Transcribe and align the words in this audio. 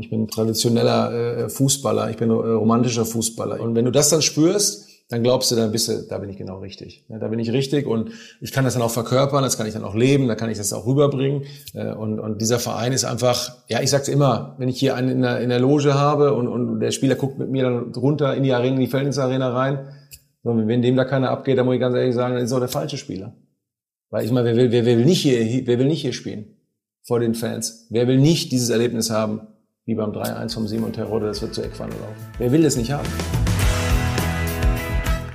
Ich 0.00 0.10
bin 0.10 0.28
traditioneller 0.28 1.44
äh, 1.44 1.48
Fußballer, 1.48 2.10
ich 2.10 2.16
bin 2.16 2.30
äh, 2.30 2.32
romantischer 2.32 3.04
Fußballer. 3.04 3.60
Und 3.60 3.74
wenn 3.74 3.84
du 3.84 3.90
das 3.90 4.08
dann 4.08 4.22
spürst, 4.22 4.86
dann 5.10 5.24
glaubst 5.24 5.50
du, 5.50 5.56
dann 5.56 5.72
bist 5.72 5.88
du, 5.88 6.06
da 6.08 6.18
bin 6.18 6.30
ich 6.30 6.36
genau 6.36 6.58
richtig. 6.60 7.04
Da 7.08 7.26
bin 7.26 7.40
ich 7.40 7.52
richtig 7.52 7.86
und 7.86 8.10
ich 8.40 8.52
kann 8.52 8.64
das 8.64 8.74
dann 8.74 8.82
auch 8.82 8.92
verkörpern, 8.92 9.42
das 9.42 9.58
kann 9.58 9.66
ich 9.66 9.72
dann 9.72 9.82
auch 9.82 9.96
leben, 9.96 10.28
da 10.28 10.36
kann 10.36 10.50
ich 10.50 10.56
das 10.56 10.72
auch 10.72 10.86
rüberbringen. 10.86 11.42
Äh, 11.74 11.92
und, 11.92 12.20
und 12.20 12.40
dieser 12.40 12.60
Verein 12.60 12.92
ist 12.92 13.04
einfach, 13.04 13.56
ja, 13.68 13.82
ich 13.82 13.90
sag's 13.90 14.08
immer, 14.08 14.54
wenn 14.58 14.68
ich 14.68 14.78
hier 14.78 14.94
einen 14.94 15.08
in 15.08 15.22
der, 15.22 15.40
in 15.40 15.48
der 15.48 15.58
Loge 15.58 15.94
habe 15.94 16.32
und, 16.34 16.48
und 16.48 16.80
der 16.80 16.92
Spieler 16.92 17.16
guckt 17.16 17.38
mit 17.38 17.50
mir 17.50 17.64
dann 17.64 17.92
runter 17.94 18.34
in 18.36 18.44
die 18.44 18.52
Arena, 18.52 18.74
in 18.74 18.80
die 18.80 18.86
Feldins-Arena 18.86 19.52
rein, 19.52 19.88
so, 20.42 20.56
wenn 20.56 20.80
dem 20.80 20.96
da 20.96 21.04
keiner 21.04 21.30
abgeht, 21.30 21.58
dann 21.58 21.66
muss 21.66 21.74
ich 21.74 21.80
ganz 21.80 21.94
ehrlich 21.94 22.14
sagen, 22.14 22.34
dann 22.34 22.44
ist 22.44 22.52
auch 22.52 22.60
der 22.60 22.68
falsche 22.68 22.96
Spieler. 22.96 23.34
Weil 24.10 24.24
ich 24.24 24.32
meine, 24.32 24.46
wer 24.46 24.56
will, 24.56 24.72
wer 24.72 24.86
will 24.86 25.04
nicht 25.04 25.20
hier, 25.20 25.66
wer 25.66 25.78
will 25.78 25.86
nicht 25.86 26.00
hier 26.00 26.12
spielen? 26.12 26.56
Vor 27.02 27.20
den 27.20 27.34
Fans. 27.34 27.86
Wer 27.90 28.08
will 28.08 28.18
nicht 28.18 28.52
dieses 28.52 28.70
Erlebnis 28.70 29.10
haben, 29.10 29.40
wie 29.90 29.94
beim 29.96 30.12
3-1 30.12 30.54
vom 30.54 30.68
Simon 30.68 30.92
Terrode, 30.92 31.26
das 31.26 31.42
wird 31.42 31.52
zu 31.52 31.62
Eckpfanne 31.62 31.90
laufen? 31.94 32.14
Wer 32.38 32.52
will 32.52 32.62
das 32.62 32.76
nicht 32.76 32.92
haben? 32.92 33.08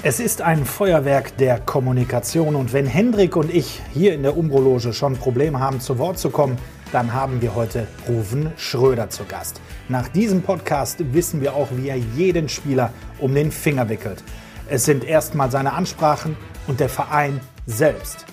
Es 0.01 0.21
ist 0.21 0.41
ein 0.41 0.63
Feuerwerk 0.63 1.35
der 1.35 1.59
Kommunikation 1.59 2.55
und 2.55 2.71
wenn 2.71 2.85
Hendrik 2.85 3.35
und 3.35 3.53
ich 3.53 3.81
hier 3.93 4.13
in 4.13 4.23
der 4.23 4.37
Umbrologe 4.37 4.93
schon 4.93 5.17
Probleme 5.17 5.59
haben, 5.59 5.81
zu 5.81 5.97
Wort 5.97 6.19
zu 6.19 6.29
kommen, 6.29 6.57
dann 6.93 7.11
haben 7.11 7.41
wir 7.41 7.53
heute 7.53 7.85
Ruven 8.07 8.53
Schröder 8.55 9.09
zu 9.09 9.25
Gast. 9.25 9.59
Nach 9.89 10.07
diesem 10.07 10.41
Podcast 10.41 10.99
wissen 11.13 11.41
wir 11.41 11.53
auch, 11.53 11.67
wie 11.75 11.89
er 11.89 11.97
jeden 11.97 12.47
Spieler 12.47 12.93
um 13.19 13.35
den 13.35 13.51
Finger 13.51 13.89
wickelt. 13.89 14.23
Es 14.69 14.85
sind 14.85 15.03
erstmal 15.03 15.51
seine 15.51 15.73
Ansprachen 15.73 16.37
und 16.67 16.79
der 16.79 16.87
Verein 16.87 17.41
selbst. 17.65 18.25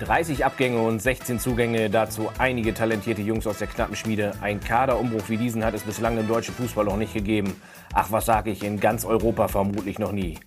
30 0.00 0.44
Abgänge 0.44 0.82
und 0.82 1.00
16 1.00 1.38
Zugänge, 1.38 1.88
dazu 1.88 2.28
einige 2.38 2.74
talentierte 2.74 3.22
Jungs 3.22 3.46
aus 3.46 3.58
der 3.58 3.68
knappen 3.68 3.94
Schmiede. 3.94 4.32
Ein 4.40 4.60
Kaderumbruch 4.60 5.28
wie 5.28 5.36
diesen 5.36 5.64
hat 5.64 5.74
es 5.74 5.82
bislang 5.82 6.18
im 6.18 6.26
deutschen 6.26 6.54
Fußball 6.54 6.84
noch 6.84 6.96
nicht 6.96 7.14
gegeben. 7.14 7.54
Ach, 7.92 8.10
was 8.10 8.26
sage 8.26 8.50
ich, 8.50 8.64
in 8.64 8.80
ganz 8.80 9.04
Europa 9.04 9.46
vermutlich 9.48 9.98
noch 9.98 10.12
nie. 10.12 10.38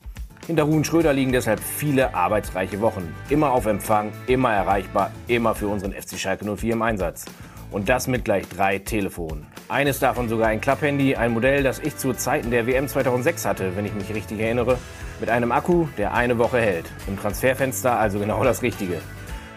Hinter 0.48 0.64
Ruhen 0.64 0.84
Schröder 0.84 1.14
liegen 1.14 1.32
deshalb 1.32 1.62
viele 1.62 2.14
arbeitsreiche 2.14 2.82
Wochen. 2.82 3.14
Immer 3.30 3.52
auf 3.52 3.66
Empfang, 3.66 4.12
immer 4.28 4.54
erreichbar, 4.54 5.12
immer 5.28 5.56
für 5.56 5.68
unseren 5.68 5.94
FC 5.94 6.18
Schalke 6.18 6.46
04 6.46 6.74
im 6.74 6.82
Einsatz. 6.82 7.26
Und 7.72 7.90
das 7.90 8.08
mit 8.08 8.26
gleich 8.26 8.48
drei 8.48 8.80
Telefonen. 8.80 9.46
Eines 9.70 10.00
davon 10.00 10.30
sogar 10.30 10.48
ein 10.48 10.62
Klapphandy, 10.62 11.16
ein 11.16 11.34
Modell, 11.34 11.64
das 11.64 11.80
ich 11.80 11.98
zu 11.98 12.14
Zeiten 12.14 12.52
der 12.52 12.66
WM 12.68 12.88
2006 12.88 13.46
hatte, 13.46 13.76
wenn 13.76 13.86
ich 13.86 13.94
mich 13.94 14.14
richtig 14.14 14.40
erinnere. 14.40 14.78
Mit 15.20 15.30
einem 15.30 15.52
Akku, 15.52 15.88
der 15.98 16.14
eine 16.14 16.38
Woche 16.38 16.60
hält. 16.60 16.86
Im 17.08 17.20
Transferfenster 17.20 17.98
also 17.98 18.20
genau 18.20 18.44
das 18.44 18.62
Richtige. 18.62 19.02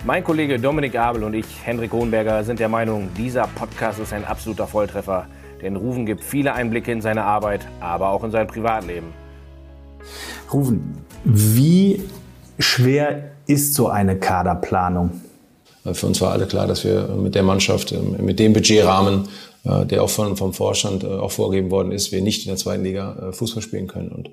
Mein 0.02 0.24
Kollege 0.24 0.58
Dominik 0.58 0.96
Abel 0.96 1.22
und 1.24 1.34
ich, 1.34 1.44
Hendrik 1.62 1.92
Hohenberger, 1.92 2.42
sind 2.42 2.58
der 2.58 2.70
Meinung, 2.70 3.10
dieser 3.18 3.46
Podcast 3.46 3.98
ist 3.98 4.14
ein 4.14 4.24
absoluter 4.24 4.66
Volltreffer. 4.66 5.26
Denn 5.60 5.76
Rufen 5.76 6.06
gibt 6.06 6.24
viele 6.24 6.54
Einblicke 6.54 6.90
in 6.90 7.02
seine 7.02 7.22
Arbeit, 7.22 7.66
aber 7.80 8.08
auch 8.08 8.24
in 8.24 8.30
sein 8.30 8.46
Privatleben. 8.46 9.08
Rufen, 10.50 11.04
wie 11.24 12.02
schwer 12.58 13.32
ist 13.46 13.74
so 13.74 13.88
eine 13.88 14.18
Kaderplanung? 14.18 15.20
Für 15.92 16.06
uns 16.06 16.18
war 16.22 16.32
alle 16.32 16.46
klar, 16.46 16.66
dass 16.66 16.82
wir 16.82 17.06
mit 17.08 17.34
der 17.34 17.42
Mannschaft, 17.42 17.94
mit 18.18 18.38
dem 18.38 18.54
Budgetrahmen 18.54 19.28
der 19.64 20.02
auch 20.02 20.08
von, 20.08 20.36
vom 20.36 20.54
Vorstand 20.54 21.04
äh, 21.04 21.06
auch 21.06 21.30
vorgegeben 21.30 21.70
worden 21.70 21.92
ist, 21.92 22.12
wir 22.12 22.22
nicht 22.22 22.46
in 22.46 22.48
der 22.48 22.56
zweiten 22.56 22.82
Liga 22.82 23.28
äh, 23.28 23.32
Fußball 23.32 23.62
spielen 23.62 23.86
können. 23.86 24.08
Und 24.10 24.30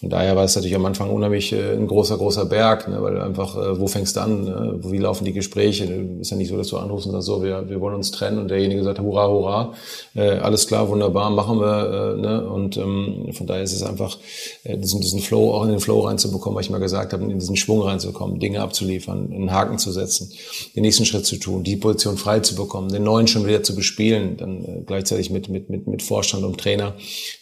von 0.00 0.10
daher 0.10 0.34
war 0.34 0.44
es 0.44 0.56
natürlich 0.56 0.74
am 0.74 0.84
Anfang 0.84 1.10
unheimlich 1.10 1.54
ein 1.54 1.86
großer, 1.86 2.18
großer 2.18 2.46
Berg, 2.46 2.88
ne, 2.88 3.00
weil 3.00 3.20
einfach, 3.20 3.56
wo 3.78 3.86
fängst 3.86 4.16
du 4.16 4.20
an, 4.20 4.44
ne, 4.44 4.80
wie 4.82 4.98
laufen 4.98 5.24
die 5.24 5.32
Gespräche? 5.32 5.84
Ist 6.20 6.30
ja 6.30 6.36
nicht 6.36 6.48
so, 6.48 6.56
dass 6.56 6.68
du 6.68 6.76
anrufst 6.76 7.06
und 7.06 7.12
sagst, 7.12 7.26
so, 7.26 7.42
wir, 7.42 7.68
wir 7.68 7.80
wollen 7.80 7.94
uns 7.94 8.10
trennen 8.10 8.38
und 8.38 8.48
derjenige 8.48 8.82
sagt, 8.82 8.98
hurra, 8.98 9.28
hurra, 9.28 9.74
alles 10.14 10.66
klar, 10.66 10.88
wunderbar, 10.88 11.30
machen 11.30 11.60
wir. 11.60 12.16
Ne? 12.16 12.48
Und 12.48 12.76
ähm, 12.76 13.30
von 13.32 13.46
daher 13.46 13.62
ist 13.62 13.72
es 13.72 13.82
einfach, 13.82 14.18
diesen, 14.64 15.00
diesen 15.00 15.20
Flow, 15.20 15.52
auch 15.52 15.64
in 15.64 15.70
den 15.70 15.80
Flow 15.80 16.00
reinzubekommen, 16.00 16.56
was 16.56 16.66
ich 16.66 16.70
mal 16.70 16.78
gesagt 16.78 17.12
habe, 17.12 17.24
in 17.24 17.38
diesen 17.38 17.56
Schwung 17.56 17.82
reinzukommen, 17.82 18.40
Dinge 18.40 18.60
abzuliefern, 18.60 19.30
einen 19.32 19.52
Haken 19.52 19.78
zu 19.78 19.92
setzen, 19.92 20.32
den 20.74 20.82
nächsten 20.82 21.04
Schritt 21.04 21.26
zu 21.26 21.36
tun, 21.36 21.62
die 21.62 21.76
Position 21.76 22.16
frei 22.16 22.40
zu 22.40 22.54
bekommen, 22.54 22.88
den 22.88 23.04
neuen 23.04 23.26
schon 23.26 23.46
wieder 23.46 23.62
zu 23.62 23.74
bespielen, 23.74 24.36
dann 24.36 24.63
äh, 24.64 24.82
gleichzeitig 24.86 25.30
mit, 25.30 25.48
mit, 25.48 25.70
mit, 25.70 25.86
mit 25.86 26.02
Vorstand 26.02 26.44
und 26.44 26.58
Trainer 26.58 26.94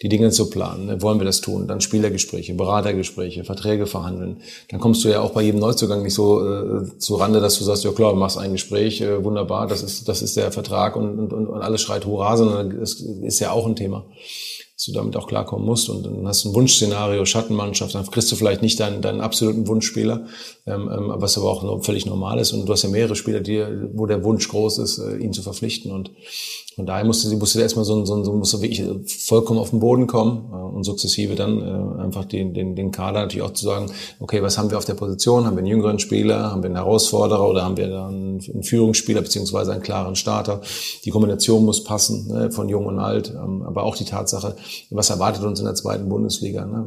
die 0.03 0.09
Dinge 0.09 0.31
zu 0.31 0.51
planen. 0.51 0.87
Ne? 0.87 1.03
Wollen 1.03 1.19
wir 1.19 1.25
das 1.25 1.41
tun? 1.41 1.69
Dann 1.69 1.81
Spielergespräche, 1.81 2.55
Beratergespräche, 2.55 3.45
Verträge 3.45 3.87
verhandeln. 3.87 4.39
Dann 4.71 4.81
kommst 4.81 5.05
du 5.05 5.09
ja 5.09 5.21
auch 5.21 5.31
bei 5.31 5.43
jedem 5.43 5.61
Neuzugang 5.61 6.03
nicht 6.03 6.15
so 6.15 6.47
äh, 6.47 6.99
zu 6.99 7.17
Rande, 7.17 7.41
dass 7.41 7.59
du 7.59 7.65
sagst, 7.65 7.85
ja 7.85 7.93
klar, 7.93 8.15
machst 8.15 8.39
ein 8.39 8.53
Gespräch, 8.53 9.01
äh, 9.01 9.23
wunderbar, 9.25 9.67
das 9.67 9.83
ist, 9.83 10.09
das 10.09 10.23
ist 10.23 10.37
der 10.37 10.53
Vertrag 10.53 10.97
und, 10.97 11.19
und, 11.19 11.33
und 11.33 11.63
alles 11.63 11.81
schreit 11.81 12.07
Hurra, 12.07 12.37
sondern 12.37 12.81
es 12.81 13.01
ist 13.01 13.41
ja 13.41 13.53
auch 13.53 13.67
ein 13.67 13.77
Thema 13.77 14.07
dass 14.83 14.87
du 14.87 14.93
damit 14.93 15.17
auch 15.17 15.29
klarkommen 15.29 15.65
musst. 15.65 15.89
Und 15.89 16.05
dann 16.05 16.27
hast 16.27 16.45
du 16.45 16.51
ein 16.51 16.55
Wunschszenario, 16.57 17.25
Schattenmannschaft, 17.25 17.95
dann 17.95 18.05
kriegst 18.11 18.33
du 18.33 18.37
vielleicht 18.37 18.63
nicht 18.63 18.81
deinen, 18.81 19.01
deinen 19.01 19.21
absoluten 19.21 19.69
Wunschspieler, 19.69 20.27
ähm, 20.67 20.91
ähm, 20.93 21.13
was 21.15 21.39
aber 21.39 21.51
auch 21.51 21.85
völlig 21.85 22.05
normal 22.05 22.41
ist. 22.41 22.53
Und 22.53 22.67
du 22.67 22.73
hast 22.73 22.83
ja 22.83 22.89
mehrere 22.89 23.15
Spieler, 23.15 23.41
die, 23.41 23.65
wo 23.93 24.07
der 24.07 24.25
Wunsch 24.25 24.49
groß 24.49 24.79
ist, 24.79 24.99
äh, 24.99 25.19
ihn 25.19 25.33
zu 25.33 25.43
verpflichten. 25.43 25.93
Und 25.93 26.11
von 26.75 26.87
daher 26.87 27.05
musste 27.05 27.29
sie 27.29 27.37
musste 27.37 27.61
erstmal 27.61 27.85
so, 27.85 28.05
so, 28.05 28.25
so 28.25 28.33
musste 28.33 28.61
wirklich 28.63 28.83
vollkommen 29.27 29.59
auf 29.59 29.71
den 29.71 29.81
Boden 29.81 30.07
kommen 30.07 30.51
äh, 30.53 30.57
und 30.57 30.85
sukzessive 30.85 31.35
dann 31.35 31.61
äh, 31.61 32.03
einfach 32.03 32.25
den, 32.25 32.55
den, 32.55 32.75
den 32.75 32.91
Kader 32.91 33.21
natürlich 33.21 33.43
auch 33.47 33.53
zu 33.53 33.65
sagen, 33.65 33.87
okay, 34.21 34.43
was 34.43 34.57
haben 34.59 34.71
wir 34.71 34.79
auf 34.79 34.85
der 34.85 34.95
Position? 34.95 35.45
Haben 35.45 35.57
wir 35.57 35.59
einen 35.59 35.67
jüngeren 35.67 35.99
Spieler, 35.99 36.51
haben 36.51 36.63
wir 36.63 36.69
einen 36.69 36.77
Herausforderer 36.77 37.49
oder 37.49 37.65
haben 37.65 37.77
wir 37.77 37.89
dann 37.89 38.41
einen 38.53 38.63
Führungsspieler 38.63 39.21
beziehungsweise 39.21 39.73
einen 39.73 39.83
klaren 39.83 40.17
Starter? 40.17 40.63
Die 41.05 41.11
Kombination 41.11 41.65
muss 41.65 41.85
passen 41.85 42.29
ne, 42.29 42.51
von 42.51 42.69
jung 42.69 42.87
und 42.87 42.99
alt, 42.99 43.31
ähm, 43.31 43.63
aber 43.63 43.85
auch 43.85 43.97
die 43.97 44.05
Tatsache, 44.05 44.57
was 44.91 45.11
erwartet 45.11 45.45
uns 45.45 45.59
in 45.59 45.67
der 45.67 45.75
zweiten 45.75 46.09
Bundesliga? 46.09 46.65
Ne? 46.65 46.87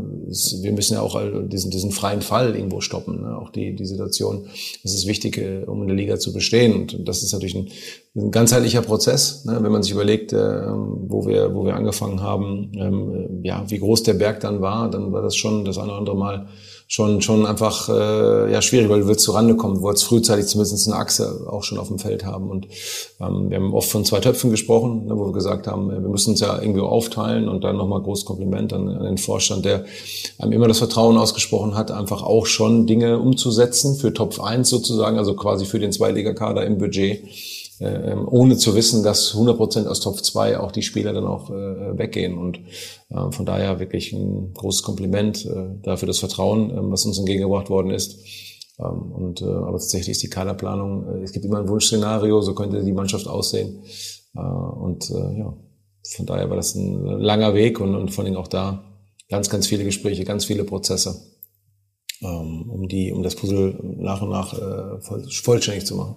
Wir 0.61 0.71
müssen 0.71 0.95
ja 0.95 1.01
auch 1.01 1.19
diesen, 1.43 1.69
diesen 1.69 1.91
freien 1.91 2.21
Fall 2.21 2.55
irgendwo 2.55 2.81
stoppen, 2.81 3.21
ne? 3.21 3.37
auch 3.37 3.49
die, 3.49 3.75
die 3.75 3.85
Situation. 3.85 4.47
Das 4.83 4.93
ist 4.93 5.07
wichtig, 5.07 5.37
äh, 5.37 5.63
um 5.65 5.81
in 5.83 5.87
der 5.87 5.97
Liga 5.97 6.17
zu 6.17 6.33
bestehen 6.33 6.73
und 6.73 7.07
das 7.07 7.21
ist 7.21 7.33
natürlich 7.33 7.55
ein 7.55 7.69
ein 8.15 8.31
ganzheitlicher 8.31 8.81
Prozess, 8.81 9.43
ne? 9.43 9.57
wenn 9.61 9.71
man 9.71 9.83
sich 9.83 9.91
überlegt, 9.91 10.31
äh, 10.31 10.37
wo 10.37 11.25
wir 11.25 11.53
wo 11.53 11.65
wir 11.65 11.75
angefangen 11.75 12.21
haben, 12.21 12.71
ähm, 12.75 13.41
ja, 13.43 13.63
wie 13.67 13.79
groß 13.79 14.03
der 14.03 14.13
Berg 14.13 14.39
dann 14.39 14.61
war, 14.61 14.89
dann 14.89 15.11
war 15.11 15.21
das 15.21 15.35
schon 15.35 15.65
das 15.65 15.77
eine 15.77 15.89
oder 15.89 15.99
andere 15.99 16.15
Mal 16.15 16.47
schon 16.87 17.21
schon 17.21 17.45
einfach 17.45 17.89
äh, 17.89 18.53
ja 18.53 18.61
schwierig, 18.61 18.87
weil 18.87 19.01
du 19.01 19.07
willst 19.07 19.25
zurande 19.25 19.57
kommen, 19.57 19.75
du 19.75 19.81
wolltest 19.81 20.05
frühzeitig 20.05 20.45
zumindest 20.45 20.87
eine 20.87 20.95
Achse 20.95 21.45
auch 21.49 21.63
schon 21.63 21.77
auf 21.77 21.89
dem 21.89 21.99
Feld 21.99 22.23
haben 22.25 22.49
und 22.49 22.67
ähm, 23.19 23.49
wir 23.49 23.57
haben 23.57 23.73
oft 23.73 23.89
von 23.89 24.05
zwei 24.05 24.21
Töpfen 24.21 24.49
gesprochen, 24.49 25.07
ne, 25.07 25.17
wo 25.17 25.25
wir 25.25 25.33
gesagt 25.33 25.67
haben, 25.67 25.89
wir 25.89 25.99
müssen 25.99 26.31
uns 26.31 26.39
ja 26.39 26.57
irgendwie 26.61 26.81
aufteilen 26.81 27.49
und 27.49 27.65
dann 27.65 27.75
nochmal 27.75 28.01
großes 28.01 28.23
Kompliment 28.23 28.71
an, 28.71 28.87
an 28.87 29.03
den 29.03 29.17
Vorstand, 29.17 29.65
der 29.65 29.83
einem 30.39 30.53
immer 30.53 30.69
das 30.69 30.77
Vertrauen 30.77 31.17
ausgesprochen 31.17 31.75
hat, 31.75 31.91
einfach 31.91 32.23
auch 32.23 32.45
schon 32.45 32.87
Dinge 32.87 33.19
umzusetzen 33.19 33.97
für 33.97 34.13
Top 34.13 34.39
1 34.39 34.69
sozusagen, 34.69 35.17
also 35.17 35.33
quasi 35.33 35.65
für 35.65 35.79
den 35.79 35.91
Zweiliga-Kader 35.91 36.65
im 36.65 36.77
Budget 36.77 37.23
äh, 37.23 37.54
ähm, 37.79 38.27
ohne 38.29 38.55
zu 38.57 38.73
wissen, 38.75 39.03
dass 39.03 39.33
100 39.33 39.57
Prozent 39.57 39.87
aus 39.87 39.99
Top 39.99 40.23
2 40.23 40.59
auch 40.59 40.71
die 40.71 40.81
Spieler 40.81 41.13
dann 41.13 41.25
auch 41.25 41.49
äh, 41.49 41.97
weggehen. 41.97 42.37
Und 42.37 42.59
äh, 43.09 43.31
von 43.31 43.45
daher 43.45 43.79
wirklich 43.79 44.13
ein 44.13 44.53
großes 44.53 44.83
Kompliment 44.83 45.45
äh, 45.45 45.81
dafür 45.81 46.07
das 46.07 46.19
Vertrauen, 46.19 46.71
äh, 46.71 46.91
was 46.91 47.05
uns 47.05 47.17
entgegengebracht 47.17 47.69
worden 47.69 47.91
ist. 47.91 48.19
Ähm, 48.79 49.11
und 49.11 49.41
äh, 49.41 49.45
aber 49.45 49.73
tatsächlich 49.73 50.11
ist 50.11 50.23
die 50.23 50.29
Kaderplanung, 50.29 51.21
es 51.23 51.31
gibt 51.31 51.45
immer 51.45 51.59
ein 51.59 51.67
Wunschszenario, 51.67 52.41
so 52.41 52.55
könnte 52.55 52.83
die 52.83 52.93
Mannschaft 52.93 53.27
aussehen. 53.27 53.83
Und 54.33 55.09
ja, 55.11 55.53
von 56.13 56.25
daher 56.25 56.49
war 56.49 56.57
das 56.57 56.75
ein 56.75 57.05
langer 57.05 57.53
Weg 57.53 57.79
und, 57.79 57.95
und 57.95 58.11
vor 58.13 58.25
allem 58.25 58.35
auch 58.35 58.49
da 58.49 58.83
ganz, 59.29 59.49
ganz 59.49 59.65
viele 59.65 59.85
Gespräche, 59.85 60.25
ganz 60.25 60.43
viele 60.43 60.65
Prozesse. 60.65 61.34
Ähm, 62.21 62.69
um 62.69 62.87
die, 62.87 63.11
um 63.11 63.23
das 63.23 63.35
Puzzle 63.35 63.75
nach 63.97 64.21
und 64.21 64.29
nach 64.29 64.53
äh, 64.53 65.01
voll, 65.01 65.25
vollständig 65.29 65.85
zu 65.85 65.95
machen. 65.95 66.15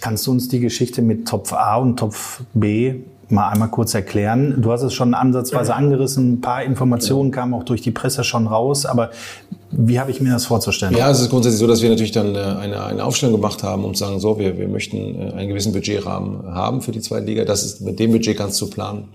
Kannst 0.00 0.24
du 0.26 0.30
uns 0.30 0.48
die 0.48 0.60
Geschichte 0.60 1.02
mit 1.02 1.26
Topf 1.26 1.52
A 1.52 1.76
und 1.76 1.98
Topf 1.98 2.42
B 2.54 3.00
mal 3.30 3.48
einmal 3.48 3.68
kurz 3.68 3.94
erklären? 3.94 4.62
Du 4.62 4.70
hast 4.70 4.82
es 4.82 4.94
schon 4.94 5.12
ansatzweise 5.12 5.74
angerissen, 5.74 6.34
ein 6.34 6.40
paar 6.40 6.62
Informationen 6.62 7.32
kamen 7.32 7.52
auch 7.54 7.64
durch 7.64 7.82
die 7.82 7.90
Presse 7.90 8.22
schon 8.22 8.46
raus, 8.46 8.86
aber 8.86 9.10
wie 9.72 9.98
habe 9.98 10.12
ich 10.12 10.20
mir 10.20 10.30
das 10.30 10.46
vorzustellen? 10.46 10.96
Ja, 10.96 11.10
es 11.10 11.20
ist 11.20 11.30
grundsätzlich 11.30 11.60
so, 11.60 11.66
dass 11.66 11.82
wir 11.82 11.90
natürlich 11.90 12.12
dann 12.12 12.34
äh, 12.36 12.38
eine, 12.38 12.84
eine 12.84 13.04
Aufstellung 13.04 13.34
gemacht 13.34 13.64
haben 13.64 13.84
und 13.84 13.96
sagen, 13.96 14.20
so, 14.20 14.38
wir, 14.38 14.56
wir 14.56 14.68
möchten 14.68 14.96
äh, 14.96 15.32
einen 15.32 15.48
gewissen 15.48 15.72
Budgetrahmen 15.72 16.46
haben 16.54 16.80
für 16.80 16.92
die 16.92 17.00
zweite 17.00 17.26
Liga. 17.26 17.44
Das 17.44 17.64
ist, 17.64 17.80
mit 17.80 17.98
dem 17.98 18.12
Budget 18.12 18.36
kannst 18.36 18.60
du 18.60 18.70
planen. 18.70 19.08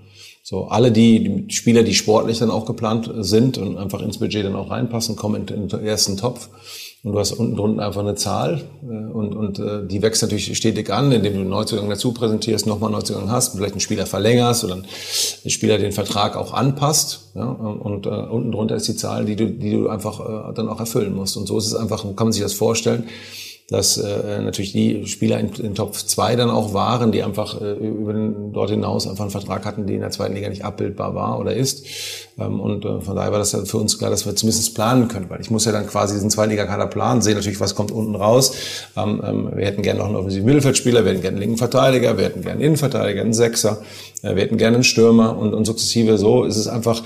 So, 0.48 0.66
alle 0.66 0.92
die, 0.92 1.48
die 1.48 1.56
Spieler, 1.56 1.82
die 1.82 1.96
sportlich 1.96 2.38
dann 2.38 2.52
auch 2.52 2.68
geplant 2.68 3.12
sind 3.22 3.58
und 3.58 3.80
einfach 3.80 4.00
ins 4.04 4.20
Budget 4.20 4.46
dann 4.46 4.56
auch 4.56 4.70
reinpassen, 4.70 5.16
kommen 5.16 5.48
in, 5.48 5.68
den 5.68 5.84
ersten 5.84 6.18
Topf. 6.18 6.50
Und 7.02 7.14
du 7.14 7.20
hast 7.20 7.32
unten 7.32 7.56
drunten 7.56 7.80
einfach 7.80 8.02
eine 8.02 8.14
Zahl 8.14 8.62
äh, 8.84 9.12
und, 9.12 9.36
und 9.36 9.58
äh, 9.58 9.88
die 9.88 10.04
wächst 10.04 10.22
natürlich 10.22 10.56
stetig 10.56 10.94
an, 10.94 11.12
indem 11.12 11.34
du 11.34 11.40
einen 11.40 11.50
Neuzugang 11.50 11.90
dazu 11.90 12.12
präsentierst, 12.12 12.68
nochmal 12.68 12.90
einen 12.90 13.00
Neuzugang 13.00 13.32
hast, 13.32 13.56
vielleicht 13.56 13.74
einen 13.74 13.80
Spieler 13.80 14.06
verlängerst 14.06 14.64
oder 14.64 14.76
einen 14.76 14.86
Spieler 15.50 15.80
den 15.80 15.94
Vertrag 15.94 16.36
auch 16.36 16.54
anpasst. 16.54 17.32
Ja, 17.34 17.46
und 17.48 18.06
äh, 18.06 18.10
unten 18.10 18.52
drunter 18.52 18.76
ist 18.76 18.88
die 18.88 18.96
Zahl, 18.96 19.26
die 19.26 19.36
du, 19.36 19.48
die 19.48 19.72
du 19.72 19.90
einfach 19.90 20.20
äh, 20.20 20.54
dann 20.54 20.70
auch 20.70 20.80
erfüllen 20.80 21.16
musst. 21.16 21.38
Und 21.38 21.48
so 21.48 21.58
ist 21.58 21.66
es 21.66 21.74
einfach, 21.74 22.04
kann 22.04 22.28
man 22.28 22.34
sich 22.34 22.44
das 22.44 22.54
vorstellen 22.54 23.06
dass 23.68 23.98
äh, 23.98 24.42
natürlich 24.42 24.74
die 24.74 25.08
Spieler 25.08 25.40
in, 25.40 25.52
in 25.54 25.74
Top 25.74 25.96
2 25.96 26.36
dann 26.36 26.52
auch 26.52 26.76
waren, 26.76 27.12
die 27.12 27.24
einfach 27.24 27.60
äh, 27.60 27.74
über 27.74 28.14
den, 28.14 28.54
dort 28.54 28.70
hinaus 28.70 29.08
einfach 29.08 29.24
einen 29.24 29.32
Vertrag 29.32 29.66
hatten, 29.66 29.88
die 29.88 29.96
in 29.96 30.02
der 30.02 30.12
zweiten 30.12 30.36
Liga 30.36 30.50
nicht 30.50 30.64
abbildbar 30.64 31.16
war 31.16 31.40
oder 31.40 31.56
ist. 31.56 31.84
Ähm, 32.38 32.60
und 32.60 32.86
äh, 32.86 33.02
von 33.02 33.16
daher 33.16 33.32
war 33.32 33.40
das 33.40 33.54
ja 33.54 33.66
für 33.66 33.78
uns 33.78 33.98
klar, 33.98 34.12
dass 34.12 34.28
wir 34.28 34.36
zumindest 34.36 34.76
planen 34.76 35.08
können, 35.08 35.32
weil 35.32 35.42
ich 35.42 35.50
muss 35.50 35.66
ja 35.66 35.72
dann 35.72 35.88
quasi 35.88 36.14
diesen 36.14 36.30
Zweitligakader 36.30 36.86
planen, 36.86 37.24
sehen 37.24 37.36
natürlich, 37.36 37.60
was 37.60 37.74
kommt 37.74 37.92
unten 37.92 38.16
raus. 38.16 38.54
Ähm, 38.96 39.22
ähm, 39.26 39.50
wir 39.56 39.66
hätten 39.66 39.82
gerne 39.82 40.00
noch 40.00 40.08
einen 40.08 40.16
offensiven 40.16 40.46
Mittelfeldspieler, 40.46 41.04
wir 41.04 41.14
hätten 41.14 41.22
gerne 41.22 41.38
einen 41.38 41.42
linken 41.42 41.58
Verteidiger, 41.58 42.20
wir 42.20 42.26
hätten 42.26 42.42
gerne 42.42 42.60
einen 42.60 42.66
Innenverteidiger, 42.66 43.22
einen 43.22 43.34
Sechser, 43.34 43.82
äh, 44.22 44.36
wir 44.36 44.44
hätten 44.44 44.58
gerne 44.58 44.76
einen 44.76 44.84
Stürmer 44.84 45.36
und, 45.40 45.56
und 45.56 45.66
sukzessive 45.66 46.20
so 46.20 46.44
ist 46.44 46.58
es 46.58 46.68
einfach 46.68 47.02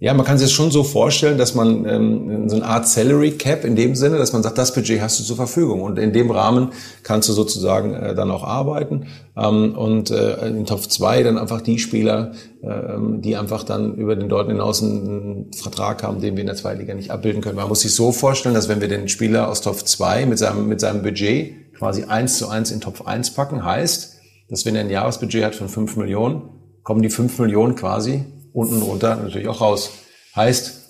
ja, 0.00 0.12
man 0.12 0.26
kann 0.26 0.38
sich 0.38 0.48
das 0.48 0.52
schon 0.52 0.72
so 0.72 0.82
vorstellen, 0.82 1.38
dass 1.38 1.54
man 1.54 1.86
ähm, 1.86 2.48
so 2.48 2.56
eine 2.56 2.66
Art 2.66 2.86
Salary 2.88 3.30
Cap 3.32 3.64
in 3.64 3.76
dem 3.76 3.94
Sinne, 3.94 4.18
dass 4.18 4.32
man 4.32 4.42
sagt, 4.42 4.58
das 4.58 4.74
Budget 4.74 5.00
hast 5.00 5.20
du 5.20 5.24
zur 5.24 5.36
Verfügung 5.36 5.82
und 5.82 5.98
in 5.98 6.12
dem 6.12 6.32
Rahmen 6.32 6.72
kannst 7.04 7.28
du 7.28 7.32
sozusagen 7.32 7.94
äh, 7.94 8.14
dann 8.14 8.30
auch 8.32 8.42
arbeiten 8.42 9.06
ähm, 9.36 9.74
und 9.76 10.10
äh, 10.10 10.48
in 10.48 10.66
Top 10.66 10.82
2 10.82 11.22
dann 11.22 11.38
einfach 11.38 11.60
die 11.60 11.78
Spieler, 11.78 12.32
äh, 12.62 12.98
die 13.20 13.36
einfach 13.36 13.62
dann 13.62 13.94
über 13.94 14.16
den 14.16 14.28
dort 14.28 14.48
hinaus 14.48 14.82
einen 14.82 15.52
Vertrag 15.54 16.02
haben, 16.02 16.20
den 16.20 16.34
wir 16.36 16.40
in 16.40 16.48
der 16.48 16.56
Zweitliga 16.56 16.92
nicht 16.92 17.12
abbilden 17.12 17.40
können. 17.40 17.56
Man 17.56 17.68
muss 17.68 17.80
sich 17.80 17.94
so 17.94 18.10
vorstellen, 18.10 18.56
dass 18.56 18.68
wenn 18.68 18.80
wir 18.80 18.88
den 18.88 19.08
Spieler 19.08 19.48
aus 19.48 19.60
Top 19.60 19.78
2 19.78 20.26
mit 20.26 20.38
seinem, 20.38 20.66
mit 20.68 20.80
seinem 20.80 21.02
Budget 21.02 21.72
quasi 21.78 22.04
eins 22.04 22.36
zu 22.36 22.48
eins 22.48 22.72
in 22.72 22.80
Top 22.80 23.06
1 23.06 23.30
packen, 23.34 23.64
heißt, 23.64 24.16
dass 24.50 24.66
wenn 24.66 24.74
er 24.74 24.82
ein 24.82 24.90
Jahresbudget 24.90 25.44
hat 25.44 25.54
von 25.54 25.68
5 25.68 25.96
Millionen, 25.96 26.42
kommen 26.82 27.00
die 27.00 27.10
5 27.10 27.38
Millionen 27.38 27.76
quasi 27.76 28.24
unten 28.54 28.80
runter 28.80 29.16
natürlich 29.16 29.48
auch 29.48 29.60
raus. 29.60 29.90
Heißt, 30.34 30.80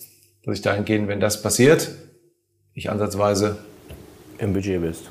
dass 0.45 0.57
ich 0.57 0.63
dahingehend, 0.63 1.09
wenn 1.09 1.19
das 1.19 1.43
passiert, 1.43 1.91
ich 2.75 2.91
ansatzweise 2.91 3.57
im 4.39 4.53
Budget 4.53 4.81
bist. 4.81 5.11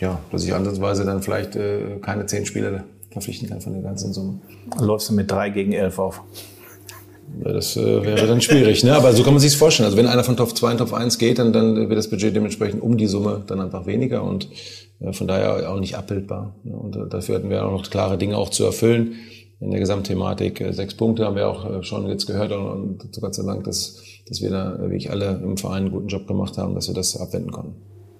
Ja, 0.00 0.20
dass 0.30 0.44
ich 0.44 0.54
ansatzweise 0.54 1.04
dann 1.04 1.22
vielleicht 1.22 1.56
äh, 1.56 1.98
keine 2.02 2.26
zehn 2.26 2.46
Spieler 2.46 2.84
verpflichten 3.10 3.48
kann 3.48 3.60
von 3.60 3.72
der 3.72 3.82
ganzen 3.82 4.12
Summe. 4.12 4.40
Läufst 4.78 5.08
du 5.08 5.14
mit 5.14 5.30
drei 5.30 5.50
gegen 5.50 5.72
elf 5.72 5.98
auf. 5.98 6.20
Ja, 7.42 7.52
das 7.52 7.76
äh, 7.76 8.04
wäre 8.04 8.26
dann 8.26 8.40
schwierig, 8.40 8.84
ne? 8.84 8.94
aber 8.94 9.12
so 9.12 9.22
kann 9.22 9.32
man 9.32 9.40
sich 9.40 9.56
vorstellen. 9.56 9.86
Also 9.86 9.96
wenn 9.96 10.06
einer 10.06 10.24
von 10.24 10.36
Top 10.36 10.56
2 10.56 10.72
in 10.72 10.78
Top 10.78 10.92
1 10.92 11.18
geht, 11.18 11.38
dann, 11.38 11.52
dann 11.52 11.88
wird 11.88 11.98
das 11.98 12.10
Budget 12.10 12.36
dementsprechend 12.36 12.82
um 12.82 12.98
die 12.98 13.06
Summe 13.06 13.42
dann 13.46 13.60
einfach 13.60 13.86
weniger 13.86 14.22
und 14.22 14.48
äh, 15.00 15.12
von 15.12 15.26
daher 15.26 15.70
auch 15.70 15.80
nicht 15.80 15.96
abbildbar. 15.96 16.54
Ne? 16.64 16.76
Und 16.76 16.96
äh, 16.96 17.08
dafür 17.08 17.36
hatten 17.36 17.48
wir 17.48 17.64
auch 17.64 17.70
noch 17.70 17.88
klare 17.88 18.18
Dinge 18.18 18.36
auch 18.36 18.50
zu 18.50 18.64
erfüllen 18.64 19.14
in 19.60 19.70
der 19.70 19.80
Gesamtthematik. 19.80 20.60
Äh, 20.60 20.72
sechs 20.72 20.94
Punkte 20.94 21.24
haben 21.24 21.36
wir 21.36 21.48
auch 21.48 21.64
äh, 21.70 21.82
schon 21.82 22.06
jetzt 22.08 22.26
gehört 22.26 22.52
und 22.52 22.98
Gott 23.20 23.34
sei 23.34 23.44
Dank, 23.44 23.64
dass, 23.64 24.00
dass 24.28 24.40
wir 24.40 24.50
da 24.50 24.78
wirklich 24.78 25.10
alle 25.10 25.40
im 25.42 25.56
Verein 25.56 25.84
einen 25.84 25.92
guten 25.92 26.08
Job 26.08 26.26
gemacht 26.26 26.58
haben, 26.58 26.74
dass 26.74 26.88
wir 26.88 26.94
das 26.94 27.16
abwenden 27.16 27.50
konnten. 27.50 27.74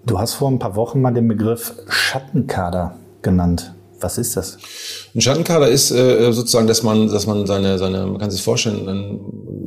Du 0.06 0.18
hast 0.18 0.34
vor 0.34 0.50
ein 0.50 0.58
paar 0.58 0.76
Wochen 0.76 1.00
mal 1.00 1.14
den 1.14 1.28
Begriff 1.28 1.74
Schattenkader 1.88 2.96
genannt. 3.22 3.74
Was 4.00 4.18
ist 4.18 4.36
das? 4.36 4.58
Ein 5.14 5.22
Schattenkader 5.22 5.68
ist 5.68 5.90
äh, 5.90 6.30
sozusagen, 6.30 6.66
dass 6.66 6.82
man, 6.82 7.08
dass 7.08 7.26
man 7.26 7.46
seine, 7.46 7.78
seine, 7.78 8.06
man 8.06 8.18
kann 8.18 8.30
sich 8.30 8.42
vorstellen, 8.42 8.86
ein, 8.86 9.20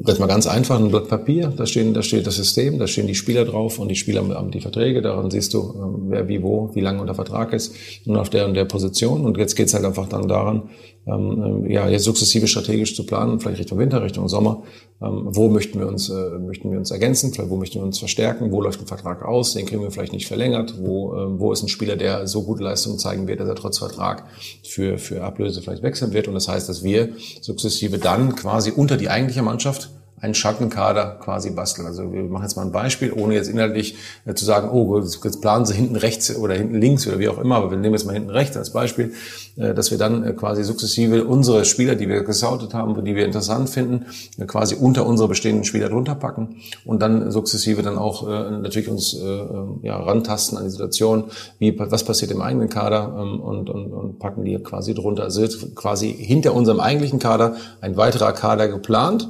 das 0.03 0.19
mal 0.19 0.27
ganz 0.27 0.45
einfach, 0.45 0.79
ein 0.79 0.89
Blatt 0.89 1.07
Papier, 1.07 1.47
da 1.47 1.65
stehen, 1.65 1.95
da 1.95 2.03
steht 2.03 2.27
das 2.27 2.35
System, 2.35 2.77
da 2.77 2.85
stehen 2.85 3.07
die 3.07 3.15
Spieler 3.15 3.45
drauf 3.45 3.79
und 3.79 3.87
die 3.87 3.95
Spieler 3.95 4.27
haben 4.35 4.51
die 4.51 4.61
Verträge, 4.61 5.01
daran 5.01 5.31
siehst 5.31 5.55
du, 5.55 5.59
äh, 5.59 6.09
wer 6.09 6.27
wie 6.27 6.43
wo, 6.43 6.69
wie 6.75 6.81
lange 6.81 7.01
unter 7.01 7.15
Vertrag 7.15 7.51
ist 7.51 7.73
und 8.05 8.15
auf 8.15 8.29
der 8.29 8.45
und 8.45 8.53
der 8.53 8.65
Position. 8.65 9.25
Und 9.25 9.37
jetzt 9.37 9.55
geht's 9.55 9.73
halt 9.73 9.85
einfach 9.85 10.07
dann 10.07 10.27
daran, 10.27 10.69
ähm, 11.07 11.65
äh, 11.65 11.73
ja, 11.73 11.87
jetzt 11.87 12.03
sukzessive 12.03 12.47
strategisch 12.47 12.95
zu 12.95 13.05
planen, 13.05 13.39
vielleicht 13.39 13.59
Richtung 13.59 13.79
Winter, 13.79 14.03
Richtung 14.03 14.27
Sommer. 14.27 14.63
Ähm, 15.01 15.27
wo 15.27 15.47
möchten 15.47 15.79
wir 15.79 15.87
uns, 15.87 16.09
äh, 16.09 16.39
möchten 16.39 16.71
wir 16.71 16.77
uns 16.77 16.91
ergänzen? 16.91 17.33
Vielleicht 17.33 17.49
wo 17.49 17.57
möchten 17.57 17.79
wir 17.79 17.83
uns 17.83 17.99
verstärken? 17.99 18.51
Wo 18.51 18.61
läuft 18.61 18.81
ein 18.81 18.87
Vertrag 18.87 19.23
aus? 19.23 19.53
Den 19.53 19.65
kriegen 19.65 19.81
wir 19.81 19.91
vielleicht 19.91 20.13
nicht 20.13 20.27
verlängert. 20.27 20.75
Wo, 20.79 21.13
äh, 21.13 21.39
wo 21.39 21.53
ist 21.53 21.63
ein 21.63 21.69
Spieler, 21.69 21.95
der 21.95 22.27
so 22.27 22.43
gute 22.43 22.63
Leistungen 22.63 22.99
zeigen 22.99 23.27
wird, 23.27 23.39
dass 23.39 23.47
er 23.47 23.55
trotz 23.55 23.77
Vertrag 23.77 24.25
für, 24.63 24.97
für 24.97 25.23
Ablöse 25.23 25.61
vielleicht 25.61 25.83
wechseln 25.83 26.13
wird? 26.13 26.27
Und 26.27 26.33
das 26.33 26.47
heißt, 26.47 26.67
dass 26.67 26.83
wir 26.83 27.09
sukzessive 27.41 27.99
dann 27.99 28.35
quasi 28.35 28.71
unter 28.71 28.97
die 28.97 29.09
eigentliche 29.09 29.43
Mannschaft 29.43 29.89
einen 30.19 30.33
Schattenkader 30.33 31.19
quasi 31.19 31.51
basteln. 31.51 31.85
Also 31.85 32.11
wir 32.11 32.23
machen 32.23 32.41
jetzt 32.43 32.55
mal 32.55 32.63
ein 32.63 32.71
Beispiel, 32.71 33.13
ohne 33.13 33.35
jetzt 33.35 33.49
inhaltlich 33.49 33.95
äh, 34.25 34.33
zu 34.33 34.45
sagen, 34.45 34.69
oh, 34.71 34.99
jetzt 34.99 35.41
planen 35.41 35.65
Sie 35.65 35.75
hinten 35.75 35.95
rechts 35.95 36.35
oder 36.35 36.55
hinten 36.55 36.81
links 36.81 37.05
oder 37.07 37.19
wie 37.19 37.29
auch 37.29 37.37
immer, 37.37 37.57
aber 37.57 37.69
wir 37.69 37.77
nehmen 37.77 37.93
jetzt 37.93 38.05
mal 38.05 38.13
hinten 38.13 38.31
rechts 38.31 38.57
als 38.57 38.71
Beispiel, 38.71 39.13
äh, 39.57 39.75
dass 39.75 39.91
wir 39.91 39.99
dann 39.99 40.23
äh, 40.23 40.33
quasi 40.33 40.63
sukzessive 40.63 41.25
unsere 41.25 41.65
Spieler, 41.65 41.93
die 41.93 42.09
wir 42.09 42.23
gesautet 42.23 42.73
haben, 42.73 43.05
die 43.05 43.15
wir 43.15 43.25
interessant 43.25 43.69
finden, 43.69 44.07
quasi 44.47 44.75
unter 44.75 45.05
unsere 45.05 45.29
bestehenden 45.29 45.65
Spieler 45.65 45.89
drunter 45.89 46.15
packen 46.15 46.61
und 46.83 46.99
dann 47.01 47.31
sukzessive 47.31 47.83
dann 47.83 47.97
auch 47.97 48.27
natürlich 48.27 48.89
uns 48.89 49.13
äh, 49.13 49.45
ja, 49.83 49.97
rantasten 49.97 50.57
an 50.57 50.63
die 50.63 50.69
Situation, 50.71 51.25
wie 51.59 51.77
was 51.77 52.03
passiert 52.03 52.31
im 52.31 52.41
eigenen 52.41 52.69
Kader 52.69 53.15
ähm, 53.19 53.39
und, 53.39 53.69
und, 53.69 53.93
und 53.93 54.19
packen 54.19 54.43
die 54.43 54.57
quasi 54.57 54.93
drunter. 54.93 55.23
Also 55.23 55.45
quasi 55.75 56.11
hinter 56.11 56.55
unserem 56.55 56.79
eigentlichen 56.79 57.19
Kader 57.19 57.55
ein 57.81 57.97
weiterer 57.97 58.33
Kader 58.33 58.67
geplant 58.67 59.29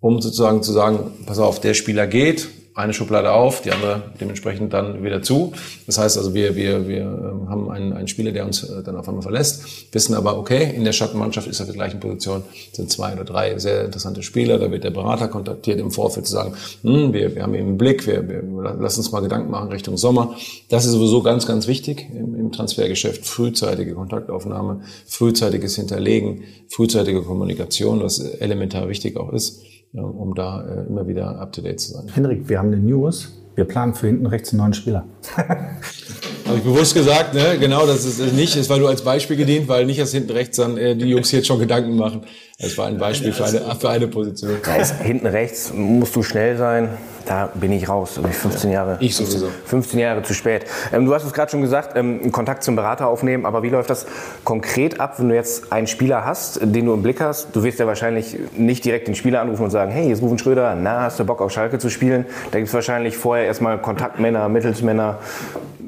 um 0.00 0.20
sozusagen 0.20 0.62
zu 0.62 0.72
sagen, 0.72 1.12
pass 1.26 1.38
auf, 1.38 1.60
der 1.60 1.74
Spieler 1.74 2.06
geht, 2.06 2.48
eine 2.74 2.94
Schublade 2.94 3.32
auf, 3.32 3.62
die 3.62 3.72
andere 3.72 4.02
dementsprechend 4.20 4.72
dann 4.72 5.02
wieder 5.02 5.22
zu. 5.22 5.52
Das 5.86 5.98
heißt 5.98 6.16
also, 6.16 6.34
wir, 6.34 6.54
wir, 6.56 6.88
wir 6.88 7.02
ähm, 7.02 7.48
haben 7.48 7.70
einen, 7.70 7.92
einen 7.92 8.08
Spieler, 8.08 8.32
der 8.32 8.46
uns 8.46 8.62
äh, 8.62 8.82
dann 8.82 8.96
auf 8.96 9.08
einmal 9.08 9.22
verlässt, 9.22 9.92
wissen 9.92 10.14
aber, 10.14 10.38
okay, 10.38 10.72
in 10.74 10.84
der 10.84 10.92
Schattenmannschaft 10.92 11.48
ist 11.48 11.60
auf 11.60 11.66
der 11.66 11.74
gleichen 11.74 12.00
Position, 12.00 12.42
sind 12.72 12.90
zwei 12.90 13.12
oder 13.12 13.24
drei 13.24 13.58
sehr 13.58 13.84
interessante 13.84 14.22
Spieler, 14.22 14.58
da 14.58 14.70
wird 14.70 14.84
der 14.84 14.90
Berater 14.90 15.28
kontaktiert 15.28 15.80
im 15.80 15.90
Vorfeld 15.90 16.26
zu 16.26 16.32
sagen, 16.32 16.54
hm, 16.82 17.12
wir, 17.12 17.34
wir 17.34 17.42
haben 17.42 17.54
eben 17.54 17.68
einen 17.68 17.78
Blick, 17.78 18.06
wir, 18.06 18.26
wir 18.28 18.42
lassen 18.78 19.00
uns 19.00 19.12
mal 19.12 19.20
Gedanken 19.20 19.50
machen 19.50 19.68
Richtung 19.68 19.96
Sommer. 19.96 20.36
Das 20.68 20.86
ist 20.86 20.92
sowieso 20.92 21.22
ganz, 21.22 21.46
ganz 21.46 21.66
wichtig 21.66 22.06
im, 22.14 22.34
im 22.36 22.52
Transfergeschäft, 22.52 23.26
frühzeitige 23.26 23.94
Kontaktaufnahme, 23.94 24.82
frühzeitiges 25.06 25.76
Hinterlegen, 25.76 26.44
frühzeitige 26.68 27.22
Kommunikation, 27.22 28.02
was 28.02 28.20
elementar 28.20 28.88
wichtig 28.88 29.16
auch 29.16 29.32
ist 29.32 29.60
um 29.92 30.34
da 30.34 30.62
äh, 30.62 30.86
immer 30.86 31.06
wieder 31.06 31.38
up-to-date 31.40 31.80
zu 31.80 31.92
sein. 31.92 32.08
Henrik, 32.12 32.48
wir 32.48 32.58
haben 32.58 32.68
eine 32.68 32.78
News. 32.78 33.42
Wir 33.54 33.64
planen 33.64 33.94
für 33.94 34.06
hinten 34.06 34.26
rechts 34.26 34.52
einen 34.52 34.58
neuen 34.58 34.74
Spieler. 34.74 35.04
Habe 36.46 36.58
ich 36.58 36.64
bewusst 36.64 36.94
gesagt, 36.94 37.34
ne? 37.34 37.56
genau, 37.58 37.86
das 37.86 38.04
ist 38.04 38.32
nicht, 38.32 38.56
es 38.56 38.68
war 38.68 38.78
nur 38.78 38.88
als 38.88 39.02
Beispiel 39.02 39.36
gedient, 39.36 39.68
weil 39.68 39.86
nicht 39.86 39.98
erst 39.98 40.14
hinten 40.14 40.32
rechts 40.32 40.56
dann 40.56 40.76
äh, 40.76 40.96
die 40.96 41.06
Jungs 41.06 41.30
jetzt 41.32 41.46
schon 41.46 41.58
Gedanken 41.58 41.96
machen. 41.96 42.22
Es 42.62 42.76
war 42.76 42.86
ein 42.86 42.98
Beispiel 42.98 43.32
für 43.32 43.46
eine, 43.46 43.74
für 43.78 43.88
eine 43.88 44.06
Position. 44.06 44.58
Hinten 45.02 45.26
rechts 45.26 45.72
musst 45.74 46.14
du 46.14 46.22
schnell 46.22 46.58
sein. 46.58 46.90
Da 47.24 47.50
bin 47.54 47.72
ich 47.72 47.88
raus. 47.88 48.20
Ich 48.28 48.36
15 48.36 48.70
Jahre. 48.70 48.98
Ich 49.00 49.16
sowieso. 49.16 49.48
15 49.64 49.98
Jahre 49.98 50.22
zu 50.22 50.34
spät. 50.34 50.66
Ähm, 50.92 51.06
du 51.06 51.14
hast 51.14 51.24
es 51.24 51.32
gerade 51.32 51.50
schon 51.50 51.62
gesagt, 51.62 51.96
ähm, 51.96 52.32
Kontakt 52.32 52.62
zum 52.62 52.76
Berater 52.76 53.06
aufnehmen. 53.06 53.46
Aber 53.46 53.62
wie 53.62 53.70
läuft 53.70 53.88
das 53.88 54.06
konkret 54.44 55.00
ab, 55.00 55.14
wenn 55.18 55.30
du 55.30 55.34
jetzt 55.34 55.72
einen 55.72 55.86
Spieler 55.86 56.26
hast, 56.26 56.60
den 56.62 56.84
du 56.84 56.92
im 56.92 57.02
Blick 57.02 57.20
hast? 57.20 57.54
Du 57.56 57.62
wirst 57.62 57.78
ja 57.78 57.86
wahrscheinlich 57.86 58.36
nicht 58.56 58.84
direkt 58.84 59.08
den 59.08 59.14
Spieler 59.14 59.40
anrufen 59.40 59.64
und 59.64 59.70
sagen, 59.70 59.90
hey, 59.90 60.08
jetzt 60.08 60.20
rufen 60.20 60.38
Schröder, 60.38 60.74
na, 60.74 61.02
hast 61.02 61.18
du 61.18 61.24
Bock 61.24 61.40
auf 61.40 61.52
Schalke 61.52 61.78
zu 61.78 61.88
spielen? 61.88 62.26
Da 62.50 62.58
gibt 62.58 62.68
es 62.68 62.74
wahrscheinlich 62.74 63.16
vorher 63.16 63.46
erstmal 63.46 63.80
Kontaktmänner, 63.80 64.48
Mittelsmänner. 64.50 65.18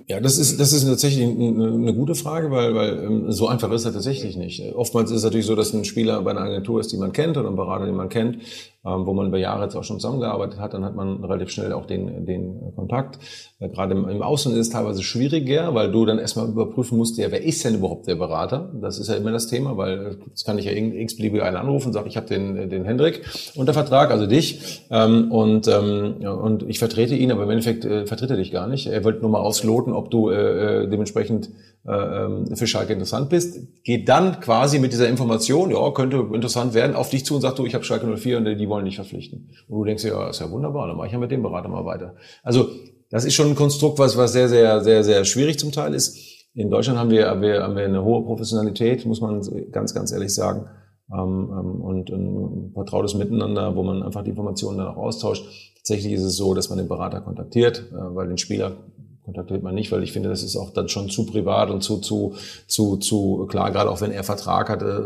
Ja, 0.06 0.20
das 0.20 0.38
ist, 0.38 0.51
das 0.56 0.72
ist 0.72 0.84
tatsächlich 0.84 1.24
eine 1.24 1.94
gute 1.94 2.14
Frage, 2.14 2.50
weil, 2.50 2.74
weil 2.74 3.04
ähm, 3.04 3.32
so 3.32 3.48
einfach 3.48 3.70
ist 3.72 3.84
er 3.84 3.92
tatsächlich 3.92 4.36
nicht. 4.36 4.62
Oftmals 4.74 5.10
ist 5.10 5.18
es 5.18 5.24
natürlich 5.24 5.46
so, 5.46 5.54
dass 5.54 5.72
ein 5.72 5.84
Spieler 5.84 6.20
bei 6.22 6.32
einer 6.32 6.40
Agentur 6.42 6.80
ist, 6.80 6.92
die 6.92 6.96
man 6.96 7.12
kennt 7.12 7.36
oder 7.36 7.48
ein 7.48 7.56
Berater, 7.56 7.86
den 7.86 7.96
man 7.96 8.08
kennt, 8.08 8.38
ähm, 8.84 9.06
wo 9.06 9.12
man 9.12 9.28
über 9.28 9.38
Jahre 9.38 9.64
jetzt 9.64 9.76
auch 9.76 9.84
schon 9.84 10.00
zusammengearbeitet 10.00 10.58
hat, 10.58 10.74
dann 10.74 10.84
hat 10.84 10.96
man 10.96 11.22
relativ 11.22 11.50
schnell 11.50 11.72
auch 11.72 11.86
den, 11.86 12.26
den 12.26 12.74
Kontakt. 12.74 13.18
Äh, 13.60 13.68
gerade 13.68 13.94
im, 13.94 14.08
im 14.08 14.22
Ausland 14.22 14.56
ist 14.56 14.66
es 14.66 14.72
teilweise 14.72 15.02
schwieriger, 15.02 15.72
weil 15.74 15.92
du 15.92 16.04
dann 16.04 16.18
erstmal 16.18 16.48
überprüfen 16.48 16.98
musst, 16.98 17.16
ja, 17.16 17.30
wer 17.30 17.42
ist 17.42 17.64
denn 17.64 17.76
überhaupt 17.76 18.08
der 18.08 18.16
Berater? 18.16 18.72
Das 18.80 18.98
ist 18.98 19.08
ja 19.08 19.14
immer 19.14 19.30
das 19.30 19.46
Thema, 19.46 19.76
weil 19.76 20.18
das 20.30 20.44
kann 20.44 20.58
ich 20.58 20.64
ja 20.64 20.72
x-beliebige 20.72 21.44
einen 21.44 21.56
anrufen 21.56 21.88
und 21.88 21.92
sagen, 21.92 22.08
ich 22.08 22.16
habe 22.16 22.26
den, 22.26 22.70
den 22.70 22.84
Hendrik 22.84 23.22
unter 23.54 23.72
Vertrag, 23.72 24.10
also 24.10 24.26
dich, 24.26 24.82
ähm, 24.90 25.30
und, 25.30 25.68
ähm, 25.68 26.16
und 26.26 26.64
ich 26.68 26.80
vertrete 26.80 27.14
ihn, 27.14 27.30
aber 27.30 27.44
im 27.44 27.50
Endeffekt 27.50 27.84
äh, 27.84 28.06
vertritt 28.06 28.30
er 28.30 28.36
dich 28.36 28.50
gar 28.50 28.66
nicht. 28.66 28.88
Er 28.88 29.04
wollte 29.04 29.20
nur 29.20 29.30
mal 29.30 29.40
ausloten, 29.40 29.92
ob 29.92 30.10
du 30.10 30.30
äh, 30.30 30.82
äh 30.82 30.88
dementsprechend 30.88 31.50
äh, 31.84 31.92
ähm, 31.92 32.54
für 32.54 32.66
Schalke 32.66 32.92
interessant 32.92 33.28
bist, 33.28 33.82
geht 33.82 34.08
dann 34.08 34.40
quasi 34.40 34.78
mit 34.78 34.92
dieser 34.92 35.08
Information, 35.08 35.70
ja, 35.70 35.90
könnte 35.90 36.28
interessant 36.32 36.74
werden, 36.74 36.94
auf 36.94 37.10
dich 37.10 37.24
zu 37.24 37.34
und 37.34 37.40
sagt, 37.40 37.58
du, 37.58 37.66
ich 37.66 37.74
habe 37.74 37.84
Schalke 37.84 38.06
04 38.06 38.38
und 38.38 38.44
die 38.44 38.68
wollen 38.68 38.84
dich 38.84 38.96
verpflichten. 38.96 39.50
Und 39.68 39.78
du 39.78 39.84
denkst, 39.84 40.04
ja, 40.04 40.30
ist 40.30 40.40
ja 40.40 40.50
wunderbar, 40.50 40.86
dann 40.86 40.96
mache 40.96 41.08
ich 41.08 41.12
ja 41.12 41.18
mit 41.18 41.30
dem 41.30 41.42
Berater 41.42 41.68
mal 41.68 41.84
weiter. 41.84 42.14
Also 42.42 42.68
das 43.10 43.24
ist 43.24 43.34
schon 43.34 43.48
ein 43.48 43.54
Konstrukt, 43.56 43.98
was, 43.98 44.16
was 44.16 44.32
sehr, 44.32 44.48
sehr, 44.48 44.80
sehr, 44.82 45.04
sehr 45.04 45.24
schwierig 45.24 45.58
zum 45.58 45.72
Teil 45.72 45.92
ist. 45.92 46.16
In 46.54 46.70
Deutschland 46.70 46.98
haben 46.98 47.10
wir, 47.10 47.28
haben 47.28 47.42
wir, 47.42 47.62
haben 47.62 47.76
wir 47.76 47.84
eine 47.84 48.04
hohe 48.04 48.24
Professionalität, 48.24 49.04
muss 49.04 49.20
man 49.20 49.42
ganz, 49.70 49.94
ganz 49.94 50.12
ehrlich 50.12 50.34
sagen. 50.34 50.66
Ähm, 51.12 51.50
ähm, 51.50 51.80
und 51.82 52.10
ein 52.10 52.70
vertrautes 52.72 53.14
Miteinander, 53.14 53.76
wo 53.76 53.82
man 53.82 54.02
einfach 54.02 54.22
die 54.22 54.30
Informationen 54.30 54.78
dann 54.78 54.88
auch 54.88 54.96
austauscht. 54.96 55.44
Tatsächlich 55.76 56.12
ist 56.12 56.22
es 56.22 56.36
so, 56.36 56.54
dass 56.54 56.70
man 56.70 56.78
den 56.78 56.88
Berater 56.88 57.20
kontaktiert, 57.20 57.90
äh, 57.90 58.14
weil 58.14 58.28
den 58.28 58.38
Spieler 58.38 58.76
kontaktiert 59.24 59.62
man 59.62 59.74
nicht, 59.74 59.92
weil 59.92 60.02
ich 60.02 60.12
finde, 60.12 60.28
das 60.28 60.42
ist 60.42 60.56
auch 60.56 60.70
dann 60.70 60.88
schon 60.88 61.08
zu 61.08 61.26
privat 61.26 61.70
und 61.70 61.82
zu, 61.82 61.98
zu, 61.98 62.34
zu, 62.66 62.96
zu 62.96 63.46
klar, 63.48 63.70
gerade 63.70 63.88
auch 63.90 64.00
wenn 64.00 64.10
er 64.10 64.24
Vertrag 64.24 64.68
hat, 64.68 64.82
äh, 64.82 65.00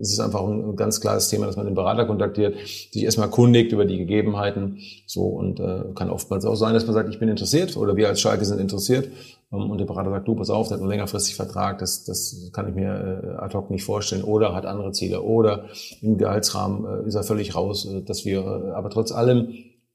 ist 0.00 0.12
es 0.12 0.20
einfach 0.20 0.42
ein 0.42 0.76
ganz 0.76 1.00
klares 1.00 1.28
Thema, 1.28 1.46
dass 1.46 1.56
man 1.56 1.66
den 1.66 1.74
Berater 1.74 2.04
kontaktiert, 2.06 2.56
sich 2.92 3.02
erstmal 3.02 3.30
kundigt 3.30 3.72
über 3.72 3.84
die 3.84 3.98
Gegebenheiten, 3.98 4.78
so 5.06 5.22
und 5.22 5.58
äh, 5.58 5.82
kann 5.94 6.10
oftmals 6.10 6.44
auch 6.44 6.54
sein, 6.54 6.74
dass 6.74 6.86
man 6.86 6.94
sagt, 6.94 7.08
ich 7.08 7.18
bin 7.18 7.28
interessiert 7.28 7.76
oder 7.76 7.96
wir 7.96 8.08
als 8.08 8.20
Schalke 8.20 8.44
sind 8.44 8.60
interessiert. 8.60 9.08
Ähm, 9.52 9.70
und 9.70 9.78
der 9.78 9.86
Berater 9.86 10.10
sagt, 10.10 10.28
du, 10.28 10.36
pass 10.36 10.50
auf, 10.50 10.68
der 10.68 10.76
hat 10.76 10.80
einen 10.80 10.90
längerfristig 10.90 11.34
Vertrag, 11.34 11.78
das, 11.78 12.04
das 12.04 12.50
kann 12.52 12.68
ich 12.68 12.74
mir 12.74 12.92
äh, 13.38 13.42
ad 13.42 13.56
hoc 13.56 13.70
nicht 13.70 13.84
vorstellen. 13.84 14.22
Oder 14.22 14.54
hat 14.54 14.66
andere 14.66 14.92
Ziele. 14.92 15.22
Oder 15.22 15.64
im 16.00 16.16
Gehaltsrahmen 16.16 17.04
äh, 17.04 17.08
ist 17.08 17.14
er 17.14 17.24
völlig 17.24 17.54
raus, 17.54 17.86
äh, 17.86 18.02
dass 18.02 18.24
wir, 18.24 18.40
äh, 18.40 18.70
aber 18.72 18.90
trotz 18.90 19.10
allem 19.10 19.48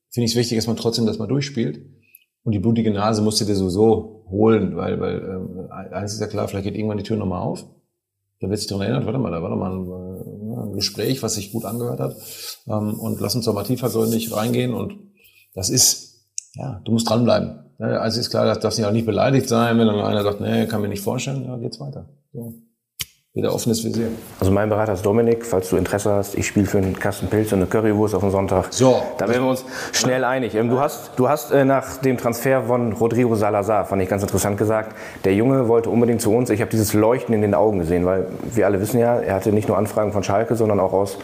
finde 0.09 0.25
ich 0.25 0.31
es 0.31 0.35
wichtig, 0.35 0.57
dass 0.57 0.67
man 0.67 0.75
trotzdem 0.75 1.05
das 1.05 1.17
mal 1.17 1.27
durchspielt 1.27 1.79
und 2.43 2.51
die 2.53 2.59
blutige 2.59 2.91
Nase 2.91 3.21
musst 3.21 3.39
du 3.41 3.45
dir 3.45 3.55
sowieso 3.55 4.25
holen, 4.29 4.75
weil, 4.75 4.99
weil 4.99 5.17
ähm, 5.17 5.69
eins 5.71 6.13
ist 6.13 6.19
ja 6.19 6.27
klar, 6.27 6.47
vielleicht 6.47 6.65
geht 6.65 6.75
irgendwann 6.75 6.97
die 6.97 7.03
Tür 7.03 7.17
nochmal 7.17 7.41
auf. 7.41 7.65
Da 8.39 8.49
wird 8.49 8.59
sich 8.59 8.67
daran 8.67 8.83
erinnert, 8.83 9.05
warte 9.05 9.19
mal, 9.19 9.31
da 9.31 9.41
war 9.41 9.49
doch 9.49 9.57
mal 9.57 9.71
ein, 9.71 9.87
äh, 9.87 10.69
ein 10.69 10.73
Gespräch, 10.73 11.23
was 11.23 11.35
sich 11.35 11.53
gut 11.53 11.63
angehört 11.63 11.99
hat. 11.99 12.15
Ähm, 12.67 12.99
und 12.99 13.19
lass 13.21 13.35
uns 13.35 13.45
doch 13.45 13.53
mal 13.53 13.63
tiefergründig 13.63 14.35
reingehen. 14.35 14.73
Und 14.73 14.95
das 15.53 15.69
ist, 15.69 16.27
ja, 16.55 16.81
du 16.83 16.91
musst 16.91 17.09
dranbleiben. 17.09 17.59
Also 17.79 18.19
ist 18.19 18.29
klar, 18.29 18.45
das 18.45 18.59
darf 18.59 18.73
sich 18.73 18.85
auch 18.85 18.91
nicht 18.91 19.05
beleidigt 19.05 19.47
sein, 19.47 19.77
wenn 19.77 19.87
dann 19.87 19.99
einer 19.99 20.23
sagt, 20.23 20.41
nee, 20.41 20.67
kann 20.67 20.81
mir 20.81 20.89
nicht 20.89 21.01
vorstellen, 21.01 21.43
ja, 21.45 21.57
geht's 21.57 21.79
weiter. 21.79 22.09
So 22.31 22.62
wieder 23.35 23.51
offenes 23.51 23.83
Visier. 23.83 24.09
Also 24.39 24.51
mein 24.51 24.69
Berater 24.69 24.93
ist 24.93 25.03
Dominik, 25.03 25.43
falls 25.43 25.67
du 25.71 25.75
Interesse 25.75 26.11
hast. 26.11 26.35
Ich 26.35 26.45
spiele 26.45 26.67
für 26.67 26.77
einen 26.77 26.99
Kasten 26.99 27.29
Pilz 27.29 27.51
und 27.51 27.59
eine 27.59 27.65
Currywurst 27.65 28.13
auf 28.13 28.21
den 28.21 28.29
Sonntag. 28.29 28.71
So. 28.71 29.01
Da 29.17 29.27
werden 29.27 29.41
wir 29.41 29.49
uns 29.49 29.65
schnell 29.91 30.23
einig. 30.23 30.53
Ähm, 30.53 30.69
du 30.69 30.79
hast, 30.79 31.13
du 31.15 31.27
hast 31.27 31.51
äh, 31.51 31.65
nach 31.65 31.97
dem 31.97 32.19
Transfer 32.19 32.61
von 32.61 32.93
Rodrigo 32.93 33.35
Salazar, 33.35 33.85
fand 33.85 34.03
ich 34.03 34.09
ganz 34.09 34.21
interessant 34.21 34.59
gesagt, 34.59 34.95
der 35.25 35.33
Junge 35.33 35.67
wollte 35.67 35.89
unbedingt 35.89 36.21
zu 36.21 36.31
uns. 36.31 36.51
Ich 36.51 36.61
habe 36.61 36.69
dieses 36.69 36.93
Leuchten 36.93 37.33
in 37.33 37.41
den 37.41 37.55
Augen 37.55 37.79
gesehen, 37.79 38.05
weil 38.05 38.27
wir 38.53 38.67
alle 38.67 38.79
wissen 38.79 38.99
ja, 38.99 39.15
er 39.15 39.33
hatte 39.33 39.51
nicht 39.51 39.67
nur 39.67 39.79
Anfragen 39.79 40.13
von 40.13 40.21
Schalke, 40.21 40.55
sondern 40.55 40.79
auch 40.79 40.93
aus 40.93 41.17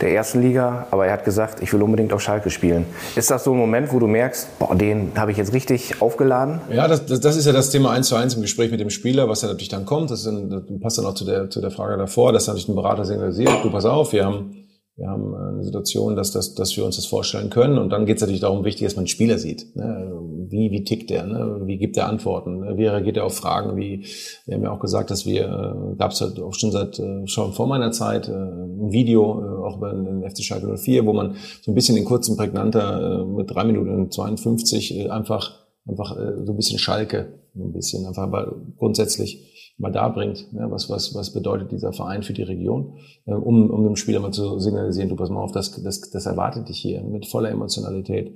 der 0.00 0.14
ersten 0.14 0.40
Liga. 0.40 0.86
Aber 0.90 1.04
er 1.04 1.12
hat 1.12 1.26
gesagt, 1.26 1.62
ich 1.62 1.70
will 1.74 1.82
unbedingt 1.82 2.14
auf 2.14 2.22
Schalke 2.22 2.48
spielen. 2.48 2.86
Ist 3.16 3.30
das 3.30 3.44
so 3.44 3.52
ein 3.52 3.58
Moment, 3.58 3.92
wo 3.92 3.98
du 3.98 4.06
merkst, 4.06 4.58
boah, 4.58 4.74
den 4.74 5.12
habe 5.14 5.30
ich 5.30 5.36
jetzt 5.36 5.52
richtig 5.52 6.00
aufgeladen? 6.00 6.62
Ja, 6.72 6.88
das, 6.88 7.04
das, 7.04 7.20
das 7.20 7.36
ist 7.36 7.44
ja 7.44 7.52
das 7.52 7.68
Thema 7.68 7.90
eins 7.90 8.08
zu 8.08 8.16
eins 8.16 8.32
im 8.32 8.40
Gespräch 8.40 8.70
mit 8.70 8.80
dem 8.80 8.88
Spieler, 8.88 9.28
was 9.28 9.42
ja 9.42 9.48
natürlich 9.48 9.68
dann 9.68 9.84
kommt. 9.84 10.10
Das, 10.10 10.24
ist, 10.24 10.32
das 10.48 10.62
passt 10.80 10.96
dann 10.96 11.04
auch 11.04 11.12
zu 11.12 11.26
der 11.26 11.49
zu 11.50 11.60
der 11.60 11.70
Frage 11.70 11.96
davor, 11.96 12.32
dass 12.32 12.46
natürlich 12.46 12.68
ein 12.68 12.74
Berater 12.74 13.04
signalisiert, 13.04 13.62
du 13.62 13.70
pass 13.70 13.84
auf, 13.84 14.12
wir 14.12 14.24
haben, 14.24 14.68
wir 14.96 15.08
haben 15.08 15.34
eine 15.34 15.64
Situation, 15.64 16.14
dass, 16.14 16.30
dass, 16.32 16.54
dass 16.54 16.76
wir 16.76 16.84
uns 16.84 16.96
das 16.96 17.06
vorstellen 17.06 17.48
können. 17.48 17.78
Und 17.78 17.90
dann 17.90 18.04
geht 18.04 18.16
es 18.16 18.20
natürlich 18.20 18.42
darum, 18.42 18.64
wichtig, 18.64 18.84
dass 18.86 18.96
man 18.96 19.02
einen 19.02 19.08
Spieler 19.08 19.38
sieht. 19.38 19.74
Ne? 19.74 20.12
Wie, 20.48 20.70
wie 20.70 20.84
tickt 20.84 21.08
der? 21.08 21.26
Ne? 21.26 21.62
Wie 21.64 21.78
gibt 21.78 21.96
er 21.96 22.08
Antworten? 22.08 22.60
Ne? 22.60 22.76
Wie 22.76 22.86
reagiert 22.86 23.16
er 23.16 23.24
auf 23.24 23.34
Fragen? 23.34 23.76
Wie, 23.78 24.04
wir 24.44 24.56
haben 24.56 24.62
ja 24.62 24.70
auch 24.70 24.80
gesagt, 24.80 25.10
dass 25.10 25.24
wir, 25.24 25.44
äh, 25.44 25.96
gab 25.96 26.12
es 26.12 26.20
halt 26.20 26.38
auch 26.38 26.52
schon 26.52 26.70
seit 26.70 26.98
äh, 26.98 27.26
schon 27.26 27.54
vor 27.54 27.66
meiner 27.66 27.92
Zeit 27.92 28.28
äh, 28.28 28.32
ein 28.32 28.92
Video, 28.92 29.64
auch 29.64 29.78
über 29.78 29.92
den 29.92 30.28
FC 30.28 30.42
Schalke 30.42 30.76
04, 30.76 31.06
wo 31.06 31.14
man 31.14 31.36
so 31.62 31.70
ein 31.70 31.74
bisschen 31.74 31.96
in 31.96 32.04
kurzen 32.04 32.36
prägnanter 32.36 33.24
mit 33.24 33.50
drei 33.50 33.64
Minuten 33.64 34.10
52 34.10 34.98
äh, 34.98 35.08
einfach 35.08 35.60
einfach 35.88 36.14
so 36.44 36.52
ein 36.52 36.56
bisschen 36.56 36.78
Schalke, 36.78 37.32
ein 37.56 37.72
bisschen 37.72 38.06
einfach 38.06 38.24
aber 38.24 38.54
grundsätzlich 38.76 39.49
mal 39.80 39.90
darbringt, 39.90 40.46
ja, 40.52 40.70
was, 40.70 40.90
was, 40.90 41.14
was 41.14 41.32
bedeutet 41.32 41.72
dieser 41.72 41.92
Verein 41.92 42.22
für 42.22 42.34
die 42.34 42.42
Region, 42.42 42.98
äh, 43.26 43.32
um, 43.32 43.70
um 43.70 43.82
dem 43.84 43.96
Spieler 43.96 44.20
mal 44.20 44.30
zu 44.30 44.58
signalisieren, 44.58 45.08
du 45.08 45.16
pass 45.16 45.30
mal 45.30 45.40
auf, 45.40 45.52
das, 45.52 45.82
das, 45.82 46.10
das 46.10 46.26
erwartet 46.26 46.68
dich 46.68 46.78
hier 46.78 47.02
mit 47.02 47.26
voller 47.26 47.50
Emotionalität. 47.50 48.34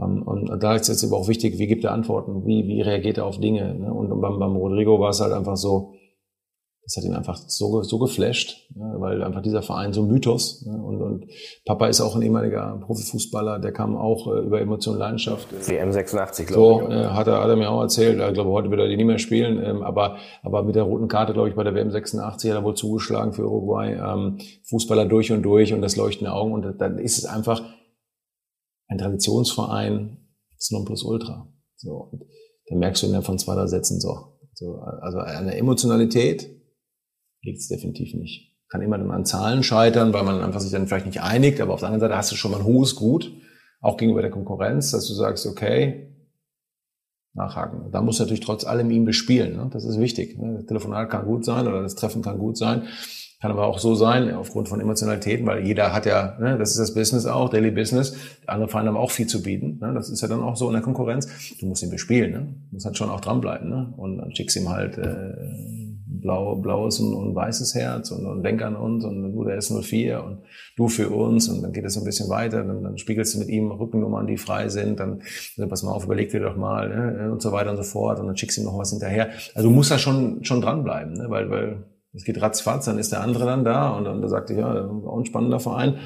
Ähm, 0.00 0.22
und 0.22 0.62
da 0.62 0.74
ist 0.74 0.88
jetzt 0.88 1.02
aber 1.02 1.16
auch 1.16 1.28
wichtig, 1.28 1.58
wie 1.58 1.66
gibt 1.66 1.84
er 1.84 1.92
Antworten, 1.92 2.46
wie, 2.46 2.66
wie 2.68 2.82
reagiert 2.82 3.18
er 3.18 3.26
auf 3.26 3.40
Dinge. 3.40 3.74
Ne? 3.74 3.92
Und 3.92 4.20
beim, 4.20 4.38
beim 4.38 4.54
Rodrigo 4.54 5.00
war 5.00 5.10
es 5.10 5.20
halt 5.20 5.32
einfach 5.32 5.56
so, 5.56 5.94
das 6.84 6.96
hat 6.96 7.04
ihn 7.04 7.14
einfach 7.14 7.36
so, 7.36 7.82
so 7.82 7.98
geflasht, 7.98 8.68
ja, 8.74 9.00
weil 9.00 9.22
einfach 9.22 9.40
dieser 9.40 9.62
Verein 9.62 9.92
so 9.92 10.02
ein 10.02 10.08
Mythos. 10.08 10.64
Ja, 10.66 10.74
und, 10.74 11.00
und 11.00 11.26
Papa 11.64 11.86
ist 11.86 12.00
auch 12.00 12.16
ein 12.16 12.22
ehemaliger 12.22 12.80
Profifußballer, 12.84 13.60
der 13.60 13.72
kam 13.72 13.96
auch 13.96 14.26
äh, 14.26 14.40
über 14.40 14.60
Emotion 14.60 14.98
Leidenschaft. 14.98 15.46
WM 15.68 15.92
86, 15.92 16.48
glaube 16.48 16.84
so, 16.84 16.90
ich. 16.90 16.94
Äh, 16.94 17.04
hat, 17.04 17.28
er, 17.28 17.40
hat 17.40 17.48
er 17.48 17.56
mir 17.56 17.70
auch 17.70 17.82
erzählt. 17.82 18.20
Ich 18.20 18.34
glaube, 18.34 18.50
heute 18.50 18.70
wird 18.70 18.80
er 18.80 18.88
die 18.88 18.96
nicht 18.96 19.06
mehr 19.06 19.18
spielen. 19.18 19.62
Ähm, 19.62 19.82
aber, 19.82 20.16
aber 20.42 20.64
mit 20.64 20.74
der 20.74 20.82
roten 20.82 21.06
Karte, 21.06 21.32
glaube 21.32 21.48
ich, 21.48 21.54
bei 21.54 21.62
der 21.62 21.74
WM 21.74 21.92
86 21.92 22.50
hat 22.50 22.58
er 22.58 22.64
wohl 22.64 22.74
zugeschlagen 22.74 23.32
für 23.32 23.48
Uruguay. 23.48 23.92
Ähm, 23.92 24.38
Fußballer 24.68 25.06
durch 25.06 25.30
und 25.30 25.42
durch 25.42 25.72
und 25.72 25.82
das 25.82 25.94
leuchtende 25.94 26.32
Augen. 26.32 26.52
Und 26.52 26.80
dann 26.80 26.98
ist 26.98 27.16
es 27.16 27.26
einfach 27.26 27.62
ein 28.88 28.98
Traditionsverein, 28.98 30.18
das 30.56 30.70
Nonplusultra. 30.72 31.48
So, 31.76 32.08
und 32.10 32.24
dann 32.68 32.78
merkst 32.80 33.02
du 33.02 33.06
innerhalb 33.06 33.26
von 33.26 33.38
zwei, 33.38 33.54
drei 33.54 33.66
Sätzen 33.68 34.00
so. 34.00 34.38
so 34.54 34.80
also 34.80 35.18
eine 35.18 35.56
Emotionalität, 35.56 36.61
liegt 37.42 37.58
es 37.58 37.68
definitiv 37.68 38.14
nicht. 38.14 38.52
Kann 38.68 38.82
immer 38.82 38.98
dann 38.98 39.10
an 39.10 39.26
Zahlen 39.26 39.62
scheitern, 39.62 40.12
weil 40.12 40.24
man 40.24 40.40
einfach 40.40 40.60
sich 40.60 40.72
dann 40.72 40.86
vielleicht 40.86 41.06
nicht 41.06 41.20
einigt, 41.20 41.60
aber 41.60 41.74
auf 41.74 41.80
der 41.80 41.88
anderen 41.88 42.00
Seite 42.00 42.16
hast 42.16 42.32
du 42.32 42.36
schon 42.36 42.52
mal 42.52 42.58
ein 42.58 42.64
hohes 42.64 42.94
Gut, 42.96 43.32
auch 43.80 43.96
gegenüber 43.96 44.22
der 44.22 44.30
Konkurrenz, 44.30 44.92
dass 44.92 45.06
du 45.06 45.14
sagst, 45.14 45.46
okay, 45.46 46.08
nachhaken. 47.34 47.90
Da 47.90 48.02
muss 48.02 48.18
natürlich 48.18 48.40
trotz 48.40 48.64
allem 48.64 48.90
ihn 48.90 49.04
bespielen. 49.04 49.56
Ne? 49.56 49.70
Das 49.72 49.84
ist 49.84 49.98
wichtig. 49.98 50.38
Ne? 50.38 50.54
Das 50.56 50.66
Telefonat 50.66 51.10
kann 51.10 51.26
gut 51.26 51.44
sein 51.44 51.66
oder 51.66 51.82
das 51.82 51.94
Treffen 51.94 52.22
kann 52.22 52.38
gut 52.38 52.56
sein. 52.56 52.84
Kann 53.40 53.50
aber 53.50 53.66
auch 53.66 53.80
so 53.80 53.96
sein, 53.96 54.32
aufgrund 54.34 54.68
von 54.68 54.80
Emotionalitäten, 54.80 55.44
weil 55.46 55.66
jeder 55.66 55.92
hat 55.92 56.06
ja, 56.06 56.38
ne, 56.38 56.56
das 56.58 56.70
ist 56.70 56.78
das 56.78 56.94
Business 56.94 57.26
auch, 57.26 57.48
Daily 57.48 57.72
Business. 57.72 58.14
Andere 58.46 58.68
Vereine 58.68 58.90
haben 58.90 58.96
auch 58.96 59.10
viel 59.10 59.26
zu 59.26 59.42
bieten. 59.42 59.78
Ne? 59.80 59.92
Das 59.94 60.10
ist 60.10 60.20
ja 60.20 60.28
dann 60.28 60.42
auch 60.42 60.54
so 60.54 60.68
in 60.68 60.74
der 60.74 60.82
Konkurrenz. 60.82 61.26
Du 61.58 61.66
musst 61.66 61.82
ihn 61.82 61.90
bespielen. 61.90 62.30
Ne? 62.30 62.54
Du 62.70 62.74
musst 62.74 62.86
halt 62.86 62.96
schon 62.96 63.10
auch 63.10 63.20
dranbleiben. 63.20 63.68
Ne? 63.68 63.92
Und 63.96 64.18
dann 64.18 64.34
schickst 64.36 64.56
ihm 64.56 64.68
halt 64.68 64.96
äh, 64.96 65.34
blau, 66.22 66.56
blaues 66.56 67.00
und, 67.00 67.14
und 67.14 67.34
weißes 67.34 67.74
Herz 67.74 68.10
und, 68.10 68.24
und 68.24 68.42
denk 68.42 68.62
an 68.62 68.76
uns 68.76 69.04
und 69.04 69.32
du 69.32 69.44
der 69.44 69.58
S04 69.58 70.18
und 70.18 70.38
du 70.76 70.88
für 70.88 71.10
uns 71.10 71.48
und 71.48 71.62
dann 71.62 71.72
geht 71.72 71.84
es 71.84 71.98
ein 71.98 72.04
bisschen 72.04 72.30
weiter, 72.30 72.64
dann, 72.64 72.82
dann 72.82 72.96
spiegelst 72.96 73.34
du 73.34 73.40
mit 73.40 73.48
ihm 73.48 73.70
Rückennummern, 73.70 74.26
die 74.26 74.36
frei 74.38 74.68
sind, 74.68 75.00
dann, 75.00 75.22
dann 75.56 75.68
pass 75.68 75.82
mal 75.82 75.92
auf, 75.92 76.04
überleg 76.04 76.30
dir 76.30 76.40
doch 76.40 76.56
mal 76.56 76.88
ne, 76.88 77.32
und 77.32 77.42
so 77.42 77.52
weiter 77.52 77.70
und 77.70 77.76
so 77.76 77.82
fort 77.82 78.20
und 78.20 78.26
dann 78.26 78.36
schickst 78.36 78.56
du 78.56 78.62
ihm 78.62 78.66
noch 78.66 78.78
was 78.78 78.90
hinterher. 78.90 79.30
Also 79.54 79.68
du 79.68 79.74
musst 79.74 79.90
da 79.90 79.98
schon, 79.98 80.44
schon 80.44 80.60
dranbleiben, 80.60 81.14
ne, 81.14 81.26
weil, 81.28 81.50
weil 81.50 81.84
es 82.14 82.24
geht 82.24 82.40
ratzfatz, 82.40 82.84
dann 82.84 82.98
ist 82.98 83.12
der 83.12 83.22
andere 83.22 83.46
dann 83.46 83.64
da 83.64 83.90
und 83.90 84.04
dann 84.04 84.22
da 84.22 84.28
sagte 84.28 84.52
ich, 84.52 84.58
ja, 84.58 84.88
auch 84.88 85.18
ein 85.18 85.24
spannender 85.24 85.60
Verein 85.60 85.96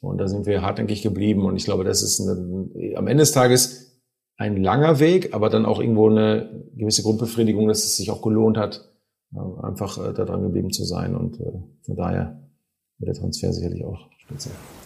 und 0.00 0.18
da 0.18 0.28
sind 0.28 0.46
wir 0.46 0.62
hartnäckig 0.62 1.02
geblieben 1.02 1.44
und 1.44 1.56
ich 1.56 1.64
glaube, 1.64 1.84
das 1.84 2.02
ist 2.02 2.20
eine, 2.20 2.96
am 2.96 3.06
Ende 3.06 3.22
des 3.22 3.32
Tages 3.32 3.88
ein 4.38 4.56
langer 4.56 5.00
Weg, 5.00 5.34
aber 5.34 5.50
dann 5.50 5.66
auch 5.66 5.80
irgendwo 5.80 6.08
eine 6.08 6.64
gewisse 6.76 7.02
Grundbefriedigung, 7.02 7.66
dass 7.66 7.84
es 7.84 7.96
sich 7.96 8.10
auch 8.10 8.22
gelohnt 8.22 8.56
hat, 8.56 8.88
einfach 9.62 9.98
äh, 9.98 10.12
da 10.12 10.24
dran 10.24 10.42
geblieben 10.42 10.70
zu 10.70 10.84
sein. 10.84 11.14
Und 11.14 11.40
äh, 11.40 11.52
von 11.82 11.96
daher 11.96 12.42
wird 12.98 13.08
der 13.08 13.20
Transfer 13.22 13.52
sicherlich 13.52 13.84
auch. 13.84 14.08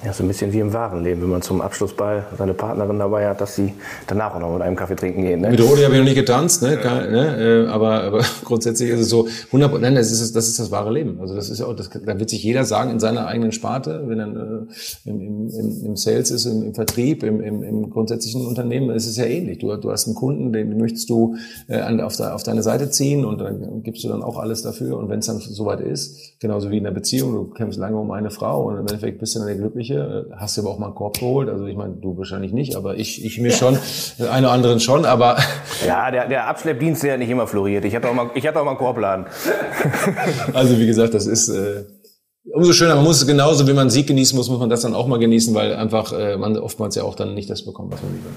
Ja, 0.04 0.12
so 0.12 0.24
ein 0.24 0.28
bisschen 0.28 0.52
wie 0.52 0.58
im 0.58 0.72
wahren 0.72 1.04
Leben, 1.04 1.22
wenn 1.22 1.30
man 1.30 1.42
zum 1.42 1.60
Abschlussball 1.60 2.26
seine 2.36 2.54
Partnerin 2.54 2.98
dabei 2.98 3.28
hat, 3.28 3.40
dass 3.40 3.54
sie 3.54 3.72
danach 4.08 4.34
auch 4.34 4.40
noch 4.40 4.52
mit 4.52 4.62
einem 4.62 4.74
Kaffee 4.74 4.96
trinken 4.96 5.22
gehen. 5.22 5.40
Ne? 5.40 5.50
Mit 5.50 5.60
Rodi 5.60 5.82
habe 5.82 5.94
ich 5.94 6.00
noch 6.00 6.04
nicht 6.04 6.16
getanzt, 6.16 6.60
ne? 6.62 6.76
Ja. 6.82 7.06
ne? 7.06 7.66
Äh, 7.66 7.68
aber, 7.68 8.02
aber 8.02 8.24
grundsätzlich 8.44 8.90
ist 8.90 9.00
es 9.00 9.08
so, 9.08 9.28
100, 9.46 9.80
nein, 9.80 9.94
das 9.94 10.10
ist, 10.10 10.34
das 10.34 10.48
ist 10.48 10.58
das 10.58 10.72
wahre 10.72 10.92
Leben. 10.92 11.20
Also 11.20 11.36
das 11.36 11.50
ist 11.50 11.60
ja 11.60 11.66
auch, 11.66 11.76
das, 11.76 11.88
da 11.88 12.18
wird 12.18 12.30
sich 12.30 12.42
jeder 12.42 12.64
sagen 12.64 12.90
in 12.90 12.98
seiner 12.98 13.26
eigenen 13.28 13.52
Sparte, 13.52 14.02
wenn 14.06 14.18
er 14.18 14.26
äh, 14.26 15.08
im, 15.08 15.48
im, 15.50 15.84
im, 15.86 15.96
Sales 15.96 16.32
ist, 16.32 16.46
im, 16.46 16.64
im 16.64 16.74
Vertrieb, 16.74 17.22
im, 17.22 17.40
im, 17.40 17.62
im 17.62 17.90
grundsätzlichen 17.90 18.44
Unternehmen, 18.44 18.90
ist 18.90 19.06
es 19.06 19.16
ja 19.16 19.24
ähnlich. 19.24 19.58
Du, 19.58 19.76
du 19.76 19.90
hast 19.92 20.06
einen 20.06 20.16
Kunden, 20.16 20.52
den 20.52 20.78
möchtest 20.78 21.10
du 21.10 21.36
äh, 21.68 21.80
auf, 22.02 22.16
de, 22.16 22.26
auf 22.26 22.42
deine 22.42 22.64
Seite 22.64 22.90
ziehen 22.90 23.24
und 23.24 23.40
dann 23.40 23.84
gibst 23.84 24.02
du 24.02 24.08
dann 24.08 24.24
auch 24.24 24.38
alles 24.38 24.62
dafür. 24.62 24.98
Und 24.98 25.08
wenn 25.08 25.20
es 25.20 25.26
dann 25.26 25.38
soweit 25.38 25.80
ist, 25.80 26.40
genauso 26.40 26.70
wie 26.70 26.78
in 26.78 26.84
der 26.84 26.90
Beziehung, 26.90 27.32
du 27.34 27.44
kämpfst 27.50 27.78
lange 27.78 27.98
um 27.98 28.10
eine 28.10 28.32
Frau 28.32 28.66
und 28.66 28.74
im 28.74 28.80
Endeffekt 28.80 29.20
bist 29.20 29.31
du 29.34 29.40
dann 29.40 29.48
der 29.48 29.56
Glückliche. 29.56 30.28
Äh, 30.30 30.34
hast 30.36 30.56
du 30.56 30.62
aber 30.62 30.70
auch 30.70 30.78
mal 30.78 30.86
einen 30.86 30.94
Korb 30.94 31.18
geholt? 31.18 31.48
Also 31.48 31.66
ich 31.66 31.76
meine, 31.76 31.94
du 31.94 32.16
wahrscheinlich 32.16 32.52
nicht, 32.52 32.76
aber 32.76 32.96
ich, 32.96 33.24
ich 33.24 33.38
mir 33.38 33.52
schon, 33.52 33.78
eine 34.18 34.46
oder 34.46 34.52
anderen 34.52 34.80
schon, 34.80 35.04
aber... 35.04 35.36
Ja, 35.86 36.10
der, 36.12 36.28
der 36.28 36.46
Abschleppdienst, 36.46 37.02
der 37.02 37.14
hat 37.14 37.18
nicht 37.18 37.30
immer 37.30 37.48
floriert. 37.48 37.84
Ich 37.84 37.96
hatte 37.96 38.08
auch 38.08 38.14
mal, 38.14 38.30
ich 38.34 38.46
hatte 38.46 38.60
auch 38.60 38.64
mal 38.64 38.70
einen 38.70 38.78
Korbladen. 38.78 39.26
Also 40.54 40.78
wie 40.78 40.86
gesagt, 40.86 41.14
das 41.14 41.26
ist... 41.26 41.48
Äh, 41.48 41.84
Umso 42.50 42.72
schöner, 42.72 42.96
man 42.96 43.04
muss 43.04 43.20
es 43.20 43.26
genauso, 43.26 43.68
wie 43.68 43.72
man 43.72 43.88
Sieg 43.88 44.08
genießen 44.08 44.36
muss, 44.36 44.50
muss 44.50 44.58
man 44.58 44.68
das 44.68 44.80
dann 44.80 44.96
auch 44.96 45.06
mal 45.06 45.20
genießen, 45.20 45.54
weil 45.54 45.76
einfach 45.76 46.12
äh, 46.12 46.36
man 46.36 46.58
oftmals 46.58 46.96
ja 46.96 47.04
auch 47.04 47.14
dann 47.14 47.34
nicht 47.34 47.48
das 47.48 47.64
bekommt, 47.64 47.92
was 47.92 48.02
man 48.02 48.12
lieber. 48.12 48.30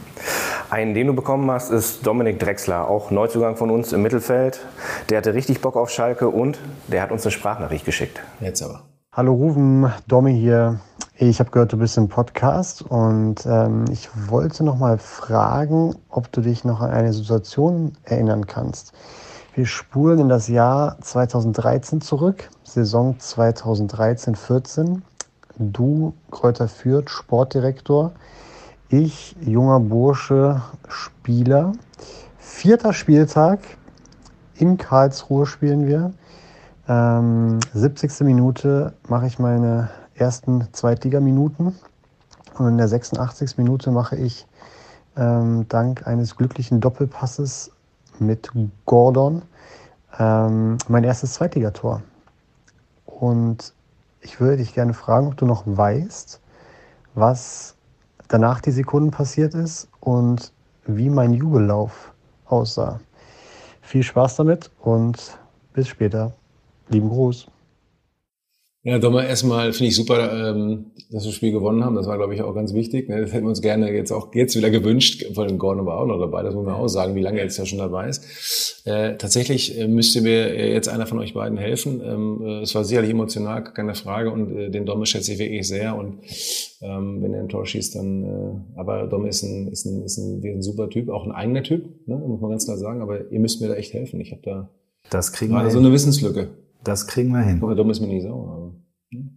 Einen, 0.70 0.94
den 0.94 1.08
du 1.08 1.14
bekommen 1.14 1.50
hast, 1.50 1.72
ist 1.72 2.06
Dominik 2.06 2.38
Drexler, 2.38 2.88
auch 2.88 3.10
Neuzugang 3.10 3.58
von 3.58 3.72
uns 3.72 3.94
im 3.94 4.04
Mittelfeld. 4.04 4.60
Der 5.10 5.18
hatte 5.18 5.34
richtig 5.34 5.60
Bock 5.60 5.75
auf 5.75 5.90
Schalke 5.90 6.30
und 6.30 6.60
der 6.88 7.02
hat 7.02 7.12
uns 7.12 7.24
eine 7.24 7.32
Sprachnachricht 7.32 7.84
geschickt. 7.84 8.20
Jetzt 8.42 8.62
aber. 8.62 8.84
Hallo 9.18 9.32
Rufen, 9.32 9.90
Domi 10.10 10.34
hier. 10.38 10.82
Ich 11.18 11.40
habe 11.40 11.50
gehört, 11.50 11.72
du 11.72 11.78
bist 11.78 11.98
im 11.98 12.10
Podcast 12.10 12.82
und 12.82 13.46
ähm, 13.46 13.86
ich 13.90 14.10
wollte 14.28 14.66
noch 14.66 14.78
mal 14.78 14.98
fragen, 14.98 15.96
ob 16.10 16.30
du 16.34 16.42
dich 16.42 16.66
noch 16.66 16.82
an 16.82 16.92
eine 16.92 17.14
Situation 17.14 17.94
erinnern 18.04 18.46
kannst. 18.46 18.92
Wir 19.54 19.68
spulen 19.68 20.20
in 20.20 20.28
das 20.28 20.50
Jahr 20.50 20.98
2013 21.00 22.02
zurück, 22.02 22.50
Saison 22.66 23.16
2013-14. 23.18 25.00
Du, 25.60 26.14
Kräuter 26.30 26.68
Fürth, 26.68 27.10
Sportdirektor. 27.10 28.12
Ich, 28.90 29.38
junger 29.40 29.80
Bursche, 29.80 30.62
Spieler. 30.90 31.72
vierter 32.38 32.92
Spieltag. 32.92 33.60
In 34.56 34.76
Karlsruhe 34.78 35.46
spielen 35.46 35.88
wir. 35.88 36.12
Ähm, 36.88 37.60
70. 37.74 38.22
Minute 38.22 38.94
mache 39.08 39.27
ich 39.27 39.39
meine 39.39 39.89
ersten 40.13 40.68
Zweitligaminuten. 40.72 41.75
Und 42.58 42.68
in 42.68 42.77
der 42.77 42.88
86. 42.88 43.58
Minute 43.58 43.92
mache 43.92 44.15
ich 44.15 44.48
ähm, 45.18 45.68
dank 45.68 46.08
eines 46.08 46.36
glücklichen 46.36 46.80
Doppelpasses 46.80 47.72
mit 48.20 48.51
Gordon 48.86 49.42
ähm, 50.20 50.77
mein 50.88 51.04
erstes 51.04 51.34
Zweitligator. 51.34 52.01
Und 53.06 53.74
ich 54.22 54.39
würde 54.39 54.58
dich 54.58 54.74
gerne 54.74 54.94
fragen, 54.94 55.27
ob 55.27 55.38
du 55.38 55.46
noch 55.46 55.63
weißt, 55.65 56.39
was 57.13 57.75
danach 58.27 58.62
die 58.62 58.72
Sekunden 58.72 59.12
passiert 59.12 59.54
ist 59.54 59.88
und 60.00 60.51
wie 60.86 61.10
mein 61.10 61.34
Jubellauf 61.34 62.13
aussah. 62.46 63.00
Viel 63.82 64.04
Spaß 64.04 64.38
damit 64.38 64.72
und 64.82 65.38
bis 65.74 65.88
später. 65.88 66.34
Lieben 66.89 67.10
Gruß. 67.10 67.48
Ja, 68.84 69.00
Dommer, 69.00 69.25
erstmal 69.25 69.74
finde 69.74 69.88
ich 69.88 69.96
super, 69.96 70.51
ähm, 70.51 70.92
dass 71.10 71.24
wir 71.24 71.30
das 71.30 71.34
Spiel 71.34 71.51
gewonnen 71.51 71.84
haben. 71.84 71.96
Das 71.96 72.06
war, 72.06 72.18
glaube 72.18 72.36
ich, 72.36 72.44
auch 72.44 72.54
ganz 72.54 72.75
wichtig. 72.75 73.10
Ne? 73.10 73.20
Das 73.20 73.34
hätten 73.34 73.46
wir 73.46 73.50
uns 73.50 73.63
gerne 73.63 73.92
jetzt 73.92 74.12
auch 74.12 74.36
jetzt 74.36 74.56
wieder 74.56 74.70
gewünscht. 74.70 75.25
Vor 75.34 75.44
allem 75.44 75.58
Gordon 75.58 75.88
war 75.88 76.00
auch 76.00 76.06
noch 76.06 76.20
dabei. 76.20 76.44
Das 76.44 76.54
muss 76.54 76.65
man 76.65 76.75
auch 76.75 76.88
sagen, 76.88 77.15
wie 77.15 77.22
lange 77.22 77.39
er 77.39 77.46
jetzt 77.46 77.58
ja 77.58 77.65
schon 77.65 77.80
dabei 77.80 78.10
ist. 78.10 78.84
Äh, 78.86 79.18
tatsächlich 79.18 79.80
äh, 79.80 79.88
müsste 79.88 80.22
mir 80.22 80.56
jetzt 80.72 80.88
einer 80.88 81.08
von 81.08 81.18
euch 81.18 81.34
beiden 81.34 81.58
helfen. 81.58 82.00
Ähm, 82.06 82.42
äh, 82.46 82.62
es 82.62 82.75
war 82.75 82.86
sicherlich 82.86 83.10
emotional, 83.10 83.63
keine 83.63 83.96
Frage. 83.96 84.30
Und 84.30 84.56
äh, 84.56 84.70
den 84.70 84.86
Domme 84.86 85.08
schätze 85.08 85.34
ich 85.34 85.39
wirklich 85.39 85.68
sehr. 85.68 85.96
Und 85.96 86.20
ähm, 86.82 87.24
wenn 87.24 87.34
er 87.34 87.39
ein 87.39 87.50
Tor 87.50 87.65
schießt, 87.65 87.96
dann. 87.96 88.24
Äh, 88.24 88.80
aber 88.80 89.08
Domme 89.08 89.30
ist 89.30 89.42
ein, 89.42 89.68
ist 89.70 89.86
ein, 89.86 90.04
ist 90.04 90.20
ein, 90.20 90.44
ein 90.44 90.62
super 90.62 90.92
Typ, 90.92 91.10
auch 91.10 91.25
ein 91.25 91.32
eigener 91.32 91.63
Typ, 91.63 91.86
ne? 92.06 92.18
muss 92.18 92.39
man 92.39 92.51
ganz 92.51 92.65
klar 92.65 92.77
sagen. 92.77 93.01
Aber 93.01 93.32
ihr 93.32 93.39
müsst 93.39 93.62
mir 93.62 93.68
da 93.68 93.74
echt 93.74 93.94
helfen. 93.94 94.22
Ich 94.22 94.32
habe 94.32 94.42
da 94.44 94.70
das 95.10 95.34
kriegen 95.34 95.54
wir 95.54 95.70
so 95.70 95.80
eine 95.80 95.92
Wissenslücke. 95.92 96.50
Das 96.86 97.08
kriegen 97.08 97.34
wir 97.34 97.42
hin. 97.42 97.60
Aber 97.62 97.75
Dom 97.75 97.89
ist 97.89 98.00
mir 98.00 98.08
nicht 98.08 98.24
sauer. 98.24 98.48
Aber, 98.51 98.72
hm. 99.12 99.30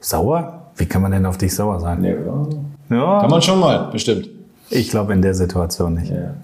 Sauer? 0.00 0.72
Wie 0.76 0.84
kann 0.84 1.00
man 1.00 1.12
denn 1.12 1.24
auf 1.24 1.38
dich 1.38 1.54
sauer 1.54 1.80
sein? 1.80 2.04
Ja. 2.04 2.96
ja. 2.96 3.20
Kann 3.20 3.30
man 3.30 3.40
schon 3.40 3.60
mal, 3.60 3.88
bestimmt. 3.90 4.28
Ich 4.68 4.90
glaube 4.90 5.12
in 5.12 5.22
der 5.22 5.32
Situation 5.34 5.94
nicht. 5.94 6.10
Ja. 6.10 6.34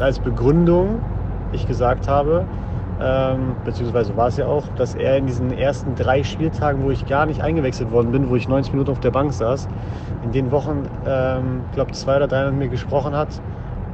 Als 0.00 0.18
Begründung 0.18 1.00
ich 1.52 1.66
gesagt 1.66 2.08
habe, 2.08 2.46
ähm, 3.00 3.54
beziehungsweise 3.64 4.16
war 4.16 4.28
es 4.28 4.38
ja 4.38 4.46
auch, 4.46 4.66
dass 4.76 4.94
er 4.94 5.18
in 5.18 5.26
diesen 5.26 5.52
ersten 5.52 5.94
drei 5.94 6.24
Spieltagen, 6.24 6.82
wo 6.82 6.90
ich 6.90 7.06
gar 7.06 7.26
nicht 7.26 7.42
eingewechselt 7.42 7.92
worden 7.92 8.10
bin, 8.10 8.30
wo 8.30 8.36
ich 8.36 8.48
90 8.48 8.72
Minuten 8.72 8.90
auf 8.90 9.00
der 9.00 9.10
Bank 9.10 9.32
saß, 9.32 9.68
in 10.24 10.32
den 10.32 10.50
Wochen, 10.50 10.88
ähm, 11.06 11.60
glaube 11.74 11.92
zwei 11.92 12.16
oder 12.16 12.28
drei 12.28 12.46
mit 12.50 12.58
mir 12.58 12.68
gesprochen 12.68 13.14
hat 13.14 13.28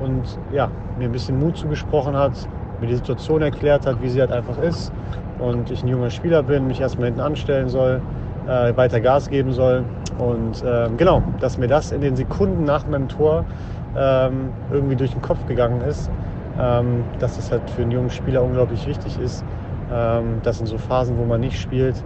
und 0.00 0.22
ja, 0.52 0.70
mir 0.98 1.06
ein 1.06 1.12
bisschen 1.12 1.38
Mut 1.38 1.56
zugesprochen 1.56 2.16
hat, 2.16 2.48
mir 2.84 2.90
die 2.90 2.96
Situation 2.96 3.42
erklärt 3.42 3.86
hat, 3.86 4.00
wie 4.02 4.08
sie 4.08 4.20
halt 4.20 4.32
einfach 4.32 4.58
ist 4.58 4.92
und 5.38 5.70
ich 5.70 5.82
ein 5.82 5.88
junger 5.88 6.10
Spieler 6.10 6.42
bin, 6.42 6.66
mich 6.66 6.80
erstmal 6.80 7.06
hinten 7.06 7.20
anstellen 7.20 7.68
soll, 7.68 8.00
äh, 8.46 8.76
weiter 8.76 9.00
Gas 9.00 9.28
geben 9.28 9.52
soll. 9.52 9.84
Und 10.18 10.62
äh, 10.62 10.88
genau, 10.96 11.22
dass 11.40 11.58
mir 11.58 11.66
das 11.66 11.92
in 11.92 12.00
den 12.00 12.14
Sekunden 12.16 12.64
nach 12.64 12.86
meinem 12.86 13.08
Tor 13.08 13.44
ähm, 13.96 14.50
irgendwie 14.72 14.96
durch 14.96 15.12
den 15.12 15.22
Kopf 15.22 15.44
gegangen 15.46 15.80
ist, 15.82 16.10
ähm, 16.60 17.04
dass 17.18 17.36
das 17.36 17.50
halt 17.50 17.68
für 17.70 17.82
einen 17.82 17.90
jungen 17.90 18.10
Spieler 18.10 18.42
unglaublich 18.42 18.86
wichtig 18.86 19.18
ist, 19.18 19.44
ähm, 19.92 20.40
dass 20.42 20.60
in 20.60 20.66
so 20.66 20.78
Phasen, 20.78 21.18
wo 21.18 21.24
man 21.24 21.40
nicht 21.40 21.60
spielt, 21.60 21.96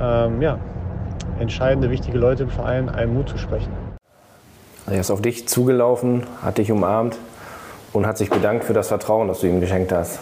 ähm, 0.00 0.40
ja, 0.40 0.58
entscheidende, 1.38 1.90
wichtige 1.90 2.18
Leute 2.18 2.44
im 2.44 2.50
Verein 2.50 2.88
einem 2.88 3.14
Mut 3.14 3.28
zu 3.28 3.38
sprechen. 3.38 3.72
Er 4.86 5.00
ist 5.00 5.10
auf 5.10 5.22
dich 5.22 5.48
zugelaufen, 5.48 6.24
hat 6.42 6.58
dich 6.58 6.70
umarmt 6.70 7.16
und 7.92 8.06
hat 8.06 8.18
sich 8.18 8.30
bedankt 8.30 8.64
für 8.64 8.72
das 8.72 8.88
Vertrauen, 8.88 9.28
das 9.28 9.40
du 9.40 9.46
ihm 9.46 9.60
geschenkt 9.60 9.92
hast. 9.92 10.18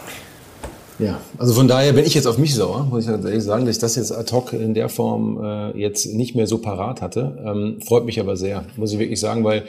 Ja, 0.99 1.21
also 1.39 1.55
von 1.55 1.69
daher 1.69 1.93
bin 1.93 2.05
ich 2.05 2.15
jetzt 2.15 2.27
auf 2.27 2.39
mich 2.39 2.57
sauer, 2.57 2.85
muss 2.91 3.05
ich 3.05 3.11
ganz 3.11 3.25
ehrlich 3.25 3.45
sagen, 3.45 3.67
dass 3.67 3.77
ich 3.77 3.81
das 3.81 3.95
jetzt 3.95 4.11
ad 4.11 4.33
hoc 4.33 4.53
in 4.53 4.75
der 4.75 4.89
Form 4.89 5.39
äh, 5.41 5.79
jetzt 5.79 6.07
nicht 6.07 6.35
mehr 6.35 6.49
so 6.49 6.59
parat 6.59 7.03
hatte. 7.03 7.39
Ähm, 7.45 7.81
freut 7.87 8.05
mich 8.05 8.19
aber 8.19 8.37
sehr, 8.37 8.65
muss 8.77 8.93
ich 8.93 8.99
wirklich 8.99 9.21
sagen, 9.21 9.45
weil 9.45 9.65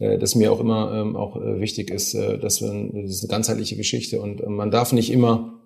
äh, 0.00 0.18
das 0.18 0.34
mir 0.34 0.52
auch 0.52 0.58
immer 0.58 0.92
ähm, 0.92 1.14
auch 1.14 1.36
äh, 1.36 1.60
wichtig 1.60 1.90
ist, 1.90 2.14
äh, 2.14 2.36
dass 2.36 2.60
wir, 2.60 2.68
das 3.00 3.12
ist 3.12 3.22
eine 3.22 3.30
ganzheitliche 3.30 3.76
Geschichte 3.76 4.20
und 4.20 4.40
äh, 4.40 4.48
man 4.48 4.72
darf 4.72 4.92
nicht 4.92 5.12
immer 5.12 5.60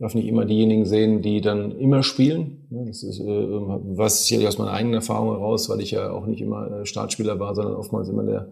darf 0.00 0.14
nicht 0.14 0.26
immer 0.26 0.46
diejenigen 0.46 0.86
sehen, 0.86 1.20
die 1.20 1.42
dann 1.42 1.72
immer 1.72 2.02
spielen. 2.02 2.66
Das 2.70 3.02
ist, 3.02 3.20
äh, 3.20 3.24
was 3.26 4.24
sicherlich 4.24 4.48
aus 4.48 4.58
meiner 4.58 4.72
eigenen 4.72 4.94
Erfahrung 4.94 5.30
heraus, 5.30 5.68
weil 5.68 5.80
ich 5.80 5.90
ja 5.90 6.10
auch 6.10 6.26
nicht 6.26 6.40
immer 6.40 6.70
äh, 6.70 6.86
Startspieler 6.86 7.38
war, 7.38 7.54
sondern 7.54 7.74
oftmals 7.74 8.08
immer 8.08 8.22
der 8.22 8.48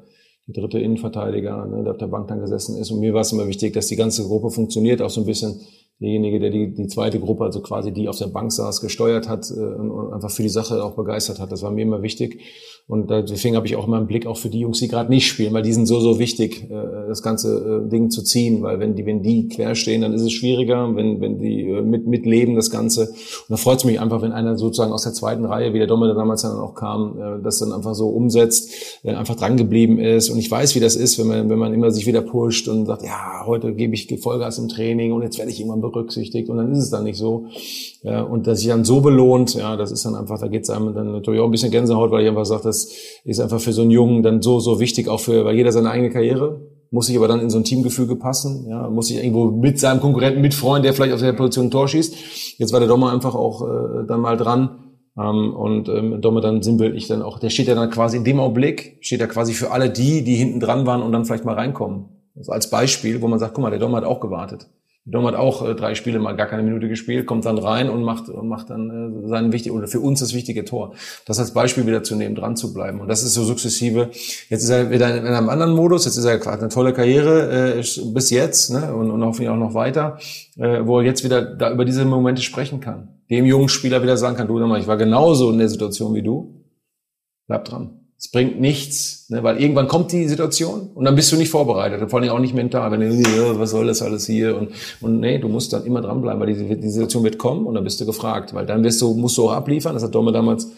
der 0.49 0.63
dritte 0.63 0.79
Innenverteidiger, 0.81 1.67
ne, 1.67 1.83
der 1.83 1.93
auf 1.93 1.99
der 1.99 2.07
Bank 2.07 2.29
dann 2.29 2.41
gesessen 2.41 2.77
ist. 2.79 2.91
Und 2.91 3.01
mir 3.01 3.13
war 3.13 3.21
es 3.21 3.33
immer 3.33 3.47
wichtig, 3.47 3.75
dass 3.75 3.87
die 3.87 3.97
ganze 3.97 4.25
Gruppe 4.25 4.51
funktioniert, 4.51 5.03
auch 5.03 5.11
so 5.11 5.21
ein 5.21 5.27
bisschen 5.27 5.61
derjenige, 6.01 6.39
der 6.39 6.51
die, 6.51 6.75
die 6.75 6.87
zweite 6.87 7.19
Gruppe, 7.19 7.45
also 7.45 7.61
quasi 7.61 7.93
die 7.93 8.09
auf 8.09 8.19
der 8.19 8.29
Bank 8.29 8.53
saß, 8.53 8.81
gesteuert 8.81 9.29
hat 9.29 9.51
äh, 9.51 9.55
und 9.55 10.13
einfach 10.13 10.31
für 10.31 10.43
die 10.43 10.49
Sache 10.49 10.83
auch 10.83 10.93
begeistert 10.93 11.41
hat. 11.41 11.51
Das 11.51 11.63
war 11.63 11.71
mir 11.71 11.83
immer 11.83 12.03
wichtig. 12.03 12.41
Und 12.89 13.11
deswegen 13.11 13.55
habe 13.55 13.67
ich 13.67 13.77
auch 13.77 13.87
immer 13.87 13.99
einen 13.99 14.07
Blick 14.07 14.27
auch 14.27 14.39
für 14.39 14.49
die 14.49 14.61
Jungs, 14.61 14.79
die 14.79 14.89
gerade 14.89 15.11
nicht 15.11 15.27
spielen, 15.27 15.53
weil 15.53 15.63
die 15.63 15.75
sind 15.75 15.85
so, 15.85 16.01
so 16.01 16.19
wichtig, 16.19 16.71
äh, 16.71 17.07
das 17.07 17.23
ganze 17.23 17.85
äh, 17.85 17.91
Ding 17.91 18.09
zu 18.09 18.23
ziehen. 18.23 18.63
Weil 18.63 18.81
wenn 18.81 18.95
die, 18.95 19.05
wenn 19.05 19.23
die 19.23 19.47
quer 19.49 19.75
stehen, 19.75 20.01
dann 20.01 20.15
ist 20.15 20.23
es 20.23 20.33
schwieriger, 20.33 20.97
wenn, 20.97 21.21
wenn 21.21 21.39
die 21.39 21.69
äh, 21.69 21.83
mit, 21.83 22.07
mitleben, 22.07 22.57
das 22.57 22.71
Ganze. 22.71 23.09
Und 23.09 23.51
da 23.51 23.57
freut 23.59 23.77
es 23.77 23.85
mich 23.85 24.01
einfach, 24.01 24.23
wenn 24.23 24.33
einer 24.33 24.57
sozusagen 24.57 24.93
aus 24.93 25.03
der 25.03 25.13
zweiten 25.13 25.45
Reihe, 25.45 25.75
wie 25.75 25.79
der 25.79 25.87
Domme, 25.87 26.07
der 26.07 26.15
damals 26.15 26.41
dann 26.43 26.57
auch 26.57 26.75
kam, 26.75 27.43
das 27.43 27.59
dann 27.59 27.73
einfach 27.73 27.95
so 27.95 28.09
umsetzt, 28.09 28.71
einfach 29.05 29.37
dran 29.37 29.59
geblieben 29.59 29.99
ist. 29.99 30.31
Und 30.31 30.39
ich 30.39 30.51
weiß, 30.51 30.75
wie 30.75 30.81
das 30.81 30.97
ist, 30.97 31.19
wenn 31.19 31.27
man, 31.27 31.51
wenn 31.51 31.59
man 31.59 31.75
immer 31.75 31.91
sich 31.91 32.07
wieder 32.07 32.23
pusht 32.23 32.69
und 32.69 32.87
sagt, 32.87 33.03
ja, 33.03 33.45
heute 33.45 33.75
gebe 33.75 33.95
ich 33.95 34.09
Vollgas 34.21 34.59
im 34.59 34.69
Training 34.69 35.13
und 35.13 35.23
jetzt 35.23 35.37
werde 35.37 35.51
ich 35.51 35.61
irgendwann 35.61 35.83
berücksichtigt. 35.91 36.49
Und 36.49 36.59
dann 36.59 36.73
ist 36.73 36.79
es 36.79 36.91
dann 36.91 37.05
nicht 37.05 37.19
so. 37.19 37.47
Und 38.03 38.47
dass 38.47 38.61
sich 38.61 38.69
dann 38.69 38.85
so 38.85 39.01
belohnt, 39.01 39.55
ja, 39.55 39.77
das 39.77 39.91
ist 39.91 40.05
dann 40.05 40.15
einfach, 40.15 40.39
da 40.39 40.49
geht 40.49 40.63
es 40.63 40.71
einem 40.71 40.95
dann 40.95 41.13
natürlich 41.13 41.41
auch 41.41 41.47
ein 41.47 41.51
bisschen 41.51 41.71
Gänsehaut, 41.71 42.11
weil 42.11 42.23
ich 42.23 42.29
einfach 42.29 42.47
sage, 42.47 42.63
das 42.65 42.89
ist 43.25 43.41
einfach 43.41 43.61
für 43.61 43.73
so 43.73 43.83
einen 43.83 43.91
Jungen 43.91 44.23
dann 44.23 44.41
so, 44.41 44.61
so 44.61 44.81
wichtig, 44.81 45.09
auch 45.09 45.21
für, 45.21 45.45
weil 45.45 45.57
jeder 45.57 45.73
seine 45.73 45.91
eigene 45.91 46.11
Karriere, 46.11 46.61
muss 46.91 47.07
sich 47.07 47.17
aber 47.17 47.29
dann 47.29 47.41
in 47.41 47.51
so 47.51 47.59
ein 47.59 47.65
Teamgefüge 47.65 48.17
passen, 48.17 48.67
ja, 48.69 48.89
muss 48.89 49.09
sich 49.09 49.19
irgendwo 49.19 49.51
mit 49.51 49.79
seinem 49.79 50.01
Konkurrenten 50.01 50.41
mitfreuen, 50.41 50.83
der 50.83 50.95
vielleicht 50.95 51.13
auf 51.13 51.21
der 51.21 51.33
Position 51.33 51.67
ein 51.67 51.71
Tor 51.71 51.87
schießt. 51.89 52.59
Jetzt 52.59 52.73
war 52.73 52.81
der 52.81 52.89
Dommer 52.89 53.13
einfach 53.13 53.35
auch 53.35 53.63
äh, 53.63 54.07
dann 54.07 54.21
mal 54.21 54.37
dran. 54.37 54.85
Ähm, 55.19 55.55
und 55.55 55.89
ähm, 55.89 56.21
Dommer 56.21 56.41
dann 56.41 56.63
sinnbildlich 56.63 57.09
dann 57.09 57.23
auch, 57.23 57.39
der 57.39 57.51
steht 57.51 57.67
ja 57.67 57.75
dann 57.75 57.91
quasi 57.91 58.17
in 58.17 58.25
dem 58.25 58.41
Augenblick, 58.41 58.99
steht 59.01 59.21
er 59.21 59.27
quasi 59.27 59.53
für 59.53 59.71
alle 59.73 59.91
die, 59.91 60.23
die 60.23 60.37
hinten 60.37 60.61
dran 60.61 60.87
waren 60.87 61.03
und 61.03 61.13
dann 61.13 61.25
vielleicht 61.25 61.45
mal 61.45 61.55
reinkommen. 61.55 62.07
Also 62.37 62.53
als 62.53 62.71
Beispiel, 62.71 63.21
wo 63.21 63.29
man 63.29 63.39
sagt, 63.39 63.55
guck 63.55 63.63
mal, 63.63 63.71
der 63.71 63.81
Dommer 63.81 63.99
hat 63.99 64.05
auch 64.05 64.21
gewartet. 64.21 64.71
Dom 65.11 65.27
hat 65.27 65.35
auch 65.35 65.67
äh, 65.67 65.75
drei 65.75 65.95
Spiele 65.95 66.19
mal 66.19 66.37
gar 66.37 66.47
keine 66.47 66.63
Minute 66.63 66.89
gespielt, 66.89 67.27
kommt 67.27 67.47
dann 67.47 67.57
rein 67.57 67.89
und 67.89 68.03
macht 68.03 68.29
und 68.29 68.47
macht 68.47 68.69
dann 68.71 69.25
äh, 69.25 69.29
sein 69.29 69.53
wichtig 69.53 69.73
oder 69.73 69.89
für 69.89 70.01
uns 70.01 70.21
das 70.21 70.35
wichtige 70.35 70.65
Tor. 70.65 70.95
Das 71.25 71.39
als 71.39 71.55
Beispiel 71.55 71.87
wieder 71.87 72.03
zu 72.03 72.15
nehmen, 72.15 72.35
dran 72.35 72.57
zu 72.57 72.75
bleiben. 72.75 73.01
Und 73.01 73.09
das 73.09 73.23
ist 73.23 73.35
so 73.35 73.45
sukzessive. 73.45 74.11
Jetzt 74.49 74.63
ist 74.63 74.71
er 74.71 74.91
wieder 74.91 75.17
in 75.17 75.27
einem 75.27 75.49
anderen 75.49 75.75
Modus. 75.75 76.05
Jetzt 76.05 76.19
ist 76.19 76.25
er 76.25 76.39
quasi 76.39 76.61
eine 76.61 76.69
tolle 76.69 76.93
Karriere 76.93 77.79
äh, 77.79 77.83
bis 78.13 78.31
jetzt 78.31 78.71
ne? 78.71 78.95
und, 78.95 79.11
und 79.11 79.25
hoffentlich 79.25 79.49
auch 79.49 79.57
noch 79.57 79.75
weiter, 79.75 80.19
äh, 80.57 80.85
wo 80.85 80.99
er 80.99 81.05
jetzt 81.05 81.25
wieder 81.25 81.43
da 81.43 81.73
über 81.73 81.85
diese 81.85 82.05
Momente 82.05 82.43
sprechen 82.43 82.81
kann. 82.81 83.09
Dem 83.31 83.47
jungen 83.47 83.69
Spieler 83.69 84.03
wieder 84.03 84.17
sagen 84.17 84.37
kann, 84.37 84.47
du, 84.47 84.59
ich 84.77 84.87
war 84.87 84.97
genauso 84.97 85.51
in 85.51 85.59
der 85.59 85.69
Situation 85.69 86.15
wie 86.15 86.23
du. 86.23 86.65
Bleib 87.47 87.65
dran. 87.65 88.08
Es 88.19 88.33
bringt 88.33 88.61
nichts, 88.61 89.31
ne, 89.31 89.45
weil 89.45 89.61
irgendwann 89.63 89.87
kommt 89.87 90.11
die 90.11 90.27
Situation 90.27 90.91
und 90.93 91.05
dann 91.05 91.15
bist 91.15 91.31
du 91.31 91.37
nicht 91.37 91.51
vorbereitet, 91.51 92.11
vor 92.11 92.21
allem 92.21 92.31
auch 92.31 92.41
nicht 92.41 92.55
mental, 92.55 92.91
wenn 92.91 93.01
du, 93.01 93.15
ja, 93.15 93.59
was 93.59 93.71
soll 93.71 93.87
das 93.87 94.03
alles 94.03 94.27
hier 94.27 94.57
und, 94.57 94.71
und 95.01 95.21
nee, 95.21 95.39
du 95.39 95.49
musst 95.49 95.73
dann 95.73 95.87
immer 95.87 96.01
dranbleiben, 96.01 96.41
weil 96.41 96.53
die, 96.53 96.81
die 96.81 96.91
Situation 96.91 97.23
wird 97.23 97.39
kommen 97.39 97.65
und 97.65 97.77
dann 97.77 97.85
bist 97.85 98.01
du 98.01 98.07
gefragt, 98.07 98.55
weil 98.55 98.67
dann 98.67 98.83
wirst 98.83 99.01
du, 99.01 99.15
musst 99.15 99.39
du 99.39 99.45
auch 99.45 99.53
abliefern, 99.53 99.95
das 99.95 100.03
hat 100.03 100.15
Domme 100.15 100.33
damals 100.33 100.69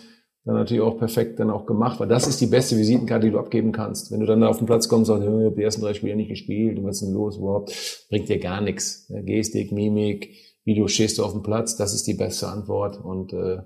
dann 0.45 0.55
natürlich 0.55 0.83
auch 0.83 0.99
perfekt 0.99 1.39
dann 1.39 1.51
auch 1.51 1.67
gemacht, 1.67 2.01
weil 2.01 2.09
das 2.09 2.27
ist 2.27 2.41
die 2.41 2.47
beste 2.47 2.77
Visitenkarte, 2.77 3.27
die 3.27 3.33
du 3.33 3.39
abgeben 3.39 3.73
kannst. 3.73 4.11
Wenn 4.11 4.21
du 4.21 4.27
dann 4.27 4.41
da 4.41 4.49
auf 4.49 4.59
den 4.59 4.67
Platz 4.67 4.89
kommst 4.89 5.11
und 5.11 5.21
sagst, 5.21 5.29
ich 5.29 5.45
habe 5.45 5.55
die 5.55 5.63
ersten 5.63 5.83
drei 5.83 5.95
Spiele 5.95 6.17
nicht 6.17 6.31
gespielt, 6.31 6.83
was 6.83 6.97
ist 6.97 7.09
denn 7.09 7.15
los 7.15 7.37
überhaupt, 7.37 8.07
bringt 8.09 8.29
dir 8.29 8.39
gar 8.39 8.61
nichts. 8.61 9.07
Gestik, 9.25 9.71
Mimik, 9.71 10.31
wie 10.65 10.75
du 10.75 10.89
stehst 10.89 11.19
du 11.19 11.25
auf 11.25 11.33
dem 11.33 11.43
Platz, 11.43 11.77
das 11.77 11.95
ist 11.95 12.07
die 12.07 12.15
beste 12.15 12.49
Antwort 12.49 13.03
und 13.03 13.33
äh, 13.33 13.59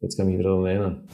jetzt 0.00 0.16
kann 0.16 0.26
ich 0.26 0.32
mich 0.32 0.40
wieder 0.40 0.50
daran 0.50 0.66
erinnern 0.66 1.08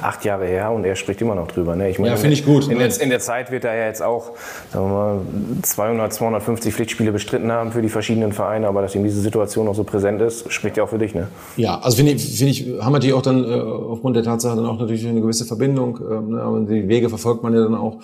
acht 0.00 0.24
Jahre 0.24 0.46
her 0.46 0.70
und 0.70 0.84
er 0.84 0.96
spricht 0.96 1.20
immer 1.20 1.34
noch 1.34 1.48
drüber. 1.48 1.76
Ne? 1.76 1.90
Ich 1.90 1.98
meine, 1.98 2.12
ja, 2.12 2.16
finde 2.16 2.34
ich 2.34 2.44
gut. 2.44 2.68
In 2.68 2.78
der, 2.78 3.00
in 3.00 3.10
der, 3.10 3.20
Zeit 3.20 3.50
wird 3.50 3.64
er 3.64 3.74
ja 3.74 3.86
jetzt 3.86 4.02
auch 4.02 4.32
sagen 4.72 4.86
wir 4.86 4.92
mal, 4.92 5.20
200, 5.62 6.12
250 6.12 6.74
Pflichtspiele 6.74 7.12
bestritten 7.12 7.50
haben 7.52 7.72
für 7.72 7.82
die 7.82 7.88
verschiedenen 7.88 8.32
Vereine, 8.32 8.68
aber 8.68 8.82
dass 8.82 8.94
ihm 8.94 9.04
diese 9.04 9.20
Situation 9.20 9.66
noch 9.66 9.74
so 9.74 9.84
präsent 9.84 10.22
ist, 10.22 10.50
spricht 10.52 10.76
ja 10.76 10.84
auch 10.84 10.88
für 10.88 10.98
dich. 10.98 11.14
Ne? 11.14 11.28
Ja, 11.56 11.78
also 11.80 11.96
finde 11.96 12.12
ich, 12.12 12.38
finde 12.38 12.52
ich, 12.52 12.66
haben 12.80 12.92
natürlich 12.92 13.14
auch 13.14 13.22
dann 13.22 13.44
äh, 13.44 13.60
aufgrund 13.60 14.16
der 14.16 14.22
Tatsache 14.22 14.56
dann 14.56 14.66
auch 14.66 14.78
natürlich 14.78 15.06
eine 15.06 15.20
gewisse 15.20 15.44
Verbindung. 15.44 15.98
Äh, 15.98 16.32
ne? 16.32 16.40
Aber 16.40 16.60
die 16.60 16.88
Wege 16.88 17.08
verfolgt 17.08 17.42
man 17.42 17.54
ja 17.54 17.62
dann 17.62 17.74
auch. 17.74 17.98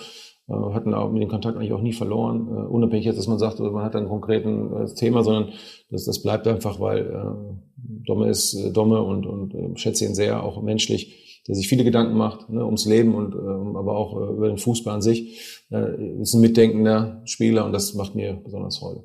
Äh, 0.49 0.53
hatten 0.73 0.93
auch 0.93 1.11
mit 1.11 1.21
dem 1.21 1.29
Kontakt 1.29 1.57
eigentlich 1.57 1.73
auch 1.73 1.81
nie 1.81 1.93
verloren, 1.93 2.47
äh, 2.47 2.67
unabhängig 2.67 3.05
jetzt, 3.05 3.17
dass 3.17 3.27
man 3.27 3.39
sagt, 3.39 3.59
man 3.59 3.83
hat 3.83 3.95
ein 3.95 4.07
konkreten 4.07 4.73
äh, 4.73 4.93
Thema, 4.93 5.23
sondern 5.23 5.49
das, 5.91 6.05
das 6.05 6.21
bleibt 6.21 6.47
einfach, 6.47 6.79
weil 6.79 7.57
Domme 7.77 8.29
ist 8.29 8.71
Domme 8.73 9.01
und, 9.01 9.25
und 9.25 9.79
schätze 9.79 10.05
ihn 10.05 10.15
sehr, 10.15 10.43
auch 10.43 10.61
menschlich 10.61 11.23
der 11.47 11.55
sich 11.55 11.69
viele 11.69 11.85
Gedanken 11.85 12.17
macht 12.17 12.49
ne, 12.49 12.65
ums 12.65 12.85
Leben 12.85 13.15
und 13.15 13.33
äh, 13.33 13.77
aber 13.77 13.95
auch 13.95 14.31
über 14.31 14.49
den 14.49 14.57
Fußball 14.57 14.95
an 14.95 15.01
sich. 15.01 15.63
Ist 15.69 16.33
ein 16.33 16.41
mitdenkender 16.41 17.21
Spieler 17.23 17.63
und 17.63 17.71
das 17.71 17.93
macht 17.93 18.15
mir 18.15 18.33
besonders 18.33 18.79
Freude. 18.79 19.03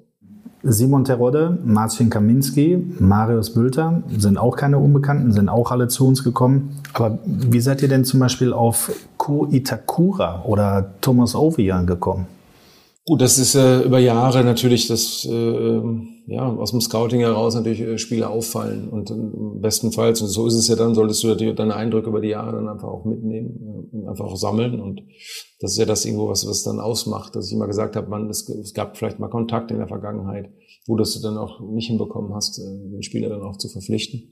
Simon 0.64 1.04
Terodde, 1.04 1.58
Marcin 1.64 2.08
Kaminski, 2.08 2.94
Marius 3.00 3.52
Bülter 3.52 4.02
sind 4.16 4.38
auch 4.38 4.56
keine 4.56 4.78
Unbekannten, 4.78 5.32
sind 5.32 5.48
auch 5.48 5.72
alle 5.72 5.88
zu 5.88 6.06
uns 6.06 6.22
gekommen. 6.22 6.78
Aber 6.92 7.18
wie 7.24 7.60
seid 7.60 7.82
ihr 7.82 7.88
denn 7.88 8.04
zum 8.04 8.20
Beispiel 8.20 8.52
auf 8.52 8.92
Ko 9.16 9.48
Itakura 9.50 10.42
oder 10.44 10.92
Thomas 11.00 11.34
Ovian 11.34 11.86
gekommen? 11.86 12.26
Gut, 13.04 13.20
das 13.20 13.36
ist 13.36 13.56
äh, 13.56 13.80
über 13.82 13.98
Jahre 13.98 14.44
natürlich 14.44 14.86
das, 14.86 15.24
äh, 15.24 15.82
ja, 16.28 16.48
aus 16.48 16.70
dem 16.70 16.80
Scouting 16.80 17.18
heraus 17.18 17.56
natürlich 17.56 17.80
äh, 17.80 17.98
Spieler 17.98 18.30
auffallen 18.30 18.88
und 18.88 19.10
äh, 19.10 19.14
bestenfalls, 19.60 20.22
und 20.22 20.28
so 20.28 20.46
ist 20.46 20.54
es 20.54 20.68
ja 20.68 20.76
dann, 20.76 20.94
solltest 20.94 21.24
du 21.24 21.26
natürlich 21.26 21.56
deine 21.56 21.74
Eindrücke 21.74 22.10
über 22.10 22.20
die 22.20 22.28
Jahre 22.28 22.52
dann 22.52 22.68
einfach 22.68 22.86
auch 22.86 23.04
mitnehmen 23.04 23.90
äh, 23.92 23.96
und 23.96 24.08
einfach 24.08 24.26
auch 24.26 24.36
sammeln 24.36 24.80
und 24.80 25.02
das 25.58 25.72
ist 25.72 25.78
ja 25.78 25.84
das 25.84 26.04
irgendwo, 26.04 26.28
was 26.28 26.46
was 26.46 26.62
dann 26.62 26.78
ausmacht, 26.78 27.34
dass 27.34 27.48
ich 27.48 27.54
immer 27.54 27.66
gesagt 27.66 27.96
habe, 27.96 28.08
man, 28.08 28.30
es, 28.30 28.48
es 28.48 28.72
gab 28.72 28.96
vielleicht 28.96 29.18
mal 29.18 29.28
Kontakt 29.28 29.72
in 29.72 29.78
der 29.78 29.88
Vergangenheit, 29.88 30.52
wo 30.86 30.94
du 30.94 31.02
es 31.02 31.20
dann 31.20 31.38
auch 31.38 31.58
nicht 31.60 31.88
hinbekommen 31.88 32.32
hast, 32.34 32.60
äh, 32.60 32.62
den 32.62 33.02
Spieler 33.02 33.30
dann 33.30 33.42
auch 33.42 33.56
zu 33.56 33.68
verpflichten. 33.68 34.30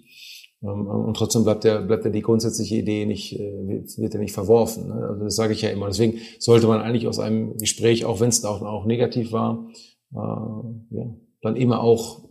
Ähm, 0.63 0.87
und 0.87 1.17
trotzdem 1.17 1.45
bleibt 1.45 1.65
ja, 1.65 1.81
bleibt 1.81 2.05
ja 2.05 2.11
die 2.11 2.23
grundsätzliche 2.23 2.77
Idee 2.77 3.07
nicht, 3.07 3.39
äh, 3.39 3.53
wird 3.97 4.15
ja 4.15 4.21
nicht 4.21 4.35
verworfen. 4.35 4.89
Ne? 4.89 4.95
Also 4.95 5.25
das 5.25 5.37
sage 5.37 5.53
ich 5.53 5.63
ja 5.63 5.71
immer. 5.71 5.87
Deswegen 5.87 6.19
sollte 6.39 6.67
man 6.67 6.81
eigentlich 6.81 7.07
aus 7.07 7.19
einem 7.19 7.57
Gespräch, 7.57 8.05
auch 8.05 8.21
wenn 8.21 8.29
es 8.29 8.45
auch, 8.45 8.63
auch 8.63 8.87
negativ 8.87 9.33
war, 9.33 9.67
äh, 10.13 10.17
ja, 10.17 11.15
dann 11.43 11.57
immer 11.57 11.83
auch 11.83 12.31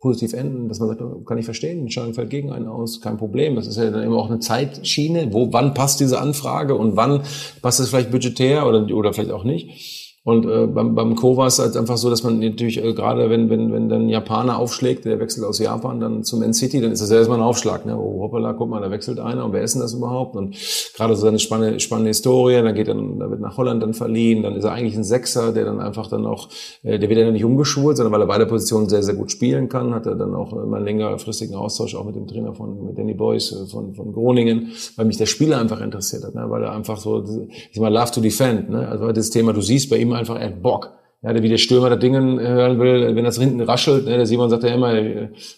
positiv 0.00 0.32
enden, 0.32 0.68
dass 0.68 0.80
man 0.80 0.88
sagt, 0.88 1.02
oh, 1.02 1.20
kann 1.24 1.36
ich 1.36 1.44
verstehen, 1.44 1.80
Entscheidung 1.80 2.14
fällt 2.14 2.30
gegen 2.30 2.50
einen 2.50 2.68
aus, 2.68 3.02
kein 3.02 3.18
Problem. 3.18 3.54
Das 3.54 3.66
ist 3.66 3.76
ja 3.76 3.90
dann 3.90 4.02
immer 4.02 4.16
auch 4.16 4.30
eine 4.30 4.38
Zeitschiene, 4.40 5.32
wo, 5.32 5.52
wann 5.52 5.74
passt 5.74 6.00
diese 6.00 6.18
Anfrage 6.18 6.74
und 6.74 6.96
wann 6.96 7.22
passt 7.60 7.80
es 7.80 7.90
vielleicht 7.90 8.10
budgetär 8.10 8.66
oder, 8.66 8.82
oder 8.94 9.12
vielleicht 9.12 9.30
auch 9.30 9.44
nicht. 9.44 9.99
Und 10.22 10.44
äh, 10.44 10.66
beim, 10.66 10.94
beim 10.94 11.14
Co 11.14 11.38
war 11.38 11.46
es 11.46 11.58
halt 11.58 11.78
einfach 11.78 11.96
so, 11.96 12.10
dass 12.10 12.22
man 12.22 12.40
natürlich 12.40 12.84
äh, 12.84 12.92
gerade, 12.92 13.30
wenn, 13.30 13.48
wenn, 13.48 13.72
wenn 13.72 13.88
dann 13.88 14.02
ein 14.02 14.08
Japaner 14.10 14.58
aufschlägt, 14.58 15.06
der 15.06 15.18
wechselt 15.18 15.46
aus 15.46 15.58
Japan 15.58 15.98
dann 15.98 16.24
zu 16.24 16.36
Man 16.36 16.52
City, 16.52 16.78
dann 16.82 16.92
ist 16.92 17.00
das 17.00 17.08
ja 17.10 17.16
erstmal 17.16 17.38
ein 17.38 17.44
Aufschlag. 17.44 17.86
Ne? 17.86 17.96
Oh, 17.96 18.20
hoppala, 18.20 18.52
guck 18.52 18.68
mal, 18.68 18.82
da 18.82 18.90
wechselt 18.90 19.18
einer 19.18 19.46
und 19.46 19.54
wer 19.54 19.62
ist 19.62 19.72
denn 19.72 19.80
das 19.80 19.94
überhaupt? 19.94 20.36
Und 20.36 20.54
gerade 20.94 21.16
so 21.16 21.26
eine 21.26 21.38
spannende, 21.38 21.80
spannende 21.80 22.08
Historie, 22.08 22.60
dann 22.62 22.74
geht 22.74 22.88
dann, 22.88 23.18
da 23.18 23.30
wird 23.30 23.40
nach 23.40 23.56
Holland 23.56 23.82
dann 23.82 23.94
verliehen, 23.94 24.42
dann 24.42 24.56
ist 24.56 24.64
er 24.64 24.72
eigentlich 24.72 24.94
ein 24.94 25.04
Sechser, 25.04 25.52
der 25.52 25.64
dann 25.64 25.80
einfach 25.80 26.08
dann 26.08 26.26
auch, 26.26 26.50
äh, 26.82 26.98
der 26.98 27.08
wird 27.08 27.18
ja 27.18 27.30
nicht 27.30 27.44
umgeschult, 27.44 27.96
sondern 27.96 28.12
weil 28.12 28.20
er 28.20 28.26
beide 28.26 28.44
Positionen 28.44 28.90
sehr, 28.90 29.02
sehr 29.02 29.14
gut 29.14 29.30
spielen 29.30 29.70
kann, 29.70 29.94
hat 29.94 30.04
er 30.04 30.16
dann 30.16 30.34
auch 30.34 30.52
immer 30.52 30.76
einen 30.76 30.84
längerfristigen 30.84 31.54
Austausch 31.54 31.94
auch 31.94 32.04
mit 32.04 32.16
dem 32.16 32.26
Trainer 32.26 32.52
von 32.52 32.84
mit 32.84 32.98
Danny 32.98 33.14
Boyce 33.14 33.52
äh, 33.52 33.66
von, 33.70 33.94
von 33.94 34.12
Groningen, 34.12 34.72
weil 34.96 35.06
mich 35.06 35.16
der 35.16 35.24
Spieler 35.24 35.58
einfach 35.58 35.80
interessiert 35.80 36.24
hat, 36.24 36.34
ne? 36.34 36.44
weil 36.48 36.62
er 36.62 36.72
einfach 36.72 36.98
so, 36.98 37.24
ich 37.48 37.70
sag 37.72 37.80
mal, 37.80 37.90
love 37.90 38.10
to 38.10 38.20
defend, 38.20 38.68
ne? 38.68 38.86
also 38.86 39.10
das 39.12 39.30
Thema, 39.30 39.54
du 39.54 39.62
siehst 39.62 39.88
bei 39.88 39.96
ihm 39.96 40.09
einfach, 40.12 40.38
er 40.38 40.50
Bock. 40.50 40.92
Ja, 41.22 41.34
wie 41.34 41.50
der 41.50 41.58
Stürmer 41.58 41.90
da 41.90 41.96
Dingen 41.96 42.40
hören 42.40 42.80
will, 42.80 43.14
wenn 43.14 43.24
das 43.24 43.38
hinten 43.38 43.60
raschelt, 43.60 44.06
ne, 44.06 44.16
der 44.16 44.24
Simon 44.24 44.48
sagt 44.48 44.62
ja 44.62 44.70
immer, 44.70 44.94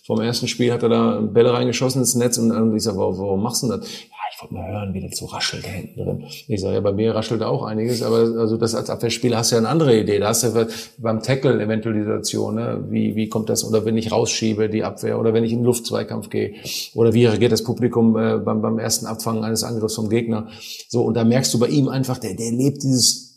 vom 0.05 0.21
ersten 0.21 0.49
Spiel 0.49 0.73
hat 0.73 0.83
er 0.83 0.89
da 0.89 1.21
Bälle 1.21 1.53
reingeschossen 1.53 2.01
ins 2.01 2.17
Netz 2.17 2.37
und 2.37 2.49
dann 2.49 2.75
ich 2.75 2.83
sag, 2.83 2.97
warum, 2.97 3.17
warum 3.17 3.43
machst 3.45 3.63
du 3.63 3.69
das? 3.69 3.79
Ja, 3.79 4.17
ich 4.35 4.43
wollte 4.43 4.55
mal 4.55 4.67
hören, 4.67 4.93
wie 4.93 5.01
das 5.01 5.17
so 5.17 5.27
raschelt 5.27 5.65
da 5.65 5.69
hinten 5.69 6.03
drin. 6.03 6.25
Ich 6.49 6.61
sage, 6.61 6.75
ja, 6.75 6.81
bei 6.81 6.93
mir 6.93 7.15
raschelt 7.15 7.45
auch 7.45 7.63
einiges, 7.63 8.03
aber 8.03 8.41
also 8.41 8.57
das 8.57 8.75
als 8.75 8.91
Abwehrspieler 8.91 9.37
hast 9.37 9.53
du 9.53 9.55
ja 9.55 9.61
eine 9.61 9.69
andere 9.69 9.97
Idee. 9.97 10.19
Da 10.19 10.31
hast 10.31 10.43
du 10.43 10.67
beim 10.99 11.23
Tackle 11.23 11.63
eventuell 11.63 11.95
die 11.95 12.01
Situation, 12.01 12.57
ne? 12.57 12.85
wie, 12.89 13.15
wie 13.15 13.29
kommt 13.29 13.49
das, 13.49 13.65
oder 13.65 13.85
wenn 13.85 13.97
ich 13.97 14.11
rausschiebe, 14.11 14.69
die 14.69 14.83
Abwehr, 14.83 15.21
oder 15.21 15.33
wenn 15.33 15.45
ich 15.45 15.53
in 15.53 15.63
Luftzweikampf 15.63 16.29
gehe, 16.29 16.55
oder 16.97 17.13
wie 17.15 17.27
reagiert 17.27 17.53
das 17.53 17.63
Publikum 17.63 18.17
äh, 18.17 18.39
beim, 18.39 18.63
beim 18.63 18.81
ersten 18.81 19.07
Abfangen 19.07 19.45
eines 19.45 19.63
Angriffs 19.63 19.95
vom 19.95 20.09
Gegner. 20.09 20.49
So, 20.89 21.03
und 21.03 21.15
da 21.15 21.23
merkst 21.23 21.55
du 21.55 21.61
bei 21.61 21.69
ihm 21.69 21.89
einfach, 21.89 22.19
der, 22.19 22.35
der 22.35 22.51
lebt 22.51 22.83
dieses 22.83 23.32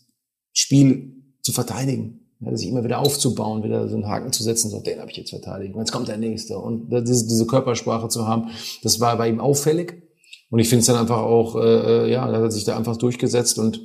Spiel 0.56 1.24
zu 1.42 1.52
verteidigen. 1.52 2.22
Ja, 2.40 2.56
sich 2.56 2.68
immer 2.68 2.84
wieder 2.84 3.00
aufzubauen, 3.00 3.64
wieder 3.64 3.88
so 3.88 3.96
einen 3.96 4.08
Haken 4.08 4.34
zu 4.34 4.44
setzen, 4.44 4.70
so, 4.70 4.82
den 4.82 5.00
habe 5.00 5.10
ich 5.10 5.18
jetzt 5.18 5.30
verteidigt. 5.30 5.74
Und 5.74 5.80
jetzt 5.80 5.92
kommt 5.92 6.08
der 6.08 6.18
nächste. 6.18 6.58
Und 6.58 6.90
diese, 6.90 7.28
diese 7.28 7.48
Körpersprache 7.48 8.10
zu 8.10 8.28
haben, 8.28 8.50
das 8.84 9.00
war 9.00 9.18
bei 9.18 9.30
ihm 9.30 9.40
auffällig. 9.40 10.02
Und 10.50 10.60
ich 10.60 10.68
finde 10.68 10.82
es 10.82 10.86
dann 10.88 10.98
einfach 10.98 11.20
auch, 11.20 11.56
äh, 11.56 12.12
ja, 12.12 12.30
da 12.30 12.42
hat 12.42 12.52
sich 12.52 12.66
da 12.66 12.78
einfach 12.78 12.98
durchgesetzt 12.98 13.58
und 13.58 13.82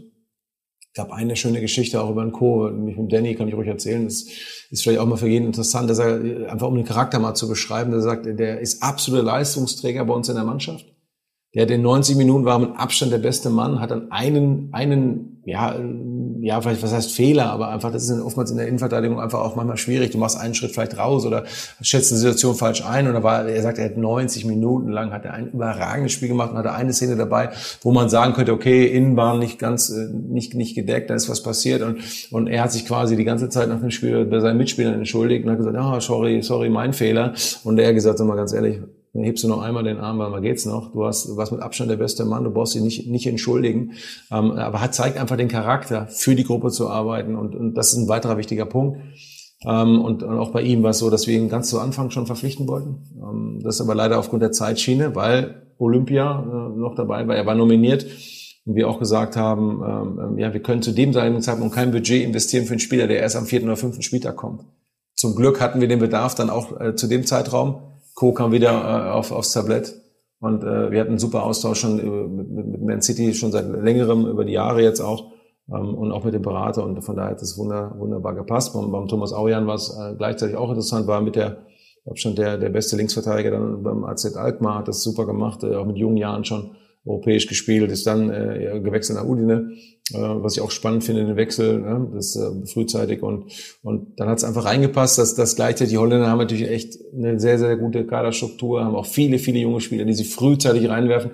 gab 0.95 1.13
eine 1.13 1.37
schöne 1.37 1.61
Geschichte 1.61 2.03
auch 2.03 2.11
über 2.11 2.23
einen 2.23 2.33
Co. 2.33 2.69
Mich 2.71 2.97
mit 2.97 3.13
Danny 3.13 3.35
kann 3.35 3.49
ich 3.49 3.55
ruhig 3.55 3.69
erzählen. 3.69 4.05
Das 4.05 4.27
ist 4.71 4.83
vielleicht 4.83 4.99
auch 5.01 5.07
mal 5.07 5.17
für 5.17 5.29
jeden 5.29 5.47
interessant, 5.47 5.89
dass 5.89 5.99
er 5.99 6.51
einfach 6.51 6.67
um 6.67 6.75
den 6.75 6.85
Charakter 6.85 7.19
mal 7.19 7.35
zu 7.35 7.49
beschreiben, 7.49 7.93
der 7.93 8.01
sagt, 8.01 8.27
der 8.27 8.61
ist 8.61 8.83
absoluter 8.83 9.25
Leistungsträger 9.25 10.05
bei 10.05 10.15
uns 10.15 10.29
in 10.29 10.35
der 10.35 10.45
Mannschaft. 10.45 10.85
Der 11.55 11.63
hat 11.63 11.71
in 11.71 11.83
90 11.83 12.17
Minuten 12.17 12.45
war 12.45 12.59
mit 12.59 12.77
Abstand 12.77 13.13
der 13.13 13.19
beste 13.19 13.51
Mann, 13.51 13.81
hat 13.81 13.91
dann 13.91 14.13
einen, 14.13 14.69
einen, 14.73 15.43
ja, 15.45 15.77
ja, 16.43 16.61
vielleicht, 16.61 16.83
was 16.83 16.93
heißt 16.93 17.13
Fehler, 17.13 17.47
aber 17.47 17.69
einfach, 17.69 17.93
das 17.93 18.09
ist 18.09 18.21
oftmals 18.21 18.51
in 18.51 18.57
der 18.57 18.67
Innenverteidigung 18.67 19.21
einfach 19.21 19.41
auch 19.41 19.57
manchmal 19.57 19.77
schwierig. 19.77 20.11
Du 20.11 20.19
machst 20.19 20.39
einen 20.39 20.55
Schritt 20.55 20.73
vielleicht 20.73 20.99
raus 20.99 21.27
oder 21.27 21.45
schätzt 21.81 22.13
eine 22.13 22.19
Situation 22.19 22.55
falsch 22.55 22.85
ein. 22.85 23.07
Und 23.07 23.15
da 23.15 23.23
war, 23.23 23.47
er 23.47 23.63
sagt, 23.63 23.79
er 23.79 23.87
hat 23.87 23.97
90 23.97 24.45
Minuten 24.45 24.91
lang, 24.91 25.13
hat 25.13 25.25
er 25.25 25.35
ein 25.35 25.51
überragendes 25.53 26.13
Spiel 26.13 26.29
gemacht 26.29 26.51
und 26.53 26.59
hatte 26.59 26.73
eine 26.73 26.93
Szene 26.93 27.17
dabei, 27.17 27.51
wo 27.83 27.93
man 27.93 28.09
sagen 28.09 28.33
könnte, 28.35 28.53
okay, 28.53 28.87
Innenbahn 28.87 29.39
nicht 29.39 29.59
ganz, 29.59 29.91
äh, 29.91 30.09
nicht, 30.13 30.55
nicht 30.55 30.75
gedeckt, 30.75 31.11
da 31.11 31.15
ist 31.15 31.29
was 31.29 31.43
passiert. 31.43 31.83
Und, 31.83 31.99
und 32.31 32.47
er 32.47 32.65
hat 32.65 32.73
sich 32.73 32.87
quasi 32.87 33.17
die 33.17 33.25
ganze 33.25 33.49
Zeit 33.49 33.69
nach 33.69 33.81
dem 33.81 33.91
Spiel 33.91 34.25
bei 34.25 34.41
seinen 34.41 34.59
Mitspielern 34.59 34.95
entschuldigt 34.95 35.45
und 35.45 35.51
hat 35.51 35.59
gesagt, 35.59 35.77
ah, 35.77 35.97
oh, 35.97 36.01
sorry, 36.01 36.43
sorry, 36.43 36.69
mein 36.69 36.93
Fehler. 36.93 37.35
Und 37.65 37.79
er 37.79 37.89
hat 37.89 37.95
gesagt, 37.95 38.19
sag 38.19 38.27
mal 38.27 38.37
ganz 38.37 38.53
ehrlich, 38.53 38.81
dann 39.13 39.25
hebst 39.25 39.43
du 39.43 39.49
noch 39.49 39.61
einmal 39.61 39.83
den 39.83 39.99
Arm, 39.99 40.19
weil 40.19 40.31
mal 40.31 40.41
geht's 40.41 40.67
noch. 40.67 40.93
Du 40.93 41.05
hast, 41.05 41.37
warst 41.37 41.51
mit 41.51 41.61
Abstand 41.61 41.91
der 41.91 41.97
beste 41.97 42.25
Mann, 42.25 42.45
du 42.45 42.51
brauchst 42.51 42.75
dich 42.75 42.83
nicht, 42.83 43.09
nicht 43.09 43.27
entschuldigen. 43.27 43.93
Ähm, 44.31 44.53
aber 44.53 44.81
hat 44.81 44.95
zeigt 44.95 45.19
einfach 45.19 45.37
den 45.37 45.49
Charakter, 45.49 46.07
für 46.07 46.37
die 46.37 46.45
Gruppe 46.45 46.71
zu 46.71 46.89
arbeiten. 46.89 47.35
Und, 47.35 47.57
und 47.57 47.75
das 47.75 47.93
ist 47.93 47.99
ein 47.99 48.09
weiterer 48.09 48.37
wichtiger 48.37 48.67
Punkt. 48.67 49.01
Ähm, 49.67 50.01
und, 50.01 50.23
und 50.23 50.39
auch 50.39 50.53
bei 50.53 50.63
ihm 50.63 50.85
war 50.85 50.91
es 50.91 50.99
so, 50.99 51.11
dass 51.11 51.27
wir 51.27 51.37
ihn 51.37 51.49
ganz 51.49 51.69
zu 51.69 51.81
Anfang 51.81 52.11
schon 52.11 52.27
verpflichten 52.27 52.69
wollten. 52.69 53.05
Ähm, 53.21 53.61
das 53.65 53.77
ist 53.77 53.81
aber 53.81 53.97
leider 53.97 54.19
aufgrund 54.19 54.43
der 54.43 54.53
Zeitschiene, 54.53 55.17
weil 55.17 55.67
Olympia 55.79 56.43
äh, 56.43 56.79
noch 56.79 56.95
dabei 56.95 57.27
war. 57.27 57.35
Er 57.35 57.47
war 57.47 57.57
nominiert. 57.57 58.07
Und 58.65 58.77
wir 58.77 58.89
auch 58.89 59.01
gesagt 59.01 59.37
haben, 59.37 59.83
ähm, 59.85 60.39
ja, 60.39 60.53
wir 60.53 60.61
können 60.61 60.83
zu 60.83 60.93
dem 60.93 61.13
Zeitpunkt 61.13 61.75
kein 61.75 61.91
Budget 61.91 62.23
investieren 62.23 62.67
für 62.67 62.75
einen 62.75 62.81
Spieler, 62.81 63.09
der 63.09 63.19
erst 63.19 63.35
am 63.35 63.47
vierten 63.47 63.67
oder 63.67 63.77
fünften 63.77 64.03
Spieltag 64.03 64.37
kommt. 64.37 64.65
Zum 65.17 65.35
Glück 65.35 65.61
hatten 65.61 65.81
wir 65.81 65.89
den 65.89 65.99
Bedarf 65.99 66.35
dann 66.35 66.49
auch 66.49 66.81
äh, 66.81 66.95
zu 66.95 67.09
dem 67.09 67.27
Zeitraum 67.27 67.90
Co. 68.21 68.33
kam 68.33 68.53
wieder 68.53 68.73
äh, 68.73 69.11
auf, 69.13 69.33
aufs 69.33 69.53
Tablett. 69.53 69.95
Und 70.41 70.63
äh, 70.63 70.91
wir 70.91 71.01
hatten 71.01 71.11
einen 71.11 71.19
super 71.19 71.43
Austausch 71.43 71.81
schon 71.81 71.97
mit, 71.97 72.51
mit, 72.51 72.67
mit 72.67 72.83
Man 72.83 73.01
City 73.01 73.33
schon 73.33 73.51
seit 73.51 73.67
längerem, 73.67 74.27
über 74.27 74.45
die 74.45 74.53
Jahre 74.53 74.83
jetzt 74.83 75.01
auch. 75.01 75.33
Ähm, 75.73 75.95
und 75.95 76.13
auch 76.13 76.23
mit 76.23 76.35
dem 76.35 76.43
Berater. 76.43 76.85
Und 76.85 77.03
von 77.03 77.17
daher 77.17 77.31
hat 77.31 77.41
es 77.41 77.57
wunder, 77.57 77.95
wunderbar 77.97 78.35
gepasst. 78.35 78.75
Beim, 78.75 78.93
beim 78.93 79.09
Thomas 79.09 79.33
Aujan 79.33 79.67
war 79.67 79.77
es 79.77 79.97
äh, 79.99 80.15
gleichzeitig 80.19 80.55
auch 80.55 80.69
interessant, 80.69 81.07
war 81.07 81.23
mit 81.23 81.35
der 81.35 81.63
Abstand 82.05 82.37
der, 82.37 82.59
der 82.59 82.69
beste 82.69 82.95
Linksverteidiger 82.97 83.53
dann 83.53 83.83
beim 83.83 84.05
AZ 84.05 84.37
Alkmaar, 84.37 84.81
hat 84.81 84.89
das 84.89 85.03
super 85.03 85.25
gemacht, 85.25 85.63
äh, 85.65 85.75
auch 85.77 85.87
mit 85.87 85.97
jungen 85.97 86.19
Jahren 86.19 86.45
schon 86.45 86.73
europäisch 87.07 87.47
gespielt, 87.47 87.91
ist 87.91 88.07
dann 88.07 88.31
äh, 88.31 88.81
gewechselt 88.83 89.19
nach 89.19 89.25
Udine, 89.25 89.71
äh, 90.13 90.19
was 90.19 90.57
ich 90.57 90.61
auch 90.61 90.71
spannend 90.71 91.03
finde, 91.03 91.25
den 91.25 91.37
Wechsel, 91.37 91.81
ne? 91.81 92.11
das 92.15 92.37
äh, 92.37 92.67
frühzeitig 92.67 93.23
und 93.23 93.45
und 93.83 94.19
dann 94.19 94.29
hat 94.29 94.39
es 94.39 94.45
einfach 94.45 94.67
reingepasst, 94.67 95.19
dass 95.19 95.35
das 95.35 95.57
gleichzeitig 95.57 95.93
die 95.93 95.99
Holländer 95.99 96.29
haben 96.29 96.39
natürlich 96.39 96.69
echt 96.69 96.99
eine 97.17 97.41
sehr 97.41 97.59
sehr 97.59 97.77
gute 97.77 98.07
Kaderstruktur, 98.07 98.85
haben 98.85 98.97
auch 98.97 99.07
viele 99.07 99.39
viele 99.39 99.61
junge 99.61 99.81
Spieler, 99.81 100.05
die 100.05 100.13
sie 100.13 100.25
frühzeitig 100.25 100.91
reinwerfen 100.91 101.31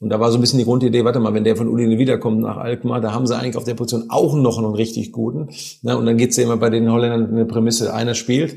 und 0.00 0.08
da 0.08 0.20
war 0.20 0.30
so 0.30 0.38
ein 0.38 0.40
bisschen 0.40 0.58
die 0.58 0.64
Grundidee, 0.64 1.04
warte 1.04 1.20
mal, 1.20 1.34
wenn 1.34 1.44
der 1.44 1.56
von 1.56 1.68
Udine 1.68 1.98
wiederkommt 1.98 2.40
nach 2.40 2.56
Alkmaar, 2.56 3.02
da 3.02 3.12
haben 3.12 3.26
sie 3.26 3.36
eigentlich 3.36 3.56
auf 3.56 3.64
der 3.64 3.74
Position 3.74 4.08
auch 4.08 4.34
noch 4.34 4.56
einen 4.56 4.74
richtig 4.74 5.12
guten, 5.12 5.50
ne? 5.82 5.98
und 5.98 6.06
dann 6.06 6.16
geht's 6.16 6.36
ja 6.38 6.44
immer 6.44 6.56
bei 6.56 6.70
den 6.70 6.90
Holländern 6.90 7.30
eine 7.30 7.44
Prämisse, 7.44 7.92
einer 7.92 8.14
spielt 8.14 8.56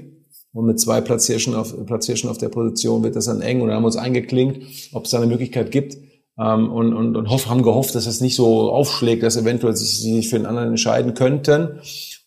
und 0.54 0.66
mit 0.66 0.80
zwei 0.80 1.02
Platzierschen 1.02 1.56
auf, 1.56 1.76
Platzierschen 1.86 2.30
auf 2.30 2.38
der 2.38 2.50
Position 2.50 3.04
wird 3.04 3.18
das 3.18 3.26
dann 3.26 3.42
eng 3.42 3.62
und 3.62 3.68
dann 3.68 3.76
haben 3.76 3.84
wir 3.84 3.88
uns 3.88 3.98
eingeklinkt, 3.98 4.92
ob 4.94 5.06
es 5.06 5.12
da 5.12 5.18
eine 5.18 5.28
Möglichkeit 5.28 5.72
gibt, 5.72 5.98
ähm, 6.40 6.72
und, 6.72 6.94
und, 6.94 7.16
und 7.16 7.30
hoff, 7.30 7.50
haben 7.50 7.64
gehofft, 7.64 7.96
dass 7.96 8.06
es 8.06 8.22
nicht 8.22 8.36
so 8.36 8.72
aufschlägt, 8.72 9.24
dass 9.24 9.38
eventuell 9.38 9.76
sich, 9.76 10.00
sie 10.00 10.16
sich 10.16 10.30
für 10.30 10.38
den 10.38 10.46
anderen 10.46 10.70
entscheiden 10.70 11.14
könnten. 11.14 11.80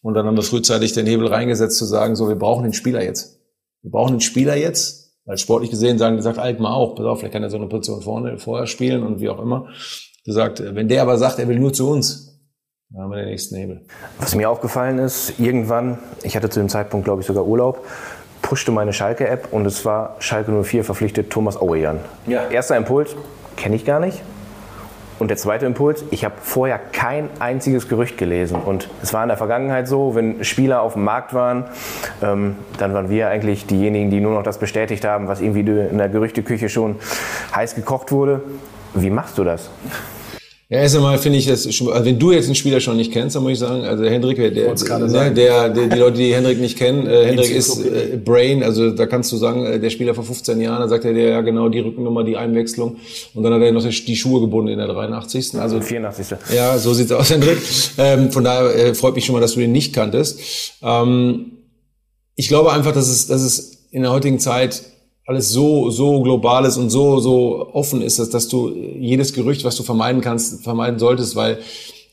Und 0.03 0.14
dann 0.14 0.27
haben 0.27 0.37
wir 0.37 0.42
frühzeitig 0.42 0.92
den 0.92 1.07
Hebel 1.07 1.27
reingesetzt, 1.27 1.79
zu 1.79 1.85
sagen, 1.85 2.14
so, 2.14 2.29
wir 2.29 2.37
brauchen 2.37 2.64
den 2.64 2.73
Spieler 2.73 3.03
jetzt. 3.03 3.40
Wir 3.83 3.90
brauchen 3.90 4.14
den 4.14 4.21
Spieler 4.21 4.57
jetzt. 4.57 5.07
Weil 5.25 5.38
sportlich 5.38 5.71
gesehen 5.71 5.99
sagen, 5.99 6.23
sagt 6.23 6.38
Altmar 6.38 6.75
auch, 6.75 6.95
pass 6.95 7.05
auf, 7.05 7.19
vielleicht 7.19 7.33
kann 7.33 7.42
er 7.42 7.51
so 7.51 7.57
eine 7.57 7.66
Position 7.66 8.01
vorne, 8.01 8.38
vorher 8.38 8.69
spielen 8.69 9.03
und 9.03 9.21
wie 9.21 9.29
auch 9.29 9.40
immer. 9.40 9.66
Gesagt, 10.25 10.62
wenn 10.64 10.87
der 10.87 11.03
aber 11.03 11.19
sagt, 11.19 11.40
er 11.40 11.49
will 11.49 11.59
nur 11.59 11.73
zu 11.73 11.90
uns, 11.90 12.40
dann 12.90 13.03
haben 13.03 13.11
wir 13.11 13.16
den 13.19 13.31
nächsten 13.31 13.57
Hebel. 13.57 13.87
Was 14.21 14.37
mir 14.37 14.49
aufgefallen 14.49 15.01
ist, 15.01 15.40
irgendwann, 15.40 15.99
ich 16.23 16.37
hatte 16.37 16.49
zu 16.49 16.61
dem 16.61 16.69
Zeitpunkt, 16.69 17.05
glaube 17.05 17.23
ich, 17.23 17.27
sogar 17.27 17.45
Urlaub, 17.45 17.85
pushte 18.40 18.71
meine 18.71 18.92
Schalke-App 18.92 19.53
und 19.53 19.66
es 19.66 19.85
war 19.85 20.14
Schalke 20.21 20.53
04 20.62 20.85
verpflichtet 20.85 21.31
Thomas 21.31 21.57
Auejan. 21.57 21.99
Ja. 22.29 22.49
Erster 22.49 22.77
Impuls, 22.77 23.16
kenne 23.57 23.77
ich 23.77 23.85
gar 23.85 24.01
nicht. 24.01 24.23
Und 25.19 25.29
der 25.29 25.38
zweite 25.38 25.64
Impuls, 25.64 26.05
ich 26.11 26.25
habe 26.27 26.35
vorher 26.42 26.79
kein 26.79 27.31
einziges 27.38 27.88
Gerücht 27.88 28.19
gelesen. 28.19 28.61
Und 28.61 28.90
es 29.03 29.14
war 29.14 29.23
in 29.23 29.29
der 29.29 29.38
Vergangenheit 29.38 29.88
so, 29.88 30.14
wenn 30.14 30.45
Spieler 30.45 30.83
auf 30.83 30.92
dem 30.92 31.05
Markt 31.05 31.33
waren, 31.33 31.64
ähm, 32.23 32.57
dann 32.77 32.92
waren 32.92 33.09
wir 33.09 33.29
eigentlich 33.29 33.66
diejenigen, 33.66 34.11
die 34.11 34.21
nur 34.21 34.35
noch 34.35 34.42
das 34.42 34.59
bestätigt 34.59 35.07
haben, 35.07 35.27
was 35.27 35.40
irgendwie 35.40 35.61
in 35.61 35.97
der 35.97 36.11
Gerüchteküche 36.11 36.69
schon 36.69 36.97
heiß 37.55 37.75
gekocht 37.75 38.12
wurde. 38.12 38.42
Wie 38.92 39.11
machst 39.11 39.38
du 39.38 39.45
das? 39.45 39.71
Ja, 40.68 40.81
erst 40.81 40.96
einmal 40.96 41.16
finde 41.18 41.38
ich 41.38 41.46
das 41.46 41.72
schon, 41.72 41.92
also 41.92 42.05
wenn 42.05 42.18
du 42.18 42.33
jetzt 42.33 42.46
einen 42.46 42.57
Spieler 42.57 42.81
schon 42.81 42.96
nicht 42.96 43.12
kennst, 43.12 43.37
dann 43.37 43.44
muss 43.44 43.52
ich 43.52 43.59
sagen, 43.61 43.85
also 43.85 44.02
Hendrik, 44.02 44.37
der, 44.37 44.50
der, 44.50 44.74
der, 44.74 45.68
der, 45.68 45.87
die 45.87 45.96
Leute, 45.96 46.18
die 46.18 46.35
Hendrik 46.35 46.59
nicht 46.59 46.76
kennen, 46.76 47.07
äh, 47.07 47.26
Hendrik 47.26 47.52
ist 47.52 47.79
äh, 47.85 48.16
Brain, 48.16 48.64
also 48.64 48.90
da 48.90 49.07
kannst 49.07 49.31
du 49.31 49.37
sagen, 49.37 49.64
äh, 49.64 49.79
der 49.79 49.90
Spieler 49.90 50.12
vor 50.12 50.24
15 50.24 50.61
Jahren, 50.61 50.81
da 50.81 50.88
sagt 50.88 51.05
er 51.05 51.12
dir 51.12 51.29
ja 51.29 51.40
genau 51.42 51.68
die 51.68 51.79
Rückennummer, 51.79 52.24
die 52.24 52.37
Einwechslung 52.37 52.96
und 53.35 53.44
dann 53.44 53.55
hat 53.55 53.62
er 53.62 53.70
noch 53.70 53.85
die 53.85 54.16
Schuhe 54.16 54.40
gebunden 54.40 54.72
in 54.72 54.79
der 54.79 54.88
83. 54.88 55.55
Also 55.55 55.81
84. 55.81 56.37
Ja, 56.52 56.76
so 56.79 56.94
sieht's 56.94 57.12
aus, 57.12 57.31
Hendrik. 57.31 57.59
Ähm, 57.98 58.33
von 58.33 58.42
daher 58.42 58.74
äh, 58.74 58.94
freut 58.94 59.14
mich 59.14 59.24
schon 59.24 59.35
mal, 59.35 59.40
dass 59.40 59.55
du 59.55 59.61
den 59.61 59.70
nicht 59.70 59.94
kanntest. 59.94 60.74
Ähm, 60.83 61.52
ich 62.35 62.48
glaube 62.48 62.72
einfach, 62.72 62.90
dass 62.90 63.07
es, 63.07 63.29
dass 63.29 63.42
es 63.42 63.87
in 63.92 64.02
der 64.02 64.11
heutigen 64.11 64.40
Zeit 64.40 64.83
alles 65.27 65.51
so, 65.51 65.91
so 65.91 66.23
global 66.23 66.65
ist 66.65 66.77
und 66.77 66.89
so, 66.89 67.19
so 67.19 67.69
offen 67.73 68.01
ist, 68.01 68.21
dass, 68.21 68.31
dass 68.31 68.49
du 68.49 68.71
jedes 68.71 69.33
Gerücht, 69.33 69.65
was 69.65 69.77
du 69.77 69.83
vermeiden 69.83 70.21
kannst, 70.21 70.62
vermeiden 70.62 71.01
solltest, 71.01 71.35
weil 71.35 71.59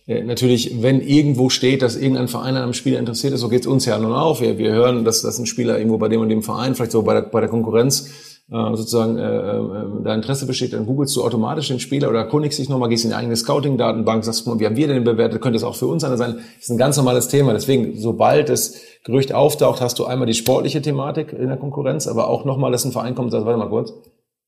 äh, 0.08 0.24
natürlich, 0.24 0.82
wenn 0.82 1.00
irgendwo 1.00 1.50
steht, 1.50 1.84
dass 1.84 1.96
irgendein 1.96 2.28
Verein 2.28 2.56
an 2.56 2.64
einem 2.64 2.74
Spieler 2.74 3.00
interessiert 3.00 3.34
ist, 3.34 3.42
so 3.42 3.50
geht's 3.50 3.68
uns 3.68 3.86
ja 3.86 4.00
nun 4.00 4.14
auch. 4.14 4.42
Wir, 4.42 4.58
wir 4.58 4.72
hören, 4.72 5.06
dass, 5.06 5.22
dass 5.22 5.38
ein 5.38 5.46
Spieler 5.46 5.78
irgendwo 5.78 6.00
bei 6.00 6.10
dem 6.10 6.22
und 6.22 6.30
dem 6.30 6.42
Verein, 6.42 6.74
vielleicht 6.74 6.92
so 6.92 7.04
bei 7.04 7.14
der, 7.14 7.22
bei 7.22 7.40
der 7.40 7.50
Konkurrenz, 7.50 8.10
sozusagen 8.50 9.18
äh, 9.18 9.58
äh, 9.58 10.04
da 10.04 10.14
Interesse 10.14 10.46
besteht, 10.46 10.74
dann 10.74 10.86
googelst 10.86 11.16
du 11.16 11.24
automatisch 11.24 11.70
den 11.70 11.80
Spieler 11.80 12.10
oder 12.10 12.20
erkundigst 12.20 12.60
dich 12.60 12.70
nochmal, 12.70 12.90
gehst 12.90 13.06
in 13.06 13.12
die 13.12 13.16
eigene 13.16 13.36
Scouting-Datenbank, 13.36 14.24
sagst, 14.24 14.46
wie 14.46 14.66
haben 14.66 14.76
wir 14.76 14.88
denn 14.88 15.04
bewertet, 15.04 15.42
könnte 15.42 15.58
es 15.58 15.64
auch 15.64 15.76
für 15.76 15.88
uns 15.88 16.04
einer 16.04 16.18
sein. 16.18 16.36
Das 16.36 16.64
ist 16.64 16.70
ein 16.70 16.78
ganz 16.78 16.98
normales 16.98 17.30
Thema. 17.30 17.54
Deswegen, 17.54 17.98
sobald 17.98 18.50
das 18.50 18.82
Gerücht 19.06 19.34
auftaucht, 19.34 19.82
hast 19.82 19.98
du 19.98 20.06
einmal 20.06 20.28
die 20.28 20.34
sportliche 20.34 20.82
Thematik 20.82 21.32
in 21.32 21.48
der 21.48 21.58
Konkurrenz, 21.58 22.06
aber 22.08 22.28
auch 22.28 22.44
nochmal, 22.44 22.72
dass 22.72 22.86
ein 22.86 22.92
Verein 22.92 23.16
kommt 23.16 23.28
und 23.28 23.32
sagt, 23.32 23.46
warte 23.46 23.58
mal 23.58 23.70
kurz, 23.70 23.94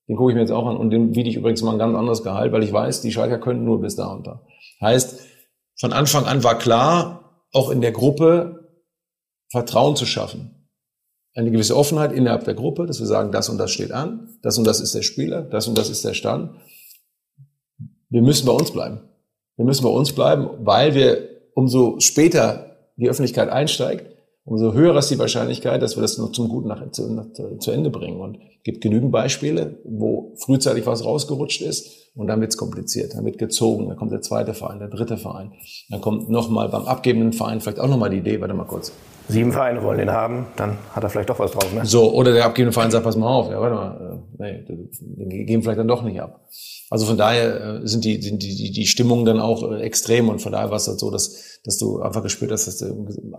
den 0.07 0.17
gucke 0.17 0.31
ich 0.31 0.35
mir 0.35 0.41
jetzt 0.41 0.51
auch 0.51 0.67
an 0.67 0.77
und 0.77 0.91
den 0.91 1.13
biete 1.13 1.29
ich 1.29 1.37
übrigens 1.37 1.63
mal 1.63 1.71
ein 1.71 1.79
ganz 1.79 1.95
anderes 1.95 2.21
Gehalt, 2.21 2.51
weil 2.51 2.63
ich 2.63 2.73
weiß, 2.73 3.01
die 3.01 3.11
Schalker 3.11 3.39
könnten 3.39 3.63
nur 3.63 3.79
bis 3.79 3.95
da 3.95 4.11
und 4.11 4.27
da. 4.27 4.41
Heißt, 4.81 5.21
von 5.79 5.93
Anfang 5.93 6.25
an 6.25 6.43
war 6.43 6.57
klar, 6.57 7.43
auch 7.53 7.69
in 7.69 7.81
der 7.81 7.91
Gruppe 7.91 8.69
Vertrauen 9.51 9.95
zu 9.95 10.05
schaffen 10.05 10.54
eine 11.35 11.51
gewisse 11.51 11.75
Offenheit 11.75 12.13
innerhalb 12.13 12.45
der 12.45 12.53
Gruppe, 12.53 12.85
dass 12.85 12.99
wir 12.99 13.07
sagen, 13.07 13.31
das 13.31 13.49
und 13.49 13.57
das 13.57 13.71
steht 13.71 13.91
an, 13.91 14.29
das 14.41 14.57
und 14.57 14.65
das 14.65 14.79
ist 14.79 14.95
der 14.95 15.01
Spieler, 15.01 15.41
das 15.41 15.67
und 15.67 15.77
das 15.77 15.89
ist 15.89 16.03
der 16.05 16.13
Stand. 16.13 16.51
Wir 18.09 18.21
müssen 18.21 18.45
bei 18.45 18.53
uns 18.53 18.71
bleiben. 18.71 19.01
Wir 19.57 19.65
müssen 19.65 19.83
bei 19.83 19.89
uns 19.89 20.13
bleiben, 20.13 20.49
weil 20.59 20.95
wir 20.95 21.29
umso 21.53 21.99
später 21.99 22.77
die 22.95 23.09
Öffentlichkeit 23.09 23.49
einsteigt, 23.49 24.15
umso 24.45 24.73
höher 24.73 24.95
ist 24.97 25.11
die 25.11 25.19
Wahrscheinlichkeit, 25.19 25.81
dass 25.81 25.97
wir 25.97 26.01
das 26.01 26.17
noch 26.17 26.31
zum 26.31 26.47
Guten 26.47 26.69
nach, 26.69 26.91
zu, 26.91 27.11
nach, 27.11 27.25
zu 27.59 27.71
Ende 27.71 27.89
bringen. 27.89 28.21
Und 28.21 28.39
gibt 28.65 28.81
genügend 28.81 29.11
Beispiele, 29.11 29.77
wo 29.85 30.33
frühzeitig 30.43 30.87
was 30.87 31.05
rausgerutscht 31.05 31.61
ist 31.61 32.09
und 32.15 32.25
dann 32.25 32.41
wird 32.41 32.49
es 32.49 32.57
kompliziert, 32.57 33.13
dann 33.13 33.23
wird 33.23 33.37
gezogen, 33.37 33.87
dann 33.87 33.95
kommt 33.95 34.11
der 34.11 34.21
zweite 34.21 34.55
Verein, 34.55 34.79
der 34.79 34.87
dritte 34.87 35.17
Verein, 35.17 35.53
dann 35.89 36.01
kommt 36.01 36.29
nochmal 36.31 36.67
beim 36.69 36.85
abgebenden 36.85 37.31
Verein 37.31 37.61
vielleicht 37.61 37.79
auch 37.79 37.87
nochmal 37.87 38.09
die 38.09 38.17
Idee, 38.17 38.41
warte 38.41 38.55
mal 38.55 38.65
kurz, 38.65 38.91
sieben 39.27 39.51
Vereine 39.51 39.83
wollen 39.83 39.99
den 39.99 40.11
haben, 40.11 40.47
dann 40.55 40.79
hat 40.93 41.03
er 41.03 41.11
vielleicht 41.11 41.29
doch 41.29 41.37
was 41.37 41.51
drauf. 41.51 41.71
Ne? 41.75 41.85
So, 41.85 42.11
oder 42.11 42.33
der 42.33 42.43
abgebende 42.43 42.73
Verein 42.73 42.89
sagt, 42.89 43.03
pass 43.03 43.15
mal 43.15 43.27
auf, 43.27 43.51
ja, 43.51 43.61
warte 43.61 43.75
mal, 43.75 44.23
äh, 44.39 44.43
nee, 44.43 44.65
den 44.67 45.45
geben 45.45 45.61
vielleicht 45.61 45.79
dann 45.79 45.87
doch 45.87 46.01
nicht 46.01 46.19
ab. 46.19 46.47
Also 46.89 47.05
von 47.05 47.17
daher 47.17 47.81
äh, 47.83 47.87
sind 47.87 48.03
die, 48.03 48.19
sind 48.19 48.41
die, 48.41 48.55
die, 48.55 48.71
die 48.71 48.87
Stimmungen 48.87 49.25
dann 49.25 49.39
auch 49.39 49.71
äh, 49.71 49.81
extrem 49.81 50.27
und 50.27 50.41
von 50.41 50.51
daher 50.51 50.71
war 50.71 50.77
es 50.77 50.87
halt 50.87 50.99
so, 50.99 51.11
dass, 51.11 51.59
dass 51.63 51.77
du 51.77 52.01
einfach 52.01 52.23
gespürt 52.23 52.51
hast, 52.51 52.65
dass 52.65 52.83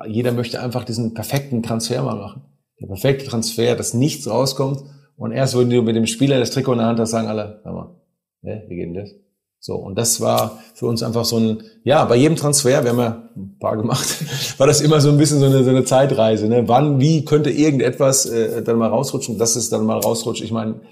jeder 0.06 0.30
möchte 0.30 0.60
einfach 0.60 0.84
diesen 0.84 1.14
perfekten 1.14 1.64
Transfer 1.64 2.00
mal 2.04 2.14
machen. 2.14 2.42
Der 2.80 2.86
perfekte 2.86 3.24
Transfer, 3.24 3.74
dass 3.74 3.92
nichts 3.92 4.30
rauskommt 4.30 4.84
und 5.16 5.32
erst, 5.32 5.58
wenn 5.58 5.70
du 5.70 5.82
mit 5.82 5.96
dem 5.96 6.06
Spieler 6.06 6.38
das 6.38 6.50
Trikot 6.50 6.72
in 6.72 6.78
der 6.78 6.86
Hand 6.88 7.00
hast, 7.00 7.10
sagen 7.10 7.28
alle, 7.28 7.60
sag 7.64 7.72
mal, 7.72 7.94
ne, 8.42 8.64
wie 8.68 8.76
geht 8.76 8.86
denn 8.86 8.94
das? 8.94 9.10
So, 9.58 9.74
und 9.74 9.96
das 9.96 10.20
war 10.20 10.62
für 10.74 10.86
uns 10.86 11.02
einfach 11.02 11.24
so 11.24 11.38
ein, 11.38 11.62
ja, 11.82 12.04
bei 12.04 12.16
jedem 12.16 12.36
Transfer, 12.36 12.84
wir 12.84 12.90
haben 12.90 12.98
ja 12.98 13.28
ein 13.34 13.58
paar 13.58 13.76
gemacht, 13.76 14.06
war 14.58 14.66
das 14.66 14.80
immer 14.80 15.00
so 15.00 15.08
ein 15.08 15.18
bisschen 15.18 15.40
so 15.40 15.46
eine, 15.46 15.64
so 15.64 15.70
eine 15.70 15.84
Zeitreise. 15.84 16.46
Ne? 16.46 16.68
Wann, 16.68 17.00
wie 17.00 17.24
könnte 17.24 17.50
irgendetwas 17.50 18.26
äh, 18.26 18.62
dann 18.62 18.78
mal 18.78 18.88
rausrutschen, 18.88 19.38
dass 19.38 19.56
es 19.56 19.68
dann 19.68 19.84
mal 19.84 19.98
rausrutscht. 19.98 20.44
Ich 20.44 20.52
meine, 20.52 20.82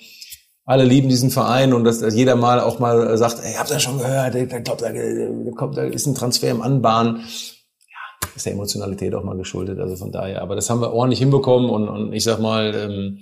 alle 0.65 0.85
lieben 0.85 1.09
diesen 1.09 1.31
Verein 1.31 1.75
und 1.75 1.85
dass, 1.85 2.01
dass 2.01 2.15
jeder 2.15 2.37
mal 2.37 2.59
auch 2.59 2.79
mal 2.79 3.17
sagt, 3.19 3.41
ey, 3.45 3.53
habt 3.55 3.71
ihr 3.71 3.81
schon 3.81 3.99
gehört, 3.99 4.35
ich 4.35 4.49
glaube, 4.49 4.83
da, 4.83 4.91
da, 4.91 5.51
kommt, 5.53 5.77
da 5.77 5.85
ist 5.85 6.07
ein 6.07 6.15
Transfer 6.15 6.51
im 6.51 6.63
Anbahn. 6.63 7.17
Ja, 7.17 8.29
ist 8.35 8.47
der 8.47 8.55
Emotionalität 8.55 9.15
auch 9.15 9.23
mal 9.23 9.37
geschuldet, 9.37 9.79
also 9.79 9.95
von 9.95 10.11
daher. 10.11 10.41
Aber 10.41 10.57
das 10.57 10.71
haben 10.71 10.81
wir 10.81 10.93
ordentlich 10.93 11.21
hinbekommen 11.21 11.69
und, 11.69 11.89
und 11.89 12.13
ich 12.15 12.25
sag 12.25 12.41
mal, 12.41 12.75
ähm, 12.75 13.19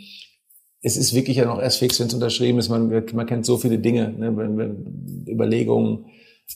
es 0.82 0.96
ist 0.96 1.14
wirklich 1.14 1.36
ja 1.36 1.46
noch 1.46 1.60
erst 1.60 1.78
fix, 1.78 2.00
wenn 2.00 2.08
es 2.08 2.14
unterschrieben 2.14 2.58
ist. 2.58 2.68
Man, 2.68 2.88
man 3.12 3.26
kennt 3.26 3.46
so 3.46 3.56
viele 3.56 3.78
Dinge, 3.78 4.12
ne, 4.12 4.76
Überlegungen 5.28 6.06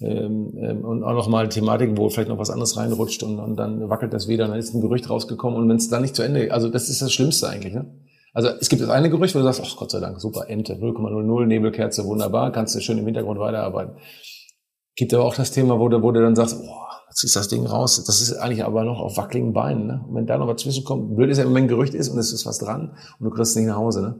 ähm, 0.00 0.52
ähm, 0.58 0.84
und 0.84 1.04
auch 1.04 1.14
noch 1.14 1.28
mal 1.28 1.48
Thematiken, 1.48 1.96
wo 1.96 2.10
vielleicht 2.10 2.28
noch 2.28 2.38
was 2.38 2.50
anderes 2.50 2.76
reinrutscht 2.76 3.22
und, 3.22 3.38
und 3.38 3.56
dann 3.56 3.88
wackelt 3.88 4.12
das 4.12 4.26
wieder 4.26 4.44
und 4.44 4.50
dann 4.50 4.58
ist 4.58 4.74
ein 4.74 4.80
Gerücht 4.80 5.08
rausgekommen 5.08 5.58
und 5.58 5.68
wenn 5.68 5.76
es 5.76 5.88
dann 5.88 6.02
nicht 6.02 6.16
zu 6.16 6.22
Ende, 6.22 6.52
also 6.52 6.68
das 6.68 6.88
ist 6.88 7.00
das 7.00 7.12
Schlimmste 7.12 7.48
eigentlich. 7.48 7.72
Ne? 7.72 7.86
Also 8.34 8.48
es 8.60 8.68
gibt 8.68 8.82
das 8.82 8.90
eine 8.90 9.08
Gerücht, 9.08 9.34
wo 9.34 9.38
du 9.38 9.44
sagst, 9.44 9.62
ach 9.64 9.76
Gott 9.76 9.92
sei 9.92 10.00
Dank, 10.00 10.20
super, 10.20 10.46
Ente, 10.48 10.74
0,00, 10.74 11.46
Nebelkerze, 11.46 12.04
wunderbar, 12.04 12.52
kannst 12.52 12.74
du 12.74 12.80
schön 12.80 12.98
im 12.98 13.06
Hintergrund 13.06 13.38
weiterarbeiten. 13.38 13.96
Gibt 14.96 15.14
aber 15.14 15.24
auch 15.24 15.34
das 15.34 15.52
Thema, 15.52 15.78
wo 15.78 15.88
du, 15.88 16.02
wo 16.02 16.10
du 16.10 16.20
dann 16.20 16.34
sagst, 16.34 16.60
boah, 16.60 16.88
ist 17.24 17.36
das 17.36 17.48
Ding 17.48 17.66
raus. 17.66 18.02
Das 18.04 18.20
ist 18.20 18.34
eigentlich 18.34 18.64
aber 18.64 18.84
noch 18.84 19.00
auf 19.00 19.16
wackeligen 19.16 19.52
Beinen. 19.52 19.86
Ne? 19.86 20.04
Und 20.06 20.14
wenn 20.14 20.26
da 20.26 20.36
noch 20.38 20.48
was 20.48 20.62
zwischenkommt, 20.62 21.16
blöd 21.16 21.30
ist 21.30 21.38
ja, 21.38 21.46
wenn 21.46 21.56
ein 21.56 21.68
Gerücht 21.68 21.94
ist 21.94 22.08
und 22.08 22.18
es 22.18 22.32
ist 22.32 22.46
was 22.46 22.58
dran 22.58 22.92
und 23.18 23.24
du 23.24 23.30
kriegst 23.30 23.50
es 23.52 23.56
nicht 23.56 23.66
nach 23.66 23.76
Hause. 23.76 24.02
Ne? 24.02 24.14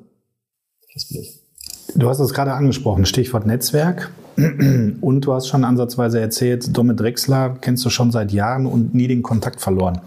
Das 0.95 1.03
ist 1.03 1.09
blöd. 1.11 1.27
Du 1.95 2.09
hast 2.09 2.21
es 2.21 2.35
gerade 2.35 2.53
angesprochen, 2.53 3.07
Stichwort 3.07 3.47
Netzwerk. 3.47 4.11
Und 5.01 5.23
du 5.23 5.33
hast 5.33 5.49
schon 5.49 5.65
ansatzweise 5.65 6.21
erzählt, 6.21 6.77
Domme 6.77 6.95
Drexler 6.95 7.57
kennst 7.59 7.87
du 7.87 7.91
schon 7.91 8.11
seit 8.11 8.33
Jahren 8.33 8.67
und 8.67 8.95
nie 8.95 9.09
den 9.09 9.23
Kontakt 9.23 9.63
verloren. 9.63 10.03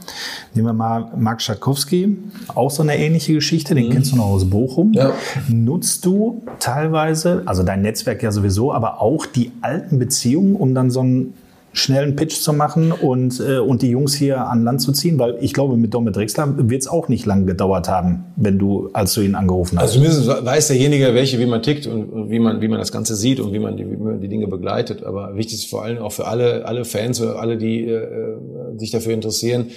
Nehmen 0.54 0.67
wir 0.67 0.73
mal 0.73 1.12
Marc 1.17 1.41
Schakowski, 1.41 2.15
auch 2.54 2.69
so 2.69 2.84
eine 2.84 2.95
ähnliche 2.95 3.34
Geschichte, 3.34 3.73
den 3.73 3.88
mhm. 3.88 3.91
kennst 3.91 4.12
du 4.12 4.17
noch 4.17 4.28
aus 4.28 4.47
Bochum. 4.47 4.93
Ja. 4.93 5.13
Nutzt 5.47 6.06
du 6.06 6.43
teilweise, 6.60 7.41
also 7.45 7.63
dein 7.63 7.82
Netzwerk 7.82 8.21
ja 8.21 8.32
sowieso, 8.32 8.71
aber 8.71 9.02
auch 9.02 9.25
die 9.25 9.52
alten 9.62 9.97
Beziehungen, 9.97 10.56
um 10.56 10.75
dann 10.75 10.91
so 10.91 11.02
ein 11.02 11.34
schnellen 11.73 12.15
Pitch 12.15 12.36
zu 12.36 12.53
machen 12.53 12.91
und, 12.91 13.39
äh, 13.39 13.60
und 13.60 13.82
die 13.82 13.89
Jungs 13.89 14.15
hier 14.15 14.47
an 14.47 14.63
Land 14.63 14.82
zu 14.82 14.91
ziehen? 14.91 15.19
Weil 15.19 15.38
ich 15.41 15.53
glaube, 15.53 15.77
mit 15.77 15.93
Domit 15.93 16.15
Drexler 16.15 16.53
wird 16.58 16.82
es 16.82 16.88
auch 16.88 17.10
nicht 17.10 17.25
lange 17.25 17.45
gedauert 17.45 17.88
haben, 17.88 18.25
wenn 18.36 18.60
du, 18.60 18.89
als 18.93 19.13
du 19.13 19.21
ihn 19.21 19.36
angerufen 19.36 19.77
hast. 19.77 19.95
Also 19.95 19.95
zumindest 19.95 20.45
weiß 20.45 20.67
derjenige, 20.67 21.13
welche, 21.13 21.39
wie 21.39 21.45
man 21.45 21.62
tickt 21.62 21.88
und 21.88 22.29
wie 22.29 22.39
man, 22.39 22.62
wie 22.62 22.67
man 22.67 22.79
das 22.79 22.91
Ganze 22.91 23.15
sieht 23.15 23.39
und 23.39 23.53
wie 23.53 23.60
man 23.60 23.77
die, 23.77 23.89
wie 23.89 23.97
man 23.97 24.19
die 24.21 24.27
Dinge 24.27 24.47
begleitet. 24.47 25.03
Aber 25.03 25.36
wichtig 25.36 25.60
ist 25.60 25.69
vor 25.69 25.84
allem 25.84 25.99
auch 25.99 26.12
für 26.12 26.27
alle, 26.27 26.65
alle 26.65 26.86
Fans 26.86 27.21
alle, 27.21 27.58
die 27.58 27.86
äh, 27.86 28.38
sich 28.77 28.91
dafür 28.91 29.13
interessieren, 29.13 29.67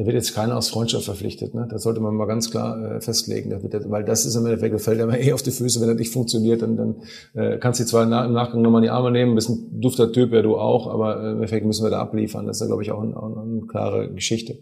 da 0.00 0.06
wird 0.06 0.14
jetzt 0.14 0.34
keiner 0.34 0.56
aus 0.56 0.70
Freundschaft 0.70 1.04
verpflichtet. 1.04 1.54
Ne? 1.54 1.68
Das 1.70 1.82
sollte 1.82 2.00
man 2.00 2.14
mal 2.14 2.24
ganz 2.24 2.50
klar 2.50 2.96
äh, 2.96 3.00
festlegen. 3.02 3.50
Das 3.50 3.62
weil 3.90 4.02
das 4.02 4.24
ist 4.24 4.34
im 4.34 4.46
Endeffekt, 4.46 4.72
gefällt 4.72 4.98
einem 4.98 5.12
eh 5.12 5.34
auf 5.34 5.42
die 5.42 5.50
Füße, 5.50 5.78
wenn 5.78 5.88
das 5.88 5.98
nicht 5.98 6.10
funktioniert, 6.10 6.62
dann, 6.62 6.78
dann 6.78 7.02
äh, 7.34 7.58
kannst 7.58 7.80
du 7.80 7.84
zwar 7.84 8.04
im 8.04 8.32
Nachgang 8.32 8.62
nochmal 8.62 8.80
in 8.80 8.84
die 8.84 8.90
Arme 8.90 9.10
nehmen, 9.10 9.34
bist 9.34 9.50
ein 9.50 9.78
dufter 9.78 10.10
Typ, 10.10 10.32
ja 10.32 10.40
du 10.40 10.56
auch, 10.56 10.86
aber 10.86 11.22
äh, 11.22 11.26
im 11.32 11.36
Endeffekt 11.36 11.66
müssen 11.66 11.84
wir 11.84 11.90
da 11.90 12.00
abliefern. 12.00 12.46
Das 12.46 12.56
ist 12.56 12.60
ja, 12.62 12.66
glaube 12.68 12.82
ich, 12.82 12.92
auch, 12.92 13.02
ein, 13.02 13.12
auch 13.12 13.42
eine 13.42 13.60
klare 13.66 14.10
Geschichte. 14.10 14.56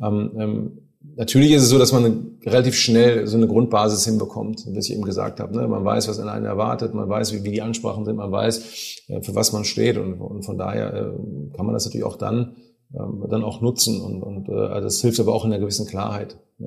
Ähm, 0.00 0.30
ähm, 0.38 0.78
natürlich 1.16 1.50
ist 1.50 1.62
es 1.62 1.70
so, 1.70 1.78
dass 1.80 1.90
man 1.90 2.38
relativ 2.46 2.76
schnell 2.76 3.26
so 3.26 3.36
eine 3.36 3.48
Grundbasis 3.48 4.04
hinbekommt, 4.04 4.64
wie 4.68 4.78
ich 4.78 4.92
eben 4.92 5.02
gesagt 5.02 5.40
habe. 5.40 5.56
Ne? 5.56 5.66
Man 5.66 5.84
weiß, 5.84 6.06
was 6.06 6.18
in 6.18 6.28
einen 6.28 6.46
erwartet, 6.46 6.94
man 6.94 7.08
weiß, 7.08 7.32
wie, 7.32 7.42
wie 7.42 7.50
die 7.50 7.62
Ansprachen 7.62 8.04
sind, 8.04 8.14
man 8.14 8.30
weiß, 8.30 9.06
äh, 9.08 9.22
für 9.22 9.34
was 9.34 9.52
man 9.52 9.64
steht 9.64 9.98
und, 9.98 10.20
und 10.20 10.44
von 10.44 10.56
daher 10.56 10.94
äh, 10.94 11.56
kann 11.56 11.66
man 11.66 11.72
das 11.72 11.84
natürlich 11.84 12.06
auch 12.06 12.16
dann 12.16 12.54
ähm, 12.94 13.24
dann 13.28 13.44
auch 13.44 13.60
nutzen. 13.60 14.00
Und, 14.00 14.22
und 14.22 14.48
äh, 14.48 14.52
also 14.52 14.84
das 14.84 15.00
hilft 15.00 15.20
aber 15.20 15.34
auch 15.34 15.44
in 15.44 15.52
einer 15.52 15.60
gewissen 15.60 15.86
Klarheit. 15.86 16.38
Da 16.58 16.66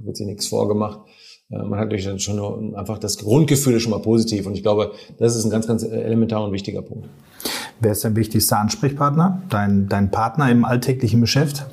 wird 0.00 0.16
sich 0.16 0.26
nichts 0.26 0.46
vorgemacht. 0.46 1.00
Äh, 1.50 1.58
man 1.58 1.78
hat 1.78 1.86
natürlich 1.86 2.04
dann 2.04 2.18
schon 2.18 2.74
einfach 2.74 2.98
das 2.98 3.18
Grundgefühl 3.18 3.74
ist 3.74 3.82
schon 3.82 3.92
mal 3.92 4.00
positiv. 4.00 4.46
Und 4.46 4.54
ich 4.54 4.62
glaube, 4.62 4.92
das 5.18 5.36
ist 5.36 5.44
ein 5.44 5.50
ganz, 5.50 5.66
ganz 5.66 5.82
elementarer 5.82 6.44
und 6.44 6.52
wichtiger 6.52 6.82
Punkt. 6.82 7.08
Wer 7.80 7.92
ist 7.92 8.04
dein 8.04 8.16
wichtigster 8.16 8.58
Ansprechpartner? 8.58 9.42
Dein, 9.50 9.88
dein 9.88 10.10
Partner 10.10 10.50
im 10.50 10.64
alltäglichen 10.64 11.20
Geschäft? 11.20 11.66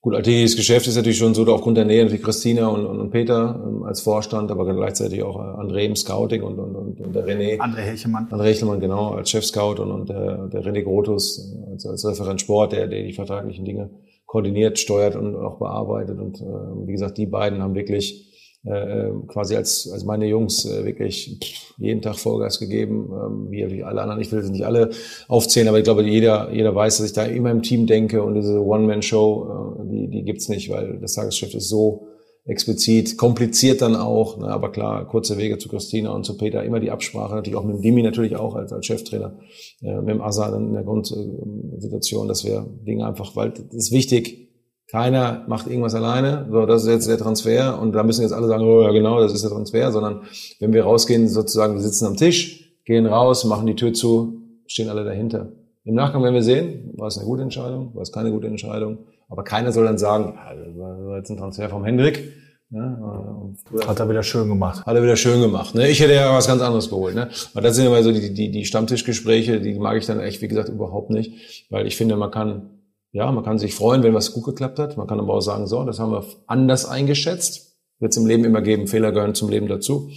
Gut, 0.00 0.14
alltägliches 0.14 0.54
Geschäft 0.54 0.86
ist 0.86 0.94
natürlich 0.94 1.18
schon 1.18 1.34
so 1.34 1.44
aufgrund 1.52 1.76
der 1.76 1.84
Nähe 1.84 2.10
wie 2.12 2.18
Christina 2.18 2.68
und, 2.68 2.86
und, 2.86 3.00
und 3.00 3.10
Peter 3.10 3.60
ähm, 3.66 3.82
als 3.82 4.00
Vorstand, 4.00 4.52
aber 4.52 4.72
gleichzeitig 4.72 5.24
auch 5.24 5.36
äh, 5.36 5.60
André 5.60 5.86
im 5.86 5.96
Scouting 5.96 6.42
und, 6.42 6.56
und, 6.60 6.76
und, 6.76 7.00
und 7.00 7.16
der 7.16 7.26
René. 7.26 7.58
André 7.58 7.80
Hechelmann. 7.80 8.28
André 8.30 8.44
Hechelmann, 8.44 8.78
genau, 8.78 9.10
als 9.10 9.28
Chef-Scout 9.30 9.82
und, 9.82 9.90
und 9.90 10.08
der, 10.08 10.46
der 10.46 10.62
René 10.62 10.84
Grotus 10.84 11.52
äh, 11.52 11.72
als, 11.72 11.84
als 11.84 12.06
Referent 12.06 12.40
Sport, 12.40 12.72
der, 12.72 12.86
der 12.86 13.02
die 13.02 13.12
vertraglichen 13.12 13.64
Dinge 13.64 13.90
koordiniert, 14.24 14.78
steuert 14.78 15.16
und 15.16 15.34
auch 15.34 15.58
bearbeitet. 15.58 16.20
Und 16.20 16.40
äh, 16.42 16.44
wie 16.86 16.92
gesagt, 16.92 17.18
die 17.18 17.26
beiden 17.26 17.60
haben 17.60 17.74
wirklich 17.74 18.27
äh, 18.64 19.10
quasi 19.28 19.56
als, 19.56 19.88
als 19.92 20.04
meine 20.04 20.26
Jungs 20.26 20.64
äh, 20.64 20.84
wirklich 20.84 21.38
jeden 21.78 22.02
Tag 22.02 22.16
Vollgas 22.18 22.58
gegeben, 22.58 23.10
ähm, 23.12 23.50
wie 23.50 23.84
alle 23.84 24.02
anderen. 24.02 24.20
Ich 24.20 24.32
will 24.32 24.42
sie 24.42 24.50
nicht 24.50 24.66
alle 24.66 24.90
aufzählen, 25.28 25.68
aber 25.68 25.78
ich 25.78 25.84
glaube, 25.84 26.02
jeder, 26.02 26.52
jeder 26.52 26.74
weiß, 26.74 26.98
dass 26.98 27.06
ich 27.06 27.12
da 27.12 27.24
immer 27.24 27.50
im 27.50 27.62
Team 27.62 27.86
denke 27.86 28.22
und 28.22 28.34
diese 28.34 28.60
One-Man-Show, 28.60 29.84
äh, 29.84 29.90
die, 29.90 30.08
die 30.08 30.24
gibt's 30.24 30.48
nicht, 30.48 30.70
weil 30.70 30.98
das 31.00 31.14
Tagesgeschäft 31.14 31.54
ist 31.54 31.68
so 31.68 32.08
explizit, 32.48 33.18
kompliziert 33.18 33.82
dann 33.82 33.94
auch, 33.94 34.38
ne, 34.38 34.48
aber 34.48 34.72
klar, 34.72 35.06
kurze 35.06 35.36
Wege 35.36 35.58
zu 35.58 35.68
Christina 35.68 36.12
und 36.12 36.24
zu 36.24 36.36
Peter, 36.36 36.64
immer 36.64 36.80
die 36.80 36.90
Absprache, 36.90 37.34
natürlich 37.34 37.58
auch 37.58 37.64
mit 37.64 37.76
dem 37.76 37.82
Dimi 37.82 38.02
natürlich 38.02 38.36
auch 38.36 38.54
als, 38.54 38.72
als 38.72 38.86
Cheftrainer, 38.86 39.38
äh, 39.82 39.98
mit 39.98 40.08
dem 40.08 40.22
Asa 40.22 40.50
dann 40.50 40.68
in 40.68 40.72
der 40.72 40.82
Grundsituation, 40.82 42.26
dass 42.26 42.44
wir 42.44 42.66
Dinge 42.86 43.06
einfach, 43.06 43.36
weil 43.36 43.50
das 43.50 43.74
ist 43.74 43.92
wichtig, 43.92 44.47
keiner 44.90 45.44
macht 45.48 45.66
irgendwas 45.66 45.94
alleine, 45.94 46.46
so, 46.50 46.66
das 46.66 46.82
ist 46.82 46.88
jetzt 46.88 47.08
der 47.08 47.18
Transfer 47.18 47.80
und 47.80 47.92
da 47.92 48.02
müssen 48.02 48.22
jetzt 48.22 48.32
alle 48.32 48.48
sagen, 48.48 48.64
oh 48.64 48.82
ja 48.82 48.90
genau, 48.90 49.20
das 49.20 49.32
ist 49.32 49.42
der 49.42 49.50
Transfer, 49.50 49.92
sondern 49.92 50.22
wenn 50.60 50.72
wir 50.72 50.84
rausgehen, 50.84 51.28
sozusagen, 51.28 51.74
wir 51.74 51.82
sitzen 51.82 52.06
am 52.06 52.16
Tisch, 52.16 52.74
gehen 52.84 53.06
raus, 53.06 53.44
machen 53.44 53.66
die 53.66 53.76
Tür 53.76 53.92
zu, 53.92 54.42
stehen 54.66 54.88
alle 54.88 55.04
dahinter. 55.04 55.52
Im 55.84 55.94
Nachgang 55.94 56.22
werden 56.22 56.34
wir 56.34 56.42
sehen, 56.42 56.92
war 56.96 57.08
es 57.08 57.18
eine 57.18 57.26
gute 57.26 57.42
Entscheidung, 57.42 57.94
war 57.94 58.02
es 58.02 58.12
keine 58.12 58.30
gute 58.30 58.46
Entscheidung, 58.46 58.98
aber 59.28 59.44
keiner 59.44 59.72
soll 59.72 59.84
dann 59.84 59.98
sagen, 59.98 60.34
ja, 60.36 60.54
das 60.54 60.76
war 60.76 61.16
jetzt 61.16 61.30
ein 61.30 61.36
Transfer 61.36 61.68
vom 61.68 61.84
Hendrik, 61.84 62.32
Ne? 62.70 63.54
Hat 63.86 63.98
er 63.98 64.08
wieder 64.10 64.22
schön 64.22 64.46
gemacht. 64.46 64.84
Hat 64.84 64.94
er 64.94 65.02
wieder 65.02 65.16
schön 65.16 65.40
gemacht. 65.40 65.74
Ne? 65.74 65.88
Ich 65.88 66.00
hätte 66.00 66.12
ja 66.12 66.34
was 66.34 66.46
ganz 66.46 66.60
anderes 66.60 66.90
geholt. 66.90 67.14
Ne? 67.14 67.30
Aber 67.54 67.62
das 67.62 67.76
sind 67.76 67.86
immer 67.86 68.02
so 68.02 68.12
die, 68.12 68.34
die, 68.34 68.50
die 68.50 68.64
Stammtischgespräche, 68.66 69.60
die 69.60 69.78
mag 69.78 69.96
ich 69.96 70.04
dann 70.04 70.20
echt, 70.20 70.42
wie 70.42 70.48
gesagt, 70.48 70.68
überhaupt 70.68 71.08
nicht. 71.08 71.66
Weil 71.70 71.86
ich 71.86 71.96
finde, 71.96 72.16
man 72.16 72.30
kann, 72.30 72.77
ja, 73.12 73.30
man 73.32 73.44
kann 73.44 73.58
sich 73.58 73.74
freuen, 73.74 74.02
wenn 74.02 74.14
was 74.14 74.32
gut 74.32 74.44
geklappt 74.44 74.78
hat. 74.78 74.96
Man 74.96 75.06
kann 75.06 75.18
aber 75.18 75.34
auch 75.34 75.40
sagen, 75.40 75.66
so, 75.66 75.84
das 75.84 75.98
haben 75.98 76.12
wir 76.12 76.24
anders 76.46 76.86
eingeschätzt. 76.86 77.76
Wird 77.98 78.12
es 78.12 78.16
im 78.16 78.26
Leben 78.26 78.44
immer 78.44 78.62
geben, 78.62 78.86
Fehler 78.86 79.12
gehören 79.12 79.34
zum 79.34 79.48
Leben 79.48 79.66
dazu. 79.66 80.08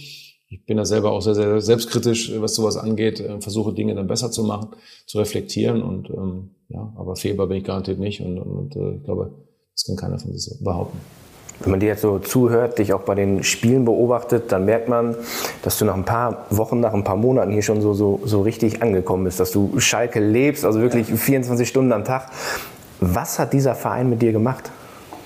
Ich 0.48 0.66
bin 0.66 0.76
da 0.76 0.84
selber 0.84 1.12
auch 1.12 1.22
sehr, 1.22 1.34
sehr 1.34 1.60
selbstkritisch, 1.60 2.32
was 2.38 2.54
sowas 2.54 2.76
angeht, 2.76 3.20
äh, 3.20 3.40
versuche 3.40 3.72
Dinge 3.72 3.94
dann 3.94 4.06
besser 4.06 4.30
zu 4.30 4.44
machen, 4.44 4.68
zu 5.06 5.18
reflektieren 5.18 5.82
und 5.82 6.10
ähm, 6.10 6.50
ja, 6.68 6.92
aber 6.96 7.16
fehlbar 7.16 7.46
bin 7.46 7.56
ich 7.56 7.64
garantiert 7.64 7.98
nicht 7.98 8.20
und, 8.20 8.38
und, 8.38 8.50
und 8.50 8.76
äh, 8.76 8.96
ich 8.96 9.04
glaube, 9.04 9.32
das 9.72 9.84
kann 9.84 9.96
keiner 9.96 10.18
von 10.18 10.32
sich 10.36 10.62
behaupten. 10.62 10.98
Wenn 11.60 11.70
man 11.70 11.80
dir 11.80 11.86
jetzt 11.86 12.02
so 12.02 12.18
zuhört, 12.18 12.78
dich 12.78 12.92
auch 12.92 13.02
bei 13.02 13.14
den 13.14 13.44
Spielen 13.44 13.84
beobachtet, 13.84 14.50
dann 14.50 14.64
merkt 14.64 14.88
man, 14.88 15.14
dass 15.62 15.78
du 15.78 15.84
nach 15.84 15.94
ein 15.94 16.04
paar 16.04 16.46
Wochen, 16.50 16.80
nach 16.80 16.92
ein 16.92 17.04
paar 17.04 17.16
Monaten 17.16 17.52
hier 17.52 17.62
schon 17.62 17.80
so, 17.80 17.94
so, 17.94 18.20
so 18.24 18.42
richtig 18.42 18.82
angekommen 18.82 19.24
bist, 19.24 19.38
dass 19.38 19.52
du 19.52 19.78
Schalke 19.78 20.18
lebst, 20.18 20.64
also 20.64 20.80
wirklich 20.80 21.06
24 21.06 21.68
Stunden 21.68 21.92
am 21.92 22.04
Tag. 22.04 22.30
Was 23.02 23.38
hat 23.38 23.52
dieser 23.52 23.74
Verein 23.74 24.08
mit 24.08 24.22
dir 24.22 24.32
gemacht? 24.32 24.70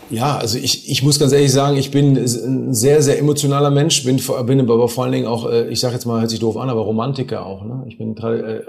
Ja, 0.08 0.36
also 0.36 0.56
ich, 0.56 0.88
ich 0.88 1.02
muss 1.02 1.18
ganz 1.18 1.32
ehrlich 1.32 1.52
sagen, 1.52 1.76
ich 1.76 1.90
bin 1.90 2.16
ein 2.16 2.72
sehr, 2.72 3.02
sehr 3.02 3.18
emotionaler 3.18 3.70
Mensch, 3.70 4.04
bin, 4.04 4.20
bin 4.46 4.60
aber 4.60 4.88
vor 4.88 5.04
allen 5.04 5.12
Dingen 5.12 5.26
auch, 5.26 5.50
äh, 5.50 5.68
ich 5.68 5.80
sage 5.80 5.94
jetzt 5.94 6.06
mal, 6.06 6.20
hört 6.20 6.30
sich 6.30 6.38
doof 6.38 6.56
an, 6.56 6.70
aber 6.70 6.82
Romantiker 6.82 7.44
auch. 7.44 7.64
Ne? 7.64 7.84
Ich 7.88 7.98
bin 7.98 8.14
tra 8.14 8.32
äh, 8.32 8.62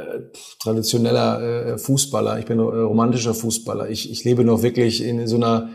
traditioneller 0.60 1.42
äh, 1.42 1.78
Fußballer, 1.78 2.40
ich 2.40 2.46
bin 2.46 2.60
romantischer 2.60 3.36
Fußballer. 3.36 3.90
Ich, 3.90 4.12
ich 4.12 4.24
lebe 4.24 4.44
noch 4.44 4.64
wirklich 4.64 5.04
in 5.04 5.28
so 5.28 5.36
einer 5.36 5.70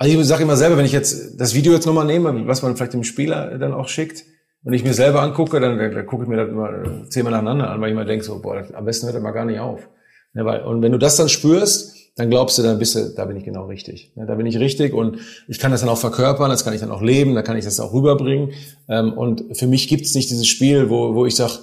also 0.00 0.16
ich 0.16 0.26
sage 0.28 0.44
immer 0.44 0.56
selber, 0.56 0.76
wenn 0.76 0.84
ich 0.84 0.92
jetzt 0.92 1.40
das 1.40 1.54
Video 1.54 1.72
jetzt 1.72 1.84
nochmal 1.84 2.06
nehme, 2.06 2.46
was 2.46 2.62
man 2.62 2.76
vielleicht 2.76 2.92
dem 2.92 3.02
Spieler 3.02 3.58
dann 3.58 3.74
auch 3.74 3.88
schickt, 3.88 4.24
und 4.64 4.72
ich 4.72 4.84
mir 4.84 4.94
selber 4.94 5.22
angucke, 5.22 5.60
dann, 5.60 5.78
dann, 5.78 5.92
dann 5.92 6.06
gucke 6.06 6.24
ich 6.24 6.28
mir 6.28 6.36
das 6.36 6.48
immer 6.48 7.08
zehnmal 7.08 7.32
nacheinander 7.32 7.70
an, 7.70 7.80
weil 7.80 7.90
ich 7.90 7.96
mir 7.96 8.04
denke, 8.04 8.24
so, 8.24 8.40
boah, 8.40 8.64
am 8.74 8.84
besten 8.84 9.06
hört 9.06 9.14
er 9.14 9.20
mal 9.20 9.30
gar 9.30 9.44
nicht 9.44 9.60
auf. 9.60 9.88
Ja, 10.34 10.44
weil, 10.44 10.62
und 10.62 10.82
wenn 10.82 10.92
du 10.92 10.98
das 10.98 11.16
dann 11.16 11.28
spürst, 11.28 11.96
dann 12.18 12.30
glaubst 12.30 12.58
du, 12.58 12.62
dann 12.62 12.80
bist 12.80 12.96
du, 12.96 13.14
da 13.14 13.26
bin 13.26 13.36
ich 13.36 13.44
genau 13.44 13.66
richtig. 13.66 14.12
Da 14.16 14.34
bin 14.34 14.44
ich 14.44 14.58
richtig 14.58 14.92
und 14.92 15.18
ich 15.46 15.60
kann 15.60 15.70
das 15.70 15.82
dann 15.82 15.88
auch 15.88 15.98
verkörpern, 15.98 16.50
das 16.50 16.64
kann 16.64 16.74
ich 16.74 16.80
dann 16.80 16.90
auch 16.90 17.00
leben, 17.00 17.36
da 17.36 17.42
kann 17.42 17.56
ich 17.56 17.64
das 17.64 17.78
auch 17.78 17.92
rüberbringen. 17.92 18.50
Ähm, 18.88 19.12
und 19.12 19.56
für 19.56 19.68
mich 19.68 19.86
gibt's 19.86 20.16
nicht 20.16 20.28
dieses 20.28 20.48
Spiel, 20.48 20.90
wo, 20.90 21.14
wo 21.14 21.26
ich 21.26 21.36
sag, 21.36 21.60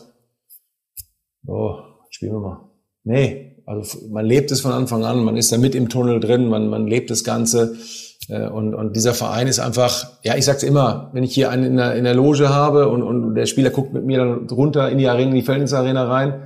oh, 1.46 1.76
spielen 2.10 2.32
wir 2.32 2.40
mal. 2.40 2.70
Nee, 3.04 3.58
also 3.66 3.98
man 4.10 4.26
lebt 4.26 4.50
es 4.50 4.62
von 4.62 4.72
Anfang 4.72 5.04
an, 5.04 5.26
man 5.26 5.36
ist 5.36 5.52
da 5.52 5.58
mit 5.58 5.76
im 5.76 5.90
Tunnel 5.90 6.22
drin, 6.22 6.48
man, 6.48 6.70
man 6.70 6.88
lebt 6.88 7.12
das 7.12 7.26
Ganze. 7.26 7.76
Äh, 8.30 8.48
und, 8.48 8.74
und 8.74 8.96
dieser 8.96 9.14
Verein 9.14 9.48
ist 9.48 9.60
einfach, 9.60 10.10
ja, 10.24 10.38
ich 10.38 10.46
sag's 10.46 10.64
immer, 10.64 11.10
wenn 11.12 11.26
ich 11.26 11.34
hier 11.34 11.50
einen 11.50 11.66
in 11.66 11.76
der, 11.76 11.96
in 11.96 12.06
der 12.06 12.16
Loge 12.16 12.48
habe 12.48 12.88
und, 12.88 13.04
und 13.04 13.36
der 13.36 13.46
Spieler 13.46 13.72
guckt 13.72 13.92
mit 13.92 14.06
mir 14.06 14.20
dann 14.20 14.48
runter 14.50 14.90
in 14.90 15.00
die 15.00 15.10
Arena, 15.10 15.32
in 15.32 15.36
die 15.36 15.42
Feldins-Arena 15.42 16.08
rein, 16.08 16.44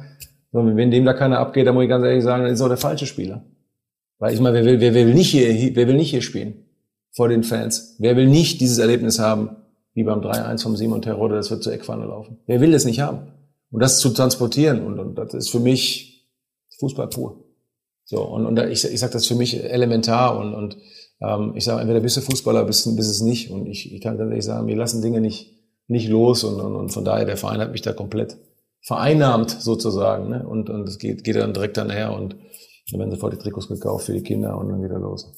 so, 0.52 0.65
wenn 0.65 0.89
dem 0.89 1.06
da 1.06 1.13
keiner 1.13 1.38
abgeht, 1.38 1.67
dann 1.67 1.76
muss 1.76 1.84
ich 1.84 1.89
ganz 1.89 2.04
ehrlich 2.04 2.24
sagen, 2.24 2.41
dann 2.41 2.52
ist 2.52 2.62
auch 2.62 2.69
der 2.69 2.78
falsche 2.78 3.06
Spieler. 3.06 3.43
Weil 4.19 4.34
ich 4.34 4.39
meine, 4.39 4.58
wer 4.58 4.65
will, 4.65 4.79
wer 4.79 4.93
will 4.93 5.13
nicht 5.13 5.32
hier, 5.32 5.75
wer 5.75 5.88
will 5.88 5.95
nicht 5.95 6.12
hier 6.12 6.21
spielen? 6.21 6.65
Vor 7.12 7.29
den 7.29 7.43
Fans. 7.43 7.95
Wer 7.99 8.15
will 8.15 8.27
nicht 8.27 8.62
dieses 8.62 8.77
Erlebnis 8.77 9.17
haben, 9.17 9.55
wie 9.93 10.03
beim 10.03 10.21
3-1 10.21 10.62
vom 10.62 10.75
Simon 10.75 11.01
Terodde, 11.01 11.36
das 11.36 11.49
wird 11.49 11.63
zur 11.63 11.73
Eckpfanne 11.73 12.05
laufen? 12.05 12.38
Wer 12.45 12.62
will 12.62 12.71
das 12.71 12.86
nicht 12.86 12.99
haben? 12.99 13.32
Und 13.71 13.82
das 13.82 13.99
zu 13.99 14.10
transportieren, 14.10 14.86
und, 14.86 14.99
und 14.99 15.15
das 15.15 15.34
ist 15.34 15.49
für 15.49 15.60
mich 15.60 16.27
Fußball 16.79 17.08
pur. 17.08 17.45
So, 18.05 18.21
und, 18.21 18.45
und 18.45 18.60
ich, 18.60 18.84
ich 18.84 18.99
sage 18.99 19.13
das 19.13 19.27
für 19.27 19.36
mich 19.36 19.63
elementar 19.63 20.38
und, 20.38 20.53
und 20.53 20.77
ähm, 21.21 21.53
ich 21.55 21.63
sage, 21.63 21.82
entweder 21.82 21.99
bist 21.99 22.17
du 22.17 22.21
Fußballer, 22.21 22.65
bist, 22.65 22.95
bist 22.95 23.12
es 23.12 23.21
nicht. 23.21 23.51
Und 23.51 23.67
ich, 23.67 23.93
ich 23.93 24.01
kann 24.01 24.17
ehrlich 24.17 24.43
sagen, 24.43 24.67
wir 24.67 24.75
lassen 24.75 25.01
Dinge 25.01 25.21
nicht, 25.21 25.53
nicht 25.88 26.10
los. 26.10 26.43
Und, 26.43 26.60
und, 26.60 26.75
und 26.75 26.89
von 26.89 27.05
daher, 27.05 27.25
der 27.25 27.38
Verein 27.38 27.60
hat 27.60 27.71
mich 27.71 27.82
da 27.82 27.93
komplett 27.93 28.38
vereinnahmt 28.82 29.51
sozusagen. 29.51 30.29
Ne? 30.29 30.47
Und, 30.47 30.69
und 30.69 30.88
es 30.88 30.97
geht, 30.97 31.23
geht 31.23 31.36
dann 31.36 31.53
direkt 31.53 31.77
dann 31.77 31.89
her 31.89 32.13
und 32.13 32.36
dann 32.91 32.99
werden 32.99 33.12
sofort 33.12 33.34
die 33.34 33.38
Trikots 33.38 33.67
gekauft 33.67 34.06
für 34.06 34.13
die 34.13 34.23
Kinder 34.23 34.58
und 34.58 34.69
dann 34.69 34.82
geht 34.82 34.91
er 34.91 34.99
los. 34.99 35.32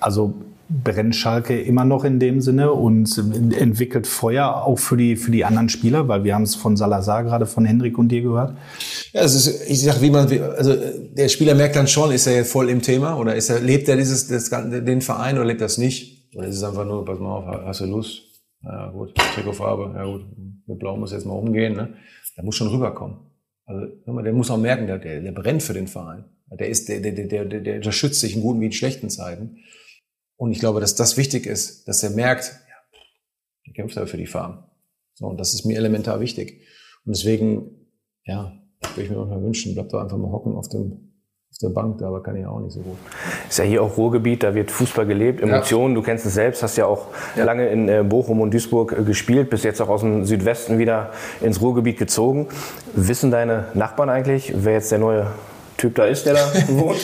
Also 0.00 0.34
brennt 0.68 1.16
Schalke 1.16 1.58
immer 1.60 1.84
noch 1.84 2.04
in 2.04 2.18
dem 2.20 2.40
Sinne 2.40 2.72
und 2.72 3.16
entwickelt 3.58 4.06
Feuer 4.06 4.64
auch 4.64 4.78
für 4.78 4.98
die, 4.98 5.16
für 5.16 5.30
die 5.30 5.44
anderen 5.44 5.70
Spieler, 5.70 6.08
weil 6.08 6.24
wir 6.24 6.34
haben 6.34 6.42
es 6.42 6.54
von 6.54 6.76
Salazar 6.76 7.24
gerade 7.24 7.46
von 7.46 7.64
Hendrik 7.64 7.96
und 7.96 8.08
dir 8.08 8.20
gehört. 8.20 8.54
Ja, 9.12 9.22
es 9.22 9.34
ist, 9.34 9.70
ich 9.70 9.82
sag, 9.82 10.02
wie 10.02 10.10
man, 10.10 10.28
also 10.56 10.74
der 11.16 11.28
Spieler 11.28 11.54
merkt 11.54 11.76
dann 11.76 11.86
schon, 11.86 12.10
ist 12.10 12.26
er 12.26 12.36
jetzt 12.36 12.52
voll 12.52 12.68
im 12.68 12.82
Thema 12.82 13.16
oder 13.16 13.34
ist 13.34 13.48
er, 13.48 13.60
lebt 13.60 13.88
er 13.88 13.96
dieses, 13.96 14.28
das, 14.28 14.50
den 14.50 15.00
Verein 15.00 15.36
oder 15.36 15.46
lebt 15.46 15.62
das 15.62 15.78
nicht? 15.78 16.34
Oder 16.36 16.48
ist 16.48 16.56
es 16.56 16.62
einfach 16.62 16.84
nur, 16.84 17.04
pass 17.04 17.18
mal 17.18 17.36
auf, 17.36 17.46
hast 17.46 17.80
du 17.80 17.86
Lust? 17.86 18.22
Ja, 18.62 18.90
gut, 18.90 19.14
Trikotfarbe, 19.14 19.94
ja 19.94 20.04
gut, 20.04 20.26
mit 20.66 20.78
Blau 20.78 20.96
muss 20.96 21.12
jetzt 21.12 21.24
mal 21.24 21.34
umgehen, 21.34 21.76
ne? 21.76 21.94
Der 22.36 22.44
muss 22.44 22.56
schon 22.56 22.68
rüberkommen. 22.68 23.18
Also, 23.64 23.86
der 24.22 24.32
muss 24.32 24.50
auch 24.50 24.58
merken, 24.58 24.86
der, 24.86 24.98
der, 24.98 25.20
der 25.20 25.32
brennt 25.32 25.62
für 25.62 25.74
den 25.74 25.86
Verein. 25.86 26.24
Der 26.50 26.68
ist, 26.68 26.88
der, 26.88 27.00
der, 27.00 27.12
der, 27.12 27.44
der, 27.44 27.80
der 27.80 27.92
schützt 27.92 28.20
sich 28.20 28.34
in 28.34 28.42
guten 28.42 28.60
wie 28.60 28.66
in 28.66 28.72
schlechten 28.72 29.10
Zeiten. 29.10 29.58
Und 30.36 30.52
ich 30.52 30.60
glaube, 30.60 30.80
dass 30.80 30.94
das 30.94 31.16
wichtig 31.16 31.46
ist, 31.46 31.88
dass 31.88 32.02
er 32.02 32.10
merkt, 32.10 32.44
ja, 32.68 32.98
der 33.66 33.74
kämpft 33.74 33.98
aber 33.98 34.06
für 34.06 34.16
die 34.16 34.26
Farm. 34.26 34.64
So, 35.14 35.26
und 35.26 35.38
das 35.38 35.52
ist 35.52 35.64
mir 35.64 35.76
elementar 35.76 36.20
wichtig. 36.20 36.62
Und 37.04 37.16
deswegen, 37.16 37.88
ja, 38.24 38.52
würde 38.80 39.02
ich 39.02 39.10
mir 39.10 39.16
manchmal 39.16 39.42
wünschen, 39.42 39.74
bleibt 39.74 39.92
doch 39.92 40.00
einfach 40.00 40.16
mal 40.16 40.30
hocken 40.30 40.54
auf 40.54 40.68
dem, 40.68 40.92
auf 41.50 41.58
der 41.60 41.70
Bank, 41.70 42.00
aber 42.02 42.22
kann 42.22 42.36
ich 42.36 42.46
auch 42.46 42.60
nicht 42.60 42.72
so 42.72 42.80
gut. 42.80 42.96
Ist 43.48 43.58
ja 43.58 43.64
hier 43.64 43.82
auch 43.82 43.96
Ruhrgebiet, 43.96 44.44
da 44.44 44.54
wird 44.54 44.70
Fußball 44.70 45.06
gelebt, 45.06 45.40
Emotionen, 45.40 45.94
ja. 45.94 46.00
du 46.00 46.04
kennst 46.04 46.24
es 46.24 46.34
selbst, 46.34 46.62
hast 46.62 46.76
ja 46.76 46.86
auch 46.86 47.08
ja. 47.36 47.44
lange 47.44 47.68
in 47.68 47.88
äh, 47.88 48.04
Bochum 48.04 48.40
und 48.40 48.54
Duisburg 48.54 48.92
äh, 48.92 49.02
gespielt, 49.02 49.50
bist 49.50 49.64
jetzt 49.64 49.80
auch 49.80 49.88
aus 49.88 50.02
dem 50.02 50.24
Südwesten 50.24 50.78
wieder 50.78 51.10
ins 51.40 51.60
Ruhrgebiet 51.60 51.98
gezogen. 51.98 52.46
Wissen 52.94 53.32
deine 53.32 53.66
Nachbarn 53.74 54.08
eigentlich, 54.08 54.52
wer 54.54 54.74
jetzt 54.74 54.92
der 54.92 54.98
neue 54.98 55.32
Typ 55.78 55.94
da 55.94 56.04
ist, 56.04 56.26
der 56.26 56.34
da 56.34 56.52
wohnt? 56.68 57.00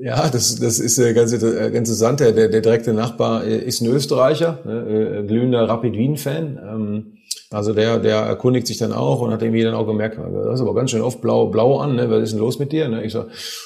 Ja, 0.00 0.28
das, 0.30 0.56
das 0.60 0.78
ist 0.78 0.98
äh, 0.98 1.12
ganz, 1.12 1.32
ganz 1.32 1.42
interessant. 1.42 2.20
Der, 2.20 2.30
der 2.30 2.48
direkte 2.48 2.94
Nachbar 2.94 3.44
äh, 3.44 3.58
ist 3.58 3.80
ein 3.80 3.90
Österreicher, 3.90 4.60
ne, 4.64 5.18
äh, 5.18 5.26
glühender 5.26 5.68
Rapid 5.68 5.94
Wien-Fan. 5.94 6.58
Ähm, 6.62 7.12
also 7.50 7.72
der, 7.72 7.98
der 7.98 8.18
erkundigt 8.18 8.66
sich 8.66 8.76
dann 8.76 8.92
auch 8.92 9.22
und 9.22 9.32
hat 9.32 9.42
irgendwie 9.42 9.62
dann 9.62 9.74
auch 9.74 9.86
gemerkt, 9.86 10.18
das 10.18 10.54
ist 10.54 10.60
aber 10.60 10.74
ganz 10.74 10.90
schön 10.90 11.00
oft 11.00 11.20
blau, 11.20 11.46
blau 11.46 11.78
an, 11.78 11.96
ne? 11.96 12.10
was 12.10 12.22
ist 12.22 12.32
denn 12.32 12.40
los 12.40 12.58
mit 12.58 12.72
dir? 12.72 12.88
Ne? 12.88 13.04
Ich 13.04 13.12
so, 13.12 13.24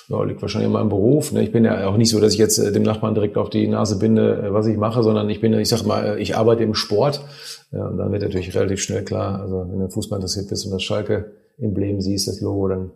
ja, 0.09 0.23
liegt 0.23 0.41
wahrscheinlich 0.41 0.69
in 0.69 0.73
meinem 0.73 0.89
Beruf. 0.89 1.33
Ne? 1.33 1.43
Ich 1.43 1.53
bin 1.53 1.65
ja 1.65 1.87
auch 1.89 1.97
nicht 1.97 2.11
so, 2.11 2.21
dass 2.21 2.33
ich 2.33 2.39
jetzt 2.39 2.59
äh, 2.59 2.73
dem 2.73 2.85
Nachbarn 2.85 3.15
direkt 3.15 3.37
auf 3.37 3.51
die 3.51 3.67
Nase 3.67 3.99
binde, 3.99 4.49
was 4.51 4.67
ich 4.69 4.77
mache, 4.77 5.03
sondern 5.03 5.29
ich 5.29 5.41
bin, 5.41 5.53
ich 5.55 5.69
sag 5.69 5.85
mal, 5.85 6.19
ich 6.19 6.37
arbeite 6.37 6.63
im 6.63 6.75
Sport. 6.75 7.23
Ja, 7.73 7.89
und 7.89 7.99
dann 7.99 8.11
wird 8.13 8.23
natürlich 8.23 8.55
relativ 8.55 8.81
schnell 8.81 9.03
klar, 9.03 9.41
also 9.41 9.67
wenn 9.69 9.81
du 9.81 9.89
Fußball 9.89 10.19
interessiert 10.19 10.49
bist 10.49 10.65
und 10.65 10.73
das 10.73 10.83
Schalke-Emblem 10.83 12.01
siehst, 12.01 12.29
das 12.29 12.41
Logo, 12.41 12.69
dann 12.69 12.93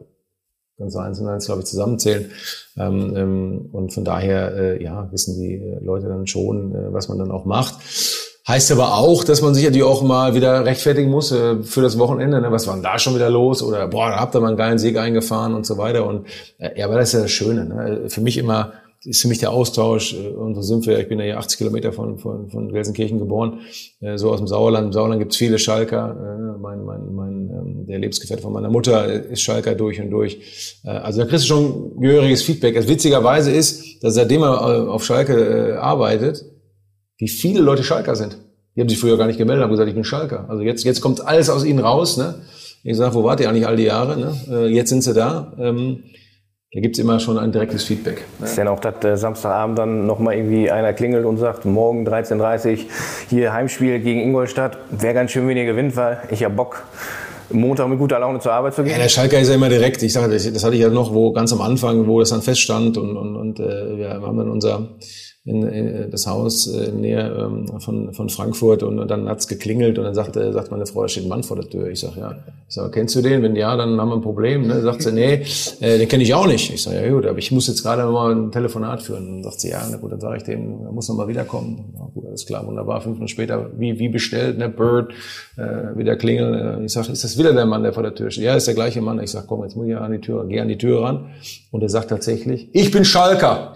ganz 0.78 0.96
eins 0.96 1.20
und 1.20 1.28
eins, 1.28 1.46
glaube 1.46 1.60
ich, 1.60 1.66
zusammenzählen. 1.66 2.30
Ähm, 2.76 3.16
ähm, 3.16 3.68
und 3.72 3.92
von 3.92 4.04
daher, 4.04 4.54
äh, 4.54 4.82
ja, 4.82 5.10
wissen 5.10 5.40
die 5.40 5.54
äh, 5.54 5.78
Leute 5.82 6.08
dann 6.08 6.26
schon, 6.26 6.74
äh, 6.74 6.92
was 6.92 7.08
man 7.08 7.18
dann 7.18 7.30
auch 7.30 7.44
macht. 7.44 7.74
Heißt 8.46 8.70
aber 8.70 8.94
auch, 8.94 9.24
dass 9.24 9.42
man 9.42 9.54
sich 9.54 9.64
natürlich 9.64 9.82
auch 9.82 10.02
mal 10.02 10.34
wieder 10.34 10.64
rechtfertigen 10.64 11.10
muss 11.10 11.32
äh, 11.32 11.62
für 11.62 11.82
das 11.82 11.98
Wochenende. 11.98 12.40
Ne? 12.40 12.52
Was 12.52 12.66
war 12.68 12.74
denn 12.74 12.82
da 12.82 12.98
schon 12.98 13.16
wieder 13.16 13.28
los? 13.28 13.62
Oder 13.62 13.88
boah, 13.88 14.10
da 14.10 14.20
habt 14.20 14.36
ihr 14.36 14.40
mal 14.40 14.48
einen 14.48 14.56
geilen 14.56 14.78
Sieg 14.78 14.98
eingefahren 14.98 15.54
und 15.54 15.66
so 15.66 15.78
weiter. 15.78 16.06
Und 16.06 16.26
äh, 16.58 16.78
ja, 16.78 16.86
aber 16.86 16.96
das 16.96 17.08
ist 17.08 17.14
ja 17.14 17.20
das 17.22 17.30
Schöne. 17.32 17.64
Ne? 17.64 18.08
Für 18.08 18.20
mich 18.20 18.36
immer 18.36 18.74
ist 19.06 19.22
für 19.22 19.28
mich 19.28 19.38
der 19.38 19.50
Austausch. 19.50 20.14
Äh, 20.14 20.28
und 20.28 20.54
so 20.54 20.62
sind 20.62 20.86
wir, 20.86 20.98
ich 20.98 21.08
bin 21.08 21.18
ja 21.18 21.24
hier 21.24 21.38
80 21.38 21.58
Kilometer 21.58 21.92
von, 21.92 22.18
von, 22.18 22.50
von 22.50 22.72
Gelsenkirchen 22.72 23.18
geboren, 23.18 23.60
äh, 24.00 24.18
so 24.18 24.32
aus 24.32 24.38
dem 24.38 24.46
Sauerland. 24.46 24.86
Im 24.86 24.92
Sauerland 24.92 25.20
gibt's 25.20 25.36
viele 25.36 25.58
Schalker. 25.58 26.10
Äh, 26.10 26.58
mein, 26.60 26.84
mein, 26.84 27.14
mein, 27.14 27.50
ähm, 27.50 27.86
der 27.86 27.98
Lebensgefährte 27.98 28.42
von 28.42 28.52
meiner 28.52 28.70
Mutter 28.70 29.06
ist 29.06 29.42
Schalker 29.42 29.74
durch 29.74 30.00
und 30.00 30.10
durch. 30.10 30.80
Also 30.84 31.20
da 31.20 31.26
kriegst 31.26 31.44
du 31.44 31.48
schon 31.48 32.00
gehöriges 32.00 32.42
Feedback. 32.42 32.74
Das 32.74 32.88
witzigerweise 32.88 33.52
ist, 33.52 34.02
dass 34.02 34.14
seitdem 34.14 34.42
er 34.42 34.90
auf 34.90 35.04
Schalke 35.04 35.80
arbeitet, 35.80 36.44
wie 37.18 37.28
viele 37.28 37.60
Leute 37.60 37.84
Schalker 37.84 38.16
sind. 38.16 38.38
Die 38.74 38.80
haben 38.80 38.88
sich 38.88 38.98
früher 38.98 39.16
gar 39.16 39.26
nicht 39.26 39.38
gemeldet, 39.38 39.62
haben 39.62 39.70
gesagt, 39.70 39.88
ich 39.88 39.94
bin 39.94 40.04
Schalker. 40.04 40.50
Also 40.50 40.62
jetzt, 40.62 40.84
jetzt 40.84 41.00
kommt 41.00 41.24
alles 41.24 41.48
aus 41.48 41.64
ihnen 41.64 41.78
raus. 41.78 42.16
Ne? 42.16 42.34
Ich 42.82 42.96
sage, 42.96 43.14
wo 43.14 43.22
wart 43.22 43.40
ihr 43.40 43.48
eigentlich 43.48 43.66
all 43.66 43.76
die 43.76 43.84
Jahre? 43.84 44.18
Ne? 44.18 44.68
Jetzt 44.68 44.90
sind 44.90 45.02
sie 45.02 45.14
da. 45.14 45.54
Ähm, 45.58 46.02
da 46.76 46.82
gibt's 46.82 46.98
immer 46.98 47.18
schon 47.20 47.38
ein 47.38 47.52
direktes 47.52 47.84
Feedback. 47.84 48.26
Ne? 48.38 48.44
Ist 48.44 48.58
denn 48.58 48.68
auch, 48.68 48.78
dass 48.78 49.02
äh, 49.02 49.16
Samstagabend 49.16 49.78
dann 49.78 50.06
nochmal 50.06 50.34
irgendwie 50.34 50.70
einer 50.70 50.92
klingelt 50.92 51.24
und 51.24 51.38
sagt, 51.38 51.64
morgen 51.64 52.06
13.30 52.06 52.72
Uhr 52.72 52.78
hier 53.30 53.52
Heimspiel 53.54 53.98
gegen 53.98 54.20
Ingolstadt, 54.20 54.76
wäre 54.90 55.14
ganz 55.14 55.30
schön, 55.30 55.48
wenn 55.48 55.56
ihr 55.56 55.64
gewinnt, 55.64 55.96
weil 55.96 56.18
ich 56.30 56.44
hab 56.44 56.54
Bock, 56.54 56.84
Montag 57.48 57.88
mit 57.88 57.98
guter 57.98 58.18
Laune 58.18 58.40
zur 58.40 58.52
Arbeit 58.52 58.74
zu 58.74 58.82
gehen? 58.82 58.92
Ja, 58.92 58.98
der 58.98 59.08
Schalker 59.08 59.38
ist 59.38 59.48
ja 59.48 59.54
immer 59.54 59.70
direkt. 59.70 60.02
Ich 60.02 60.12
sage, 60.12 60.30
das, 60.30 60.52
das 60.52 60.64
hatte 60.64 60.74
ich 60.74 60.82
ja 60.82 60.90
noch, 60.90 61.14
wo 61.14 61.32
ganz 61.32 61.50
am 61.50 61.62
Anfang, 61.62 62.06
wo 62.06 62.20
das 62.20 62.28
dann 62.28 62.42
feststand 62.42 62.98
und, 62.98 63.16
und, 63.16 63.36
und 63.36 63.58
äh, 63.58 63.96
wir 63.96 64.10
haben 64.10 64.36
dann 64.36 64.50
unser 64.50 64.86
in, 65.46 65.62
in 65.62 66.10
das 66.10 66.26
Haus 66.26 66.66
äh, 66.66 66.86
in 66.86 67.00
Nähe 67.00 67.20
ähm, 67.20 67.80
von, 67.80 68.12
von 68.12 68.28
Frankfurt 68.28 68.82
und, 68.82 68.98
und 68.98 69.08
dann 69.08 69.28
hat's 69.28 69.46
geklingelt 69.46 69.96
und 69.96 70.04
dann 70.04 70.14
sagte, 70.14 70.52
sagt 70.52 70.72
meine 70.72 70.86
Frau, 70.86 71.02
da 71.02 71.08
steht 71.08 71.24
ein 71.24 71.28
Mann 71.28 71.44
vor 71.44 71.56
der 71.56 71.70
Tür. 71.70 71.88
Ich 71.88 72.00
sage, 72.00 72.18
ja. 72.18 72.34
Ich 72.68 72.74
sage, 72.74 72.90
kennst 72.90 73.14
du 73.14 73.22
den? 73.22 73.42
Wenn 73.42 73.54
ja, 73.54 73.76
dann 73.76 74.00
haben 74.00 74.08
wir 74.08 74.16
ein 74.16 74.22
Problem. 74.22 74.66
Ne? 74.66 74.82
Sagt 74.82 75.02
sie, 75.02 75.12
nee, 75.12 75.44
äh, 75.80 75.98
den 75.98 76.08
kenne 76.08 76.24
ich 76.24 76.34
auch 76.34 76.48
nicht. 76.48 76.74
Ich 76.74 76.82
sage, 76.82 76.96
ja 76.96 77.08
gut, 77.12 77.26
aber 77.26 77.38
ich 77.38 77.52
muss 77.52 77.68
jetzt 77.68 77.84
gerade 77.84 78.04
mal 78.06 78.34
ein 78.34 78.50
Telefonat 78.50 79.02
führen. 79.02 79.34
Dann 79.34 79.44
sagt 79.44 79.60
sie, 79.60 79.70
ja, 79.70 79.86
na 79.88 79.98
gut, 79.98 80.10
dann 80.10 80.20
sage 80.20 80.38
ich 80.38 80.42
dem, 80.42 80.84
er 80.84 80.90
muss 80.90 81.08
noch 81.08 81.14
mal 81.14 81.28
wiederkommen. 81.28 81.94
Ja, 81.94 82.08
gut, 82.12 82.26
alles 82.26 82.44
klar, 82.44 82.66
wunderbar. 82.66 83.00
Fünf 83.00 83.14
Minuten 83.14 83.28
später, 83.28 83.70
wie, 83.78 84.00
wie 84.00 84.08
bestellt, 84.08 84.58
ne, 84.58 84.68
Bird, 84.68 85.12
äh, 85.56 85.96
wieder 85.96 86.16
klingeln. 86.16 86.84
Ich 86.84 86.92
sage, 86.92 87.12
ist 87.12 87.22
das 87.22 87.38
wieder 87.38 87.52
der 87.52 87.66
Mann, 87.66 87.84
der 87.84 87.92
vor 87.92 88.02
der 88.02 88.16
Tür 88.16 88.32
steht? 88.32 88.42
Ja, 88.42 88.56
ist 88.56 88.66
der 88.66 88.74
gleiche 88.74 89.00
Mann. 89.00 89.20
Ich 89.22 89.30
sage, 89.30 89.46
komm, 89.48 89.62
jetzt 89.62 89.76
muss 89.76 89.86
ich 89.86 89.96
an 89.96 90.10
die 90.10 90.20
Tür, 90.20 90.44
geh 90.48 90.58
an 90.58 90.66
die 90.66 90.78
Tür 90.78 91.02
ran. 91.02 91.30
Und 91.70 91.82
er 91.82 91.88
sagt 91.88 92.10
tatsächlich, 92.10 92.68
ich 92.72 92.90
bin 92.90 93.04
Schalker. 93.04 93.74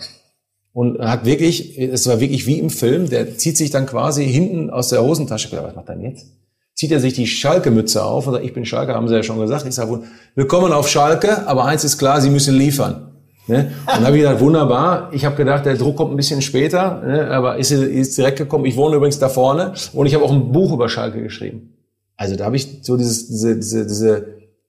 Und 0.72 1.00
hat 1.00 1.24
wirklich, 1.24 1.78
es 1.78 2.06
war 2.06 2.20
wirklich 2.20 2.46
wie 2.46 2.58
im 2.58 2.70
Film, 2.70 3.08
der 3.10 3.36
zieht 3.36 3.56
sich 3.56 3.70
dann 3.70 3.86
quasi 3.86 4.24
hinten 4.26 4.70
aus 4.70 4.88
der 4.88 5.02
Hosentasche, 5.02 5.50
was 5.50 5.74
macht 5.74 5.88
er 5.88 5.96
denn 5.96 6.04
jetzt? 6.04 6.26
Zieht 6.74 6.92
er 6.92 7.00
sich 7.00 7.12
die 7.12 7.26
Schalke-Mütze 7.26 8.04
auf 8.04 8.26
und 8.26 8.34
sagt, 8.34 8.44
ich 8.44 8.54
bin 8.54 8.64
Schalke, 8.64 8.94
haben 8.94 9.08
sie 9.08 9.14
ja 9.14 9.22
schon 9.22 9.40
gesagt. 9.40 9.66
Ich 9.66 9.74
sage, 9.74 10.02
willkommen 10.34 10.72
auf 10.72 10.88
Schalke, 10.88 11.46
aber 11.46 11.64
eins 11.64 11.84
ist 11.84 11.98
klar, 11.98 12.20
sie 12.20 12.30
müssen 12.30 12.54
liefern. 12.54 13.10
Ne? 13.48 13.72
Und 13.80 13.88
dann 13.88 14.06
habe 14.06 14.16
ich 14.16 14.22
gedacht, 14.22 14.40
wunderbar. 14.40 15.10
Ich 15.12 15.24
habe 15.24 15.34
gedacht, 15.34 15.66
der 15.66 15.74
Druck 15.74 15.96
kommt 15.96 16.12
ein 16.12 16.16
bisschen 16.16 16.40
später, 16.40 17.02
ne? 17.04 17.26
aber 17.30 17.56
ist, 17.56 17.72
ist 17.72 18.16
direkt 18.16 18.38
gekommen. 18.38 18.64
Ich 18.64 18.76
wohne 18.76 18.96
übrigens 18.96 19.18
da 19.18 19.28
vorne 19.28 19.74
und 19.92 20.06
ich 20.06 20.14
habe 20.14 20.24
auch 20.24 20.32
ein 20.32 20.52
Buch 20.52 20.72
über 20.72 20.88
Schalke 20.88 21.20
geschrieben. 21.20 21.74
Also 22.16 22.36
da 22.36 22.44
habe 22.44 22.56
ich 22.56 22.80
so 22.82 22.96
dieses, 22.96 23.26
diese, 23.26 23.56
diese, 23.56 23.86
diese 23.86 24.26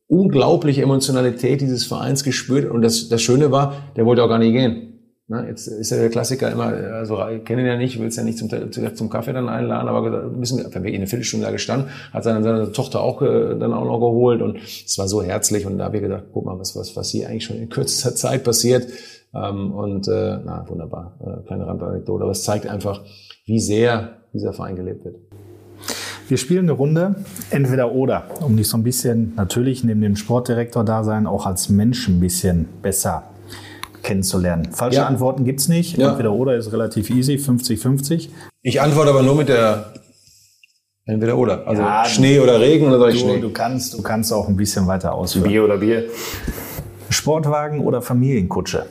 unglaubliche 0.07 0.81
Emotionalität 0.81 1.61
dieses 1.61 1.85
Vereins 1.85 2.23
gespürt. 2.23 2.69
Und 2.69 2.81
das, 2.81 3.07
das 3.07 3.21
Schöne 3.21 3.51
war, 3.51 3.75
der 3.95 4.05
wollte 4.05 4.23
auch 4.23 4.29
gar 4.29 4.39
nicht 4.39 4.53
gehen. 4.53 5.00
Na, 5.31 5.47
jetzt 5.47 5.65
ist 5.67 5.91
ja 5.91 5.97
der 5.97 6.09
Klassiker 6.09 6.51
immer, 6.51 6.65
also 6.65 7.25
ich 7.29 7.45
kenne 7.45 7.61
ihn 7.61 7.67
ja 7.67 7.77
nicht, 7.77 7.97
will 7.97 8.07
es 8.07 8.17
ja 8.17 8.23
nicht 8.23 8.37
zum, 8.37 8.49
zum 8.69 9.09
Kaffee 9.09 9.31
dann 9.31 9.47
einladen, 9.47 9.87
aber 9.87 10.27
bisschen, 10.27 10.57
wir 10.57 10.73
wirklich 10.73 10.95
eine 10.95 11.07
Viertelstunde 11.07 11.45
da 11.45 11.53
gestanden, 11.53 11.89
hat 12.11 12.25
seine, 12.25 12.43
seine 12.43 12.73
Tochter 12.73 12.99
auch 12.99 13.21
äh, 13.21 13.57
dann 13.57 13.71
auch 13.71 13.85
noch 13.85 13.99
geholt 14.01 14.41
und 14.41 14.57
es 14.57 14.97
war 14.97 15.07
so 15.07 15.23
herzlich 15.23 15.65
und 15.65 15.77
da 15.77 15.85
habe 15.85 15.95
ich 15.95 16.03
gedacht, 16.03 16.25
guck 16.33 16.43
mal, 16.43 16.59
was, 16.59 16.75
was, 16.75 16.97
was 16.97 17.11
hier 17.11 17.29
eigentlich 17.29 17.45
schon 17.45 17.55
in 17.55 17.69
kürzester 17.69 18.13
Zeit 18.13 18.43
passiert. 18.43 18.87
Ähm, 19.33 19.71
und 19.71 20.09
äh, 20.09 20.37
na, 20.43 20.65
wunderbar, 20.67 21.17
äh, 21.21 21.47
kleine 21.47 21.65
Randanekdote, 21.65 22.23
aber 22.23 22.33
es 22.33 22.43
zeigt 22.43 22.67
einfach, 22.67 23.01
wie 23.45 23.61
sehr 23.61 24.17
dieser 24.33 24.51
Verein 24.51 24.75
gelebt 24.75 25.05
wird. 25.05 25.15
Wir 26.27 26.37
spielen 26.37 26.65
eine 26.65 26.73
Runde, 26.73 27.15
entweder 27.51 27.93
oder, 27.93 28.25
um 28.41 28.57
dich 28.57 28.67
so 28.67 28.75
ein 28.75 28.83
bisschen 28.83 29.31
natürlich 29.37 29.85
neben 29.85 30.01
dem 30.01 30.17
Sportdirektor-Dasein 30.17 31.25
auch 31.25 31.45
als 31.45 31.69
Mensch 31.69 32.09
ein 32.09 32.19
bisschen 32.19 32.67
besser 32.81 33.30
kennenzulernen. 34.03 34.69
Falsche 34.71 34.97
ja. 34.97 35.07
Antworten 35.07 35.45
gibt's 35.45 35.67
nicht. 35.67 35.97
Ja. 35.97 36.11
Entweder 36.11 36.33
oder 36.33 36.55
ist 36.55 36.71
relativ 36.71 37.09
easy, 37.09 37.35
50-50. 37.35 38.29
Ich 38.61 38.81
antworte 38.81 39.09
aber 39.09 39.23
nur 39.23 39.35
mit 39.35 39.49
der 39.49 39.93
Entweder 41.05 41.37
oder. 41.37 41.67
Also 41.67 41.81
ja, 41.81 42.05
Schnee 42.05 42.39
oder 42.39 42.59
Regen 42.59 42.91
oder 42.91 43.07
ich 43.09 43.15
du, 43.15 43.21
Schnee? 43.21 43.39
Du 43.39 43.51
kannst, 43.51 43.93
du 43.93 44.01
kannst 44.01 44.31
auch 44.31 44.47
ein 44.47 44.55
bisschen 44.55 44.87
weiter 44.87 45.13
ausführen. 45.13 45.47
Bier 45.47 45.63
oder 45.63 45.77
Bier? 45.77 46.05
Sportwagen 47.09 47.81
oder 47.81 48.01
Familienkutsche? 48.01 48.85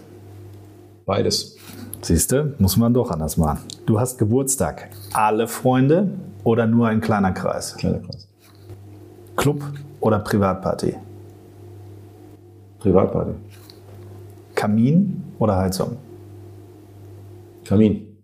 Beides. 1.06 1.56
Siehst 2.02 2.32
du, 2.32 2.54
muss 2.58 2.76
man 2.76 2.94
doch 2.94 3.10
anders 3.10 3.36
machen. 3.36 3.60
Du 3.86 4.00
hast 4.00 4.18
Geburtstag. 4.18 4.90
Alle 5.12 5.46
Freunde 5.46 6.08
oder 6.44 6.66
nur 6.66 6.88
ein 6.88 7.00
kleiner 7.00 7.32
Kreis? 7.32 7.76
Kleiner 7.76 7.98
Kreis. 7.98 8.28
Club 9.36 9.62
oder 10.00 10.18
Privatparty? 10.18 10.96
Privatparty. 12.80 13.32
Kamin 14.60 15.22
oder 15.38 15.56
Heizung? 15.56 15.96
Kamin. 17.64 18.18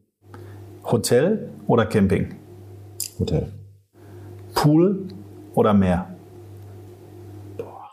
Hotel 0.85 1.49
oder 1.67 1.87
Camping? 1.87 2.35
Hotel. 3.19 3.55
Pool 4.55 5.09
oder 5.55 5.73
Meer? 5.73 6.15
Boah. 7.57 7.89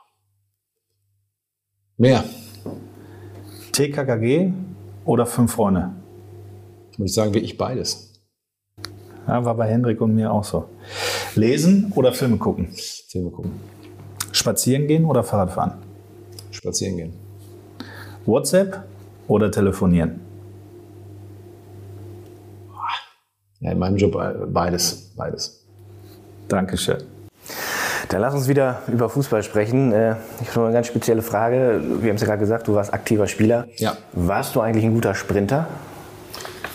Meer. 1.95 2.25
TKKG 3.71 4.51
oder 5.05 5.25
Fünf 5.25 5.53
Freunde? 5.53 5.93
Muss 6.97 7.11
ich 7.11 7.15
sagen, 7.15 7.33
wirklich 7.33 7.57
beides. 7.57 8.21
Ja, 9.25 9.45
war 9.45 9.55
bei 9.55 9.69
Hendrik 9.69 10.01
und 10.01 10.15
mir 10.15 10.33
auch 10.33 10.43
so. 10.43 10.65
Lesen 11.35 11.93
oder 11.95 12.11
Filme 12.11 12.35
gucken? 12.35 12.73
Filme 13.07 13.29
gucken. 13.29 13.53
Spazieren 14.33 14.87
gehen 14.87 15.05
oder 15.05 15.23
Fahrrad 15.23 15.53
fahren? 15.53 15.75
Spazieren 16.51 16.97
gehen. 16.97 17.22
WhatsApp 18.25 18.83
oder 19.27 19.51
telefonieren? 19.51 20.19
Ja, 23.59 23.71
in 23.71 23.79
meinem 23.79 23.95
Job 23.95 24.15
äh, 24.15 24.45
beides. 24.47 25.13
Beides. 25.15 25.65
Dankeschön. 26.49 26.97
Dann 28.09 28.21
lass 28.21 28.33
uns 28.33 28.47
wieder 28.47 28.81
über 28.91 29.09
Fußball 29.09 29.41
sprechen. 29.41 29.93
Äh, 29.93 30.17
ich 30.41 30.49
habe 30.49 30.59
noch 30.59 30.65
eine 30.65 30.73
ganz 30.73 30.87
spezielle 30.87 31.21
Frage. 31.21 31.81
Wir 32.01 32.09
haben 32.09 32.15
es 32.15 32.21
ja 32.21 32.27
gerade 32.27 32.39
gesagt, 32.39 32.67
du 32.67 32.75
warst 32.75 32.93
aktiver 32.93 33.27
Spieler. 33.27 33.67
Ja. 33.77 33.97
Warst 34.11 34.55
du 34.55 34.59
eigentlich 34.59 34.83
ein 34.83 34.93
guter 34.93 35.15
Sprinter? 35.15 35.67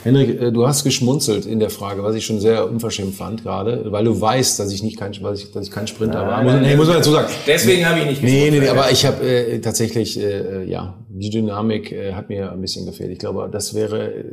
Henrik, 0.03 0.41
äh, 0.41 0.51
du 0.51 0.67
hast 0.67 0.85
geschmunzelt 0.85 1.45
in 1.45 1.61
der 1.61 1.71
Frage, 1.71 2.03
was 2.03 2.15
ich 2.15 2.25
schon 2.25 2.41
sehr 2.41 2.69
unverschämt 2.69 3.15
fand 3.15 3.43
gerade, 3.43 3.85
weil 3.93 4.05
du 4.05 4.19
weißt, 4.19 4.59
dass 4.59 4.73
ich 4.73 4.83
nicht 4.83 4.99
kein, 4.99 5.13
dass 5.13 5.41
ich, 5.41 5.53
dass 5.53 5.67
ich 5.67 5.71
kein 5.71 5.87
Sprinter 5.87 6.21
nein, 6.21 6.29
war. 6.29 6.43
Nein, 6.45 6.63
nee, 6.63 6.77
muss 6.77 6.87
man 6.87 6.97
dazu 6.97 7.11
sagen. 7.11 7.29
Deswegen 7.47 7.87
habe 7.87 8.01
ich 8.01 8.07
nicht 8.07 8.23
Nee, 8.23 8.51
nee, 8.51 8.61
nee, 8.61 8.69
aber 8.69 8.91
ich 8.91 9.05
habe 9.05 9.23
äh, 9.25 9.59
tatsächlich, 9.61 10.19
äh, 10.19 10.65
ja, 10.65 10.95
die 11.19 11.31
Dynamik 11.31 11.93
äh, 11.93 12.13
hat 12.15 12.29
mir 12.29 12.53
ein 12.53 12.61
bisschen 12.61 12.87
gefehlt. 12.87 13.11
Ich 13.11 13.19
glaube, 13.19 13.49
das 13.51 13.75
wäre, 13.75 14.15
äh, 14.15 14.25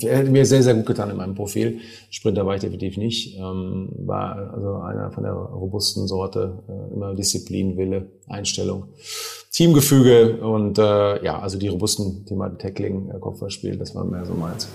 hätte 0.00 0.30
mir 0.30 0.44
sehr, 0.44 0.62
sehr 0.62 0.74
gut 0.74 0.86
getan 0.86 1.10
in 1.10 1.16
meinem 1.16 1.34
Profil. 1.34 1.78
Sprinter 2.10 2.46
war 2.46 2.54
ich 2.54 2.60
definitiv 2.60 2.96
nicht. 2.96 3.36
Ähm, 3.38 3.88
war 3.98 4.52
also 4.52 4.76
einer 4.76 5.10
von 5.10 5.22
der 5.24 5.32
robusten 5.32 6.06
Sorte, 6.06 6.62
äh, 6.68 6.94
immer 6.94 7.14
Disziplin, 7.14 7.76
Wille, 7.76 8.06
Einstellung. 8.28 8.84
Teamgefüge 9.52 10.38
und 10.38 10.78
äh, 10.78 11.22
ja, 11.22 11.38
also 11.38 11.58
die 11.58 11.68
robusten 11.68 12.24
Thema 12.24 12.48
Tackling, 12.48 13.10
äh, 13.10 13.18
Kopfballspiel, 13.18 13.76
das 13.76 13.94
war 13.94 14.04
mehr 14.04 14.24
so 14.24 14.32
meins. 14.32 14.66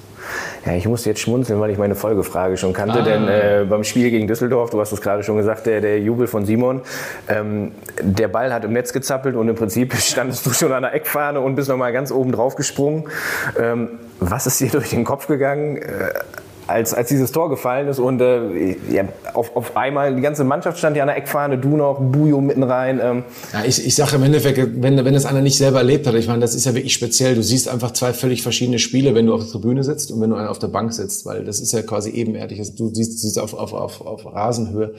Ja, 0.67 0.73
ich 0.73 0.85
musste 0.85 1.07
jetzt 1.09 1.21
schmunzeln, 1.21 1.61
weil 1.61 1.69
ich 1.69 1.77
meine 1.77 1.95
Folgefrage 1.95 2.57
schon 2.57 2.73
kannte, 2.73 2.99
ah. 2.99 3.01
denn 3.01 3.27
äh, 3.29 3.65
beim 3.69 3.85
Spiel 3.85 4.11
gegen 4.11 4.27
Düsseldorf, 4.27 4.69
du 4.69 4.81
hast 4.81 4.91
es 4.91 4.99
gerade 4.99 5.23
schon 5.23 5.37
gesagt, 5.37 5.65
der, 5.65 5.79
der 5.79 6.01
Jubel 6.01 6.27
von 6.27 6.45
Simon, 6.45 6.81
ähm, 7.29 7.71
der 8.01 8.27
Ball 8.27 8.53
hat 8.53 8.65
im 8.65 8.73
Netz 8.73 8.91
gezappelt 8.91 9.37
und 9.37 9.47
im 9.47 9.55
Prinzip 9.55 9.93
standest 9.97 10.45
du 10.45 10.51
schon 10.51 10.73
an 10.73 10.83
der 10.83 10.93
Eckfahne 10.93 11.39
und 11.39 11.55
bist 11.55 11.69
nochmal 11.69 11.93
ganz 11.93 12.11
oben 12.11 12.33
drauf 12.33 12.55
gesprungen. 12.55 13.05
Ähm, 13.57 13.91
was 14.19 14.45
ist 14.45 14.59
dir 14.59 14.69
durch 14.69 14.89
den 14.89 15.05
Kopf 15.05 15.27
gegangen? 15.27 15.77
Äh, 15.77 16.09
als, 16.67 16.93
als 16.93 17.09
dieses 17.09 17.31
Tor 17.31 17.49
gefallen 17.49 17.87
ist 17.87 17.99
und 17.99 18.21
äh, 18.21 18.75
ja, 18.91 19.05
auf, 19.33 19.55
auf 19.55 19.75
einmal 19.77 20.15
die 20.15 20.21
ganze 20.21 20.43
Mannschaft 20.43 20.77
stand 20.77 20.95
ja 20.97 21.03
an 21.03 21.07
der 21.07 21.17
Eckfahne, 21.17 21.57
du 21.57 21.77
noch, 21.77 21.99
Bujo 21.99 22.41
mitten 22.41 22.63
rein. 22.63 22.99
Ähm. 23.01 23.23
Ja, 23.53 23.63
ich, 23.65 23.85
ich 23.85 23.95
sage 23.95 24.15
im 24.15 24.23
Endeffekt, 24.23 24.57
wenn, 24.81 25.03
wenn 25.03 25.13
das 25.13 25.25
einer 25.25 25.41
nicht 25.41 25.57
selber 25.57 25.79
erlebt 25.79 26.07
hat, 26.07 26.13
ich 26.15 26.27
meine, 26.27 26.39
das 26.39 26.55
ist 26.55 26.65
ja 26.65 26.73
wirklich 26.75 26.93
speziell. 26.93 27.35
Du 27.35 27.43
siehst 27.43 27.69
einfach 27.69 27.91
zwei 27.91 28.13
völlig 28.13 28.43
verschiedene 28.43 28.79
Spiele, 28.79 29.15
wenn 29.15 29.25
du 29.25 29.33
auf 29.33 29.41
der 29.41 29.51
Tribüne 29.51 29.83
sitzt 29.83 30.11
und 30.11 30.21
wenn 30.21 30.29
du 30.29 30.35
auf 30.35 30.59
der 30.59 30.67
Bank 30.67 30.93
sitzt, 30.93 31.25
weil 31.25 31.45
das 31.45 31.59
ist 31.59 31.71
ja 31.71 31.81
quasi 31.81 32.09
ebenerdig. 32.11 32.59
Also 32.59 32.73
du 32.75 32.93
siehst, 32.93 33.19
siehst 33.19 33.39
auf, 33.39 33.53
auf, 33.53 33.73
auf, 33.73 34.01
auf 34.01 34.25
Rasenhöhe. 34.25 34.93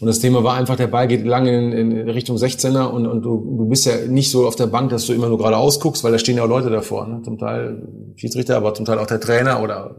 Und 0.00 0.06
das 0.06 0.18
Thema 0.18 0.44
war 0.44 0.54
einfach, 0.54 0.76
der 0.76 0.88
Ball 0.88 1.06
geht 1.06 1.24
lange 1.24 1.56
in, 1.56 1.92
in 1.92 2.08
Richtung 2.08 2.36
16er 2.36 2.86
und, 2.86 3.06
und 3.06 3.22
du, 3.22 3.56
du 3.58 3.66
bist 3.66 3.86
ja 3.86 3.92
nicht 4.08 4.30
so 4.30 4.46
auf 4.46 4.56
der 4.56 4.66
Bank, 4.66 4.90
dass 4.90 5.06
du 5.06 5.12
immer 5.12 5.28
nur 5.28 5.38
gerade 5.38 5.56
ausguckst, 5.56 6.04
weil 6.04 6.12
da 6.12 6.18
stehen 6.18 6.36
ja 6.36 6.44
auch 6.44 6.48
Leute 6.48 6.70
davor. 6.70 7.06
Ne? 7.06 7.20
Zum 7.24 7.38
Teil 7.38 7.82
Schiedsrichter, 8.16 8.56
aber 8.56 8.74
zum 8.74 8.84
Teil 8.84 8.98
auch 8.98 9.06
der 9.06 9.20
Trainer 9.20 9.62
oder 9.62 9.94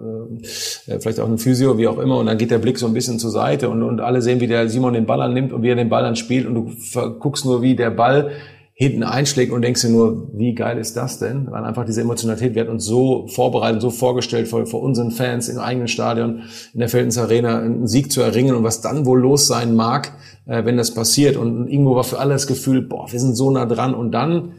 äh, 0.88 1.00
vielleicht 1.00 1.13
auch 1.20 1.28
ein 1.28 1.38
Physio, 1.38 1.78
wie 1.78 1.88
auch 1.88 1.98
immer, 1.98 2.18
und 2.18 2.26
dann 2.26 2.38
geht 2.38 2.52
der 2.52 2.60
Blick 2.60 2.78
so 2.78 2.88
ein 2.88 2.94
bisschen 2.94 3.20
zur 3.20 3.32
Seite 3.32 3.70
und, 3.70 3.84
und 3.84 4.02
alle 4.02 4.22
sehen, 4.22 4.40
wie 4.40 4.48
der 4.48 4.70
Simon 4.70 4.94
den 4.94 5.06
Ball 5.06 5.22
annimmt 5.22 5.54
und 5.54 5.64
wie 5.64 5.70
er 5.70 5.76
den 5.76 5.90
Ball 5.90 6.04
dann 6.04 6.16
spielt 6.16 6.48
und 6.48 6.56
du 6.56 6.72
guckst 7.20 7.46
nur, 7.46 7.62
wie 7.62 7.76
der 7.76 7.90
Ball 7.90 8.32
hinten 8.76 9.04
einschlägt 9.04 9.52
und 9.52 9.62
denkst 9.62 9.82
dir 9.82 9.90
nur, 9.90 10.30
wie 10.34 10.56
geil 10.56 10.80
ist 10.80 10.98
das 10.98 11.20
denn? 11.20 11.50
Weil 11.52 11.64
einfach 11.64 11.86
diese 11.86 12.02
Emotionalität, 12.02 12.56
wir 12.56 12.62
hatten 12.62 12.72
uns 12.72 12.86
so 12.86 13.28
vorbereitet, 13.28 13.82
so 13.82 13.92
vorgestellt 13.92 14.48
vor, 14.48 14.66
vor 14.66 14.82
unseren 14.82 15.12
Fans 15.12 15.48
im 15.48 15.60
eigenen 15.60 15.88
Stadion, 15.88 16.44
in 16.74 16.80
der 16.80 16.90
Feldens 16.90 17.18
Arena, 17.20 17.60
einen 17.60 17.88
Sieg 17.88 18.12
zu 18.12 18.22
erringen 18.22 18.56
und 18.56 18.64
was 18.64 18.82
dann 18.82 19.06
wohl 19.06 19.20
los 19.20 19.46
sein 19.46 19.76
mag, 19.76 20.14
äh, 20.48 20.66
wenn 20.66 20.76
das 20.76 20.94
passiert. 20.94 21.38
Und 21.38 21.68
irgendwo 21.68 21.96
war 21.96 22.04
für 22.04 22.20
alle 22.20 22.34
das 22.34 22.48
Gefühl, 22.48 22.82
boah, 22.82 23.12
wir 23.12 23.20
sind 23.20 23.36
so 23.36 23.52
nah 23.52 23.68
dran 23.68 23.94
und 23.94 24.12
dann, 24.12 24.54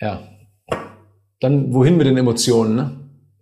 ja, 0.00 0.20
dann 1.40 1.72
wohin 1.72 1.96
mit 1.96 2.06
den 2.06 2.16
Emotionen, 2.16 2.76
ne? 2.76 2.90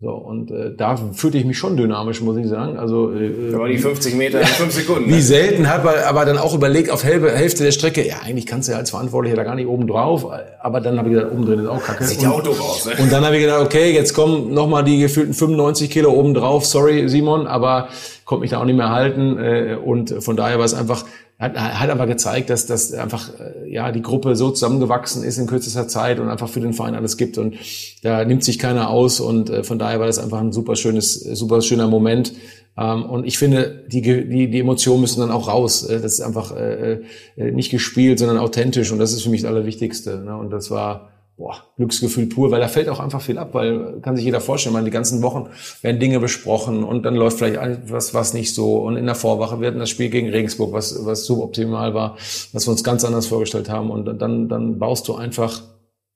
So, 0.06 0.12
und 0.12 0.52
äh, 0.52 0.70
da 0.72 0.96
fühlte 0.96 1.36
ich 1.36 1.44
mich 1.44 1.58
schon 1.58 1.76
dynamisch, 1.76 2.20
muss 2.20 2.36
ich 2.36 2.46
sagen. 2.46 2.78
Also 2.78 3.10
äh, 3.12 3.52
aber 3.52 3.66
die 3.66 3.76
50 3.76 4.14
Meter 4.14 4.40
in 4.40 4.46
5 4.46 4.72
Sekunden. 4.72 5.08
Wie 5.08 5.14
ne? 5.14 5.20
selten 5.20 5.68
hat 5.68 5.84
man 5.84 5.96
aber 5.96 6.24
dann 6.24 6.38
auch 6.38 6.54
überlegt, 6.54 6.90
auf 6.90 7.02
Hälfte 7.02 7.64
der 7.64 7.72
Strecke, 7.72 8.06
ja, 8.06 8.18
eigentlich 8.24 8.46
kannst 8.46 8.68
du 8.68 8.72
ja 8.72 8.78
als 8.78 8.90
Verantwortlicher 8.90 9.34
da 9.34 9.42
gar 9.42 9.56
nicht 9.56 9.66
oben 9.66 9.88
drauf. 9.88 10.30
Aber 10.60 10.80
dann 10.80 10.96
habe 10.96 11.08
ich 11.08 11.16
gedacht, 11.16 11.32
oben 11.32 11.44
drin 11.44 11.58
ist 11.58 11.66
auch 11.66 11.82
kacke. 11.82 12.04
Sieht 12.04 12.22
ja 12.22 12.30
Auto 12.30 12.52
raus, 12.52 12.86
ne? 12.86 13.02
Und 13.02 13.10
dann 13.10 13.24
habe 13.24 13.34
ich 13.34 13.42
gedacht, 13.42 13.60
okay, 13.62 13.92
jetzt 13.92 14.14
kommen 14.14 14.54
nochmal 14.54 14.84
die 14.84 15.00
gefühlten 15.00 15.34
95 15.34 15.90
Kilo 15.90 16.12
oben 16.12 16.34
drauf. 16.34 16.66
Sorry, 16.66 17.08
Simon, 17.08 17.48
aber 17.48 17.88
konnte 18.24 18.42
mich 18.42 18.50
da 18.52 18.60
auch 18.60 18.64
nicht 18.64 18.76
mehr 18.76 18.90
halten. 18.90 19.38
Äh, 19.38 19.76
und 19.84 20.22
von 20.22 20.36
daher 20.36 20.58
war 20.58 20.66
es 20.66 20.74
einfach 20.74 21.04
hat, 21.38 21.54
hat 21.54 21.90
aber 21.90 22.06
gezeigt, 22.06 22.48
dass, 22.48 22.66
dass 22.66 22.92
einfach 22.94 23.30
äh, 23.38 23.70
ja 23.70 23.92
die 23.92 24.02
Gruppe 24.02 24.36
so 24.36 24.50
zusammengewachsen 24.50 25.22
ist 25.22 25.38
in 25.38 25.46
kürzester 25.46 25.86
Zeit 25.86 26.18
und 26.18 26.30
einfach 26.30 26.48
für 26.48 26.60
den 26.60 26.72
Verein 26.72 26.94
alles 26.94 27.16
gibt 27.16 27.36
und 27.36 27.56
da 28.02 28.24
nimmt 28.24 28.42
sich 28.42 28.58
keiner 28.58 28.88
aus 28.88 29.20
und 29.20 29.50
äh, 29.50 29.62
von 29.62 29.78
daher 29.78 30.00
war 30.00 30.06
das 30.06 30.18
einfach 30.18 30.40
ein 30.40 30.52
super 30.52 30.76
schönes, 30.76 31.14
super 31.20 31.60
schöner 31.60 31.88
Moment. 31.88 32.32
Ähm, 32.78 33.04
und 33.04 33.26
ich 33.26 33.38
finde, 33.38 33.84
die, 33.88 34.00
die, 34.02 34.50
die 34.50 34.60
Emotionen 34.60 35.00
müssen 35.00 35.20
dann 35.20 35.30
auch 35.30 35.48
raus. 35.48 35.82
Äh, 35.82 36.00
das 36.00 36.14
ist 36.14 36.20
einfach 36.20 36.54
äh, 36.56 37.00
nicht 37.36 37.70
gespielt, 37.70 38.18
sondern 38.18 38.38
authentisch 38.38 38.90
und 38.92 38.98
das 38.98 39.12
ist 39.12 39.22
für 39.22 39.30
mich 39.30 39.42
das 39.42 39.50
Allerwichtigste. 39.50 40.18
Ne? 40.18 40.36
Und 40.36 40.50
das 40.50 40.70
war 40.70 41.10
boah, 41.36 41.56
Glücksgefühl 41.76 42.26
pur, 42.26 42.50
weil 42.50 42.60
da 42.60 42.68
fällt 42.68 42.88
auch 42.88 42.98
einfach 42.98 43.20
viel 43.20 43.36
ab, 43.36 43.50
weil 43.52 44.00
kann 44.00 44.16
sich 44.16 44.24
jeder 44.24 44.40
vorstellen, 44.40 44.72
man 44.72 44.86
die 44.86 44.90
ganzen 44.90 45.22
Wochen 45.22 45.48
werden 45.82 46.00
Dinge 46.00 46.18
besprochen 46.18 46.82
und 46.82 47.02
dann 47.02 47.14
läuft 47.14 47.38
vielleicht 47.38 47.56
etwas 47.56 48.14
was 48.14 48.32
nicht 48.32 48.54
so 48.54 48.78
und 48.78 48.96
in 48.96 49.04
der 49.04 49.14
Vorwache 49.14 49.60
wird 49.60 49.78
das 49.78 49.90
Spiel 49.90 50.08
gegen 50.08 50.30
Regensburg, 50.30 50.72
was 50.72 51.04
was 51.04 51.26
suboptimal 51.26 51.92
war, 51.92 52.16
was 52.52 52.66
wir 52.66 52.70
uns 52.70 52.84
ganz 52.84 53.04
anders 53.04 53.26
vorgestellt 53.26 53.68
haben 53.68 53.90
und 53.90 54.06
dann 54.20 54.48
dann 54.48 54.78
baust 54.78 55.08
du 55.08 55.14
einfach 55.14 55.62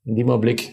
in 0.05 0.17
dem 0.17 0.31
Augenblick 0.31 0.73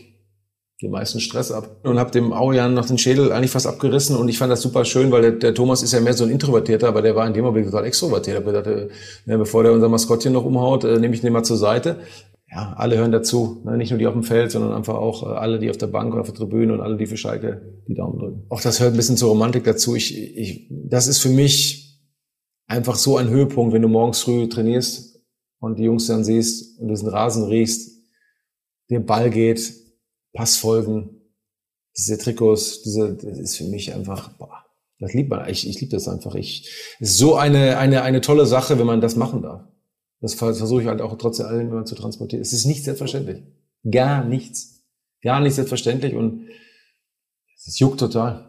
die 0.80 0.88
meisten 0.88 1.20
Stress 1.20 1.52
ab 1.52 1.82
und 1.84 2.00
habe 2.00 2.12
dem 2.12 2.32
Aujan 2.32 2.76
noch 2.76 2.86
den 2.86 3.00
Schädel 3.00 3.32
eigentlich 3.32 3.52
fast 3.52 3.68
abgerissen 3.68 4.16
und 4.16 4.30
ich 4.30 4.38
fand 4.38 4.52
das 4.52 4.62
super 4.62 4.86
schön, 4.86 5.12
weil 5.12 5.24
der, 5.24 5.32
der 5.32 5.54
Thomas 5.56 5.82
ist 5.82 5.92
ja 5.92 6.00
mehr 6.00 6.14
so 6.14 6.24
ein 6.24 6.30
Introvertierter, 6.30 6.88
aber 6.88 7.02
der 7.02 7.16
war 7.16 7.26
in 7.28 7.34
dem 7.34 7.46
Augenblick 7.46 7.66
total 7.66 7.86
extrovertiert. 7.86 8.48
Ich 8.48 8.54
äh, 8.54 8.88
ne, 9.26 9.38
bevor 9.40 9.64
der 9.64 9.74
unser 9.74 9.90
Maskottchen 9.90 10.34
noch 10.34 10.46
umhaut, 10.46 10.84
äh, 10.84 11.00
nehme 11.00 11.16
ich 11.16 11.22
den 11.22 11.34
mal 11.34 11.44
zur 11.44 11.58
Seite 11.58 11.98
ja, 12.50 12.74
alle 12.78 12.98
hören 12.98 13.12
dazu. 13.12 13.62
Ne? 13.66 13.78
Nicht 13.78 13.90
nur 13.90 14.00
die 14.00 14.08
auf 14.08 14.14
dem 14.14 14.24
Feld, 14.24 14.52
sondern 14.52 14.74
einfach 14.74 14.96
auch 14.96 15.24
äh, 15.24 15.36
alle, 15.36 15.60
die 15.60 15.70
auf 15.70 15.78
der 15.78 15.88
Bank 15.88 16.14
oder 16.14 16.22
auf 16.22 16.28
der 16.28 16.36
Tribüne 16.36 16.74
und 16.74 16.82
alle, 16.82 16.98
die 16.98 17.06
für 17.06 17.18
Schalke 17.18 17.82
die 17.88 17.94
Daumen 17.94 18.20
drücken. 18.20 18.46
Auch 18.50 18.62
das 18.62 18.80
hört 18.80 18.94
ein 18.94 18.98
bisschen 18.98 19.18
zur 19.18 19.30
Romantik 19.30 19.64
dazu. 19.66 19.96
Ich, 19.96 20.18
ich, 20.18 20.68
das 20.70 21.08
ist 21.08 21.20
für 21.20 21.30
mich 21.30 22.02
einfach 22.68 22.96
so 22.96 23.18
ein 23.18 23.30
Höhepunkt, 23.30 23.74
wenn 23.74 23.82
du 23.82 23.88
morgens 23.88 24.22
früh 24.22 24.48
trainierst 24.48 25.20
und 25.60 25.80
die 25.80 25.84
Jungs 25.84 26.08
dann 26.08 26.24
siehst 26.24 26.80
und 26.80 26.88
diesen 26.88 27.10
Rasen 27.10 27.46
riechst, 27.46 27.98
der 28.90 29.00
Ball 29.00 29.30
geht, 29.30 29.74
Passfolgen, 30.34 31.22
diese 31.98 32.18
Trikots, 32.18 32.84
diese, 32.84 33.16
das 33.16 33.40
ist 33.40 33.58
für 33.58 33.64
mich 33.66 33.94
einfach, 33.94 34.30
boah, 34.38 34.64
das 35.00 35.14
liebt 35.14 35.30
man. 35.30 35.50
Ich, 35.50 35.68
ich 35.68 35.80
liebe 35.82 35.92
das 35.92 36.08
einfach. 36.08 36.36
Ich, 36.36 36.70
ist 37.00 37.18
so 37.18 37.36
eine, 37.36 37.78
eine, 37.78 38.04
eine 38.04 38.22
tolle 38.22 38.46
Sache, 38.46 38.80
wenn 38.80 38.86
man 38.86 39.02
das 39.02 39.16
machen 39.16 39.42
darf. 39.42 39.64
Das 40.20 40.34
versuche 40.34 40.82
ich 40.82 40.88
halt 40.88 41.02
auch 41.02 41.18
trotzdem 41.18 41.46
allen 41.46 41.70
immer 41.70 41.86
zu 41.86 41.96
transportieren. 41.96 42.42
Es 42.42 42.54
ist 42.54 42.66
nicht 42.66 42.84
selbstverständlich. 42.84 43.44
Gar 43.90 44.24
nichts. 44.24 44.84
Gar 45.22 45.42
nicht 45.42 45.56
selbstverständlich 45.56 46.16
und 46.16 46.48
es 47.66 47.80
juckt 47.80 48.00
total. 48.00 48.48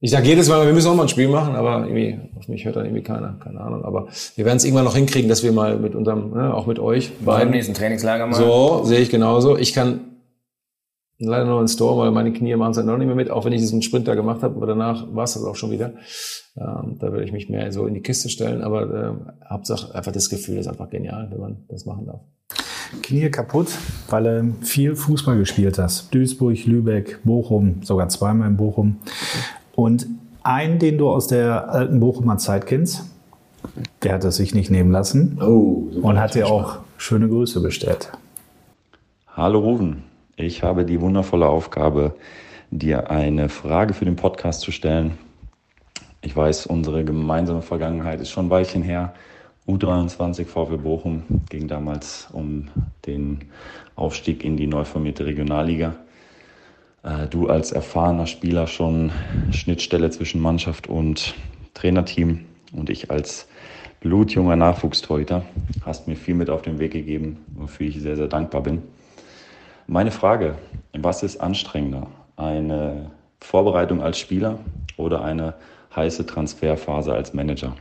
Ich 0.00 0.12
sage 0.12 0.28
jedes 0.28 0.48
Mal, 0.48 0.64
wir 0.64 0.72
müssen 0.72 0.88
auch 0.88 0.94
mal 0.94 1.02
ein 1.02 1.08
Spiel 1.08 1.28
machen, 1.28 1.56
aber 1.56 1.88
irgendwie, 1.88 2.20
auf 2.36 2.46
mich 2.46 2.64
hört 2.64 2.76
dann 2.76 2.84
irgendwie 2.84 3.02
keiner, 3.02 3.36
keine 3.42 3.60
Ahnung. 3.60 3.84
Aber 3.84 4.08
wir 4.36 4.44
werden 4.44 4.58
es 4.58 4.64
irgendwann 4.64 4.84
noch 4.84 4.94
hinkriegen, 4.94 5.28
dass 5.28 5.42
wir 5.42 5.50
mal 5.50 5.76
mit 5.76 5.96
unserem, 5.96 6.30
ne, 6.30 6.54
auch 6.54 6.66
mit 6.66 6.78
euch 6.78 7.12
beim 7.18 7.50
nächsten 7.50 7.74
Trainingslager 7.74 8.26
mal. 8.26 8.36
So, 8.36 8.84
sehe 8.84 9.00
ich 9.00 9.10
genauso. 9.10 9.56
Ich 9.56 9.72
kann 9.72 10.17
leider 11.18 11.44
noch 11.44 11.60
ins 11.60 11.76
Tor, 11.76 11.98
weil 11.98 12.10
meine 12.10 12.32
Knie 12.32 12.54
machen 12.56 12.72
es 12.72 12.76
halt 12.76 12.86
noch 12.86 12.96
nicht 12.96 13.06
mehr 13.06 13.16
mit, 13.16 13.30
auch 13.30 13.44
wenn 13.44 13.52
ich 13.52 13.60
diesen 13.60 13.82
Sprinter 13.82 14.14
gemacht 14.14 14.42
habe, 14.42 14.56
aber 14.56 14.66
danach 14.66 15.06
war 15.14 15.24
es 15.24 15.34
das 15.34 15.44
auch 15.44 15.56
schon 15.56 15.70
wieder. 15.70 15.92
Ähm, 16.56 16.96
da 16.98 17.12
werde 17.12 17.24
ich 17.24 17.32
mich 17.32 17.48
mehr 17.48 17.70
so 17.72 17.86
in 17.86 17.94
die 17.94 18.02
Kiste 18.02 18.28
stellen, 18.28 18.62
aber 18.62 18.82
äh, 18.82 19.48
Hauptsache 19.50 19.94
einfach 19.94 20.12
das 20.12 20.30
Gefühl 20.30 20.58
ist 20.58 20.68
einfach 20.68 20.90
genial, 20.90 21.28
wenn 21.30 21.40
man 21.40 21.56
das 21.68 21.86
machen 21.86 22.06
darf. 22.06 22.20
Knie 23.02 23.30
kaputt, 23.30 23.68
weil 24.08 24.24
du 24.24 24.54
viel 24.64 24.96
Fußball 24.96 25.36
gespielt 25.36 25.78
hast. 25.78 26.14
Duisburg, 26.14 26.64
Lübeck, 26.64 27.20
Bochum, 27.22 27.82
sogar 27.82 28.08
zweimal 28.08 28.48
in 28.48 28.56
Bochum. 28.56 28.96
Und 29.74 30.06
einen, 30.42 30.78
den 30.78 30.96
du 30.96 31.10
aus 31.10 31.26
der 31.26 31.68
alten 31.68 32.00
Bochumer 32.00 32.38
Zeit 32.38 32.66
kennst, 32.66 33.04
der 34.02 34.14
hat 34.14 34.24
es 34.24 34.36
sich 34.36 34.54
nicht 34.54 34.70
nehmen 34.70 34.90
lassen 34.90 35.38
oh, 35.42 35.90
und 36.00 36.18
hat 36.18 36.34
dir 36.34 36.46
auch 36.46 36.78
schöne 36.96 37.28
Grüße 37.28 37.60
bestellt. 37.60 38.10
Hallo 39.28 39.60
Ruven, 39.60 40.04
ich 40.38 40.62
habe 40.62 40.84
die 40.84 41.00
wundervolle 41.00 41.48
Aufgabe, 41.48 42.14
dir 42.70 43.10
eine 43.10 43.48
Frage 43.48 43.92
für 43.92 44.04
den 44.04 44.14
Podcast 44.14 44.60
zu 44.60 44.70
stellen. 44.70 45.18
Ich 46.22 46.36
weiß, 46.36 46.66
unsere 46.66 47.04
gemeinsame 47.04 47.62
Vergangenheit 47.62 48.20
ist 48.20 48.30
schon 48.30 48.46
ein 48.46 48.50
Weilchen 48.50 48.82
her. 48.82 49.14
U23 49.66 50.46
VfL 50.46 50.78
Bochum 50.78 51.24
ging 51.50 51.66
damals 51.66 52.28
um 52.32 52.68
den 53.06 53.40
Aufstieg 53.96 54.44
in 54.44 54.56
die 54.56 54.68
neu 54.68 54.84
formierte 54.84 55.26
Regionalliga. 55.26 55.96
Äh, 57.02 57.26
du 57.26 57.48
als 57.48 57.72
erfahrener 57.72 58.26
Spieler 58.26 58.66
schon 58.66 59.10
Schnittstelle 59.50 60.10
zwischen 60.10 60.40
Mannschaft 60.40 60.88
und 60.88 61.34
Trainerteam 61.74 62.46
und 62.72 62.90
ich 62.90 63.10
als 63.10 63.48
blutjunger 64.00 64.56
Nachwuchstorhüter 64.56 65.42
hast 65.84 66.06
mir 66.06 66.16
viel 66.16 66.34
mit 66.34 66.48
auf 66.48 66.62
den 66.62 66.78
Weg 66.78 66.92
gegeben, 66.92 67.44
wofür 67.56 67.88
ich 67.88 68.00
sehr, 68.00 68.16
sehr 68.16 68.28
dankbar 68.28 68.62
bin. 68.62 68.82
Meine 69.90 70.10
Frage, 70.10 70.56
was 70.92 71.22
ist 71.22 71.40
anstrengender? 71.40 72.08
Eine 72.36 73.10
Vorbereitung 73.40 74.02
als 74.02 74.18
Spieler 74.18 74.58
oder 74.98 75.24
eine 75.24 75.54
heiße 75.96 76.26
Transferphase 76.26 77.14
als 77.14 77.32
Manager? 77.32 77.74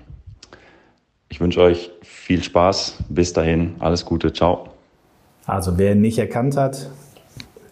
Ich 1.28 1.42
wünsche 1.42 1.60
euch 1.60 1.92
viel 2.04 2.42
Spaß. 2.42 3.00
Bis 3.10 3.34
dahin, 3.34 3.76
alles 3.80 4.06
Gute. 4.06 4.32
Ciao. 4.32 4.70
Also 5.46 5.78
wer 5.78 5.96
nicht 5.96 6.18
erkannt 6.18 6.56
hat, 6.56 6.90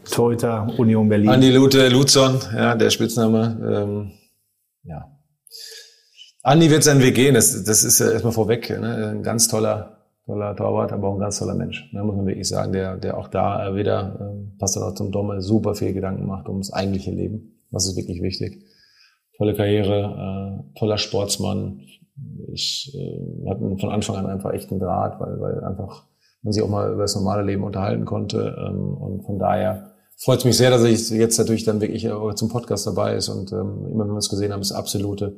Torhüter, 0.04 0.68
Union 0.78 1.08
Berlin. 1.08 1.30
Andi 1.30 1.52
Lute, 1.52 1.88
Luzon, 1.88 2.38
ja, 2.54 2.76
der 2.76 2.90
Spitzname. 2.90 3.58
Ähm, 3.64 4.12
ja. 4.84 5.18
Andi 6.44 6.70
wird 6.70 6.84
seinen 6.84 7.02
Weg 7.02 7.16
gehen, 7.16 7.36
das, 7.36 7.64
das 7.64 7.86
ist 7.86 8.00
ja 8.00 8.12
erstmal 8.12 8.34
vorweg. 8.34 8.70
Ne? 8.70 9.12
Ein 9.14 9.24
ganz 9.24 9.48
toller 9.48 9.95
toller 10.26 10.56
Torwart, 10.56 10.92
aber 10.92 11.10
auch 11.10 11.16
ein 11.16 11.20
ganz 11.20 11.40
toller 11.40 11.56
Mensch. 11.56 11.90
Da 11.94 12.04
muss 12.04 12.16
man 12.16 12.26
wirklich 12.26 12.48
sagen, 12.48 12.74
der, 12.74 12.98
der 12.98 13.18
auch 13.18 13.28
da 13.28 13.68
äh, 13.68 13.76
wieder, 13.76 14.18
äh, 14.20 14.58
passt 14.60 14.76
dann 14.76 14.84
auch 14.84 14.96
zum 14.96 15.12
Domme, 15.12 15.42
super 15.42 15.76
viel 15.76 15.94
Gedanken 15.94 16.26
macht 16.26 16.50
ums 16.50 16.74
eigentliche 16.74 17.12
Leben. 17.12 17.62
Das 17.72 17.88
ist 17.88 17.96
wirklich 17.96 18.22
wichtig. 18.22 18.64
Tolle 19.38 19.54
Karriere, 19.54 20.64
äh, 20.74 20.80
toller 20.80 20.98
Sportsmann. 20.98 21.82
Ich 22.52 22.96
äh, 22.96 23.50
hatten 23.50 23.78
von 23.78 23.90
Anfang 23.90 24.16
an 24.16 24.26
einfach 24.26 24.54
echt 24.54 24.72
einen 24.72 24.80
Draht, 24.80 25.20
weil, 25.20 25.40
weil 25.40 25.64
einfach 25.64 26.06
man 26.42 26.54
sich 26.54 26.64
auch 26.64 26.70
mal 26.70 26.94
über 26.94 27.02
das 27.02 27.16
normale 27.16 27.44
Leben 27.44 27.64
unterhalten 27.64 28.06
konnte. 28.06 28.56
Ähm, 28.58 28.96
und 28.96 29.24
von 29.26 29.38
daher 29.38 29.92
freut 30.18 30.40
es 30.40 30.46
mich 30.46 30.58
sehr, 30.58 30.70
dass 30.70 30.84
ich 30.84 31.10
jetzt 31.10 31.38
natürlich 31.38 31.66
dann 31.66 31.82
wirklich 31.82 32.08
zum 32.36 32.50
Podcast 32.50 32.88
dabei 32.88 33.16
ist. 33.16 33.30
Und 33.30 33.52
ähm, 33.52 33.88
immer 33.92 34.06
wenn 34.06 34.14
wir 34.14 34.18
es 34.18 34.30
gesehen 34.30 34.54
haben, 34.54 34.62
ist 34.62 34.72
absolute 34.72 35.36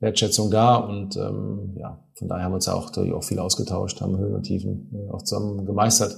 Wertschätzung 0.00 0.50
da 0.50 0.76
und 0.76 1.16
ähm, 1.16 1.76
ja, 1.78 2.02
von 2.14 2.28
daher 2.28 2.44
haben 2.44 2.52
wir 2.52 2.56
uns 2.56 2.66
ja 2.66 2.74
auch, 2.74 2.96
auch 2.96 3.24
viel 3.24 3.38
ausgetauscht, 3.38 4.00
haben 4.00 4.18
Höhen 4.18 4.34
und 4.34 4.42
Tiefen 4.42 4.90
äh, 4.94 5.10
auch 5.10 5.22
zusammen 5.22 5.66
gemeistert. 5.66 6.16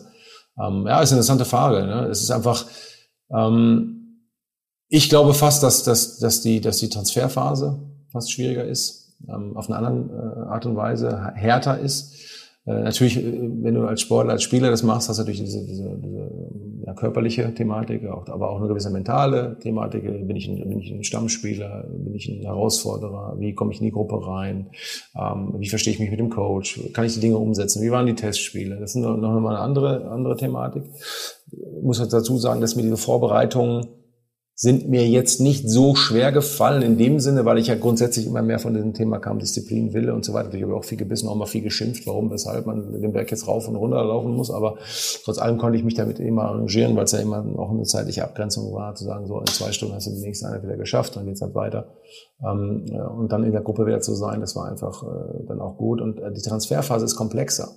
Ähm, 0.58 0.86
ja, 0.86 1.00
ist 1.00 1.10
eine 1.10 1.18
interessante 1.18 1.44
Frage. 1.44 1.86
Ne? 1.86 2.06
Es 2.06 2.22
ist 2.22 2.30
einfach, 2.30 2.64
ähm, 3.30 4.28
ich 4.88 5.08
glaube 5.08 5.34
fast, 5.34 5.62
dass, 5.62 5.82
dass, 5.82 6.18
dass, 6.18 6.42
die, 6.42 6.60
dass 6.60 6.78
die 6.78 6.88
Transferphase 6.88 7.80
fast 8.10 8.30
schwieriger 8.30 8.64
ist, 8.64 9.16
ähm, 9.28 9.56
auf 9.56 9.68
eine 9.68 9.78
andere 9.78 10.44
äh, 10.46 10.50
Art 10.50 10.66
und 10.66 10.76
Weise 10.76 11.32
härter 11.34 11.78
ist. 11.78 12.14
Äh, 12.64 12.82
natürlich, 12.82 13.16
äh, 13.16 13.22
wenn 13.62 13.74
du 13.74 13.82
als 13.86 14.00
Sportler, 14.00 14.32
als 14.32 14.42
Spieler 14.42 14.70
das 14.70 14.82
machst, 14.82 15.08
hast 15.08 15.18
du 15.18 15.22
natürlich 15.22 15.42
diese, 15.42 15.64
diese, 15.66 15.98
diese 15.98 16.30
ja, 16.86 16.94
körperliche 16.94 17.52
Thematik, 17.54 18.06
auch, 18.06 18.28
aber 18.28 18.50
auch 18.50 18.58
eine 18.58 18.68
gewisse 18.68 18.90
mentale 18.90 19.56
Thematik. 19.60 20.04
Bin 20.04 20.36
ich, 20.36 20.48
ein, 20.48 20.68
bin 20.68 20.78
ich 20.78 20.92
ein 20.92 21.02
Stammspieler? 21.02 21.88
Bin 21.90 22.14
ich 22.14 22.28
ein 22.28 22.42
Herausforderer? 22.42 23.36
Wie 23.38 23.54
komme 23.54 23.72
ich 23.72 23.80
in 23.80 23.86
die 23.86 23.92
Gruppe 23.92 24.26
rein? 24.26 24.70
Ähm, 25.16 25.54
wie 25.58 25.68
verstehe 25.68 25.92
ich 25.92 26.00
mich 26.00 26.10
mit 26.10 26.20
dem 26.20 26.30
Coach? 26.30 26.80
Kann 26.92 27.04
ich 27.04 27.14
die 27.14 27.20
Dinge 27.20 27.38
umsetzen? 27.38 27.82
Wie 27.82 27.90
waren 27.90 28.06
die 28.06 28.14
Testspiele? 28.14 28.78
Das 28.78 28.94
ist 28.94 28.96
noch, 28.96 29.16
noch 29.16 29.40
mal 29.40 29.56
eine 29.56 29.64
andere, 29.64 30.08
andere 30.10 30.36
Thematik. 30.36 30.84
Ich 31.50 31.82
muss 31.82 31.98
dazu 32.08 32.38
sagen, 32.38 32.60
dass 32.60 32.76
mir 32.76 32.82
diese 32.82 32.96
Vorbereitungen 32.96 33.86
sind 34.54 34.88
mir 34.88 35.08
jetzt 35.08 35.40
nicht 35.40 35.68
so 35.68 35.94
schwer 35.94 36.30
gefallen 36.30 36.82
in 36.82 36.98
dem 36.98 37.20
Sinne, 37.20 37.44
weil 37.44 37.58
ich 37.58 37.68
ja 37.68 37.74
grundsätzlich 37.74 38.26
immer 38.26 38.42
mehr 38.42 38.58
von 38.58 38.74
diesem 38.74 38.92
Thema 38.92 39.18
kam, 39.18 39.38
Disziplin, 39.38 39.94
Wille 39.94 40.14
und 40.14 40.24
so 40.24 40.34
weiter. 40.34 40.52
Ich 40.52 40.62
habe 40.62 40.76
auch 40.76 40.84
viel 40.84 40.98
gebissen, 40.98 41.28
auch 41.28 41.34
mal 41.34 41.46
viel 41.46 41.62
geschimpft, 41.62 42.06
warum, 42.06 42.30
weshalb 42.30 42.66
man 42.66 43.00
den 43.00 43.12
Berg 43.12 43.30
jetzt 43.30 43.48
rauf 43.48 43.66
und 43.66 43.76
runter 43.76 44.04
laufen 44.04 44.36
muss. 44.36 44.50
Aber 44.50 44.76
trotz 45.24 45.38
allem 45.38 45.56
konnte 45.56 45.78
ich 45.78 45.84
mich 45.84 45.94
damit 45.94 46.20
immer 46.20 46.42
arrangieren, 46.42 46.94
weil 46.96 47.04
es 47.04 47.12
ja 47.12 47.20
immer 47.20 47.44
auch 47.58 47.70
eine 47.70 47.84
zeitliche 47.84 48.24
Abgrenzung 48.24 48.72
war, 48.74 48.94
zu 48.94 49.04
sagen, 49.04 49.26
so 49.26 49.40
in 49.40 49.46
zwei 49.46 49.72
Stunden 49.72 49.94
hast 49.94 50.06
du 50.06 50.12
die 50.12 50.20
nächste 50.20 50.46
Einheit 50.46 50.64
wieder 50.64 50.76
geschafft, 50.76 51.16
dann 51.16 51.24
geht's 51.24 51.40
halt 51.40 51.54
weiter. 51.54 51.94
Ähm, 52.46 52.84
und 53.18 53.32
dann 53.32 53.44
in 53.44 53.52
der 53.52 53.62
Gruppe 53.62 53.86
wieder 53.86 54.00
zu 54.00 54.14
sein, 54.14 54.40
das 54.40 54.54
war 54.54 54.70
einfach 54.70 55.02
äh, 55.02 55.46
dann 55.48 55.60
auch 55.60 55.78
gut. 55.78 56.00
Und 56.00 56.20
äh, 56.20 56.30
die 56.32 56.42
Transferphase 56.42 57.06
ist 57.06 57.16
komplexer, 57.16 57.68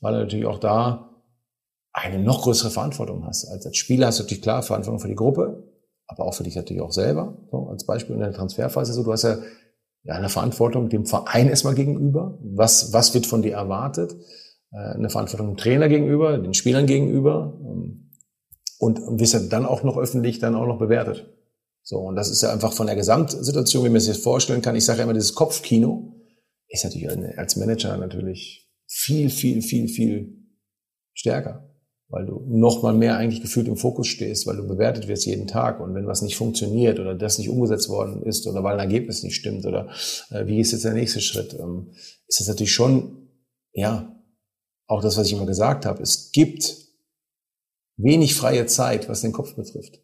weil 0.00 0.12
natürlich 0.12 0.46
auch 0.46 0.58
da 0.58 1.10
eine 1.92 2.22
noch 2.22 2.42
größere 2.42 2.70
Verantwortung 2.70 3.26
hast. 3.26 3.48
Als 3.50 3.76
Spieler 3.76 4.06
hast 4.06 4.20
du 4.20 4.22
natürlich 4.22 4.42
klar 4.42 4.62
Verantwortung 4.62 5.00
für 5.00 5.08
die 5.08 5.16
Gruppe, 5.16 5.69
aber 6.10 6.24
auch 6.24 6.34
für 6.34 6.42
dich 6.42 6.56
natürlich 6.56 6.82
auch 6.82 6.92
selber. 6.92 7.38
So, 7.50 7.68
als 7.68 7.86
Beispiel 7.86 8.14
in 8.14 8.20
der 8.20 8.32
Transferphase 8.32 8.92
so, 8.92 9.04
du 9.04 9.12
hast 9.12 9.22
ja, 9.22 9.38
ja 10.02 10.14
eine 10.14 10.28
Verantwortung 10.28 10.88
dem 10.88 11.06
Verein 11.06 11.48
erstmal 11.48 11.74
gegenüber. 11.74 12.38
Was, 12.42 12.92
was 12.92 13.14
wird 13.14 13.26
von 13.26 13.42
dir 13.42 13.54
erwartet? 13.54 14.16
Äh, 14.72 14.76
eine 14.76 15.08
Verantwortung 15.08 15.48
dem 15.48 15.56
Trainer 15.56 15.88
gegenüber, 15.88 16.36
den 16.36 16.54
Spielern 16.54 16.86
gegenüber. 16.86 17.58
Ähm, 17.60 18.10
und 18.78 19.20
wirst 19.20 19.34
ja 19.34 19.40
dann 19.40 19.66
auch 19.66 19.82
noch 19.82 19.98
öffentlich 19.98 20.38
dann 20.38 20.54
auch 20.54 20.66
noch 20.66 20.78
bewertet. 20.78 21.30
So, 21.82 21.98
und 21.98 22.16
das 22.16 22.30
ist 22.30 22.42
ja 22.42 22.50
einfach 22.50 22.72
von 22.72 22.86
der 22.86 22.96
Gesamtsituation, 22.96 23.84
wie 23.84 23.90
man 23.90 24.00
sich 24.00 24.14
das 24.14 24.22
vorstellen 24.22 24.62
kann. 24.62 24.74
Ich 24.74 24.86
sage 24.86 24.98
ja 24.98 25.04
immer, 25.04 25.12
dieses 25.12 25.34
Kopfkino 25.34 26.14
ist 26.66 26.84
natürlich 26.84 27.38
als 27.38 27.56
Manager 27.56 27.96
natürlich 27.98 28.70
viel, 28.86 29.28
viel, 29.28 29.60
viel, 29.60 29.88
viel 29.88 30.46
stärker 31.12 31.69
weil 32.10 32.26
du 32.26 32.44
noch 32.46 32.82
mal 32.82 32.92
mehr 32.92 33.16
eigentlich 33.16 33.40
gefühlt 33.40 33.68
im 33.68 33.76
Fokus 33.76 34.08
stehst, 34.08 34.46
weil 34.46 34.56
du 34.56 34.66
bewertet 34.66 35.06
wirst 35.08 35.26
jeden 35.26 35.46
Tag 35.46 35.80
und 35.80 35.94
wenn 35.94 36.06
was 36.06 36.22
nicht 36.22 36.36
funktioniert 36.36 36.98
oder 36.98 37.14
das 37.14 37.38
nicht 37.38 37.48
umgesetzt 37.48 37.88
worden 37.88 38.22
ist 38.22 38.46
oder 38.46 38.62
weil 38.64 38.74
ein 38.74 38.80
Ergebnis 38.80 39.22
nicht 39.22 39.36
stimmt 39.36 39.64
oder 39.64 39.88
äh, 40.30 40.46
wie 40.46 40.60
ist 40.60 40.72
jetzt 40.72 40.84
der 40.84 40.92
nächste 40.92 41.20
Schritt, 41.20 41.56
ähm, 41.58 41.92
ist 42.26 42.40
das 42.40 42.48
natürlich 42.48 42.74
schon, 42.74 43.28
ja, 43.72 44.16
auch 44.86 45.02
das, 45.02 45.16
was 45.16 45.28
ich 45.28 45.32
immer 45.34 45.46
gesagt 45.46 45.86
habe, 45.86 46.02
es 46.02 46.32
gibt 46.32 46.76
wenig 47.96 48.34
freie 48.34 48.66
Zeit, 48.66 49.08
was 49.08 49.20
den 49.20 49.32
Kopf 49.32 49.54
betrifft. 49.54 50.02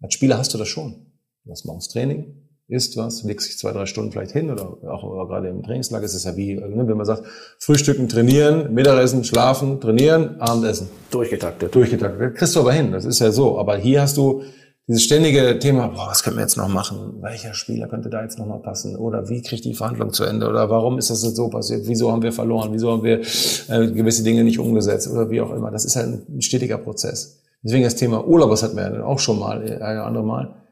Als 0.00 0.14
Spieler 0.14 0.38
hast 0.38 0.52
du 0.52 0.58
das 0.58 0.68
schon. 0.68 1.12
Du 1.44 1.52
hast 1.52 1.64
morgens 1.64 1.88
Training, 1.88 2.43
isst 2.68 2.96
was, 2.96 3.22
legst 3.24 3.48
dich 3.48 3.58
zwei, 3.58 3.72
drei 3.72 3.86
Stunden 3.86 4.10
vielleicht 4.10 4.32
hin 4.32 4.50
oder 4.50 4.78
auch 4.90 5.02
oder 5.02 5.26
gerade 5.26 5.48
im 5.48 5.62
Trainingslager 5.62 6.04
ist 6.04 6.14
es 6.14 6.24
ja 6.24 6.36
wie, 6.36 6.54
ne, 6.54 6.84
wenn 6.86 6.96
man 6.96 7.04
sagt, 7.04 7.24
Frühstücken, 7.58 8.08
trainieren, 8.08 8.72
Mittagessen, 8.72 9.24
schlafen, 9.24 9.80
trainieren, 9.80 10.40
Abendessen. 10.40 10.88
Durchgetaktet. 11.10 11.74
Durchgetaktet. 11.74 12.20
Das 12.20 12.38
kriegst 12.38 12.56
du 12.56 12.60
aber 12.60 12.72
hin, 12.72 12.92
das 12.92 13.04
ist 13.04 13.18
ja 13.18 13.30
so. 13.30 13.58
Aber 13.58 13.76
hier 13.76 14.00
hast 14.00 14.16
du 14.16 14.42
dieses 14.86 15.02
ständige 15.04 15.58
Thema, 15.58 15.88
boah, 15.88 16.08
was 16.08 16.22
können 16.22 16.36
wir 16.36 16.42
jetzt 16.42 16.56
noch 16.56 16.68
machen? 16.68 17.22
Welcher 17.22 17.54
Spieler 17.54 17.88
könnte 17.88 18.10
da 18.10 18.22
jetzt 18.22 18.38
noch 18.38 18.46
mal 18.46 18.60
passen? 18.60 18.96
Oder 18.96 19.28
wie 19.28 19.40
kriegt 19.42 19.64
die 19.64 19.74
Verhandlung 19.74 20.12
zu 20.12 20.24
Ende? 20.24 20.48
Oder 20.48 20.68
warum 20.68 20.98
ist 20.98 21.10
das 21.10 21.22
jetzt 21.22 21.36
so 21.36 21.48
passiert? 21.48 21.82
Wieso 21.86 22.12
haben 22.12 22.22
wir 22.22 22.32
verloren? 22.32 22.70
Wieso 22.72 22.92
haben 22.92 23.02
wir 23.02 23.20
äh, 23.20 23.92
gewisse 23.92 24.22
Dinge 24.22 24.44
nicht 24.44 24.58
umgesetzt? 24.58 25.08
Oder 25.10 25.30
wie 25.30 25.40
auch 25.40 25.52
immer. 25.52 25.70
Das 25.70 25.86
ist 25.86 25.96
halt 25.96 26.28
ein 26.28 26.42
stetiger 26.42 26.76
Prozess. 26.76 27.40
Deswegen 27.62 27.84
das 27.84 27.96
Thema 27.96 28.26
Urlaub, 28.26 28.50
das 28.50 28.62
hatten 28.62 28.76
wir 28.76 28.94
ja 28.94 29.04
auch 29.04 29.18
schon 29.18 29.38
mal, 29.38 29.66
äh, 29.66 29.80
ein 29.80 29.98
andere 29.98 30.24
Mal 30.24 30.63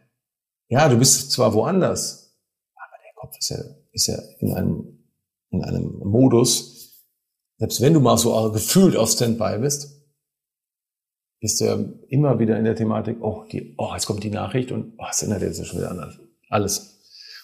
ja, 0.73 0.89
du 0.89 0.97
bist 0.97 1.31
zwar 1.31 1.53
woanders, 1.53 2.35
aber 2.75 2.97
der 3.05 3.13
Kopf 3.15 3.37
ist 3.39 3.51
ja, 3.51 3.59
ist 3.93 4.07
ja 4.07 4.19
in 4.39 4.55
einem, 4.55 5.05
in 5.51 5.63
einem 5.63 5.99
Modus, 5.99 7.05
selbst 7.59 7.83
wenn 7.83 7.93
du 7.93 8.01
mal 8.01 8.17
so 8.17 8.51
gefühlt 8.51 8.97
auf 8.97 9.11
Standby 9.11 9.59
bist, 9.59 10.03
bist 11.41 11.61
du 11.61 11.65
ja 11.67 11.79
immer 12.09 12.39
wieder 12.39 12.57
in 12.59 12.65
der 12.65 12.75
Thematik, 12.75 13.19
oh, 13.21 13.45
die, 13.53 13.75
oh 13.77 13.91
jetzt 13.93 14.07
kommt 14.07 14.25
die 14.25 14.31
Nachricht 14.31 14.73
und 14.73 14.95
oh, 14.97 15.05
es 15.11 15.23
ändert 15.23 15.43
jetzt 15.43 15.65
schon 15.67 15.79
wieder 15.79 15.91
anders. 15.91 16.15
Alles. 16.49 16.89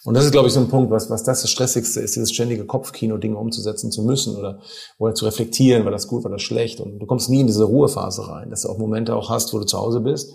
Und 0.05 0.15
das 0.15 0.25
ist, 0.25 0.31
glaube 0.31 0.49
ich, 0.49 0.55
so 0.55 0.61
ein 0.61 0.71
Punkt, 0.71 0.91
was, 0.91 1.11
was 1.11 1.23
das 1.23 1.43
das 1.43 1.51
Stressigste 1.51 2.01
ist, 2.01 2.17
dieses 2.17 2.33
ständige 2.33 2.65
Kopfkino, 2.65 3.19
Dinge 3.19 3.37
umzusetzen 3.37 3.93
zu 3.93 4.05
müssen 4.05 4.37
oder, 4.37 4.63
oder 4.97 5.15
zu 5.15 5.27
reflektieren, 5.27 5.85
war 5.85 5.91
das 5.91 6.09
gut, 6.09 6.25
war 6.25 6.31
das 6.31 6.41
schlecht. 6.41 6.81
Und 6.81 6.99
du 6.99 7.05
kommst 7.05 7.29
nie 7.29 7.41
in 7.41 7.47
diese 7.47 7.65
Ruhephase 7.65 8.27
rein, 8.27 8.49
dass 8.49 8.63
du 8.63 8.71
auch 8.71 8.79
Momente 8.79 9.15
auch 9.15 9.29
hast, 9.29 9.53
wo 9.53 9.59
du 9.59 9.67
zu 9.67 9.77
Hause 9.77 10.01
bist 10.01 10.33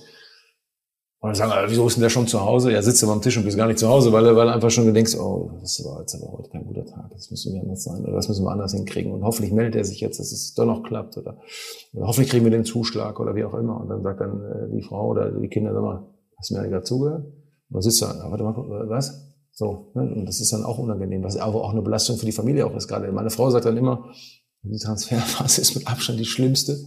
und 1.24 1.30
dann 1.30 1.36
sagen, 1.36 1.54
wieso 1.70 1.88
ist 1.88 1.96
denn 1.96 2.02
der 2.02 2.10
schon 2.10 2.28
zu 2.28 2.42
Hause? 2.42 2.74
Ja, 2.74 2.82
sitzt 2.82 3.02
du 3.02 3.10
am 3.10 3.22
Tisch 3.22 3.38
und 3.38 3.46
bist 3.46 3.56
gar 3.56 3.68
nicht 3.68 3.80
zu 3.80 3.88
Hause, 3.88 4.12
weil, 4.12 4.36
weil 4.36 4.50
einfach 4.50 4.70
schon 4.70 4.94
denkst, 4.94 5.16
oh, 5.16 5.52
das 5.62 5.82
war 5.86 6.02
jetzt 6.02 6.16
aber 6.16 6.34
heute 6.34 6.50
kein 6.50 6.66
guter 6.66 6.86
Tag, 6.86 7.12
das 7.12 7.32
müssen 7.32 7.54
wir 7.54 7.62
anders 7.62 7.86
sein 7.86 8.04
oder 8.04 8.12
das 8.12 8.28
müssen 8.28 8.44
wir 8.44 8.52
anders 8.52 8.74
hinkriegen. 8.74 9.10
Und 9.14 9.24
hoffentlich 9.24 9.54
meldet 9.54 9.78
er 9.78 9.86
sich 9.86 10.02
jetzt, 10.02 10.20
dass 10.20 10.34
es 10.34 10.54
doch 10.54 10.66
noch 10.66 10.84
klappt 10.84 11.18
oder, 11.18 11.38
oder 11.94 12.08
hoffentlich 12.08 12.30
kriegen 12.30 12.44
wir 12.44 12.52
den 12.52 12.66
Zuschlag 12.66 13.22
oder 13.22 13.36
wie 13.36 13.46
auch 13.46 13.54
immer. 13.54 13.80
Und 13.80 13.88
dann 13.88 14.04
sagt 14.04 14.20
dann 14.20 14.42
äh, 14.44 14.76
die 14.76 14.82
Frau 14.82 15.12
oder 15.12 15.32
die 15.32 15.48
Kinder, 15.48 15.74
sag 15.74 15.82
mal, 15.82 16.06
hast 16.36 16.50
du 16.50 16.56
mir 16.56 16.60
eigentlich 16.60 16.74
dazugehört? 16.74 17.24
Und 17.24 17.34
dann 17.70 17.82
sitzt 17.82 18.02
du, 18.02 18.06
ah, 18.06 18.28
warte 18.30 18.44
mal, 18.44 18.90
was? 18.90 19.34
So, 19.54 19.92
ne? 19.94 20.02
und 20.02 20.26
das 20.26 20.42
ist 20.42 20.52
dann 20.52 20.66
auch 20.66 20.78
unangenehm, 20.78 21.24
was 21.24 21.38
aber 21.38 21.64
auch 21.64 21.72
eine 21.72 21.84
Belastung 21.84 22.18
für 22.18 22.26
die 22.26 22.34
Familie 22.34 22.66
auch 22.66 22.76
ist 22.76 22.90
gerade. 22.90 23.10
Meine 23.14 23.30
Frau 23.30 23.50
sagt 23.50 23.64
dann 23.64 23.78
immer, 23.78 24.10
die 24.64 24.80
Transferphase 24.80 25.62
ist 25.62 25.76
mit 25.76 25.88
Abstand 25.88 26.20
die 26.20 26.26
schlimmste 26.26 26.78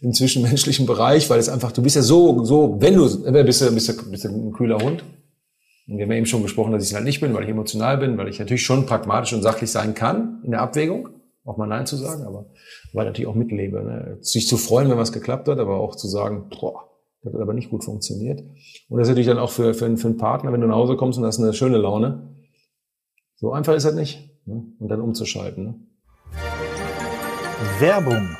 im 0.00 0.12
zwischenmenschlichen 0.12 0.86
Bereich, 0.86 1.30
weil 1.30 1.38
es 1.38 1.48
einfach, 1.48 1.72
du 1.72 1.82
bist 1.82 1.96
ja 1.96 2.02
so, 2.02 2.44
so, 2.44 2.76
wenn 2.80 2.94
du, 2.94 3.04
bist 3.44 3.60
du, 3.60 3.72
bist 3.72 3.88
du, 3.88 4.10
bist 4.10 4.24
du 4.24 4.28
ein 4.28 4.52
kühler 4.52 4.78
Hund. 4.78 5.04
Und 5.86 5.98
wir 5.98 6.04
haben 6.04 6.12
ja 6.12 6.16
eben 6.16 6.26
schon 6.26 6.42
gesprochen, 6.42 6.72
dass 6.72 6.82
ich 6.82 6.90
es 6.90 6.94
halt 6.94 7.04
nicht 7.04 7.20
bin, 7.20 7.34
weil 7.34 7.44
ich 7.44 7.50
emotional 7.50 7.98
bin, 7.98 8.16
weil 8.16 8.28
ich 8.28 8.38
natürlich 8.38 8.62
schon 8.62 8.86
pragmatisch 8.86 9.32
und 9.34 9.42
sachlich 9.42 9.70
sein 9.70 9.94
kann 9.94 10.40
in 10.44 10.52
der 10.52 10.62
Abwägung, 10.62 11.10
auch 11.44 11.58
mal 11.58 11.66
Nein 11.66 11.86
zu 11.86 11.96
sagen, 11.96 12.22
aber 12.22 12.46
weil 12.92 13.04
ich 13.04 13.10
natürlich 13.10 13.26
auch 13.28 13.34
mitlebe. 13.34 13.82
Ne? 13.82 14.18
Sich 14.20 14.48
zu 14.48 14.56
freuen, 14.56 14.88
wenn 14.88 14.96
was 14.96 15.12
geklappt 15.12 15.48
hat, 15.48 15.58
aber 15.58 15.76
auch 15.76 15.94
zu 15.96 16.08
sagen, 16.08 16.48
boah, 16.48 16.88
das 17.22 17.34
hat 17.34 17.40
aber 17.40 17.52
nicht 17.52 17.70
gut 17.70 17.84
funktioniert. 17.84 18.40
Und 18.88 18.98
das 18.98 19.08
ist 19.08 19.10
natürlich 19.10 19.28
dann 19.28 19.38
auch 19.38 19.50
für, 19.50 19.74
für, 19.74 19.94
für 19.96 20.08
einen 20.08 20.16
Partner, 20.16 20.52
wenn 20.52 20.60
du 20.60 20.66
nach 20.66 20.76
Hause 20.76 20.96
kommst 20.96 21.18
und 21.18 21.24
hast 21.26 21.38
eine 21.38 21.52
schöne 21.52 21.78
Laune. 21.78 22.34
So 23.36 23.52
einfach 23.52 23.74
ist 23.74 23.84
das 23.84 23.94
nicht. 23.94 24.30
Ne? 24.46 24.62
Und 24.78 24.88
dann 24.88 25.00
umzuschalten. 25.00 25.64
Ne? 25.64 25.74
Werbung. 27.78 28.36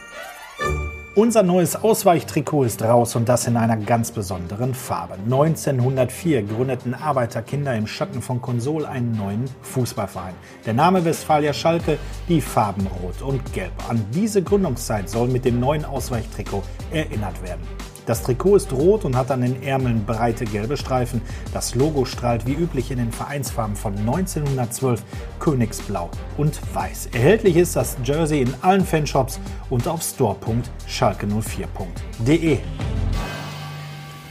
Unser 1.14 1.42
neues 1.42 1.76
Ausweichtrikot 1.76 2.64
ist 2.64 2.82
raus 2.82 3.16
und 3.16 3.28
das 3.28 3.46
in 3.46 3.56
einer 3.56 3.76
ganz 3.76 4.10
besonderen 4.10 4.74
Farbe. 4.74 5.14
1904 5.14 6.42
gründeten 6.42 6.94
Arbeiterkinder 6.94 7.74
im 7.74 7.86
Schatten 7.86 8.20
von 8.20 8.42
Konsol 8.42 8.84
einen 8.84 9.16
neuen 9.16 9.44
Fußballverein. 9.62 10.34
Der 10.66 10.74
Name 10.74 11.04
Westfalia 11.04 11.52
Schalke, 11.52 11.98
die 12.28 12.40
Farben 12.40 12.86
Rot 12.86 13.22
und 13.22 13.52
Gelb. 13.52 13.72
An 13.88 14.04
diese 14.12 14.42
Gründungszeit 14.42 15.08
soll 15.08 15.28
mit 15.28 15.44
dem 15.44 15.60
neuen 15.60 15.84
Ausweichtrikot 15.84 16.62
erinnert 16.90 17.42
werden. 17.42 17.62
Das 18.06 18.22
Trikot 18.22 18.56
ist 18.56 18.72
rot 18.72 19.06
und 19.06 19.16
hat 19.16 19.30
an 19.30 19.40
den 19.40 19.62
Ärmeln 19.62 20.04
breite 20.04 20.44
gelbe 20.44 20.76
Streifen. 20.76 21.22
Das 21.54 21.74
Logo 21.74 22.04
strahlt 22.04 22.46
wie 22.46 22.52
üblich 22.52 22.90
in 22.90 22.98
den 22.98 23.10
Vereinsfarben 23.10 23.76
von 23.76 23.96
1912 23.96 25.02
Königsblau 25.40 26.10
und 26.36 26.60
Weiß. 26.74 27.08
Erhältlich 27.14 27.56
ist 27.56 27.76
das 27.76 27.96
Jersey 28.04 28.42
in 28.42 28.52
allen 28.60 28.84
Fanshops 28.84 29.40
und 29.70 29.88
auf 29.88 30.02
store.schalke04.de. 30.02 32.58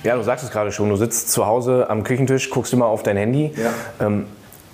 Ja, 0.04 0.18
du 0.18 0.24
sagst 0.24 0.46
es 0.46 0.52
gerade 0.52 0.72
schon, 0.72 0.90
du 0.90 0.96
sitzt 0.96 1.32
zu 1.32 1.48
Hause 1.48 1.90
am 1.90 2.04
Küchentisch, 2.04 2.52
guckst 2.52 2.74
immer 2.74 2.86
auf 2.86 3.02
dein 3.02 3.18
Handy. 3.18 3.54
Ja. 3.58 3.74
Ähm, 4.06 4.28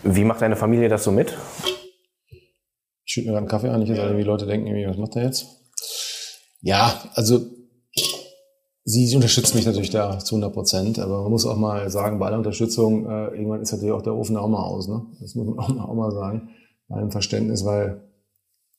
wie 0.04 0.26
macht 0.26 0.42
deine 0.42 0.58
Familie 0.58 0.90
das 0.90 1.06
so 1.06 1.12
mit? 1.12 1.38
Ich 3.06 3.14
schütte 3.14 3.28
mir 3.28 3.34
gerade 3.34 3.44
einen 3.44 3.48
Kaffee 3.48 3.70
an, 3.70 3.80
nicht, 3.80 3.92
dass 3.92 3.98
ja. 3.98 4.12
die 4.12 4.24
Leute 4.24 4.46
denken, 4.46 4.70
was 4.90 4.98
macht 4.98 5.16
der 5.16 5.24
jetzt? 5.24 5.46
Ja, 6.62 7.02
also 7.14 7.40
Sie, 8.90 9.06
sie 9.06 9.16
unterstützt 9.16 9.54
mich 9.54 9.68
natürlich 9.68 9.92
da 9.92 10.18
zu 10.18 10.34
100 10.34 10.52
Prozent, 10.52 10.98
aber 10.98 11.22
man 11.22 11.30
muss 11.30 11.46
auch 11.46 11.58
mal 11.58 11.92
sagen, 11.92 12.18
bei 12.18 12.26
aller 12.26 12.40
Unterstützung, 12.40 13.06
äh, 13.06 13.28
irgendwann 13.36 13.62
ist 13.62 13.72
natürlich 13.72 13.92
auch 13.92 14.02
der 14.02 14.16
Ofen 14.16 14.36
auch 14.36 14.48
mal 14.48 14.64
aus. 14.64 14.88
Ne? 14.88 15.06
Das 15.22 15.36
muss 15.36 15.46
man 15.46 15.60
auch 15.60 15.70
mal, 15.70 15.84
auch 15.84 15.94
mal 15.94 16.12
sagen, 16.12 16.50
bei 16.88 16.96
einem 16.96 17.12
Verständnis, 17.12 17.64
weil 17.64 18.02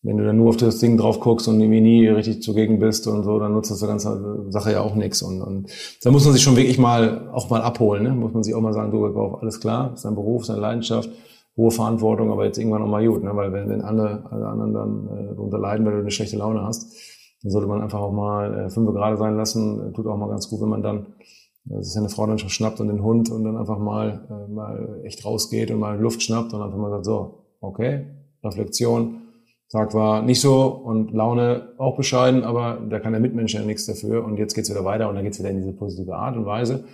wenn 0.02 0.16
du 0.16 0.24
dann 0.24 0.36
nur 0.36 0.48
auf 0.48 0.56
das 0.56 0.80
Ding 0.80 0.96
drauf 0.96 1.20
guckst 1.20 1.46
und 1.46 1.60
irgendwie 1.60 1.80
nie 1.80 2.08
richtig 2.08 2.42
zugegen 2.42 2.80
bist 2.80 3.06
und 3.06 3.22
so, 3.22 3.38
dann 3.38 3.52
nutzt 3.52 3.70
das 3.70 3.78
die 3.78 3.86
ganze 3.86 4.46
Sache 4.48 4.72
ja 4.72 4.80
auch 4.80 4.96
nichts. 4.96 5.22
Und, 5.22 5.42
und 5.42 5.70
da 6.02 6.10
muss 6.10 6.24
man 6.24 6.32
sich 6.32 6.42
schon 6.42 6.56
wirklich 6.56 6.78
mal 6.78 7.30
auch 7.32 7.48
mal 7.48 7.62
abholen. 7.62 8.02
Ne? 8.02 8.10
Muss 8.10 8.32
man 8.32 8.42
sich 8.42 8.52
auch 8.52 8.60
mal 8.60 8.72
sagen, 8.72 8.90
du, 8.90 9.04
alles 9.04 9.60
klar, 9.60 9.92
ist 9.94 10.04
dein 10.04 10.16
Beruf, 10.16 10.42
ist 10.42 10.48
deine 10.48 10.60
Leidenschaft, 10.60 11.08
hohe 11.56 11.70
Verantwortung, 11.70 12.32
aber 12.32 12.46
jetzt 12.46 12.58
irgendwann 12.58 12.82
noch 12.82 12.88
mal 12.88 13.06
gut. 13.06 13.22
Ne? 13.22 13.30
Weil 13.36 13.52
wenn, 13.52 13.68
wenn 13.68 13.82
alle, 13.82 14.24
alle 14.28 14.48
anderen 14.48 14.74
dann 14.74 15.06
äh, 15.06 15.34
darunter 15.36 15.58
leiden, 15.58 15.86
weil 15.86 15.92
du 15.92 15.98
eine 16.00 16.10
schlechte 16.10 16.36
Laune 16.36 16.62
hast, 16.62 16.96
dann 17.42 17.50
sollte 17.50 17.68
man 17.68 17.80
einfach 17.80 18.00
auch 18.00 18.12
mal 18.12 18.66
äh, 18.66 18.70
fünf 18.70 18.92
gerade 18.92 19.16
sein 19.16 19.36
lassen. 19.36 19.92
Tut 19.94 20.06
auch 20.06 20.16
mal 20.16 20.28
ganz 20.28 20.48
gut, 20.48 20.60
wenn 20.60 20.68
man 20.68 20.82
dann 20.82 21.06
äh, 21.70 21.82
sich 21.82 21.92
seine 21.92 22.08
Frau 22.08 22.26
dann 22.26 22.38
schon 22.38 22.50
schnappt 22.50 22.80
und 22.80 22.88
den 22.88 23.02
Hund 23.02 23.30
und 23.30 23.44
dann 23.44 23.56
einfach 23.56 23.78
mal, 23.78 24.26
äh, 24.30 24.52
mal 24.52 25.00
echt 25.04 25.24
rausgeht 25.24 25.70
und 25.70 25.78
mal 25.78 25.98
Luft 25.98 26.22
schnappt 26.22 26.52
und 26.52 26.62
einfach 26.62 26.78
mal 26.78 26.90
sagt, 26.90 27.06
so, 27.06 27.44
okay, 27.60 28.06
Reflexion, 28.44 29.20
Tag 29.70 29.94
war 29.94 30.22
nicht 30.22 30.40
so 30.40 30.64
und 30.64 31.12
Laune 31.12 31.74
auch 31.78 31.96
bescheiden, 31.96 32.42
aber 32.42 32.80
da 32.90 32.98
kann 32.98 33.12
der 33.12 33.20
Mitmensch 33.20 33.54
ja 33.54 33.60
nichts 33.60 33.86
dafür 33.86 34.24
und 34.24 34.36
jetzt 34.36 34.54
geht's 34.54 34.68
wieder 34.68 34.84
weiter 34.84 35.08
und 35.08 35.14
dann 35.14 35.22
geht's 35.22 35.38
wieder 35.38 35.50
in 35.50 35.58
diese 35.58 35.72
positive 35.72 36.16
Art 36.16 36.36
und 36.36 36.44
Weise. 36.44 36.84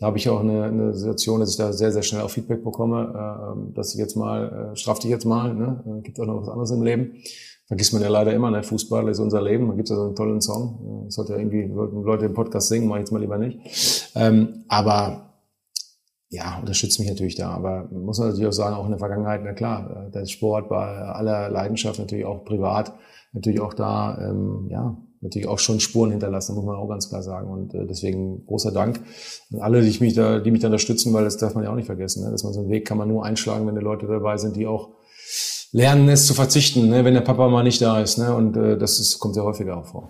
Da 0.00 0.06
habe 0.06 0.18
ich 0.18 0.28
auch 0.28 0.40
eine, 0.40 0.64
eine 0.64 0.94
Situation, 0.94 1.38
dass 1.38 1.50
ich 1.50 1.56
da 1.56 1.72
sehr, 1.72 1.92
sehr 1.92 2.02
schnell 2.02 2.22
auch 2.22 2.30
Feedback 2.30 2.64
bekomme, 2.64 3.14
äh, 3.14 3.52
ähm, 3.52 3.72
dass 3.74 3.94
ich 3.94 4.00
jetzt 4.00 4.16
mal, 4.16 4.72
äh, 4.72 4.76
straff 4.76 4.98
dich 4.98 5.10
jetzt 5.10 5.26
mal, 5.26 5.54
ne? 5.54 5.84
Äh, 5.86 6.02
gibt 6.02 6.18
auch 6.18 6.26
noch 6.26 6.40
was 6.42 6.48
anderes 6.48 6.72
im 6.72 6.82
Leben 6.82 7.18
vergisst 7.66 7.92
man 7.92 8.02
ja 8.02 8.08
leider 8.08 8.32
immer, 8.32 8.50
ne? 8.50 8.62
Fußball 8.62 9.08
ist 9.08 9.18
unser 9.18 9.42
Leben. 9.42 9.68
Da 9.68 9.74
gibt 9.74 9.88
es 9.88 9.90
ja 9.90 9.96
so 9.96 10.04
einen 10.04 10.16
tollen 10.16 10.40
Song. 10.40 11.06
Sollte 11.08 11.32
ja 11.32 11.38
irgendwie 11.38 11.62
Leute 11.64 12.26
im 12.26 12.34
Podcast 12.34 12.68
singen, 12.68 12.88
mache 12.88 12.98
ich 12.98 13.02
jetzt 13.02 13.12
mal 13.12 13.20
lieber 13.20 13.38
nicht. 13.38 14.10
Ähm, 14.14 14.64
aber 14.68 15.34
ja, 16.34 16.58
unterstützt 16.58 16.98
mich 16.98 17.08
natürlich 17.08 17.36
da. 17.36 17.50
Aber 17.50 17.88
muss 17.92 18.18
man 18.18 18.28
natürlich 18.28 18.48
auch 18.48 18.52
sagen, 18.52 18.76
auch 18.76 18.84
in 18.84 18.90
der 18.90 18.98
Vergangenheit, 18.98 19.42
na 19.44 19.52
klar, 19.52 20.08
äh, 20.08 20.10
der 20.10 20.26
Sport 20.26 20.68
bei 20.68 20.76
aller 20.76 21.48
Leidenschaft 21.48 21.98
natürlich 21.98 22.24
auch 22.24 22.44
privat, 22.44 22.92
natürlich 23.32 23.60
auch 23.60 23.74
da, 23.74 24.18
ähm, 24.20 24.66
ja, 24.70 24.96
natürlich 25.20 25.48
auch 25.48 25.58
schon 25.58 25.80
Spuren 25.80 26.10
hinterlassen, 26.10 26.54
muss 26.54 26.64
man 26.64 26.76
auch 26.76 26.88
ganz 26.88 27.08
klar 27.08 27.22
sagen. 27.22 27.50
Und 27.50 27.74
äh, 27.74 27.86
deswegen 27.86 28.44
großer 28.46 28.72
Dank 28.72 29.00
an 29.52 29.60
alle, 29.60 29.80
die 29.82 30.00
mich 30.00 30.14
da, 30.14 30.40
die 30.40 30.50
mich 30.50 30.60
da 30.60 30.68
unterstützen, 30.68 31.12
weil 31.12 31.24
das 31.24 31.38
darf 31.38 31.54
man 31.54 31.64
ja 31.64 31.70
auch 31.70 31.76
nicht 31.76 31.86
vergessen. 31.86 32.24
Ne? 32.24 32.30
Dass 32.30 32.44
man 32.44 32.52
so 32.52 32.60
einen 32.60 32.68
Weg 32.68 32.86
kann 32.86 32.98
man 32.98 33.08
nur 33.08 33.24
einschlagen, 33.24 33.66
wenn 33.66 33.74
die 33.74 33.80
Leute 33.80 34.06
dabei 34.06 34.36
sind, 34.36 34.56
die 34.56 34.66
auch 34.66 34.90
lernen 35.74 36.08
es 36.08 36.26
zu 36.26 36.34
verzichten, 36.34 36.88
ne, 36.88 37.04
wenn 37.04 37.14
der 37.14 37.20
Papa 37.20 37.48
mal 37.48 37.64
nicht 37.64 37.82
da 37.82 38.00
ist. 38.00 38.16
Ne, 38.16 38.34
und 38.34 38.56
äh, 38.56 38.78
das 38.78 39.00
ist, 39.00 39.18
kommt 39.18 39.36
ja 39.36 39.42
häufiger 39.42 39.76
auch 39.76 39.84
vor. 39.84 40.08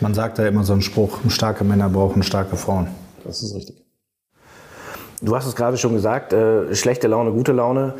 Man 0.00 0.14
sagt 0.14 0.38
ja 0.38 0.46
immer 0.48 0.64
so 0.64 0.72
einen 0.72 0.82
Spruch, 0.82 1.18
starke 1.28 1.62
Männer 1.62 1.88
brauchen 1.88 2.22
starke 2.22 2.56
Frauen. 2.56 2.88
Das 3.24 3.42
ist 3.42 3.54
richtig. 3.54 3.76
Du 5.20 5.36
hast 5.36 5.46
es 5.46 5.54
gerade 5.54 5.76
schon 5.76 5.92
gesagt, 5.92 6.32
äh, 6.32 6.74
schlechte 6.74 7.06
Laune, 7.06 7.30
gute 7.30 7.52
Laune. 7.52 7.94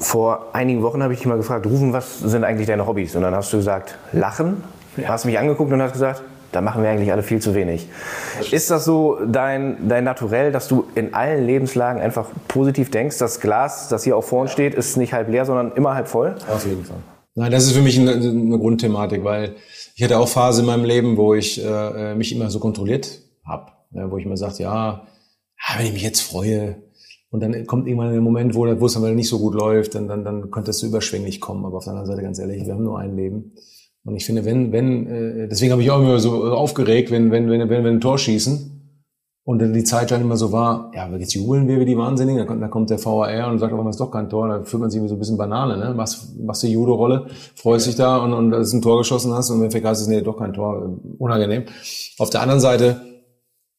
Vor 0.00 0.46
einigen 0.54 0.82
Wochen 0.82 1.02
habe 1.02 1.12
ich 1.12 1.20
dich 1.20 1.28
mal 1.28 1.36
gefragt, 1.36 1.66
Rufen, 1.66 1.92
was 1.92 2.20
sind 2.20 2.42
eigentlich 2.42 2.66
deine 2.66 2.86
Hobbys? 2.86 3.14
Und 3.14 3.22
dann 3.22 3.34
hast 3.34 3.52
du 3.52 3.58
gesagt, 3.58 3.96
Lachen. 4.12 4.64
Ja. 4.96 5.10
Hast 5.10 5.26
mich 5.26 5.38
angeguckt 5.38 5.70
und 5.70 5.80
hast 5.82 5.92
gesagt, 5.92 6.22
da 6.56 6.62
machen 6.62 6.82
wir 6.82 6.88
eigentlich 6.88 7.12
alle 7.12 7.22
viel 7.22 7.38
zu 7.38 7.54
wenig. 7.54 7.86
Ist 8.50 8.70
das 8.70 8.86
so 8.86 9.18
dein, 9.26 9.88
dein 9.88 10.04
Naturell, 10.04 10.52
dass 10.52 10.68
du 10.68 10.86
in 10.94 11.12
allen 11.12 11.44
Lebenslagen 11.44 12.00
einfach 12.00 12.30
positiv 12.48 12.90
denkst? 12.90 13.18
Das 13.18 13.40
Glas, 13.40 13.88
das 13.90 14.04
hier 14.04 14.16
auch 14.16 14.24
vorne 14.24 14.48
steht, 14.48 14.74
ist 14.74 14.96
nicht 14.96 15.12
halb 15.12 15.28
leer, 15.28 15.44
sondern 15.44 15.72
immer 15.72 15.94
halb 15.94 16.08
voll? 16.08 16.34
Auf 16.50 16.66
jeden 16.66 16.82
Fall. 16.82 16.96
Nein, 17.34 17.52
das 17.52 17.66
ist 17.66 17.72
für 17.72 17.82
mich 17.82 18.00
eine, 18.00 18.12
eine 18.12 18.58
Grundthematik, 18.58 19.22
weil 19.22 19.56
ich 19.94 20.02
hatte 20.02 20.18
auch 20.18 20.28
Phase 20.28 20.62
in 20.62 20.66
meinem 20.66 20.84
Leben, 20.84 21.18
wo 21.18 21.34
ich 21.34 21.62
äh, 21.62 22.14
mich 22.14 22.34
immer 22.34 22.48
so 22.48 22.58
kontrolliert 22.58 23.20
habe, 23.44 23.72
ja, 23.90 24.10
wo 24.10 24.16
ich 24.16 24.24
mir 24.24 24.38
sagte, 24.38 24.62
ja, 24.62 25.06
wenn 25.76 25.86
ich 25.86 25.92
mich 25.92 26.02
jetzt 26.02 26.22
freue, 26.22 26.76
und 27.30 27.40
dann 27.40 27.66
kommt 27.66 27.86
irgendwann 27.86 28.12
der 28.12 28.22
Moment, 28.22 28.54
wo, 28.54 28.64
wo 28.80 28.86
es 28.86 28.94
dann 28.94 29.14
nicht 29.14 29.28
so 29.28 29.38
gut 29.38 29.54
läuft, 29.54 29.94
dann, 29.94 30.08
dann, 30.08 30.24
dann 30.24 30.50
könnte 30.50 30.70
es 30.70 30.78
so 30.78 30.86
überschwänglich 30.86 31.38
kommen. 31.38 31.66
Aber 31.66 31.76
auf 31.76 31.84
der 31.84 31.92
anderen 31.92 32.06
Seite, 32.06 32.22
ganz 32.22 32.38
ehrlich, 32.38 32.64
wir 32.64 32.72
haben 32.72 32.84
nur 32.84 32.98
ein 32.98 33.14
Leben. 33.14 33.52
Und 34.06 34.14
ich 34.14 34.24
finde, 34.24 34.44
wenn, 34.44 34.70
wenn, 34.70 35.06
äh, 35.08 35.48
deswegen 35.48 35.72
habe 35.72 35.82
ich 35.82 35.90
auch 35.90 35.98
immer 35.98 36.20
so 36.20 36.44
aufgeregt, 36.44 37.10
wenn, 37.10 37.32
wenn, 37.32 37.50
wenn, 37.50 37.68
wenn 37.68 37.84
wir 37.84 37.90
ein 37.90 38.00
Tor 38.00 38.18
schießen 38.18 38.72
und 39.44 39.58
dann 39.58 39.72
die 39.72 39.82
Zeit 39.82 40.12
dann 40.12 40.20
immer 40.20 40.36
so 40.36 40.52
war, 40.52 40.92
ja, 40.94 41.08
jetzt 41.16 41.34
jubeln 41.34 41.66
wir 41.66 41.80
wie 41.80 41.84
die 41.84 41.98
Wahnsinnigen, 41.98 42.38
dann 42.38 42.46
kommt, 42.46 42.62
dann 42.62 42.70
kommt 42.70 42.90
der 42.90 43.04
VAR 43.04 43.50
und 43.50 43.58
sagt, 43.58 43.72
aber 43.72 43.82
es 43.90 43.96
ist 43.96 44.00
doch 44.00 44.12
kein 44.12 44.28
Tor, 44.28 44.46
dann 44.46 44.64
fühlt 44.64 44.80
man 44.80 44.90
sich 44.90 45.02
wie 45.02 45.08
so 45.08 45.16
ein 45.16 45.18
bisschen 45.18 45.36
Banane, 45.36 45.76
ne? 45.76 45.92
Machst, 45.92 46.38
machst 46.38 46.62
die 46.62 46.68
Judo-Rolle, 46.68 47.26
freust 47.56 47.88
dich 47.88 47.96
da 47.96 48.18
und, 48.18 48.32
und 48.32 48.52
dass 48.52 48.70
du 48.70 48.76
ein 48.76 48.82
Tor 48.82 48.98
geschossen 48.98 49.34
hast 49.34 49.50
und 49.50 49.60
wenn 49.60 49.72
vergasst 49.72 50.02
ist, 50.02 50.08
nee, 50.08 50.20
doch 50.20 50.38
kein 50.38 50.54
Tor, 50.54 51.00
unangenehm. 51.18 51.64
Auf 52.18 52.30
der 52.30 52.42
anderen 52.42 52.60
Seite, 52.60 53.00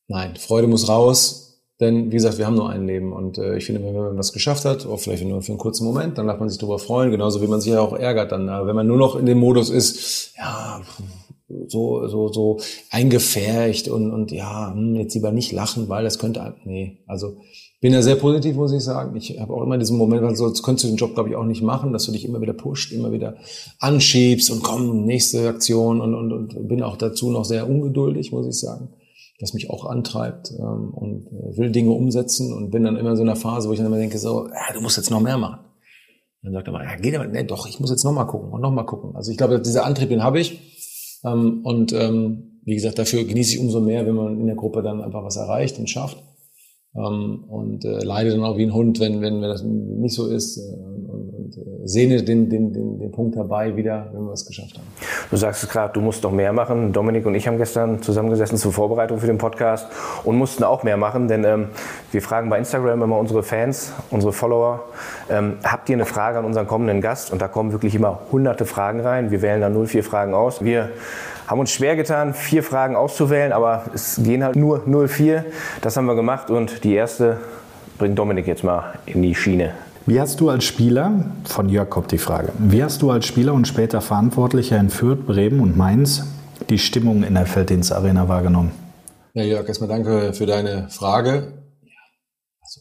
nein, 0.09 0.35
Freude 0.35 0.67
muss 0.67 0.89
raus, 0.89 1.46
denn 1.79 2.07
wie 2.07 2.15
gesagt, 2.15 2.39
wir 2.39 2.47
haben 2.47 2.55
nur 2.55 2.69
ein 2.69 2.87
Leben 2.87 3.13
und 3.13 3.37
äh, 3.37 3.57
ich 3.57 3.65
finde, 3.65 3.83
wenn 3.83 3.93
man 3.93 4.17
was 4.17 4.33
geschafft 4.33 4.65
hat, 4.65 4.87
auch 4.87 4.99
vielleicht 4.99 5.23
nur 5.23 5.43
für 5.43 5.51
einen 5.51 5.59
kurzen 5.59 5.85
Moment, 5.85 6.17
dann 6.17 6.25
darf 6.25 6.39
man 6.39 6.49
sich 6.49 6.57
darüber 6.57 6.79
freuen, 6.79 7.11
genauso 7.11 7.41
wie 7.41 7.47
man 7.47 7.61
sich 7.61 7.71
ja 7.71 7.81
auch 7.81 7.93
ärgert 7.93 8.31
dann. 8.31 8.47
Wenn 8.47 8.75
man 8.75 8.87
nur 8.87 8.97
noch 8.97 9.15
in 9.15 9.27
dem 9.27 9.37
Modus 9.37 9.69
ist, 9.69 10.33
ja, 10.37 10.81
so 11.67 12.07
so 12.07 12.33
so 12.33 12.59
eingefärcht 12.89 13.89
und 13.89 14.11
und 14.11 14.31
ja, 14.31 14.73
hm, 14.73 14.95
jetzt 14.95 15.13
lieber 15.13 15.31
nicht 15.31 15.51
lachen, 15.51 15.87
weil 15.87 16.03
das 16.03 16.17
könnte 16.17 16.55
nee, 16.65 16.97
also 17.05 17.37
bin 17.79 17.93
ja 17.93 18.01
sehr 18.01 18.15
positiv, 18.15 18.55
muss 18.55 18.73
ich 18.73 18.81
sagen. 18.81 19.15
Ich 19.15 19.39
habe 19.39 19.53
auch 19.53 19.61
immer 19.61 19.77
diesen 19.77 19.99
Moment, 19.99 20.23
weil 20.23 20.35
sonst 20.35 20.63
könntest 20.63 20.85
du 20.85 20.87
den 20.87 20.97
Job, 20.97 21.13
glaube 21.13 21.29
ich, 21.29 21.35
auch 21.35 21.45
nicht 21.45 21.61
machen, 21.61 21.93
dass 21.93 22.05
du 22.05 22.11
dich 22.11 22.25
immer 22.25 22.41
wieder 22.41 22.53
pusht, 22.53 22.91
immer 22.91 23.11
wieder 23.11 23.35
anschiebst 23.79 24.49
und 24.49 24.63
komm, 24.63 25.05
nächste 25.05 25.47
Aktion 25.47 26.01
und, 26.01 26.15
und, 26.15 26.33
und 26.33 26.67
bin 26.67 26.81
auch 26.81 26.97
dazu 26.97 27.29
noch 27.29 27.45
sehr 27.45 27.69
ungeduldig, 27.69 28.31
muss 28.31 28.47
ich 28.47 28.59
sagen 28.59 28.89
was 29.39 29.53
mich 29.53 29.69
auch 29.69 29.85
antreibt 29.85 30.51
ähm, 30.57 30.91
und 30.93 31.27
äh, 31.27 31.57
will 31.57 31.71
Dinge 31.71 31.91
umsetzen 31.91 32.53
und 32.53 32.71
bin 32.71 32.83
dann 32.83 32.97
immer 32.97 33.11
in 33.11 33.15
so 33.15 33.23
einer 33.23 33.35
Phase, 33.35 33.69
wo 33.69 33.73
ich 33.73 33.77
dann 33.77 33.87
immer 33.87 33.97
denke, 33.97 34.17
so, 34.17 34.47
ja, 34.47 34.73
du 34.73 34.81
musst 34.81 34.97
jetzt 34.97 35.11
noch 35.11 35.21
mehr 35.21 35.37
machen. 35.37 35.59
Dann 36.41 36.53
sagt 36.53 36.67
er 36.67 36.73
mal, 36.73 36.85
ja, 36.85 36.95
geht 36.95 37.15
aber, 37.15 37.27
nee, 37.27 37.43
doch, 37.43 37.67
ich 37.67 37.79
muss 37.79 37.89
jetzt 37.89 38.03
noch 38.03 38.13
mal 38.13 38.25
gucken 38.25 38.51
und 38.51 38.61
noch 38.61 38.71
mal 38.71 38.83
gucken. 38.83 39.15
Also 39.15 39.31
ich 39.31 39.37
glaube, 39.37 39.59
dieser 39.59 39.85
Antrieb, 39.85 40.09
den 40.09 40.23
habe 40.23 40.39
ich. 40.39 40.59
Ähm, 41.23 41.61
und 41.63 41.93
ähm, 41.93 42.61
wie 42.63 42.75
gesagt, 42.75 42.99
dafür 42.99 43.23
genieße 43.23 43.55
ich 43.55 43.59
umso 43.59 43.79
mehr, 43.79 44.05
wenn 44.05 44.15
man 44.15 44.39
in 44.39 44.47
der 44.47 44.55
Gruppe 44.55 44.81
dann 44.81 45.01
einfach 45.01 45.23
was 45.23 45.37
erreicht 45.37 45.77
und 45.79 45.89
schafft. 45.89 46.23
Ähm, 46.95 47.43
und 47.47 47.85
äh, 47.85 48.03
leide 48.03 48.31
dann 48.31 48.43
auch 48.43 48.57
wie 48.57 48.63
ein 48.63 48.73
Hund, 48.73 48.99
wenn, 48.99 49.21
wenn, 49.21 49.41
wenn 49.41 49.49
das 49.49 49.63
nicht 49.63 50.15
so 50.15 50.27
ist. 50.27 50.57
Äh, 50.57 50.96
und, 51.47 51.57
äh, 51.57 51.87
sehne 51.87 52.23
den, 52.23 52.49
den, 52.49 52.73
den, 52.73 52.99
den 52.99 53.11
Punkt 53.11 53.35
dabei 53.35 53.75
wieder, 53.75 54.07
wenn 54.13 54.25
wir 54.25 54.33
es 54.33 54.45
geschafft 54.45 54.77
haben. 54.77 54.87
Du 55.29 55.37
sagst 55.37 55.63
es 55.63 55.69
gerade, 55.69 55.93
du 55.93 56.01
musst 56.01 56.23
noch 56.23 56.31
mehr 56.31 56.53
machen. 56.53 56.93
Dominik 56.93 57.25
und 57.25 57.35
ich 57.35 57.47
haben 57.47 57.57
gestern 57.57 58.01
zusammengesessen 58.01 58.57
zur 58.57 58.73
Vorbereitung 58.73 59.19
für 59.19 59.27
den 59.27 59.37
Podcast 59.37 59.87
und 60.23 60.37
mussten 60.37 60.63
auch 60.63 60.83
mehr 60.83 60.97
machen, 60.97 61.27
denn 61.27 61.43
ähm, 61.43 61.67
wir 62.11 62.21
fragen 62.21 62.49
bei 62.49 62.57
Instagram 62.57 63.01
immer 63.01 63.17
unsere 63.17 63.43
Fans, 63.43 63.93
unsere 64.09 64.33
Follower, 64.33 64.85
ähm, 65.29 65.57
habt 65.63 65.89
ihr 65.89 65.95
eine 65.95 66.05
Frage 66.05 66.39
an 66.39 66.45
unseren 66.45 66.67
kommenden 66.67 67.01
Gast? 67.01 67.31
Und 67.31 67.41
da 67.41 67.47
kommen 67.47 67.71
wirklich 67.71 67.95
immer 67.95 68.19
hunderte 68.31 68.65
Fragen 68.65 68.99
rein. 69.01 69.31
Wir 69.31 69.41
wählen 69.41 69.61
dann 69.61 69.85
04 69.85 70.03
Fragen 70.03 70.33
aus. 70.33 70.63
Wir 70.63 70.89
haben 71.47 71.59
uns 71.59 71.71
schwer 71.71 71.95
getan, 71.95 72.33
vier 72.33 72.61
Fragen 72.61 72.95
auszuwählen, 72.95 73.53
aber 73.53 73.85
es 73.93 74.19
gehen 74.21 74.43
halt 74.43 74.55
nur 74.55 74.81
04. 74.85 75.45
Das 75.81 75.95
haben 75.95 76.05
wir 76.05 76.15
gemacht 76.15 76.49
und 76.49 76.83
die 76.83 76.93
erste 76.93 77.37
bringt 77.97 78.19
Dominik 78.19 78.47
jetzt 78.47 78.63
mal 78.63 78.93
in 79.05 79.21
die 79.21 79.33
Schiene. 79.33 79.73
Wie 80.07 80.21
hast 80.21 80.39
du 80.39 80.49
als 80.49 80.63
Spieler, 80.63 81.25
von 81.43 81.67
Jörg 81.67 81.89
kommt 81.89 82.13
die 82.13 82.17
Frage, 82.17 82.53
wie 82.59 82.81
hast 82.81 83.01
du 83.01 83.11
als 83.11 83.25
Spieler 83.25 83.53
und 83.53 83.67
später 83.67 83.99
Verantwortlicher 83.99 84.79
in 84.79 84.89
Fürth, 84.89 85.27
Bremen 85.27 85.59
und 85.59 85.75
Mainz 85.75 86.23
die 86.69 86.79
Stimmung 86.79 87.23
in 87.23 87.33
der 87.33 87.45
Felddienst 87.45 87.91
Arena 87.91 88.29
wahrgenommen? 88.29 88.71
Ja, 89.33 89.43
Jörg, 89.43 89.67
erstmal 89.67 89.89
danke 89.89 90.31
für 90.31 90.45
deine 90.45 90.87
Frage. 90.89 91.61
Also, 92.61 92.79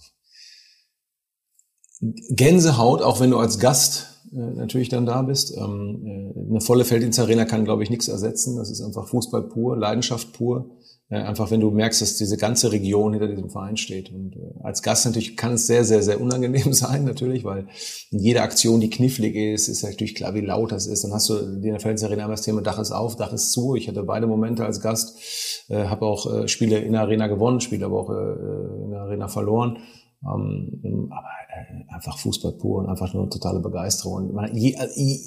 Gänsehaut, 2.31 3.03
auch 3.03 3.19
wenn 3.19 3.33
du 3.33 3.39
als 3.39 3.59
Gast 3.59 4.23
äh, 4.33 4.37
natürlich 4.37 4.89
dann 4.89 5.05
da 5.05 5.23
bist. 5.23 5.53
Ähm, 5.57 6.05
äh, 6.07 6.49
eine 6.49 6.61
volle 6.61 6.85
Felddienstarena 6.85 7.45
kann, 7.45 7.65
glaube 7.65 7.83
ich, 7.83 7.91
nichts 7.91 8.07
ersetzen. 8.07 8.57
Das 8.57 8.71
ist 8.71 8.81
einfach 8.81 9.09
Fußball 9.09 9.49
pur, 9.49 9.77
Leidenschaft 9.77 10.33
pur. 10.33 10.71
Äh, 11.09 11.19
einfach 11.19 11.51
wenn 11.51 11.61
du 11.61 11.71
merkst, 11.71 12.03
dass 12.03 12.17
diese 12.17 12.37
ganze 12.37 12.73
Region 12.73 13.13
hinter 13.13 13.29
diesem 13.29 13.49
Verein 13.49 13.77
steht. 13.77 14.11
Und 14.13 14.37
als 14.63 14.83
Gast 14.83 15.07
natürlich 15.07 15.37
kann 15.37 15.55
es 15.55 15.67
sehr, 15.67 15.85
sehr, 15.85 16.03
sehr 16.03 16.21
unangenehm 16.21 16.73
sein, 16.73 17.05
natürlich, 17.05 17.45
weil 17.45 17.69
jede 18.11 18.43
Aktion, 18.43 18.81
die 18.81 18.91
knifflig 18.91 19.37
ist, 19.37 19.69
ist 19.69 19.85
natürlich 19.85 20.15
klar, 20.15 20.35
wie 20.35 20.41
laut 20.41 20.73
das 20.73 20.87
ist. 20.87 21.05
Dann 21.05 21.13
hast 21.13 21.29
du 21.29 21.37
in 21.37 21.63
der 21.63 21.81
Felddienstarena 21.81 22.25
immer 22.25 22.33
das 22.33 22.43
Thema 22.43 22.63
Dach 22.63 22.79
ist 22.79 22.93
auf, 22.93 23.17
Dach 23.17 23.33
ist 23.33 23.53
zu. 23.53 23.77
Ich 23.77 23.89
hatte 23.89 24.03
beide 24.03 24.27
Momente 24.27 24.65
als 24.65 24.81
Gast, 24.81 25.65
äh, 25.69 25.87
habe 25.87 26.07
auch 26.07 26.49
Spiele 26.49 26.79
in 26.79 26.93
der 26.93 27.03
Arena 27.03 27.29
gewonnen, 27.29 27.61
Spiele 27.61 27.87
aber 27.87 28.01
auch 28.01 28.11
in 28.11 28.91
der 28.91 29.01
Arena 29.01 29.29
verloren. 29.29 29.79
Ähm, 30.25 31.11
aber 31.13 31.29
äh, 31.55 31.95
einfach 31.95 32.19
Fußball 32.19 32.53
pur 32.53 32.81
und 32.81 32.89
einfach 32.89 33.13
nur 33.15 33.31
totale 33.31 33.61
Begeisterung. 33.61 34.29
Und 34.29 34.35
man, 34.35 34.57
je, 34.57 34.77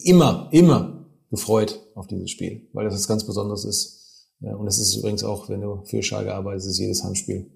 immer, 0.03 0.49
immer 0.51 1.05
gefreut 1.29 1.79
auf 1.95 2.07
dieses 2.07 2.31
Spiel, 2.31 2.67
weil 2.73 2.85
das 2.85 2.95
was 2.95 3.07
ganz 3.07 3.25
Besonderes 3.25 3.65
ist. 3.65 3.98
Und 4.41 4.65
das 4.65 4.79
ist 4.79 4.95
übrigens 4.95 5.23
auch, 5.23 5.49
wenn 5.49 5.61
du 5.61 5.83
für 5.85 6.01
Schalke 6.01 6.33
arbeitest, 6.33 6.69
ist 6.69 6.79
jedes 6.79 7.03
Heimspiel 7.03 7.49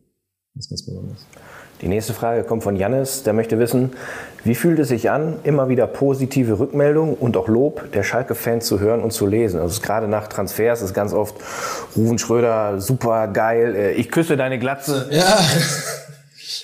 das 0.55 0.65
ist 0.65 0.69
ganz 0.69 0.85
Besonderes. 0.85 1.25
Die 1.81 1.87
nächste 1.87 2.13
Frage 2.13 2.43
kommt 2.43 2.63
von 2.63 2.75
Jannis, 2.75 3.23
der 3.23 3.33
möchte 3.33 3.57
wissen, 3.57 3.91
wie 4.43 4.53
fühlt 4.53 4.77
es 4.77 4.89
sich 4.89 5.09
an, 5.09 5.39
immer 5.43 5.67
wieder 5.67 5.87
positive 5.87 6.59
Rückmeldungen 6.59 7.15
und 7.15 7.35
auch 7.35 7.47
Lob 7.47 7.91
der 7.91 8.03
Schalke-Fans 8.03 8.67
zu 8.67 8.79
hören 8.79 9.01
und 9.01 9.11
zu 9.11 9.25
lesen? 9.25 9.59
Also 9.59 9.81
gerade 9.81 10.07
nach 10.07 10.27
Transfers 10.27 10.83
ist 10.83 10.93
ganz 10.93 11.11
oft 11.11 11.35
Ruven 11.95 12.19
Schröder 12.19 12.79
super 12.79 13.27
geil, 13.27 13.75
äh, 13.75 13.91
ich 13.93 14.11
küsse 14.11 14.37
deine 14.37 14.59
Glatze. 14.59 15.09
Ja. 15.11 15.39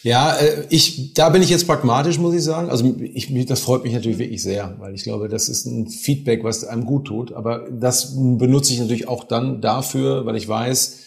Ja, 0.03 0.37
äh, 0.37 0.65
ich, 0.69 1.13
da 1.13 1.29
bin 1.29 1.41
ich 1.41 1.49
jetzt 1.49 1.67
pragmatisch, 1.67 2.17
muss 2.19 2.33
ich 2.33 2.43
sagen. 2.43 2.69
Also 2.69 2.95
ich, 2.99 3.45
das 3.45 3.59
freut 3.59 3.83
mich 3.83 3.93
natürlich 3.93 4.17
wirklich 4.17 4.41
sehr, 4.41 4.75
weil 4.79 4.95
ich 4.95 5.03
glaube, 5.03 5.27
das 5.29 5.49
ist 5.49 5.65
ein 5.65 5.87
Feedback, 5.87 6.43
was 6.43 6.63
einem 6.63 6.85
gut 6.85 7.05
tut. 7.05 7.33
Aber 7.33 7.67
das 7.69 8.15
benutze 8.15 8.73
ich 8.73 8.79
natürlich 8.79 9.07
auch 9.07 9.23
dann 9.23 9.61
dafür, 9.61 10.25
weil 10.25 10.35
ich 10.35 10.47
weiß, 10.47 10.99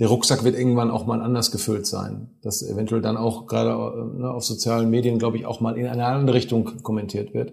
der 0.00 0.08
Rucksack 0.08 0.42
wird 0.42 0.58
irgendwann 0.58 0.90
auch 0.90 1.06
mal 1.06 1.22
anders 1.22 1.52
gefüllt 1.52 1.86
sein. 1.86 2.30
Das 2.42 2.62
eventuell 2.62 3.00
dann 3.00 3.16
auch 3.16 3.46
gerade 3.46 3.70
äh, 3.70 4.22
ne, 4.22 4.30
auf 4.30 4.44
sozialen 4.44 4.90
Medien, 4.90 5.20
glaube 5.20 5.36
ich, 5.36 5.46
auch 5.46 5.60
mal 5.60 5.78
in 5.78 5.86
eine 5.86 6.04
andere 6.06 6.34
Richtung 6.34 6.82
kommentiert 6.82 7.32
wird. 7.32 7.52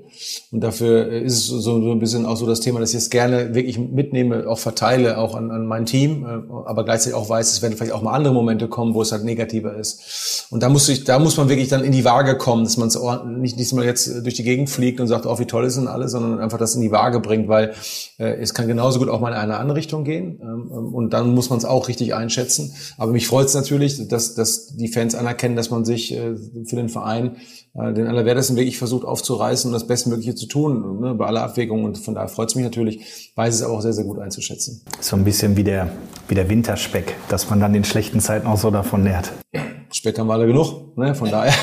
Und 0.52 0.62
dafür 0.62 1.08
ist 1.08 1.34
es 1.34 1.48
so, 1.48 1.60
so 1.60 1.92
ein 1.92 2.00
bisschen 2.00 2.26
auch 2.26 2.38
so 2.38 2.48
das 2.48 2.60
Thema, 2.60 2.80
dass 2.80 2.92
ich 2.92 2.98
es 2.98 3.12
gerne 3.12 3.54
wirklich 3.54 3.78
mitnehme, 3.78 4.50
auch 4.50 4.58
verteile, 4.58 5.20
auch 5.20 5.36
an, 5.36 5.52
an 5.52 5.68
mein 5.68 5.86
Team, 5.86 6.26
äh, 6.26 6.52
aber 6.66 6.84
gleichzeitig 6.84 7.14
auch 7.14 7.30
weiß, 7.30 7.52
es 7.52 7.62
werden 7.62 7.78
vielleicht 7.78 7.94
auch 7.94 8.02
mal 8.02 8.14
andere 8.14 8.34
Momente 8.34 8.68
kommen, 8.68 8.96
wo 8.96 9.04
es 9.04 9.12
halt 9.12 9.24
negativer 9.24 9.76
ist. 9.76 10.48
Und 10.50 10.64
da 10.64 10.70
muss 10.70 10.90
ich, 10.90 11.04
da 11.04 11.20
muss 11.20 11.38
man 11.38 11.48
wirklich 11.48 11.68
dann 11.68 11.84
in 11.84 11.92
die 11.92 12.06
Waage 12.06 12.38
kommen, 12.38 12.64
dass 12.64 12.76
man 12.76 12.88
es 12.88 13.00
nicht, 13.38 13.58
nicht 13.58 13.72
mal 13.74 13.86
jetzt 13.86 14.26
durch 14.26 14.34
die 14.34 14.44
Gegend 14.44 14.72
fliegt 14.72 15.00
und 15.00 15.06
sagt, 15.06 15.28
oh, 15.28 15.38
wie 15.38 15.46
toll 15.46 15.70
sind 15.70 15.88
alle, 15.88 16.10
sondern 16.10 16.40
einfach 16.40 16.58
das 16.58 16.74
in 16.74 16.82
die 16.82 16.92
Waage 16.92 17.20
bringt, 17.20 17.48
weil 17.50 17.74
äh, 18.18 18.34
es 18.42 18.56
kann 18.56 18.68
genauso 18.68 18.98
gut 18.98 19.10
auch 19.10 19.20
mal 19.20 19.30
in 19.30 19.38
eine 19.38 19.58
andere 19.58 19.78
Richtung 19.78 20.04
gehen. 20.06 20.40
Ähm, 20.42 20.72
ähm 20.72 20.96
und 20.96 21.14
dann 21.14 21.36
muss 21.36 21.52
man 21.52 21.60
es 21.60 21.66
auch 21.66 21.88
richtig 21.88 22.16
einschätzen 22.16 22.31
einschätzen. 22.32 22.74
Aber 22.98 23.12
mich 23.12 23.28
freut 23.28 23.48
es 23.48 23.54
natürlich, 23.54 24.08
dass, 24.08 24.36
dass 24.36 24.76
die 24.76 24.88
Fans 24.88 25.16
anerkennen, 25.16 25.56
dass 25.56 25.70
man 25.70 25.86
sich 25.86 26.14
äh, 26.14 26.36
für 26.66 26.76
den 26.76 26.90
Verein 26.90 27.38
äh, 27.74 27.94
den 27.94 28.08
Allerwertesten 28.08 28.56
wirklich 28.56 28.78
versucht 28.78 29.06
aufzureißen 29.06 29.70
und 29.70 29.74
das 29.74 29.88
Bestmögliche 29.88 30.36
zu 30.36 30.48
tun, 30.48 31.02
ne, 31.02 31.14
bei 31.14 31.26
aller 31.26 31.44
Abwägung. 31.44 31.84
Und 31.84 31.98
von 31.98 32.16
daher 32.16 32.30
freut 32.30 32.50
es 32.50 32.56
mich 32.56 32.64
natürlich, 32.64 33.32
weiß 33.36 33.56
es 33.56 33.64
aber 33.64 33.74
auch 33.74 33.82
sehr, 33.82 33.94
sehr 33.94 34.06
gut 34.06 34.20
einzuschätzen. 34.20 34.82
So 35.00 35.16
ein 35.16 35.24
bisschen 35.24 35.58
wie 35.58 35.64
der, 35.64 35.92
wie 36.28 36.36
der 36.36 36.50
Winterspeck, 36.50 37.16
dass 37.30 37.50
man 37.50 37.60
dann 37.60 37.76
in 37.76 37.84
schlechten 37.84 38.20
Zeiten 38.20 38.48
auch 38.48 38.58
so 38.58 38.72
davon 38.72 39.04
nährt. 39.04 39.32
Speck 39.94 40.18
haben 40.18 40.28
wir 40.28 40.34
alle 40.34 40.48
genug, 40.48 40.98
ne? 40.98 41.14
von 41.14 41.30
daher 41.30 41.54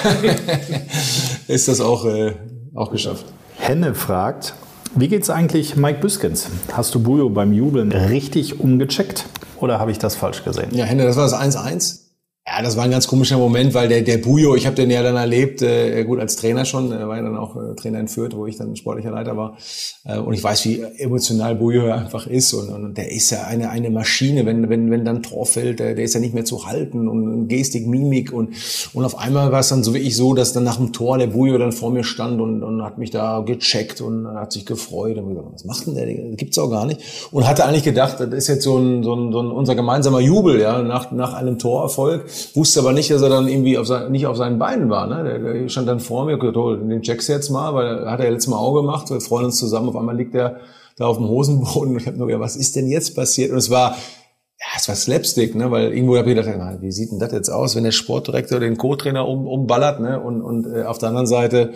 ist 1.48 1.66
das 1.66 1.80
auch, 1.80 2.04
äh, 2.04 2.34
auch 2.74 2.90
geschafft. 2.90 3.24
Henne 3.56 3.94
fragt, 3.94 4.54
wie 4.94 5.08
geht's 5.08 5.30
eigentlich 5.30 5.76
Mike 5.76 6.00
Büskens? 6.00 6.48
Hast 6.72 6.94
du 6.94 7.00
Bujo 7.00 7.28
beim 7.28 7.52
Jubeln 7.52 7.92
richtig 7.92 8.60
umgecheckt? 8.60 9.26
Oder 9.60 9.78
habe 9.78 9.90
ich 9.90 9.98
das 9.98 10.16
falsch 10.16 10.44
gesehen? 10.44 10.68
Ja, 10.72 10.84
Hände, 10.84 11.04
das 11.04 11.16
war 11.16 11.24
das 11.24 11.34
1-1. 11.34 12.07
Ja, 12.50 12.62
das 12.62 12.76
war 12.76 12.84
ein 12.84 12.90
ganz 12.90 13.06
komischer 13.06 13.36
Moment, 13.36 13.74
weil 13.74 13.88
der, 13.88 14.00
der 14.00 14.16
Bujo, 14.16 14.54
ich 14.54 14.64
habe 14.64 14.74
den 14.74 14.90
ja 14.90 15.02
dann 15.02 15.16
erlebt, 15.16 15.60
äh, 15.60 16.02
gut 16.04 16.18
als 16.18 16.36
Trainer 16.36 16.64
schon, 16.64 16.92
äh, 16.92 17.06
war 17.06 17.16
ja 17.16 17.22
dann 17.22 17.36
auch 17.36 17.56
äh, 17.56 17.74
Trainer 17.74 18.00
in 18.00 18.08
Fürth, 18.08 18.34
wo 18.34 18.46
ich 18.46 18.56
dann 18.56 18.74
sportlicher 18.74 19.10
Leiter 19.10 19.36
war. 19.36 19.58
Äh, 20.04 20.18
und 20.18 20.32
ich 20.32 20.42
weiß, 20.42 20.64
wie 20.64 20.80
emotional 20.96 21.56
Bujo 21.56 21.90
einfach 21.90 22.26
ist. 22.26 22.54
Und, 22.54 22.70
und 22.70 22.96
der 22.96 23.12
ist 23.12 23.30
ja 23.30 23.42
eine, 23.42 23.68
eine 23.68 23.90
Maschine, 23.90 24.46
wenn, 24.46 24.70
wenn, 24.70 24.90
wenn 24.90 25.04
dann 25.04 25.22
Tor 25.22 25.44
fällt, 25.44 25.78
der, 25.78 25.94
der 25.94 26.04
ist 26.04 26.14
ja 26.14 26.20
nicht 26.20 26.32
mehr 26.32 26.46
zu 26.46 26.66
halten 26.66 27.06
und 27.06 27.48
Gestik, 27.48 27.86
Mimik. 27.86 28.32
Und, 28.32 28.54
und 28.94 29.04
auf 29.04 29.18
einmal 29.18 29.52
war 29.52 29.60
es 29.60 29.68
dann 29.68 29.84
so 29.84 29.92
wirklich 29.92 30.16
so, 30.16 30.32
dass 30.32 30.54
dann 30.54 30.64
nach 30.64 30.76
dem 30.76 30.94
Tor 30.94 31.18
der 31.18 31.26
Bujo 31.26 31.58
dann 31.58 31.72
vor 31.72 31.90
mir 31.90 32.04
stand 32.04 32.40
und, 32.40 32.62
und 32.62 32.82
hat 32.82 32.96
mich 32.96 33.10
da 33.10 33.40
gecheckt 33.40 34.00
und 34.00 34.26
hat 34.26 34.52
sich 34.52 34.64
gefreut. 34.64 35.18
Und 35.18 35.28
gesagt, 35.28 35.48
was 35.52 35.64
macht 35.66 35.86
denn 35.86 35.96
der? 35.96 36.06
Das 36.06 36.36
gibt's 36.38 36.58
auch 36.58 36.70
gar 36.70 36.86
nicht. 36.86 37.00
Und 37.30 37.46
hatte 37.46 37.66
eigentlich 37.66 37.84
gedacht, 37.84 38.20
das 38.20 38.32
ist 38.32 38.48
jetzt 38.48 38.62
so 38.62 38.78
ein, 38.78 39.04
so 39.04 39.14
ein, 39.14 39.32
so 39.32 39.40
ein 39.40 39.50
unser 39.50 39.74
gemeinsamer 39.74 40.20
Jubel, 40.20 40.58
ja, 40.60 40.80
nach, 40.82 41.12
nach 41.12 41.34
einem 41.34 41.58
Torerfolg 41.58 42.24
wusste 42.54 42.80
aber 42.80 42.92
nicht, 42.92 43.10
dass 43.10 43.22
er 43.22 43.28
dann 43.28 43.48
irgendwie 43.48 43.78
auf 43.78 43.86
sein, 43.86 44.10
nicht 44.10 44.26
auf 44.26 44.36
seinen 44.36 44.58
Beinen 44.58 44.90
war. 44.90 45.06
Ne? 45.06 45.24
Der, 45.24 45.38
der 45.38 45.68
stand 45.68 45.88
dann 45.88 46.00
vor 46.00 46.24
mir, 46.24 46.38
gesagt, 46.38 46.56
oh, 46.56 46.74
den 46.74 47.02
checkst 47.02 47.28
du 47.28 47.32
jetzt 47.32 47.50
mal, 47.50 47.74
weil 47.74 48.10
hat 48.10 48.20
er 48.20 48.30
letztes 48.30 48.48
Mal 48.48 48.58
Auge 48.58 48.80
gemacht, 48.80 49.10
wir 49.10 49.20
freuen 49.20 49.46
uns 49.46 49.56
zusammen, 49.56 49.88
auf 49.88 49.96
einmal 49.96 50.16
liegt 50.16 50.34
er 50.34 50.60
da 50.96 51.06
auf 51.06 51.18
dem 51.18 51.28
Hosenboden 51.28 51.94
und 51.94 52.00
ich 52.00 52.06
habe 52.06 52.16
nur 52.16 52.26
gedacht, 52.26 52.42
was 52.42 52.56
ist 52.56 52.76
denn 52.76 52.88
jetzt 52.88 53.14
passiert? 53.14 53.52
Und 53.52 53.58
es 53.58 53.70
war, 53.70 53.92
ja, 53.92 54.66
es 54.76 54.88
war 54.88 54.96
Slapstick, 54.96 55.54
ne? 55.54 55.70
weil 55.70 55.92
irgendwo 55.92 56.16
habe 56.16 56.30
ich 56.30 56.36
gedacht, 56.36 56.54
na, 56.58 56.80
wie 56.80 56.90
sieht 56.90 57.12
denn 57.12 57.20
das 57.20 57.32
jetzt 57.32 57.50
aus, 57.50 57.76
wenn 57.76 57.84
der 57.84 57.92
Sportdirektor 57.92 58.58
den 58.58 58.76
Co-Trainer 58.76 59.26
um, 59.26 59.46
umballert 59.46 60.00
ne? 60.00 60.20
und, 60.20 60.42
und 60.42 60.66
äh, 60.66 60.82
auf 60.82 60.98
der 60.98 61.10
anderen 61.10 61.26
Seite 61.28 61.72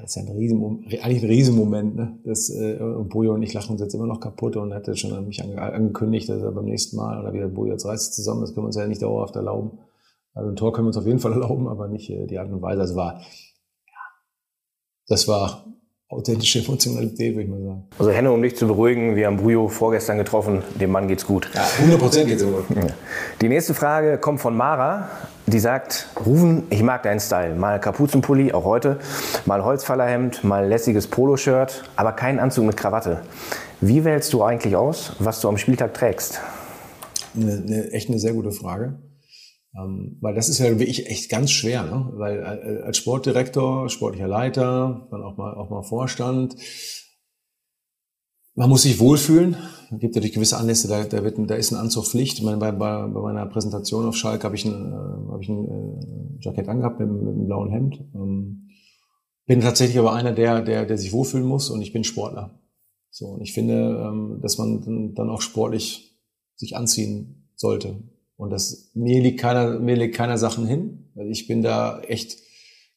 das 0.00 0.16
ist 0.16 0.16
ja 0.16 0.22
ein 0.22 0.36
riesen, 0.36 0.84
eigentlich 1.02 1.22
ein 1.22 1.28
Riesenmoment, 1.28 1.96
ne? 1.96 2.18
Das, 2.24 2.50
äh, 2.50 2.78
und 2.78 3.08
Bojo 3.08 3.34
und 3.34 3.42
ich 3.42 3.52
lachen 3.52 3.72
uns 3.72 3.80
jetzt 3.80 3.94
immer 3.94 4.06
noch 4.06 4.20
kaputt 4.20 4.56
und 4.56 4.74
hat 4.74 4.86
jetzt 4.86 5.00
schon 5.00 5.12
an 5.12 5.26
mich 5.26 5.42
angekündigt, 5.42 6.28
dass 6.28 6.42
er 6.42 6.52
beim 6.52 6.64
nächsten 6.64 6.96
Mal 6.96 7.20
oder 7.20 7.32
wieder 7.32 7.48
Bojo 7.48 7.72
jetzt 7.72 7.86
reißt 7.86 8.14
zusammen, 8.14 8.40
das 8.40 8.54
können 8.54 8.64
wir 8.64 8.68
uns 8.68 8.76
ja 8.76 8.86
nicht 8.86 9.02
dauerhaft 9.02 9.36
erlauben. 9.36 9.78
Also 10.34 10.50
ein 10.50 10.56
Tor 10.56 10.72
können 10.72 10.86
wir 10.86 10.88
uns 10.88 10.96
auf 10.96 11.06
jeden 11.06 11.18
Fall 11.18 11.32
erlauben, 11.40 11.68
aber 11.68 11.88
nicht 11.88 12.10
äh, 12.10 12.26
die 12.26 12.38
Art 12.38 12.50
und 12.50 12.62
Weise. 12.62 12.80
Also 12.80 12.96
war, 12.96 13.14
ja, 13.14 14.00
das 15.08 15.28
war 15.28 15.64
authentische 16.08 16.58
Emotionalität, 16.58 17.34
würde 17.34 17.44
ich 17.44 17.48
mal 17.48 17.62
sagen. 17.62 17.84
Also 17.98 18.10
Henne, 18.10 18.32
um 18.32 18.42
dich 18.42 18.56
zu 18.56 18.66
beruhigen, 18.66 19.14
wir 19.14 19.26
haben 19.26 19.36
Bujo 19.36 19.68
vorgestern 19.68 20.18
getroffen, 20.18 20.62
dem 20.80 20.90
Mann 20.90 21.06
geht's 21.06 21.26
gut. 21.26 21.48
Ja, 21.54 21.64
100 21.78 22.00
Prozent 22.00 22.28
geht's 22.28 22.44
gut. 22.44 22.64
Die 23.40 23.48
nächste 23.48 23.74
Frage 23.74 24.18
kommt 24.18 24.40
von 24.40 24.56
Mara, 24.56 25.08
die 25.46 25.58
sagt, 25.58 26.08
Rufen, 26.24 26.64
ich 26.70 26.82
mag 26.82 27.02
deinen 27.02 27.20
Style. 27.20 27.54
Mal 27.54 27.80
Kapuzenpulli, 27.80 28.52
auch 28.52 28.64
heute, 28.64 28.98
mal 29.46 29.64
Holzfallerhemd, 29.64 30.44
mal 30.44 30.66
lässiges 30.66 31.06
Poloshirt, 31.06 31.84
aber 31.96 32.12
kein 32.12 32.38
Anzug 32.38 32.66
mit 32.66 32.76
Krawatte. 32.76 33.22
Wie 33.80 34.04
wählst 34.04 34.32
du 34.32 34.42
eigentlich 34.42 34.76
aus, 34.76 35.12
was 35.18 35.40
du 35.40 35.48
am 35.48 35.58
Spieltag 35.58 35.94
trägst? 35.94 36.40
Eine, 37.34 37.52
eine, 37.52 37.90
echt 37.92 38.08
eine 38.08 38.18
sehr 38.18 38.32
gute 38.32 38.52
Frage. 38.52 39.00
Ähm, 39.76 40.18
weil 40.20 40.34
das 40.34 40.48
ist 40.48 40.58
ja 40.58 40.78
wirklich 40.78 41.06
echt 41.06 41.30
ganz 41.30 41.50
schwer, 41.52 41.84
ne? 41.84 42.10
weil 42.14 42.38
äh, 42.38 42.82
als 42.82 42.98
Sportdirektor, 42.98 43.88
sportlicher 43.88 44.26
Leiter, 44.26 45.06
dann 45.10 45.22
auch 45.22 45.36
mal, 45.36 45.54
auch 45.54 45.70
mal 45.70 45.84
Vorstand, 45.84 46.56
man 48.54 48.68
muss 48.68 48.82
sich 48.82 48.98
wohlfühlen. 48.98 49.56
Gibt 49.98 50.14
natürlich 50.14 50.34
gewisse 50.34 50.56
Anlässe, 50.56 50.86
da, 50.86 51.02
da, 51.02 51.24
wird, 51.24 51.36
da 51.50 51.56
ist 51.56 51.72
ein 51.72 51.78
Anzug 51.78 52.06
Pflicht. 52.06 52.44
Bei, 52.44 52.54
bei, 52.54 52.70
bei 52.72 53.08
meiner 53.08 53.46
Präsentation 53.46 54.06
auf 54.06 54.16
Schalke 54.16 54.44
habe 54.44 54.54
ich 54.54 54.64
ein, 54.64 54.92
äh, 54.92 55.32
hab 55.32 55.40
ich 55.40 55.48
ein 55.48 55.64
äh, 55.64 56.44
Jackett 56.44 56.68
angehabt 56.68 57.00
mit, 57.00 57.10
mit 57.10 57.34
einem 57.34 57.46
blauen 57.46 57.70
Hemd. 57.70 58.00
Ähm, 58.14 58.68
bin 59.46 59.60
tatsächlich 59.60 59.98
aber 59.98 60.12
einer, 60.12 60.32
der, 60.32 60.62
der, 60.62 60.86
der 60.86 60.96
sich 60.96 61.12
wohlfühlen 61.12 61.46
muss 61.46 61.70
und 61.70 61.82
ich 61.82 61.92
bin 61.92 62.04
Sportler. 62.04 62.60
So, 63.10 63.26
und 63.26 63.40
ich 63.40 63.52
finde, 63.52 64.00
ähm, 64.06 64.38
dass 64.40 64.58
man 64.58 65.14
dann 65.14 65.28
auch 65.28 65.40
sportlich 65.40 66.16
sich 66.54 66.76
anziehen 66.76 67.48
sollte. 67.56 67.96
Und 68.36 68.50
das, 68.50 68.92
mir 68.94 69.20
liegt 69.20 69.40
keiner, 69.40 69.80
mir 69.80 69.96
liegt 69.96 70.14
keiner 70.14 70.38
Sachen 70.38 70.66
hin. 70.66 71.10
Also 71.16 71.28
ich 71.28 71.48
bin 71.48 71.62
da 71.62 72.00
echt, 72.02 72.38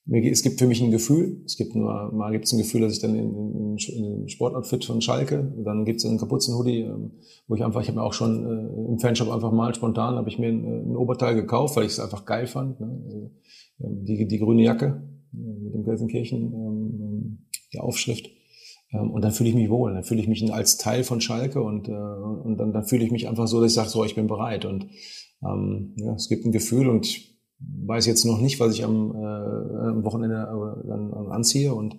es 0.06 0.44
gibt 0.44 0.60
für 0.60 0.68
mich 0.68 0.82
ein 0.82 0.92
Gefühl. 0.92 1.42
Es 1.46 1.56
gibt 1.56 1.76
nur, 1.76 2.12
mal 2.12 2.32
gibt 2.32 2.46
es 2.46 2.52
ein 2.52 2.58
Gefühl, 2.58 2.82
dass 2.82 2.94
ich 2.94 3.00
dann 3.00 3.16
in, 3.16 3.34
in, 3.34 3.78
in 3.78 4.28
Sportoutfit 4.28 4.84
von 4.84 5.02
Schalke, 5.02 5.54
dann 5.64 5.86
gibt 5.86 6.00
es 6.00 6.06
einen 6.06 6.18
Kapuzenhoodie, 6.18 6.82
ähm, 6.82 7.12
wo 7.48 7.56
ich 7.56 7.64
einfach, 7.64 7.82
ich 7.82 7.88
habe 7.88 8.00
mir 8.00 8.04
auch 8.04 8.14
schon 8.14 8.46
äh, 8.46 8.92
im 8.92 9.00
Fanshop 9.00 9.30
einfach 9.30 9.52
mal 9.52 9.74
spontan, 9.74 10.16
habe 10.16 10.30
ich 10.30 10.40
mir 10.40 10.50
ein, 10.50 10.92
ein 10.92 10.96
Oberteil 10.98 11.36
gekauft, 11.36 11.78
weil 11.78 11.86
ich 11.86 11.94
es 11.94 12.00
einfach 12.00 12.26
geil 12.26 12.48
fand. 12.48 12.82
Ne? 12.82 13.02
Also, 13.06 13.32
ähm, 13.82 14.04
die, 14.04 14.28
die 14.28 14.40
grüne 14.40 14.64
Jacke 14.64 15.04
äh, 15.34 15.64
mit 15.64 15.74
dem 15.74 15.84
Gelsenkirchen, 15.84 16.54
ähm, 16.54 17.46
die 17.72 17.80
Aufschrift. 17.80 18.30
Ähm, 18.92 19.10
und 19.12 19.24
dann 19.24 19.32
fühle 19.32 19.50
ich 19.50 19.56
mich 19.56 19.70
wohl, 19.70 19.94
dann 19.94 20.04
fühle 20.04 20.22
ich 20.22 20.28
mich 20.28 20.54
als 20.54 20.78
Teil 20.78 21.06
von 21.06 21.22
Schalke 21.22 21.62
und, 21.62 21.88
äh, 21.88 21.94
und 21.94 22.58
dann, 22.58 22.74
dann 22.74 22.86
fühle 22.86 23.06
ich 23.06 23.12
mich 23.12 23.30
einfach 23.30 23.48
so, 23.48 23.62
dass 23.62 23.72
ich 23.72 23.76
sage, 23.76 23.90
so, 23.90 24.04
ich 24.04 24.16
bin 24.16 24.28
bereit. 24.28 24.66
Und 24.66 24.88
ähm, 25.46 25.94
ja, 25.96 26.14
es 26.14 26.28
gibt 26.28 26.46
ein 26.46 26.52
Gefühl 26.52 26.90
und 26.90 27.33
weiß 27.60 28.06
jetzt 28.06 28.26
noch 28.26 28.40
nicht, 28.40 28.60
was 28.60 28.74
ich 28.74 28.84
am, 28.84 29.16
äh, 29.16 29.88
am 29.90 30.04
Wochenende 30.04 30.36
äh, 30.36 30.88
dann 30.88 31.32
anziehe. 31.32 31.74
Und, 31.74 31.96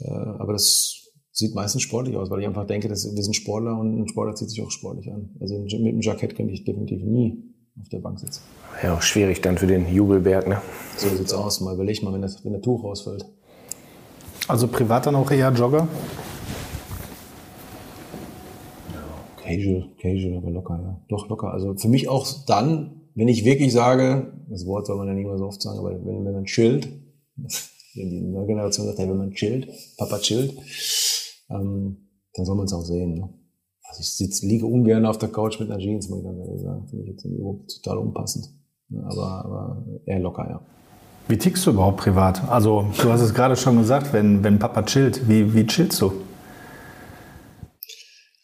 äh, 0.00 0.10
aber 0.10 0.52
das 0.52 1.00
sieht 1.32 1.54
meistens 1.54 1.82
sportlich 1.82 2.16
aus, 2.16 2.30
weil 2.30 2.40
ich 2.40 2.46
einfach 2.46 2.66
denke, 2.66 2.88
dass 2.88 3.04
wir 3.04 3.22
sind 3.22 3.34
Sportler 3.34 3.78
und 3.78 4.00
ein 4.00 4.08
Sportler 4.08 4.34
zieht 4.34 4.50
sich 4.50 4.62
auch 4.62 4.70
sportlich 4.70 5.12
an. 5.12 5.30
Also 5.40 5.58
mit 5.58 5.72
einem 5.72 6.00
Jackett 6.00 6.36
könnte 6.36 6.52
ich 6.52 6.64
definitiv 6.64 7.02
nie 7.02 7.42
auf 7.80 7.88
der 7.88 7.98
Bank 7.98 8.18
sitzen. 8.20 8.42
Ja, 8.82 9.00
schwierig 9.00 9.40
dann 9.40 9.58
für 9.58 9.66
den 9.66 9.92
Jubelberg, 9.92 10.48
ne? 10.48 10.60
So 10.96 11.08
sieht's 11.08 11.32
aus. 11.32 11.60
Mal 11.60 11.74
überleg 11.74 12.02
mal, 12.02 12.12
wenn, 12.12 12.22
das, 12.22 12.44
wenn 12.44 12.52
der 12.52 12.62
Tuch 12.62 12.84
rausfällt. 12.84 13.24
Also 14.48 14.68
privat 14.68 15.06
dann 15.06 15.14
auch 15.14 15.30
eher 15.30 15.50
Jogger? 15.52 15.88
Casual, 19.36 19.88
casual, 20.00 20.36
aber 20.36 20.50
locker, 20.50 20.80
ja. 20.82 21.00
Doch 21.08 21.28
locker. 21.28 21.52
Also 21.52 21.74
für 21.74 21.88
mich 21.88 22.08
auch 22.08 22.26
dann, 22.46 22.99
wenn 23.14 23.28
ich 23.28 23.44
wirklich 23.44 23.72
sage, 23.72 24.32
das 24.48 24.66
Wort 24.66 24.86
soll 24.86 24.96
man 24.96 25.08
ja 25.08 25.14
nicht 25.14 25.26
mehr 25.26 25.38
so 25.38 25.46
oft 25.46 25.60
sagen, 25.60 25.78
aber 25.78 25.90
wenn, 25.90 26.24
wenn 26.24 26.32
man 26.32 26.44
chillt, 26.44 26.88
wenn 27.94 28.10
die 28.10 28.20
neue 28.22 28.46
Generation 28.46 28.86
sagt, 28.86 28.98
hey, 28.98 29.08
wenn 29.08 29.18
man 29.18 29.32
chillt, 29.32 29.68
Papa 29.96 30.18
chillt, 30.18 30.54
ähm, 31.50 32.08
dann 32.34 32.46
soll 32.46 32.56
man 32.56 32.66
es 32.66 32.72
auch 32.72 32.84
sehen. 32.84 33.14
Ne? 33.14 33.28
Also 33.82 34.00
ich 34.00 34.10
sitze, 34.16 34.46
liege 34.46 34.66
ungern 34.66 35.04
auf 35.04 35.18
der 35.18 35.30
Couch 35.30 35.58
mit 35.58 35.70
einer 35.70 35.80
Jeans, 35.80 36.08
muss 36.08 36.20
ich 36.20 36.24
ganz 36.24 36.38
ehrlich 36.38 36.62
sagen. 36.62 36.86
Finde 36.88 37.04
ich 37.04 37.10
jetzt 37.10 37.82
total 37.82 37.98
unpassend. 37.98 38.48
Aber, 39.04 39.44
aber 39.44 39.86
eher 40.06 40.20
locker, 40.20 40.48
ja. 40.48 40.60
Wie 41.28 41.38
tickst 41.38 41.66
du 41.66 41.70
überhaupt 41.70 41.98
privat? 41.98 42.48
Also, 42.48 42.86
du 43.02 43.10
hast 43.10 43.20
es 43.20 43.34
gerade 43.34 43.56
schon 43.56 43.78
gesagt, 43.78 44.12
wenn, 44.12 44.42
wenn 44.42 44.58
Papa 44.58 44.82
chillt, 44.82 45.28
wie, 45.28 45.54
wie 45.54 45.66
chillst 45.66 46.00
du? 46.00 46.12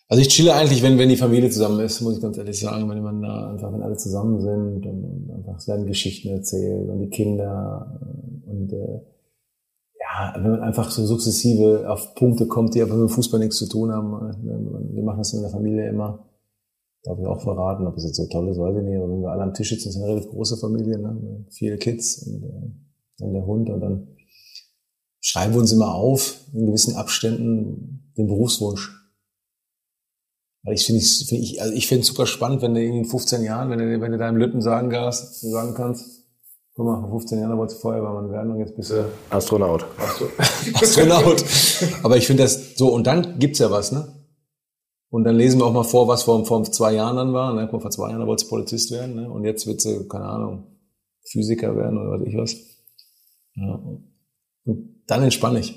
Also 0.09 0.21
ich 0.21 0.29
chille 0.29 0.55
eigentlich, 0.55 0.83
wenn, 0.83 0.99
wenn 0.99 1.09
die 1.09 1.17
Familie 1.17 1.51
zusammen 1.51 1.81
ist, 1.81 2.01
muss 2.01 2.17
ich 2.17 2.23
ganz 2.23 2.39
ehrlich 2.39 2.61
sagen, 2.61 2.89
wenn 2.89 3.03
man 3.03 3.23
da 3.23 3.51
einfach, 3.51 3.73
wenn 3.73 3.83
alle 3.83 3.97
zusammen 3.97 4.41
sind 4.41 4.87
und, 4.87 5.31
einfach 5.35 5.57
es 5.57 5.67
werden 5.67 5.87
Geschichten 5.87 6.29
erzählt 6.29 6.89
und 6.89 7.01
die 7.01 7.11
Kinder 7.11 7.99
und 8.47 8.73
äh, 8.73 9.01
ja, 9.99 10.35
wenn 10.37 10.53
man 10.53 10.61
einfach 10.61 10.91
so 10.93 11.05
sukzessive 11.05 11.91
auf 11.91 12.15
Punkte 12.15 12.47
kommt, 12.47 12.75
die 12.75 12.83
aber 12.83 12.95
mit 12.95 13.11
Fußball 13.11 13.41
nichts 13.41 13.57
zu 13.57 13.69
tun 13.69 13.91
haben. 13.91 14.31
Äh, 14.31 14.95
wir 14.95 15.03
machen 15.03 15.19
das 15.19 15.33
in 15.33 15.43
der 15.43 15.51
Familie 15.51 15.89
immer. 15.89 16.25
Darf 17.03 17.19
ich 17.19 17.27
auch 17.27 17.41
verraten, 17.41 17.87
ob 17.87 17.97
es 17.97 18.05
jetzt 18.05 18.17
so 18.17 18.27
toll 18.27 18.49
ist, 18.49 18.59
weiß 18.59 18.77
ich 18.77 18.85
nicht. 18.85 18.97
Aber 18.97 19.11
wenn 19.11 19.23
wir 19.23 19.31
alle 19.31 19.43
am 19.43 19.55
Tisch 19.55 19.71
sitzen, 19.71 19.89
ist 19.89 19.97
eine 19.97 20.07
relativ 20.07 20.31
große 20.31 20.57
Familie, 20.57 20.99
ne? 20.99 21.47
viele 21.51 21.79
Kids 21.79 22.23
und 22.23 22.45
äh, 22.45 22.71
dann 23.19 23.33
der 23.33 23.47
Hund 23.47 23.71
und 23.71 23.81
dann 23.81 24.09
schreiben 25.21 25.55
wir 25.55 25.61
uns 25.61 25.73
immer 25.73 25.95
auf, 25.95 26.45
in 26.53 26.67
gewissen 26.67 26.95
Abständen, 26.95 28.13
den 28.17 28.29
Berufswunsch 28.29 29.06
ich 30.73 30.87
finde 30.87 31.03
find 31.03 31.43
ich, 31.43 31.63
also 31.63 31.75
ich 31.75 31.87
finde 31.87 32.03
es 32.03 32.09
super 32.09 32.27
spannend, 32.27 32.63
wenn 32.63 32.75
du 32.75 32.83
in 32.83 33.05
15 33.05 33.43
Jahren, 33.43 33.71
wenn 33.71 33.79
du, 33.79 34.01
wenn 34.01 34.13
du 34.13 34.19
deinem 34.19 34.37
Lütten 34.37 34.61
sagen, 34.61 34.91
kannst, 34.91 35.41
sagen 35.41 35.75
kannst, 35.75 36.25
guck 36.75 36.87
mal, 36.87 37.01
vor 37.01 37.11
15 37.21 37.41
Jahren 37.41 37.57
wolltest 37.57 37.79
du 37.79 37.83
Feuerwehrmann 37.83 38.31
werden 38.31 38.53
und 38.53 38.59
jetzt 38.59 38.77
bist 38.77 38.91
du 38.91 39.09
Astronaut. 39.31 39.87
Astro 39.99 40.27
Astronaut. 40.75 41.45
Aber 42.03 42.17
ich 42.17 42.27
finde 42.27 42.43
das 42.43 42.77
so, 42.77 42.93
und 42.93 43.07
dann 43.07 43.39
gibt's 43.39 43.59
ja 43.59 43.71
was, 43.71 43.93
ne? 43.93 44.13
Und 45.09 45.25
dann 45.25 45.37
lesen 45.37 45.61
wir 45.61 45.67
auch 45.67 45.73
mal 45.73 45.85
vor, 45.85 46.09
was 46.09 46.25
vor, 46.25 46.45
vor 46.45 46.65
zwei 46.65 46.93
Jahren 46.93 47.17
dann 47.17 47.33
war. 47.33 47.55
Ne? 47.55 47.69
Vor 47.69 47.89
zwei 47.91 48.11
Jahren 48.11 48.27
wolltest 48.27 48.51
du 48.51 48.57
Polizist 48.57 48.91
werden, 48.91 49.15
ne? 49.15 49.31
Und 49.31 49.45
jetzt 49.45 49.67
willst 49.67 49.87
du, 49.87 50.07
keine 50.09 50.27
Ahnung, 50.27 50.67
Physiker 51.25 51.77
werden 51.77 51.99
oder 51.99 52.19
was 52.19 52.27
ich 52.27 52.37
was. 52.37 52.57
Ja. 53.55 53.81
Und 54.65 55.03
dann 55.07 55.23
entspanne 55.23 55.61
ich. 55.61 55.75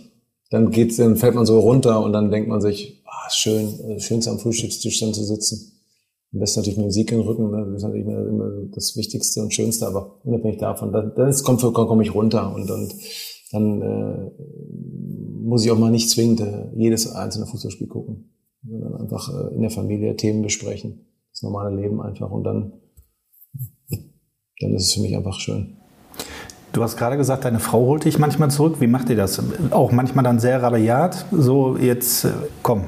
Dann 0.49 0.71
geht's, 0.71 0.97
dann 0.97 1.15
fällt 1.15 1.35
man 1.35 1.45
so 1.45 1.59
runter 1.59 2.03
und 2.03 2.11
dann 2.11 2.31
denkt 2.31 2.49
man 2.49 2.59
sich, 2.59 2.98
ah, 3.25 3.29
schön, 3.29 3.79
äh, 3.89 3.99
schönste 3.99 4.31
am 4.31 4.39
Frühstückstisch 4.39 4.99
dann 4.99 5.13
zu 5.13 5.23
sitzen. 5.23 5.73
Am 6.31 6.39
besten 6.39 6.59
natürlich 6.59 6.79
Musik 6.79 7.11
im 7.11 7.21
Rücken, 7.21 7.49
ne? 7.49 7.65
das 7.65 7.77
ist 7.77 7.83
natürlich 7.83 8.05
immer 8.05 8.51
das 8.71 8.95
Wichtigste 8.95 9.41
und 9.41 9.53
Schönste, 9.53 9.87
aber 9.87 10.19
unabhängig 10.23 10.59
davon, 10.59 10.91
dann, 10.91 11.13
dann 11.15 11.33
kommt, 11.43 11.61
komme 11.61 12.03
ich 12.03 12.13
runter 12.13 12.53
und, 12.53 12.69
und 12.69 12.93
dann 13.51 13.81
äh, 13.81 14.31
muss 15.41 15.65
ich 15.65 15.71
auch 15.71 15.79
mal 15.79 15.89
nicht 15.89 16.09
zwingend 16.09 16.41
äh, 16.41 16.67
jedes 16.75 17.11
einzelne 17.11 17.47
Fußballspiel 17.47 17.87
gucken, 17.87 18.31
sondern 18.63 18.95
einfach 18.95 19.29
äh, 19.29 19.55
in 19.55 19.61
der 19.61 19.71
Familie 19.71 20.15
Themen 20.15 20.43
besprechen, 20.43 21.07
das 21.31 21.41
normale 21.41 21.75
Leben 21.75 21.99
einfach 21.99 22.29
und 22.29 22.43
dann, 22.43 22.73
dann 24.59 24.73
ist 24.75 24.83
es 24.83 24.93
für 24.93 25.01
mich 25.01 25.15
einfach 25.15 25.39
schön. 25.39 25.78
Du 26.71 26.83
hast 26.83 26.97
gerade 26.97 27.17
gesagt, 27.17 27.45
deine 27.45 27.59
Frau 27.59 27.79
holt 27.79 28.05
dich 28.05 28.19
manchmal 28.19 28.51
zurück. 28.51 28.75
Wie 28.79 28.87
macht 28.87 29.09
ihr 29.09 29.15
das? 29.15 29.41
Auch 29.71 29.91
manchmal 29.91 30.23
dann 30.23 30.39
sehr 30.39 30.61
rabiat. 30.61 31.25
So, 31.31 31.77
jetzt 31.77 32.25
äh, 32.25 32.31
komm, 32.61 32.83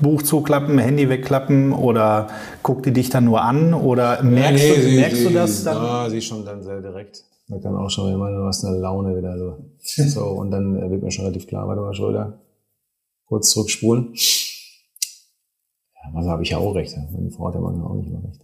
Buch 0.00 0.22
zuklappen, 0.22 0.78
Handy 0.78 1.08
wegklappen 1.08 1.72
oder 1.72 2.26
guckt 2.62 2.84
die 2.86 2.92
dich 2.92 3.08
dann 3.08 3.24
nur 3.24 3.42
an 3.42 3.74
oder 3.74 4.22
merkst, 4.22 4.64
nee, 4.64 4.70
nee, 4.70 4.76
du, 4.76 4.82
sie, 4.82 4.96
merkst 4.96 5.16
sie, 5.18 5.24
du 5.24 5.34
das 5.34 5.64
dann? 5.64 5.76
Ja, 5.76 6.10
sie 6.10 6.18
ist 6.18 6.24
schon 6.24 6.44
dann 6.44 6.62
sehr 6.62 6.80
direkt. 6.80 7.24
Merkt 7.48 7.64
dann 7.64 7.76
auch 7.76 7.88
schon, 7.88 8.12
wenn 8.12 8.18
man 8.18 8.44
was 8.44 8.64
eine 8.64 8.76
Laune 8.76 9.16
wieder 9.16 9.38
so. 9.38 9.56
so 9.78 10.24
und 10.24 10.50
dann 10.50 10.90
wird 10.90 11.02
mir 11.02 11.10
schon 11.12 11.26
relativ 11.26 11.46
klar, 11.46 11.68
warte 11.68 11.80
mal, 11.80 11.94
Schröder, 11.94 12.40
kurz 13.26 13.50
zurückspulen. 13.50 14.14
Ja, 15.94 16.10
manchmal 16.12 16.32
habe 16.32 16.42
ich 16.42 16.50
ja 16.50 16.58
auch 16.58 16.74
recht. 16.74 16.96
Meine 17.12 17.30
Frau 17.30 17.46
hat 17.48 17.54
ja 17.54 17.60
manchmal 17.60 17.86
auch 17.86 17.94
nicht 17.94 18.08
immer 18.08 18.24
recht. 18.24 18.40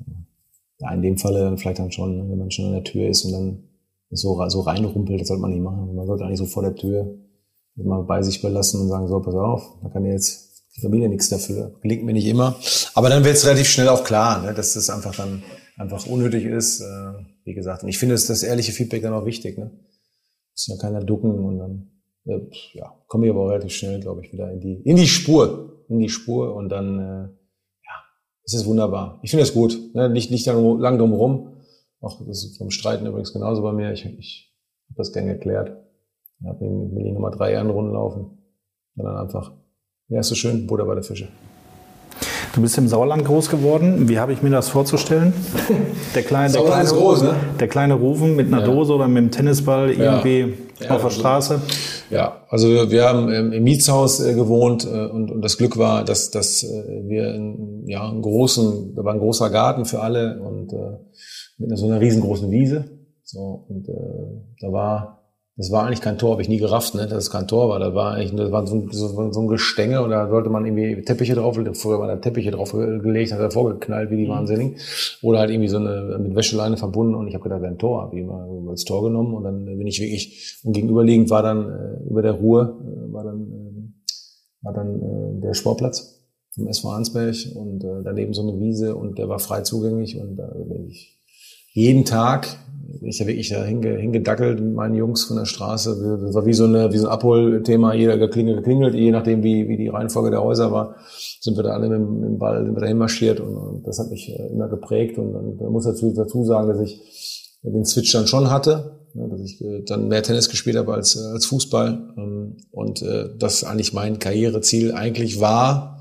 Ja, 0.79 0.93
in 0.93 1.03
dem 1.03 1.19
Falle 1.19 1.41
dann 1.41 1.59
vielleicht 1.59 1.81
dann 1.81 1.93
schon, 1.93 2.31
wenn 2.31 2.39
man 2.39 2.51
schon 2.51 2.67
an 2.67 2.73
der 2.73 2.85
Tür 2.85 3.09
ist 3.09 3.25
und 3.25 3.33
dann 3.33 3.65
so, 4.13 4.49
so 4.49 4.61
reinrumpelt, 4.61 5.21
das 5.21 5.29
sollte 5.29 5.41
man 5.41 5.51
nicht 5.51 5.63
machen. 5.63 5.95
Man 5.95 6.07
sollte 6.07 6.25
eigentlich 6.25 6.39
so 6.39 6.47
vor 6.47 6.63
der 6.63 6.75
Tür 6.75 7.19
mal 7.77 8.03
bei 8.03 8.23
sich 8.23 8.43
belassen 8.43 8.83
und 8.83 8.89
sagen, 8.89 9.09
so, 9.09 9.21
pass 9.21 9.35
auf, 9.35 9.79
da 9.83 9.89
kann 9.89 10.05
jetzt 10.05 10.53
die 10.77 10.81
Familie 10.81 11.09
nichts 11.09 11.29
dafür. 11.29 11.75
Gelingt 11.83 12.05
mir 12.05 12.13
nicht 12.13 12.27
immer. 12.27 12.57
Aber 12.95 13.09
dann 13.09 13.25
wird 13.25 13.37
es 13.37 13.47
relativ 13.47 13.69
schnell 13.69 13.89
auch 13.89 14.05
klar, 14.05 14.43
ne, 14.43 14.55
dass 14.55 14.75
das 14.75 14.91
einfach 14.91 15.15
dann 15.15 15.43
einfach 15.77 16.07
unnötig 16.07 16.45
ist. 16.45 16.81
Äh, 16.81 17.13
wie 17.45 17.55
gesagt, 17.55 17.83
und 17.83 17.89
ich 17.89 17.99
finde, 17.99 18.15
dass 18.15 18.27
das 18.27 18.43
ehrliche 18.43 18.73
Feedback 18.73 19.03
dann 19.03 19.15
auch 19.15 19.27
wichtig. 19.27 19.59
Ne? 19.59 19.71
Muss 20.53 20.67
ja 20.67 20.77
keiner 20.77 21.03
ducken 21.03 21.39
und 21.39 21.59
dann 21.59 21.91
äh, 22.27 22.41
ja, 22.75 22.95
komme 23.09 23.27
ich 23.27 23.33
aber 23.33 23.41
auch 23.41 23.49
relativ 23.49 23.73
schnell, 23.73 24.01
glaube 24.01 24.25
ich, 24.25 24.33
wieder 24.33 24.51
in 24.51 24.61
die 24.61 24.83
in 24.85 24.97
die 24.97 25.09
Spur, 25.09 25.85
in 25.89 25.99
die 25.99 26.09
Spur 26.09 26.55
und 26.55 26.69
dann 26.69 26.99
äh, 26.99 27.23
ja, 27.23 27.95
es 28.45 28.55
ist 28.55 28.67
wunderbar. 28.67 29.19
Ich 29.23 29.31
finde 29.31 29.45
das 29.45 29.55
gut. 29.55 29.79
Ne? 29.95 30.09
Nicht 30.09 30.31
nicht 30.31 30.47
lang 30.47 30.99
drum 30.99 31.13
rum. 31.13 31.52
Auch 32.03 32.19
das 32.27 32.45
ist 32.45 32.59
vom 32.59 32.71
Streiten 32.71 33.07
übrigens 33.07 33.33
genauso 33.33 33.63
bei 33.63 33.73
mir. 33.73 33.93
Ich, 33.93 34.05
ich 34.05 34.55
habe 34.91 34.99
das 34.99 35.13
gerne 35.13 35.31
erklärt. 35.31 35.75
Ich 36.41 36.47
habe 36.47 36.65
in 36.65 36.95
Berlin 36.95 37.15
nochmal 37.15 37.31
drei 37.31 37.53
Ehrenrunden 37.53 37.95
laufen. 37.95 38.39
Und 38.97 39.05
dann 39.05 39.17
einfach 39.17 39.53
ja, 40.09 40.21
ist 40.21 40.29
so 40.29 40.35
schön, 40.35 40.67
Butter 40.67 40.85
bei 40.85 40.95
der 40.95 41.05
Fische. 41.05 41.29
Du 42.55 42.61
bist 42.61 42.77
im 42.77 42.87
Sauerland 42.87 43.25
groß 43.25 43.49
geworden. 43.49 44.11
Wie 44.11 44.19
habe 44.19 44.35
ich 44.35 44.43
mir 44.43 44.51
das 44.51 44.69
vorzustellen? 44.69 45.33
Der 46.15 46.23
kleine, 46.23 46.53
der 46.53 46.63
kleine, 46.63 46.91
groß, 46.91 47.23
ne? 47.23 47.35
der 47.59 47.69
kleine 47.69 47.95
Rufen 47.95 48.37
mit 48.37 48.49
einer 48.49 48.61
ja. 48.61 48.67
Dose 48.67 48.93
oder 48.93 49.09
mit 49.09 49.17
einem 49.17 49.31
Tennisball 49.31 49.91
irgendwie 49.91 50.53
ja. 50.79 50.91
auf 50.91 51.01
der 51.01 51.09
Straße? 51.09 51.63
Ja, 52.11 52.43
also 52.51 52.69
wir, 52.69 52.91
wir 52.91 53.09
haben 53.09 53.31
im 53.31 53.65
Mietshaus 53.65 54.21
äh, 54.21 54.35
gewohnt 54.35 54.85
äh, 54.85 55.07
und, 55.07 55.31
und 55.31 55.41
das 55.41 55.57
Glück 55.57 55.79
war, 55.79 56.05
dass, 56.05 56.31
dass 56.31 56.63
äh, 56.63 56.69
wir 57.09 57.35
in, 57.35 57.85
ja, 57.87 58.07
einen 58.07 58.21
großen, 58.21 58.95
da 58.95 59.03
war 59.03 59.15
ein 59.15 59.21
großer 59.21 59.49
Garten 59.49 59.87
für 59.87 60.01
alle 60.01 60.39
und 60.43 60.75
mit 61.69 61.79
so 61.79 61.87
einer 61.87 62.01
riesengroßen 62.01 62.51
Wiese. 62.51 62.85
So, 63.25 63.67
und 63.69 63.89
äh, 63.89 63.93
da 64.61 64.73
war 64.73 65.23
das 65.57 65.71
war 65.71 65.85
eigentlich 65.85 66.01
kein 66.01 66.17
Tor, 66.17 66.33
habe 66.33 66.43
ich 66.43 66.49
nie 66.49 66.59
gerafft, 66.59 66.95
ne, 66.95 67.07
dass 67.07 67.25
es 67.25 67.31
kein 67.31 67.47
Tor 67.47 67.69
war. 67.69 67.79
Das 67.79 67.95
war 67.95 68.15
eigentlich 68.15 68.35
das 68.35 68.51
war 68.51 68.67
so, 68.67 68.75
ein, 68.75 68.89
so, 68.91 69.31
so 69.31 69.41
ein 69.41 69.49
Gestänge 69.49 70.03
und 70.03 70.11
da 70.11 70.29
sollte 70.29 70.49
man 70.49 70.65
irgendwie 70.65 71.03
Teppiche 71.03 71.35
drauf, 71.35 71.59
früher 71.75 71.99
waren 71.99 72.09
da 72.09 72.17
Teppiche 72.17 72.51
drauf 72.51 72.73
gelegt, 72.73 73.33
hat 73.33 73.41
er 73.41 73.51
vorgeknallt 73.51 74.11
wie 74.11 74.17
die 74.17 74.25
mhm. 74.25 74.31
Wahnsinnigen. 74.31 74.77
Oder 75.21 75.41
halt 75.41 75.51
irgendwie 75.51 75.69
so 75.69 75.77
eine 75.77 76.19
mit 76.19 76.35
Wäscheleine 76.35 76.79
verbunden 76.79 77.15
und 77.15 77.29
ich 77.29 77.35
habe 77.35 77.45
gedacht, 77.45 77.61
wäre 77.61 77.73
ein 77.73 77.79
Tor, 77.79 78.03
habe 78.03 78.19
ich 78.19 78.25
mal 78.25 78.49
als 78.71 78.85
Tor 78.85 79.03
genommen 79.03 79.35
und 79.35 79.45
dann 79.45 79.65
bin 79.67 79.87
ich 79.87 80.01
wirklich, 80.01 80.59
und 80.65 80.73
gegenüberliegend 80.73 81.29
war 81.29 81.43
dann 81.43 81.69
äh, 81.69 82.09
über 82.09 82.23
der 82.23 82.33
Ruhe, 82.33 82.75
äh, 82.81 83.13
war 83.13 83.25
dann, 83.25 83.43
äh, 83.43 84.65
war 84.65 84.73
dann 84.73 85.03
äh, 85.03 85.41
der 85.43 85.53
Sportplatz 85.53 86.19
vom 86.55 86.67
SV 86.67 86.89
Ansberg 86.89 87.37
und 87.55 87.85
äh, 87.85 88.03
daneben 88.03 88.33
so 88.33 88.41
eine 88.41 88.59
Wiese 88.59 88.97
und 88.97 89.19
der 89.19 89.29
war 89.29 89.39
frei 89.39 89.61
zugänglich 89.61 90.19
und 90.19 90.37
da 90.37 90.47
bin 90.47 90.87
ich 90.87 91.22
jeden 91.73 92.05
Tag 92.05 92.59
ich 93.05 93.21
habe 93.21 93.31
wirklich 93.31 93.49
da 93.49 93.65
hinge, 93.65 93.97
hingedackelt 93.97 94.61
mit 94.61 94.75
meinen 94.75 94.95
Jungs 94.95 95.25
von 95.25 95.37
der 95.37 95.45
Straße. 95.45 96.19
Das 96.25 96.35
war 96.35 96.47
wie 96.47 96.53
so, 96.53 96.65
eine, 96.65 96.93
wie 96.93 96.99
so 96.99 97.07
ein 97.07 97.13
Abholthema, 97.13 97.95
jeder 97.95 98.19
geklingelt, 98.19 98.59
geklingelt, 98.59 98.95
je 98.95 99.11
nachdem, 99.11 99.43
wie, 99.43 99.69
wie 99.69 99.77
die 99.77 99.89
Reihenfolge 99.89 100.31
der 100.31 100.43
Häuser 100.43 100.73
war, 100.73 100.97
sind 101.41 101.57
wir 101.57 101.65
da 101.65 101.71
alle 101.71 101.89
mit, 101.89 102.09
mit 102.09 102.25
dem 102.25 102.39
Ball 102.39 102.65
sind 102.65 102.75
wir 102.75 102.81
dahin 102.81 102.99
marschiert 102.99 103.41
und, 103.41 103.57
und 103.57 103.87
das 103.87 103.99
hat 103.99 104.11
mich 104.11 104.29
äh, 104.29 104.49
immer 104.49 104.69
geprägt. 104.69 105.19
Und, 105.19 105.35
und 105.35 105.61
man 105.61 105.73
muss 105.73 105.85
dazu, 105.85 106.13
dazu 106.13 106.45
sagen, 106.45 106.69
dass 106.69 106.81
ich 106.81 107.01
den 107.63 107.85
Switch 107.85 108.13
dann 108.13 108.27
schon 108.27 108.51
hatte, 108.51 108.99
ne, 109.15 109.29
dass 109.29 109.41
ich 109.41 109.61
äh, 109.63 109.83
dann 109.85 110.09
mehr 110.09 110.23
Tennis 110.23 110.49
gespielt 110.49 110.77
habe 110.77 110.95
als, 110.95 111.17
als 111.17 111.47
Fußball 111.47 112.15
ähm, 112.17 112.57
und 112.71 113.03
äh, 113.03 113.31
das 113.39 113.65
eigentlich 113.65 113.93
mein 113.93 114.19
Karriereziel 114.19 114.93
eigentlich 114.93 115.41
war, 115.41 116.01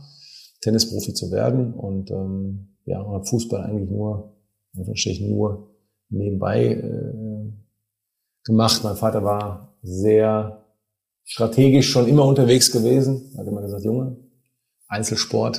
Tennisprofi 0.62 1.14
zu 1.14 1.32
werden 1.32 1.74
und 1.74 2.12
ähm, 2.12 2.68
ja, 2.86 3.04
Fußball 3.24 3.62
eigentlich 3.62 3.90
nur, 3.90 4.34
ich 4.74 5.22
nur 5.22 5.76
nebenbei 6.10 6.66
äh, 6.74 7.52
gemacht. 8.44 8.84
Mein 8.84 8.96
Vater 8.96 9.24
war 9.24 9.78
sehr 9.82 10.66
strategisch 11.24 11.90
schon 11.90 12.08
immer 12.08 12.26
unterwegs 12.26 12.72
gewesen. 12.72 13.32
Er 13.34 13.40
hat 13.40 13.48
immer 13.48 13.62
gesagt, 13.62 13.84
Junge, 13.84 14.18
Einzelsport 14.88 15.58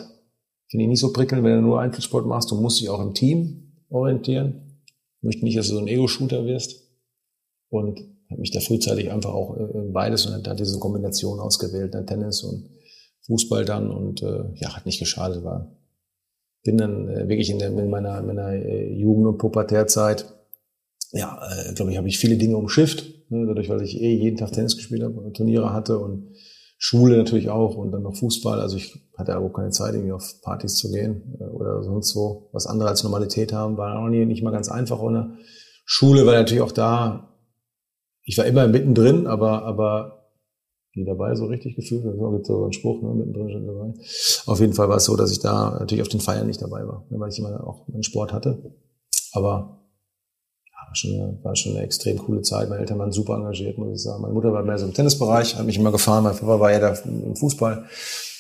finde 0.69 0.85
ich 0.85 0.89
nicht 0.89 1.01
so 1.01 1.13
prickelnd, 1.13 1.45
wenn 1.45 1.57
du 1.57 1.63
nur 1.63 1.81
Einzelsport 1.81 2.27
machst. 2.27 2.51
Du 2.51 2.61
musst 2.61 2.81
dich 2.81 2.89
auch 2.89 3.01
im 3.01 3.15
Team 3.15 3.85
orientieren. 3.89 4.83
Ich 5.19 5.23
möchte 5.23 5.45
nicht, 5.45 5.59
dass 5.59 5.69
du 5.69 5.75
so 5.75 5.81
ein 5.81 5.89
Ego-Shooter 5.89 6.45
wirst. 6.47 6.81
Und 7.69 8.01
habe 8.33 8.41
mich 8.41 8.51
da 8.51 8.61
frühzeitig 8.61 9.11
einfach 9.11 9.33
auch 9.33 9.57
äh, 9.57 9.89
beides 9.93 10.27
und 10.27 10.47
hat 10.47 10.59
diese 10.59 10.79
Kombination 10.79 11.41
ausgewählt, 11.41 11.95
dann 11.95 12.07
Tennis 12.07 12.43
und 12.43 12.69
Fußball 13.27 13.65
dann 13.65 13.91
und 13.91 14.23
äh, 14.23 14.45
ja, 14.57 14.75
hat 14.75 14.87
nicht 14.87 14.99
geschadet, 14.99 15.45
war 15.45 15.71
bin 16.63 16.79
dann 16.79 17.09
äh, 17.09 17.29
wirklich 17.29 17.51
in, 17.51 17.59
der, 17.59 17.69
in 17.69 17.91
meiner, 17.91 18.19
in 18.19 18.27
meiner 18.27 18.53
äh, 18.53 18.93
Jugend- 18.93 19.27
und 19.27 19.39
Pubertärzeit 19.39 20.27
ja, 21.13 21.39
äh, 21.69 21.75
glaube 21.75 21.93
ich, 21.93 21.99
habe 21.99 22.09
ich 22.09 22.19
viele 22.19 22.37
Dinge 22.37 22.57
umschifft, 22.57 23.05
ne, 23.31 23.47
dadurch, 23.47 23.69
weil 23.69 23.83
ich 23.83 24.01
eh 24.01 24.15
jeden 24.15 24.39
Tag 24.39 24.53
Tennis 24.53 24.77
gespielt 24.77 25.03
habe, 25.03 25.33
Turniere 25.33 25.73
hatte 25.73 25.99
und 25.99 26.35
Schule 26.79 27.17
natürlich 27.17 27.49
auch 27.49 27.77
und 27.77 27.93
dann 27.93 28.03
noch 28.03 28.17
Fußball. 28.17 28.61
Also 28.61 28.77
ich 28.77 28.99
hatte 29.17 29.35
aber 29.35 29.53
keine 29.53 29.71
Zeit, 29.71 29.95
irgendwie 29.95 30.13
auf 30.13 30.41
Partys 30.43 30.77
zu 30.77 30.91
gehen 30.91 31.37
äh, 31.39 31.45
oder 31.45 31.83
sonst 31.83 32.17
wo 32.17 32.49
was 32.53 32.67
andere 32.67 32.89
als 32.89 33.05
Normalität 33.05 33.53
haben. 33.53 33.77
War 33.77 33.99
auch 33.99 34.09
nie, 34.09 34.25
nicht 34.25 34.43
mal 34.43 34.51
ganz 34.51 34.69
einfach 34.69 35.01
ohne 35.01 35.37
Schule, 35.85 36.27
war 36.27 36.33
natürlich 36.33 36.63
auch 36.63 36.73
da. 36.73 37.29
Ich 38.25 38.39
war 38.39 38.47
immer 38.47 38.67
mittendrin, 38.67 39.27
aber, 39.27 39.65
aber 39.65 40.22
nie 40.95 41.05
dabei 41.05 41.35
so 41.35 41.47
richtig 41.47 41.77
gefühlt. 41.77 42.05
Das 42.05 42.15
gibt 42.15 42.47
so 42.47 42.65
einen 42.65 42.73
Spruch, 42.73 43.03
ne, 43.03 43.15
mittendrin 43.15 43.51
schon 43.51 43.67
dabei. 43.67 43.95
Auf 44.47 44.61
jeden 44.61 44.75
Fall 44.75 44.89
war 44.89 44.97
es 44.97 45.05
so, 45.05 45.17
dass 45.17 45.33
ich 45.33 45.41
da 45.41 45.77
natürlich 45.79 46.03
auf 46.03 46.09
den 46.09 46.21
Feiern 46.21 46.47
nicht 46.47 46.63
dabei 46.63 46.87
war, 46.87 47.07
ne, 47.11 47.19
weil 47.19 47.31
ich 47.31 47.39
immer 47.39 47.67
auch 47.67 47.89
einen 47.89 48.03
Sport 48.03 48.33
hatte. 48.33 48.75
Aber 49.33 49.83
war 50.93 50.97
schon, 50.97 51.15
eine, 51.15 51.39
war 51.43 51.57
schon 51.57 51.73
eine 51.73 51.85
extrem 51.85 52.19
coole 52.19 52.43
Zeit. 52.43 52.69
Meine 52.69 52.83
Eltern 52.83 52.99
waren 52.99 53.13
super 53.13 53.37
engagiert, 53.37 53.79
muss 53.79 53.95
ich 53.95 54.03
sagen. 54.03 54.21
Meine 54.21 54.35
Mutter 54.35 54.53
war 54.53 54.63
mehr 54.63 54.79
so 54.79 54.85
im 54.85 54.93
Tennisbereich, 54.93 55.57
hat 55.57 55.65
mich 55.65 55.79
immer 55.79 55.91
gefahren. 55.91 56.25
Mein 56.25 56.37
Papa 56.37 56.61
war 56.61 56.71
ja 56.71 56.81
da 56.81 56.95
im 57.05 57.35
Fußball, 57.35 57.87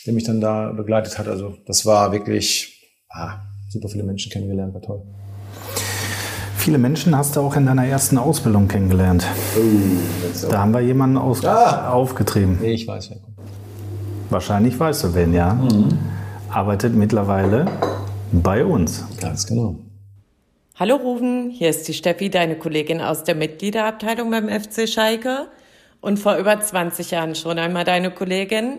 der 0.05 0.13
mich 0.13 0.25
dann 0.25 0.41
da 0.41 0.71
begleitet 0.73 1.19
hat. 1.19 1.29
Also 1.29 1.55
das 1.67 1.87
war 1.87 2.13
wirklich 2.13 2.93
ah, 3.09 3.41
super 3.71 3.89
viele 3.89 4.05
Menschen 4.05 4.31
kennengelernt, 4.31 4.75
war 4.75 4.83
toll. 4.83 5.03
Viele 6.63 6.79
Menschen 6.79 7.19
hast 7.19 7.35
du 7.35 7.41
auch 7.41 7.57
in 7.57 7.67
deiner 7.67 7.85
ersten 7.85 8.19
Ausbildung 8.19 8.69
kennengelernt. 8.69 9.27
Oh, 9.57 10.49
da 10.49 10.61
haben 10.61 10.73
wir 10.73 10.81
jemanden 10.81 11.17
aus, 11.17 11.45
ah. 11.45 11.91
aufgetrieben. 11.91 12.57
Nee, 12.61 12.75
ich 12.75 12.87
weiß, 12.87 13.11
wer 13.11 13.19
kommt. 13.19 13.37
Wahrscheinlich 14.31 14.79
weißt 14.79 15.03
du 15.03 15.15
wen, 15.17 15.35
ja. 15.35 15.55
Mhm. 15.55 15.99
Arbeitet 16.49 16.95
mittlerweile 16.95 17.67
bei 18.31 18.65
uns. 18.65 19.05
Ganz 19.21 19.45
genau. 19.45 19.75
Hallo 20.77 20.95
Rufen, 20.95 21.51
hier 21.51 21.69
ist 21.69 21.89
die 21.89 21.95
Steffi, 21.95 22.31
deine 22.31 22.55
Kollegin 22.57 23.01
aus 23.01 23.25
der 23.25 23.35
Mitgliederabteilung 23.35 24.31
beim 24.31 24.49
FC 24.49 24.89
Schalke 24.89 25.49
und 26.01 26.21
vor 26.21 26.37
über 26.37 26.61
20 26.61 27.11
Jahren 27.11 27.35
schon 27.35 27.59
einmal 27.59 27.83
deine 27.83 28.13
Kollegin, 28.13 28.79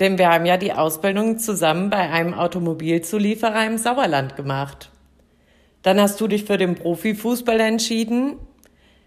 denn 0.00 0.18
wir 0.18 0.28
haben 0.28 0.44
ja 0.44 0.58
die 0.58 0.74
Ausbildung 0.74 1.38
zusammen 1.38 1.88
bei 1.88 2.10
einem 2.10 2.34
Automobilzulieferer 2.34 3.66
im 3.66 3.78
Sauerland 3.78 4.36
gemacht. 4.36 4.91
Dann 5.82 6.00
hast 6.00 6.20
du 6.20 6.28
dich 6.28 6.44
für 6.44 6.58
den 6.58 6.74
Profifußball 6.74 7.60
entschieden. 7.60 8.36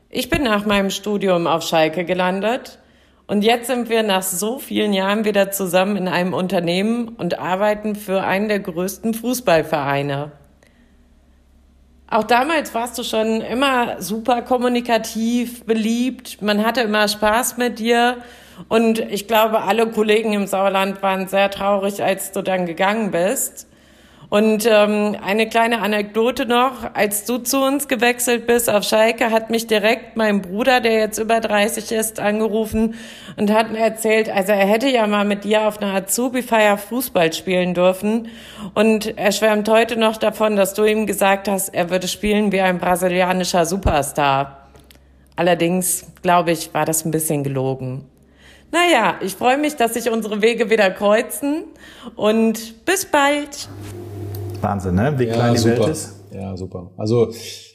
Ich 0.09 0.29
bin 0.29 0.43
nach 0.43 0.65
meinem 0.65 0.89
Studium 0.89 1.47
auf 1.47 1.63
Schalke 1.63 2.05
gelandet 2.05 2.79
und 3.27 3.43
jetzt 3.43 3.67
sind 3.67 3.89
wir 3.89 4.03
nach 4.03 4.21
so 4.21 4.59
vielen 4.59 4.93
Jahren 4.93 5.25
wieder 5.25 5.49
zusammen 5.49 5.97
in 5.97 6.07
einem 6.07 6.33
Unternehmen 6.33 7.09
und 7.09 7.39
arbeiten 7.39 7.95
für 7.95 8.23
einen 8.23 8.49
der 8.49 8.59
größten 8.59 9.15
Fußballvereine. 9.15 10.31
Auch 12.07 12.23
damals 12.23 12.75
warst 12.75 12.99
du 12.99 13.03
schon 13.03 13.41
immer 13.41 13.99
super 13.99 14.43
kommunikativ, 14.43 15.65
beliebt. 15.65 16.39
Man 16.43 16.63
hatte 16.63 16.81
immer 16.81 17.07
Spaß 17.07 17.57
mit 17.57 17.79
dir. 17.79 18.17
Und 18.69 18.99
ich 18.99 19.27
glaube, 19.27 19.61
alle 19.63 19.87
Kollegen 19.87 20.31
im 20.33 20.45
Sauerland 20.45 21.01
waren 21.01 21.27
sehr 21.27 21.49
traurig, 21.49 22.03
als 22.03 22.31
du 22.31 22.43
dann 22.43 22.67
gegangen 22.67 23.09
bist. 23.09 23.67
Und 24.35 24.67
ähm, 24.69 25.15
eine 25.25 25.47
kleine 25.47 25.79
Anekdote 25.79 26.45
noch, 26.45 26.93
als 26.93 27.23
du 27.23 27.37
zu 27.37 27.63
uns 27.63 27.87
gewechselt 27.87 28.45
bist 28.45 28.69
auf 28.69 28.83
Schalke, 28.83 29.31
hat 29.31 29.49
mich 29.49 29.65
direkt 29.65 30.17
mein 30.17 30.41
Bruder, 30.41 30.81
der 30.81 30.91
jetzt 30.91 31.19
über 31.19 31.39
30 31.39 31.93
ist, 31.93 32.19
angerufen 32.19 32.95
und 33.37 33.49
hat 33.49 33.73
erzählt, 33.73 34.29
also 34.29 34.51
er 34.51 34.67
hätte 34.67 34.89
ja 34.89 35.07
mal 35.07 35.23
mit 35.23 35.45
dir 35.45 35.65
auf 35.65 35.81
einer 35.81 35.93
Azubi-Feier 35.93 36.77
Fußball 36.77 37.31
spielen 37.31 37.73
dürfen. 37.73 38.27
Und 38.73 39.17
er 39.17 39.31
schwärmt 39.31 39.69
heute 39.69 39.95
noch 39.95 40.17
davon, 40.17 40.57
dass 40.57 40.73
du 40.73 40.83
ihm 40.83 41.07
gesagt 41.07 41.47
hast, 41.47 41.69
er 41.69 41.89
würde 41.89 42.09
spielen 42.09 42.51
wie 42.51 42.59
ein 42.59 42.77
brasilianischer 42.77 43.65
Superstar. 43.65 44.67
Allerdings, 45.37 46.07
glaube 46.23 46.51
ich, 46.51 46.73
war 46.73 46.83
das 46.83 47.05
ein 47.05 47.11
bisschen 47.11 47.45
gelogen. 47.45 48.03
Naja, 48.69 49.15
ich 49.21 49.35
freue 49.35 49.57
mich, 49.57 49.77
dass 49.77 49.93
sich 49.93 50.11
unsere 50.11 50.41
Wege 50.41 50.69
wieder 50.69 50.91
kreuzen 50.91 51.63
und 52.17 52.83
bis 52.83 53.05
bald. 53.05 53.69
Wahnsinn, 54.65 54.95
ne? 54.95 55.13
Wie 55.17 55.25
klein 55.25 55.39
ja, 55.39 55.51
die 55.53 55.57
super. 55.59 55.79
Welt 55.79 55.89
ist. 55.89 56.15
Ja, 56.33 56.57
super. 56.57 56.91
Also 56.97 57.31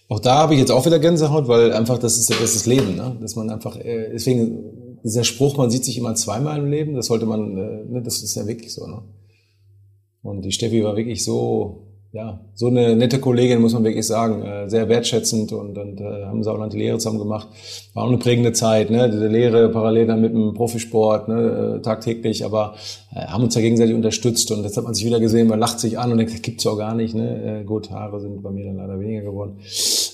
auch 0.08 0.20
da 0.20 0.38
habe 0.38 0.54
ich 0.54 0.60
jetzt 0.60 0.72
auch 0.72 0.84
wieder 0.84 0.98
Gänsehaut, 0.98 1.46
weil 1.46 1.72
einfach 1.72 1.98
das 1.98 2.18
ist 2.18 2.30
das, 2.30 2.56
ist 2.56 2.66
Leben, 2.66 2.96
ne? 2.96 3.16
dass 3.20 3.36
man 3.36 3.48
einfach 3.48 3.76
äh, 3.76 4.10
deswegen 4.12 4.98
dieser 5.04 5.24
Spruch, 5.24 5.56
man 5.56 5.70
sieht 5.70 5.84
sich 5.84 5.96
immer 5.96 6.14
zweimal 6.14 6.58
im 6.58 6.66
Leben, 6.66 6.94
das 6.94 7.06
sollte 7.06 7.26
man, 7.26 7.56
äh, 7.56 7.84
ne, 7.84 8.02
das 8.02 8.22
ist 8.22 8.34
ja 8.34 8.46
wirklich 8.46 8.74
so. 8.74 8.86
Ne? 8.86 9.02
Und 10.22 10.44
die 10.44 10.52
Steffi 10.52 10.82
war 10.82 10.96
wirklich 10.96 11.24
so 11.24 11.89
ja, 12.12 12.40
so 12.54 12.66
eine 12.66 12.96
nette 12.96 13.20
Kollegin, 13.20 13.60
muss 13.60 13.72
man 13.72 13.84
wirklich 13.84 14.06
sagen, 14.06 14.42
äh, 14.42 14.68
sehr 14.68 14.88
wertschätzend 14.88 15.52
und, 15.52 15.78
und 15.78 16.00
äh, 16.00 16.24
haben 16.24 16.42
sie 16.42 16.50
auch 16.50 16.58
noch 16.58 16.68
die 16.68 16.78
Lehre 16.78 16.98
zusammen 16.98 17.20
gemacht. 17.20 17.46
War 17.94 18.04
auch 18.04 18.08
eine 18.08 18.18
prägende 18.18 18.52
Zeit, 18.52 18.90
ne? 18.90 19.08
Diese 19.08 19.28
Lehre 19.28 19.68
parallel 19.68 20.08
dann 20.08 20.20
mit 20.20 20.32
dem 20.32 20.52
Profisport, 20.54 21.28
ne? 21.28 21.76
Äh, 21.78 21.82
tagtäglich, 21.82 22.44
aber 22.44 22.74
äh, 23.14 23.20
haben 23.26 23.44
uns 23.44 23.54
ja 23.54 23.60
gegenseitig 23.60 23.94
unterstützt 23.94 24.50
und 24.50 24.64
jetzt 24.64 24.76
hat 24.76 24.84
man 24.84 24.94
sich 24.94 25.04
wieder 25.04 25.20
gesehen, 25.20 25.46
man 25.46 25.60
lacht 25.60 25.78
sich 25.78 26.00
an 26.00 26.10
und 26.10 26.18
denkt, 26.18 26.42
gibt's 26.42 26.66
auch 26.66 26.76
gar 26.76 26.96
nicht, 26.96 27.14
ne? 27.14 27.60
Äh, 27.60 27.64
gut, 27.64 27.92
Haare 27.92 28.20
sind 28.20 28.42
bei 28.42 28.50
mir 28.50 28.64
dann 28.64 28.78
leider 28.78 28.98
weniger 28.98 29.22
geworden. 29.22 29.58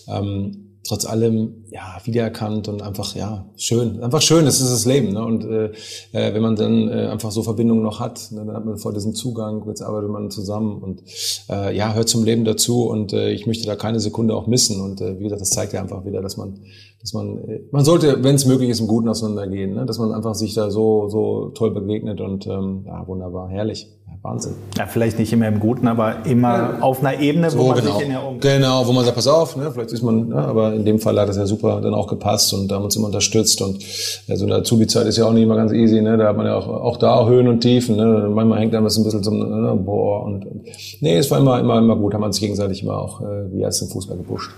Ähm, 0.09 0.66
trotz 0.87 1.07
allem 1.07 1.65
ja 1.71 1.99
wiedererkannt 2.05 2.69
und 2.69 2.83
einfach 2.83 3.15
ja 3.15 3.47
schön 3.57 4.03
einfach 4.03 4.23
schön 4.23 4.45
das 4.45 4.61
ist 4.61 4.71
das 4.71 4.85
Leben 4.85 5.13
ne? 5.13 5.25
und 5.25 5.45
äh, 5.45 5.67
äh, 6.13 6.35
wenn 6.35 6.43
man 6.43 6.57
dann 6.57 6.89
äh, 6.89 7.09
einfach 7.09 7.31
so 7.31 7.43
Verbindungen 7.43 7.83
noch 7.83 8.01
hat 8.01 8.29
ne, 8.31 8.45
dann 8.47 8.57
hat 8.57 8.65
man 8.65 8.79
vor 8.79 8.93
diesem 8.93 9.15
Zugang 9.15 9.65
jetzt 9.67 9.83
arbeitet 9.83 10.11
man 10.11 10.31
zusammen 10.31 10.83
und 10.83 11.03
äh, 11.49 11.77
ja 11.77 11.95
hört 11.95 12.09
zum 12.09 12.25
Leben 12.25 12.45
dazu 12.45 12.89
und 12.89 13.13
äh, 13.13 13.31
ich 13.31 13.47
möchte 13.47 13.67
da 13.67 13.77
keine 13.77 14.01
Sekunde 14.01 14.35
auch 14.35 14.47
missen 14.47 14.81
und 14.81 15.01
äh, 15.01 15.19
wie 15.19 15.25
gesagt 15.25 15.41
das 15.41 15.51
zeigt 15.51 15.73
ja 15.73 15.81
einfach 15.81 16.05
wieder 16.05 16.23
dass 16.23 16.37
man 16.37 16.61
dass 17.01 17.13
man 17.13 17.39
äh, 17.49 17.61
man 17.71 17.85
sollte 17.85 18.23
wenn 18.23 18.37
es 18.37 18.47
möglich 18.47 18.71
ist 18.71 18.81
im 18.81 18.87
Guten 18.87 19.09
auseinandergehen 19.09 19.75
ne? 19.75 19.87
dass 19.87 19.99
man 19.99 20.13
einfach 20.13 20.35
sich 20.35 20.55
da 20.55 20.71
so 20.71 21.09
so 21.09 21.51
toll 21.51 21.73
begegnet 21.73 22.21
und 22.21 22.47
ähm, 22.47 22.85
ja 22.87 23.07
wunderbar 23.07 23.49
herrlich 23.49 23.89
Wahnsinn. 24.27 24.55
Ja, 24.77 24.87
vielleicht 24.87 25.19
nicht 25.19 25.33
immer 25.33 25.47
im 25.47 25.61
Guten, 25.61 25.87
aber 25.87 26.27
immer 26.27 26.57
ja. 26.57 26.79
auf 26.81 27.01
einer 27.01 27.21
Ebene, 27.21 27.47
wo 27.53 27.63
so, 27.63 27.67
man 27.69 27.77
genau. 27.77 27.93
sich 27.93 28.03
in 28.07 28.11
der 28.11 28.27
um 28.27 28.41
Genau, 28.41 28.87
wo 28.87 28.93
man 28.93 29.05
sagt, 29.05 29.17
pass 29.17 29.29
auf, 29.29 29.57
ne, 29.57 29.71
vielleicht 29.73 29.93
ist 29.93 30.03
man, 30.03 30.31
ja, 30.31 30.39
aber 30.39 30.75
in 30.75 30.85
dem 30.85 30.99
Fall 30.99 31.19
hat 31.21 31.29
das 31.29 31.37
ja 31.37 31.47
super 31.47 31.81
dann 31.81 31.95
auch 31.95 32.09
gepasst 32.09 32.53
und 32.53 32.69
da 32.69 32.77
haben 32.77 32.85
uns 32.85 32.97
immer 32.97 33.07
unterstützt 33.07 33.61
und 33.63 33.79
ja, 34.27 34.37
so 34.37 34.45
eine 34.45 34.57
Azubi-Zeit 34.57 35.07
ist 35.07 35.17
ja 35.17 35.27
auch 35.27 35.33
nicht 35.33 35.45
immer 35.45 35.57
ganz 35.57 35.73
easy, 35.73 36.01
ne, 36.01 36.17
da 36.17 36.29
hat 36.29 36.37
man 36.37 36.47
ja 36.47 36.57
auch, 36.57 36.67
auch 36.67 36.97
da 36.97 37.27
Höhen 37.27 37.47
und 37.49 37.61
Tiefen, 37.61 37.97
ne, 37.97 38.29
manchmal 38.33 38.59
hängt 38.59 38.75
einem 38.75 38.85
das 38.85 38.97
ein 38.97 39.05
bisschen 39.05 39.23
zum, 39.23 39.39
ne, 39.39 39.75
boah 39.77 40.25
und, 40.25 40.45
und, 40.45 40.67
nee, 41.01 41.17
es 41.17 41.31
war 41.31 41.39
immer, 41.39 41.61
immer, 41.61 41.79
immer 41.79 41.97
gut, 41.97 42.15
haben 42.15 42.23
wir 42.23 42.27
uns 42.27 42.41
gegenseitig 42.41 42.83
immer 42.83 42.99
auch, 42.99 43.21
äh, 43.21 43.53
wie 43.53 43.65
heißt 43.65 43.81
es 43.81 43.89
im 43.89 43.93
Fußball 43.93 44.17
gepusht. 44.17 44.51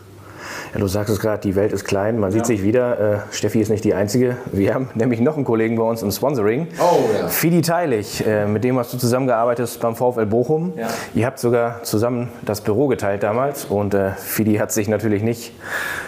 Du 0.78 0.86
sagst 0.86 1.10
es 1.10 1.18
gerade, 1.18 1.40
die 1.40 1.56
Welt 1.56 1.72
ist 1.72 1.84
klein, 1.84 2.20
man 2.20 2.30
ja. 2.30 2.36
sieht 2.36 2.46
sich 2.46 2.62
wieder. 2.62 3.00
Äh, 3.00 3.18
Steffi 3.32 3.60
ist 3.60 3.68
nicht 3.68 3.82
die 3.82 3.94
Einzige. 3.94 4.36
Wir 4.52 4.74
haben 4.74 4.88
nämlich 4.94 5.18
noch 5.18 5.34
einen 5.34 5.44
Kollegen 5.44 5.74
bei 5.74 5.82
uns 5.82 6.02
im 6.02 6.12
Sponsoring. 6.12 6.68
Oh, 6.78 7.00
ja. 7.18 7.26
Fidi 7.26 7.62
Teilig, 7.62 8.24
äh, 8.24 8.46
mit 8.46 8.62
dem 8.62 8.78
hast 8.78 8.92
du 8.92 8.96
zusammengearbeitet 8.96 9.76
beim 9.82 9.96
VfL 9.96 10.26
Bochum. 10.26 10.74
Ja. 10.76 10.86
Ihr 11.16 11.26
habt 11.26 11.40
sogar 11.40 11.82
zusammen 11.82 12.28
das 12.42 12.60
Büro 12.60 12.86
geteilt 12.86 13.24
damals 13.24 13.64
und 13.64 13.92
äh, 13.92 14.12
Fidi 14.12 14.54
hat 14.58 14.70
sich 14.70 14.86
natürlich 14.86 15.24
nicht 15.24 15.52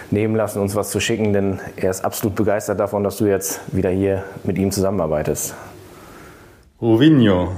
nehmen 0.09 0.37
lassen, 0.37 0.61
uns 0.61 0.73
was 0.73 0.89
zu 0.89 1.01
schicken, 1.01 1.33
denn 1.33 1.59
er 1.75 1.91
ist 1.91 2.05
absolut 2.05 2.37
begeistert 2.37 2.79
davon, 2.79 3.03
dass 3.03 3.17
du 3.17 3.25
jetzt 3.25 3.59
wieder 3.73 3.89
hier 3.89 4.23
mit 4.45 4.57
ihm 4.57 4.71
zusammenarbeitest. 4.71 5.53
Ruvinho. 6.81 7.57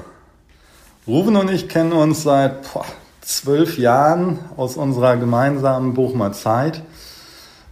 Ruven 1.08 1.36
und 1.36 1.52
ich 1.52 1.70
kennen 1.70 1.94
uns 1.94 2.24
seit 2.24 2.74
boah, 2.74 2.86
zwölf 3.22 3.78
Jahren 3.78 4.40
aus 4.58 4.78
unserer 4.78 5.18
gemeinsamen 5.18 5.94
Bochumer 5.94 6.32
Zeit. 6.32 6.82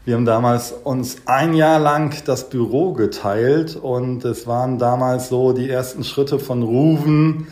Wir 0.03 0.15
haben 0.15 0.25
damals 0.25 0.71
uns 0.71 1.17
ein 1.27 1.53
Jahr 1.53 1.77
lang 1.77 2.23
das 2.25 2.49
Büro 2.49 2.93
geteilt 2.93 3.75
und 3.75 4.25
es 4.25 4.47
waren 4.47 4.79
damals 4.79 5.29
so 5.29 5.53
die 5.53 5.69
ersten 5.69 6.03
Schritte 6.03 6.39
von 6.39 6.63
Ruven 6.63 7.45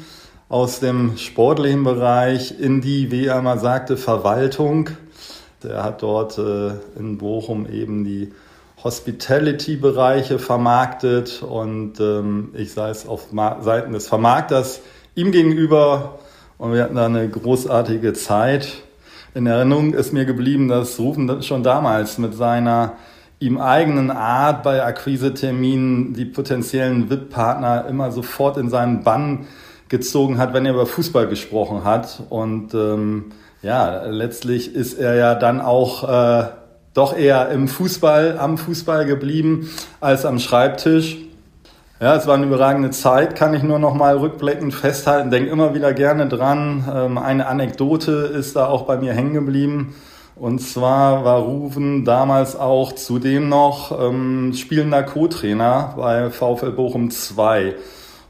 aus 0.49 0.79
dem 0.79 1.15
sportlichen 1.15 1.83
Bereich 1.83 2.59
in 2.59 2.81
die, 2.81 3.11
wie 3.11 3.27
er 3.27 3.43
mal 3.43 3.59
sagte, 3.59 3.97
Verwaltung. 3.97 4.89
Er 5.63 5.83
hat 5.83 6.01
dort 6.01 6.39
äh, 6.39 6.71
in 6.97 7.19
Bochum 7.19 7.71
eben 7.71 8.03
die 8.03 8.33
Hospitality-Bereiche 8.83 10.39
vermarktet 10.39 11.43
und 11.43 11.99
ähm, 11.99 12.49
ich 12.55 12.75
es 12.75 13.07
auf 13.07 13.27
Seiten 13.61 13.93
des 13.93 14.07
Vermarkters 14.07 14.81
ihm 15.13 15.31
gegenüber 15.31 16.17
und 16.57 16.73
wir 16.73 16.81
hatten 16.81 16.95
da 16.95 17.05
eine 17.05 17.29
großartige 17.29 18.13
Zeit 18.13 18.81
in 19.33 19.45
Erinnerung 19.45 19.93
ist 19.93 20.13
mir 20.13 20.25
geblieben, 20.25 20.67
dass 20.67 20.99
Rufen 20.99 21.41
schon 21.43 21.63
damals 21.63 22.17
mit 22.17 22.33
seiner 22.33 22.93
ihm 23.39 23.57
eigenen 23.57 24.11
Art 24.11 24.63
bei 24.63 24.83
Akquiseterminen 24.83 26.13
die 26.13 26.25
potenziellen 26.25 27.09
VIP-Partner 27.09 27.85
immer 27.87 28.11
sofort 28.11 28.57
in 28.57 28.69
seinen 28.69 29.03
Bann 29.03 29.47
gezogen 29.87 30.37
hat, 30.37 30.53
wenn 30.53 30.65
er 30.65 30.73
über 30.73 30.85
Fußball 30.85 31.27
gesprochen 31.27 31.83
hat. 31.83 32.21
Und 32.29 32.73
ähm, 32.73 33.31
ja, 33.61 34.05
letztlich 34.05 34.75
ist 34.75 34.99
er 34.99 35.15
ja 35.15 35.35
dann 35.35 35.61
auch 35.61 36.03
äh, 36.07 36.47
doch 36.93 37.17
eher 37.17 37.49
im 37.49 37.67
Fußball, 37.67 38.37
am 38.37 38.57
Fußball 38.57 39.05
geblieben 39.05 39.69
als 40.01 40.25
am 40.25 40.39
Schreibtisch. 40.39 41.17
Ja, 42.01 42.15
es 42.15 42.27
war 42.27 42.35
eine 42.35 42.45
überragende 42.45 42.91
Zeit, 42.91 43.35
kann 43.35 43.53
ich 43.53 43.61
nur 43.61 43.77
noch 43.77 43.93
mal 43.93 44.15
rückblickend 44.15 44.73
festhalten. 44.73 45.31
Denk 45.31 45.49
immer 45.49 45.73
wieder 45.75 45.93
gerne 45.93 46.29
dran. 46.29 46.89
Ähm, 46.89 47.17
eine 47.17 47.45
Anekdote 47.45 48.11
ist 48.11 48.55
da 48.55 48.67
auch 48.67 48.83
bei 48.83 48.95
mir 48.95 49.11
hängen 49.11 49.33
geblieben. 49.33 49.93
Und 50.37 50.59
zwar 50.59 51.25
war 51.25 51.39
Ruven 51.39 52.05
damals 52.05 52.55
auch 52.55 52.93
zudem 52.93 53.49
noch 53.49 53.91
ähm, 53.99 54.53
spielender 54.53 55.03
Co-Trainer 55.03 55.95
bei 55.97 56.29
VfL 56.29 56.71
Bochum 56.71 57.11
2. 57.11 57.75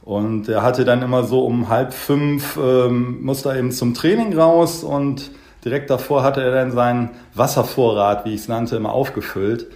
Und 0.01 0.49
er 0.49 0.63
hatte 0.63 0.83
dann 0.83 1.03
immer 1.03 1.25
so 1.25 1.45
um 1.45 1.69
halb 1.69 1.93
fünf, 1.93 2.57
ähm, 2.57 3.21
musste 3.21 3.49
er 3.49 3.57
eben 3.57 3.71
zum 3.71 3.93
Training 3.93 4.35
raus 4.35 4.83
und 4.83 5.29
direkt 5.63 5.91
davor 5.91 6.23
hatte 6.23 6.41
er 6.41 6.51
dann 6.51 6.71
seinen 6.71 7.11
Wasservorrat, 7.35 8.25
wie 8.25 8.33
ich 8.33 8.41
es 8.41 8.47
nannte, 8.47 8.77
immer 8.77 8.93
aufgefüllt. 8.93 9.67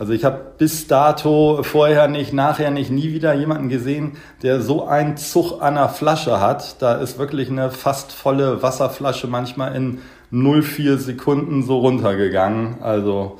Also 0.00 0.14
ich 0.14 0.24
habe 0.24 0.40
bis 0.56 0.86
dato 0.86 1.62
vorher 1.62 2.08
nicht, 2.08 2.32
nachher 2.32 2.70
nicht, 2.70 2.90
nie 2.90 3.12
wieder 3.12 3.34
jemanden 3.34 3.68
gesehen, 3.68 4.12
der 4.42 4.62
so 4.62 4.86
einen 4.86 5.18
Zug 5.18 5.60
an 5.60 5.74
der 5.74 5.90
Flasche 5.90 6.40
hat. 6.40 6.80
Da 6.80 6.94
ist 6.94 7.18
wirklich 7.18 7.50
eine 7.50 7.70
fast 7.70 8.10
volle 8.12 8.62
Wasserflasche 8.62 9.26
manchmal 9.26 9.76
in 9.76 9.98
0,4 10.32 10.96
Sekunden 10.96 11.62
so 11.62 11.80
runtergegangen. 11.80 12.76
Also 12.80 13.36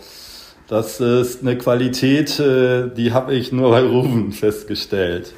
das 0.68 1.00
ist 1.00 1.40
eine 1.40 1.56
Qualität, 1.56 2.38
äh, 2.38 2.88
die 2.94 3.14
habe 3.14 3.32
ich 3.32 3.52
nur 3.52 3.70
bei 3.70 3.80
Ruben 3.80 4.30
festgestellt. 4.32 5.32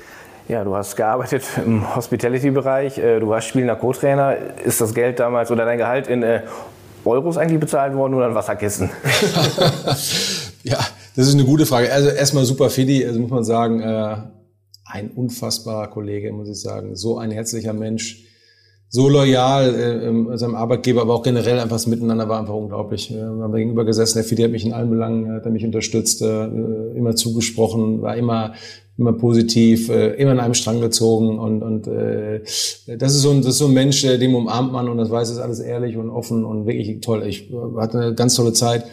Ja, 0.48 0.64
du 0.64 0.74
hast 0.74 0.96
gearbeitet 0.96 1.44
im 1.64 1.94
Hospitality-Bereich, 1.94 2.98
äh, 2.98 3.20
du 3.20 3.28
warst 3.28 3.46
spielender 3.46 3.76
Co-Trainer. 3.76 4.34
Ist 4.64 4.80
das 4.80 4.92
Geld 4.92 5.20
damals 5.20 5.52
oder 5.52 5.66
dein 5.66 5.78
Gehalt 5.78 6.08
in 6.08 6.24
äh, 6.24 6.42
Euros 7.04 7.38
eigentlich 7.38 7.60
bezahlt 7.60 7.94
worden 7.94 8.14
oder 8.14 8.26
in 8.26 8.34
Wasserkissen? 8.34 8.90
ja, 10.64 10.78
das 11.16 11.28
ist 11.28 11.34
eine 11.34 11.44
gute 11.44 11.66
Frage. 11.66 11.92
Also 11.92 12.08
erstmal 12.08 12.44
super 12.44 12.70
Fidi, 12.70 13.04
also 13.04 13.20
muss 13.20 13.30
man 13.30 13.44
sagen, 13.44 13.80
äh, 13.80 14.16
ein 14.84 15.10
unfassbarer 15.10 15.88
Kollege, 15.88 16.32
muss 16.32 16.48
ich 16.48 16.60
sagen. 16.60 16.96
So 16.96 17.18
ein 17.18 17.30
herzlicher 17.30 17.72
Mensch, 17.72 18.24
so 18.88 19.08
loyal 19.08 19.74
äh, 19.74 20.38
seinem 20.38 20.54
Arbeitgeber, 20.54 21.02
aber 21.02 21.14
auch 21.14 21.22
generell 21.22 21.58
einfach 21.58 21.76
das 21.76 21.86
Miteinander 21.86 22.28
war 22.28 22.38
einfach 22.38 22.54
unglaublich. 22.54 23.10
Wir 23.10 23.24
haben 23.24 23.52
gegenüber 23.52 23.84
gesessen, 23.84 24.18
der 24.18 24.24
Fidi 24.24 24.42
hat 24.42 24.50
mich 24.50 24.66
in 24.66 24.74
allen 24.74 24.90
Belangen, 24.90 25.32
hat 25.32 25.46
er 25.46 25.50
mich 25.50 25.64
unterstützt, 25.64 26.20
äh, 26.22 26.46
immer 26.94 27.16
zugesprochen, 27.16 28.02
war 28.02 28.16
immer 28.16 28.52
immer 28.98 29.14
positiv, 29.14 29.88
äh, 29.88 30.14
immer 30.14 30.32
in 30.32 30.40
einem 30.40 30.54
Strang 30.54 30.80
gezogen 30.80 31.38
und 31.38 31.62
und 31.62 31.86
äh, 31.86 32.40
das 32.98 33.14
ist 33.14 33.22
so 33.22 33.30
ein 33.30 33.38
das 33.38 33.52
ist 33.52 33.58
so 33.58 33.66
ein 33.66 33.72
Mensch, 33.72 34.04
äh, 34.04 34.18
dem 34.18 34.34
umarmt 34.34 34.72
man 34.72 34.88
und 34.88 34.98
das 34.98 35.10
weiß 35.10 35.30
ist 35.30 35.38
alles 35.38 35.60
ehrlich 35.60 35.96
und 35.96 36.10
offen 36.10 36.44
und 36.44 36.66
wirklich 36.66 37.00
toll. 37.00 37.24
Ich 37.26 37.50
hatte 37.78 37.98
eine 37.98 38.14
ganz 38.14 38.34
tolle 38.34 38.52
Zeit 38.52 38.84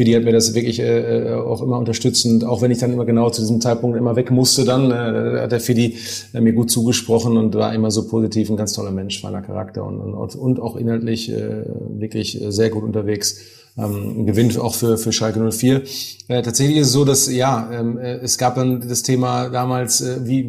für 0.00 0.04
die 0.04 0.16
hat 0.16 0.24
mir 0.24 0.32
das 0.32 0.54
wirklich 0.54 0.80
äh, 0.80 1.28
äh, 1.28 1.34
auch 1.34 1.60
immer 1.60 1.78
unterstützend, 1.78 2.42
auch 2.42 2.62
wenn 2.62 2.70
ich 2.70 2.78
dann 2.78 2.90
immer 2.90 3.04
genau 3.04 3.28
zu 3.28 3.42
diesem 3.42 3.60
Zeitpunkt 3.60 3.98
immer 3.98 4.16
weg 4.16 4.30
musste, 4.30 4.64
dann 4.64 4.90
äh, 4.90 5.42
hat 5.42 5.52
der 5.52 5.60
Fidi 5.60 5.98
äh, 6.32 6.40
mir 6.40 6.54
gut 6.54 6.70
zugesprochen 6.70 7.36
und 7.36 7.54
war 7.54 7.74
immer 7.74 7.90
so 7.90 8.08
positiv, 8.08 8.48
ein 8.48 8.56
ganz 8.56 8.72
toller 8.72 8.92
Mensch, 8.92 9.20
feiner 9.20 9.42
Charakter 9.42 9.84
und, 9.84 10.00
und, 10.00 10.34
und 10.36 10.58
auch 10.58 10.76
inhaltlich 10.76 11.30
äh, 11.30 11.66
wirklich 11.90 12.40
äh, 12.40 12.50
sehr 12.50 12.70
gut 12.70 12.82
unterwegs 12.82 13.42
ähm, 13.76 14.26
gewinnt 14.26 14.58
auch 14.58 14.74
für, 14.74 14.98
für 14.98 15.12
Schalke 15.12 15.50
04. 15.50 15.82
Äh, 16.28 16.42
tatsächlich 16.42 16.76
ist 16.78 16.88
es 16.88 16.92
so, 16.92 17.04
dass 17.04 17.30
ja, 17.30 17.70
ähm, 17.72 17.98
äh, 17.98 18.16
es 18.16 18.38
gab 18.38 18.54
dann 18.54 18.86
das 18.86 19.02
Thema 19.02 19.48
damals, 19.48 20.00
äh, 20.00 20.20
wie 20.24 20.42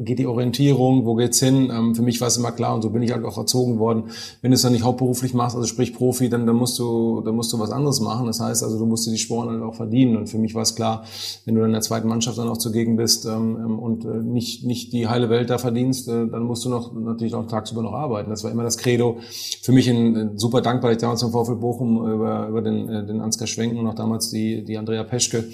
geht 0.00 0.18
die 0.18 0.26
Orientierung, 0.26 1.04
wo 1.04 1.14
geht's 1.14 1.40
hin? 1.40 1.70
Ähm, 1.72 1.94
für 1.94 2.02
mich 2.02 2.20
war 2.20 2.28
es 2.28 2.36
immer 2.36 2.52
klar 2.52 2.74
und 2.74 2.82
so 2.82 2.90
bin 2.90 3.02
ich 3.02 3.12
halt 3.12 3.24
auch 3.24 3.38
erzogen 3.38 3.78
worden. 3.78 4.04
Wenn 4.42 4.50
du 4.50 4.56
es 4.56 4.62
dann 4.62 4.72
nicht 4.72 4.84
hauptberuflich 4.84 5.34
machst, 5.34 5.56
also 5.56 5.66
sprich 5.66 5.94
Profi, 5.94 6.28
dann, 6.28 6.46
dann 6.46 6.56
musst 6.56 6.78
du, 6.78 7.22
dann 7.22 7.34
musst 7.34 7.52
du 7.52 7.58
was 7.58 7.70
anderes 7.70 8.00
machen. 8.00 8.26
Das 8.26 8.40
heißt 8.40 8.62
also, 8.62 8.78
du 8.78 8.86
musst 8.86 9.06
dir 9.06 9.10
die 9.10 9.18
Sporen 9.18 9.50
halt 9.50 9.62
auch 9.62 9.74
verdienen. 9.74 10.16
Und 10.16 10.28
für 10.28 10.38
mich 10.38 10.54
war 10.54 10.62
es 10.62 10.74
klar, 10.74 11.04
wenn 11.44 11.54
du 11.54 11.60
dann 11.60 11.70
in 11.70 11.74
der 11.74 11.82
zweiten 11.82 12.08
Mannschaft 12.08 12.38
dann 12.38 12.48
auch 12.48 12.58
zugegen 12.58 12.96
bist 12.96 13.26
ähm, 13.26 13.56
ähm 13.64 13.78
und 13.78 14.04
äh, 14.04 14.08
nicht, 14.08 14.64
nicht 14.64 14.92
die 14.92 15.08
heile 15.08 15.30
Welt 15.30 15.50
da 15.50 15.58
verdienst, 15.58 16.08
äh, 16.08 16.26
dann 16.26 16.42
musst 16.42 16.64
du 16.64 16.68
noch 16.68 16.92
natürlich 16.94 17.34
auch 17.34 17.46
tagsüber 17.46 17.82
noch 17.82 17.92
arbeiten. 17.92 18.30
Das 18.30 18.44
war 18.44 18.50
immer 18.50 18.64
das 18.64 18.78
Credo. 18.78 19.18
Für 19.62 19.72
mich 19.72 19.88
ein 19.88 20.38
super 20.38 20.60
dankbar, 20.60 20.92
ich 20.92 20.98
damals 20.98 21.22
im 21.22 21.30
VfL 21.30 21.56
Bochum 21.56 22.06
über 22.08 22.48
über 22.48 22.55
den, 22.62 22.88
äh, 22.88 23.06
den 23.06 23.20
Ansgar 23.20 23.46
Schwenken 23.46 23.78
und 23.78 23.86
auch 23.86 23.94
damals 23.94 24.30
die, 24.30 24.64
die 24.64 24.78
Andrea 24.78 25.04
Peschke, 25.04 25.44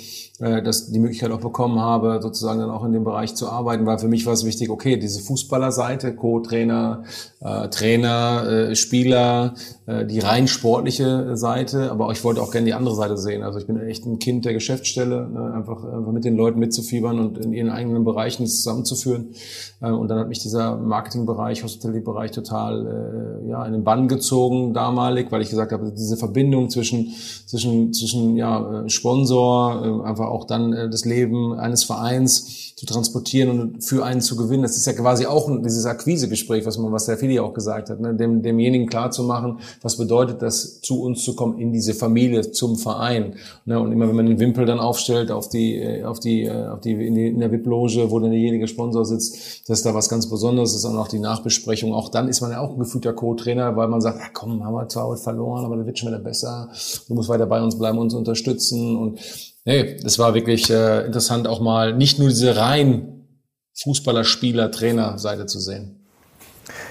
äh, 0.43 0.60
dass 0.60 0.90
die 0.90 0.98
Möglichkeit 0.98 1.31
auch 1.31 1.40
bekommen 1.40 1.78
habe, 1.78 2.19
sozusagen 2.20 2.59
dann 2.59 2.70
auch 2.70 2.85
in 2.85 2.93
dem 2.93 3.05
Bereich 3.05 3.36
zu 3.36 3.48
arbeiten, 3.48 3.86
weil 3.86 3.98
für 3.98 4.09
mich 4.09 4.27
war 4.27 4.32
es 4.32 4.44
wichtig, 4.44 4.70
okay, 4.70 4.97
diese 4.97 5.20
Fußballerseite, 5.20 6.16
Co-Trainer, 6.16 7.05
äh, 7.40 7.69
Trainer, 7.69 8.44
äh, 8.48 8.74
Spieler, 8.74 9.55
äh, 9.86 10.05
die 10.05 10.19
rein 10.19 10.48
sportliche 10.48 11.36
Seite, 11.36 11.93
aber 11.93 12.10
ich 12.10 12.24
wollte 12.24 12.43
auch 12.43 12.51
gerne 12.51 12.66
die 12.66 12.74
andere 12.74 12.97
Seite 12.97 13.16
sehen. 13.19 13.43
Also 13.44 13.60
ich 13.60 13.66
bin 13.66 13.78
echt 13.78 14.05
ein 14.05 14.19
Kind 14.19 14.44
der 14.44 14.52
Geschäftsstelle, 14.52 15.28
ne, 15.28 15.55
einfach, 15.55 15.85
einfach 15.85 16.12
mit 16.12 16.24
den 16.24 16.36
Leuten 16.36 16.59
mitzufiebern 16.59 17.20
und 17.20 17.39
in 17.39 17.52
ihren 17.52 17.70
eigenen 17.70 18.05
Bereichen 18.05 18.47
zusammenzuführen. 18.47 19.35
Äh, 19.81 19.90
und 19.90 20.09
dann 20.09 20.19
hat 20.19 20.28
mich 20.28 20.40
dieser 20.40 20.77
Marketingbereich, 20.77 21.62
Hospitality-Bereich 21.62 22.32
total 22.32 23.43
äh, 23.44 23.48
ja, 23.48 23.64
in 23.64 23.73
den 23.73 23.85
Bann 23.85 24.09
gezogen 24.09 24.74
damalig, 24.74 25.31
weil 25.31 25.43
ich 25.43 25.51
gesagt 25.51 25.73
habe, 25.73 25.93
diese 25.93 26.16
Verbindung 26.16 26.70
zwischen, 26.70 27.12
zwischen, 27.47 27.93
zwischen 27.93 28.36
ja, 28.36 28.85
äh, 28.85 28.89
Sponsor, 28.89 30.02
äh, 30.05 30.09
einfach 30.09 30.31
auch 30.32 30.44
dann 30.44 30.72
äh, 30.72 30.90
das 30.90 31.04
Leben 31.04 31.54
eines 31.54 31.84
Vereins, 31.84 32.72
zu 32.82 32.86
transportieren 32.86 33.60
und 33.60 33.84
für 33.84 34.04
einen 34.04 34.20
zu 34.20 34.34
gewinnen. 34.34 34.64
Das 34.64 34.76
ist 34.76 34.86
ja 34.86 34.92
quasi 34.92 35.26
auch 35.26 35.48
dieses 35.62 35.86
Akquisegespräch, 35.86 36.66
was 36.66 36.78
man, 36.78 36.90
was 36.90 37.06
der 37.06 37.16
Fili 37.16 37.38
auch 37.38 37.54
gesagt 37.54 37.90
hat, 37.90 38.00
ne? 38.00 38.12
Dem, 38.12 38.42
demjenigen 38.42 38.88
klar 38.88 39.12
zu 39.12 39.22
machen, 39.22 39.60
was 39.82 39.96
bedeutet 39.96 40.42
das, 40.42 40.80
zu 40.80 41.00
uns 41.00 41.22
zu 41.22 41.36
kommen, 41.36 41.59
in 41.59 41.72
diese 41.72 41.94
Familie, 41.94 42.50
zum 42.50 42.76
Verein. 42.76 43.36
Ne? 43.66 43.78
Und 43.78 43.92
immer 43.92 44.09
wenn 44.09 44.16
man 44.16 44.26
den 44.26 44.40
Wimpel 44.40 44.66
dann 44.66 44.80
aufstellt 44.80 45.30
auf 45.30 45.48
die, 45.48 45.76
äh, 45.76 46.02
auf 46.02 46.18
die, 46.18 46.42
äh, 46.42 46.66
auf 46.66 46.80
die, 46.80 46.92
in, 46.92 47.14
die, 47.14 47.28
in 47.28 47.38
der 47.38 47.52
VIP-Loge, 47.52 48.10
wo 48.10 48.18
dann 48.18 48.32
derjenige 48.32 48.66
Sponsor 48.66 49.04
sitzt, 49.04 49.70
dass 49.70 49.82
da 49.82 49.94
was 49.94 50.09
ganz 50.09 50.28
Besonderes 50.28 50.74
ist 50.74 50.84
und 50.84 50.96
auch 50.96 51.06
die 51.06 51.20
Nachbesprechung. 51.20 51.94
Auch 51.94 52.09
dann 52.09 52.26
ist 52.26 52.40
man 52.40 52.50
ja 52.50 52.60
auch 52.60 52.72
ein 52.72 52.80
gefühlter 52.80 53.12
Co-Trainer, 53.12 53.76
weil 53.76 53.86
man 53.86 54.00
sagt, 54.00 54.18
ja, 54.18 54.26
komm, 54.32 54.64
haben 54.64 54.74
wir 54.74 54.88
zwar 54.88 55.06
heute 55.06 55.22
verloren, 55.22 55.64
aber 55.64 55.76
das 55.76 55.86
wird 55.86 56.00
schon 56.00 56.09
wieder 56.09 56.18
besser. 56.18 56.68
Du 57.06 57.14
musst 57.14 57.28
weiter 57.28 57.46
bei 57.46 57.62
uns 57.62 57.78
bleiben, 57.78 57.98
uns 57.98 58.12
unterstützen 58.12 58.96
und 58.96 59.20
Nee, 59.64 59.97
das 60.02 60.18
war 60.18 60.34
wirklich 60.34 60.70
äh, 60.70 61.06
interessant, 61.06 61.47
auch 61.47 61.60
mal 61.60 61.94
nicht 61.94 62.18
nur 62.18 62.28
diese 62.28 62.56
rein 62.56 63.28
Fußballer, 63.74 64.24
Spieler, 64.24 64.70
Trainer 64.70 65.18
Seite 65.18 65.47
zu 65.47 65.60
sehen. 65.60 66.01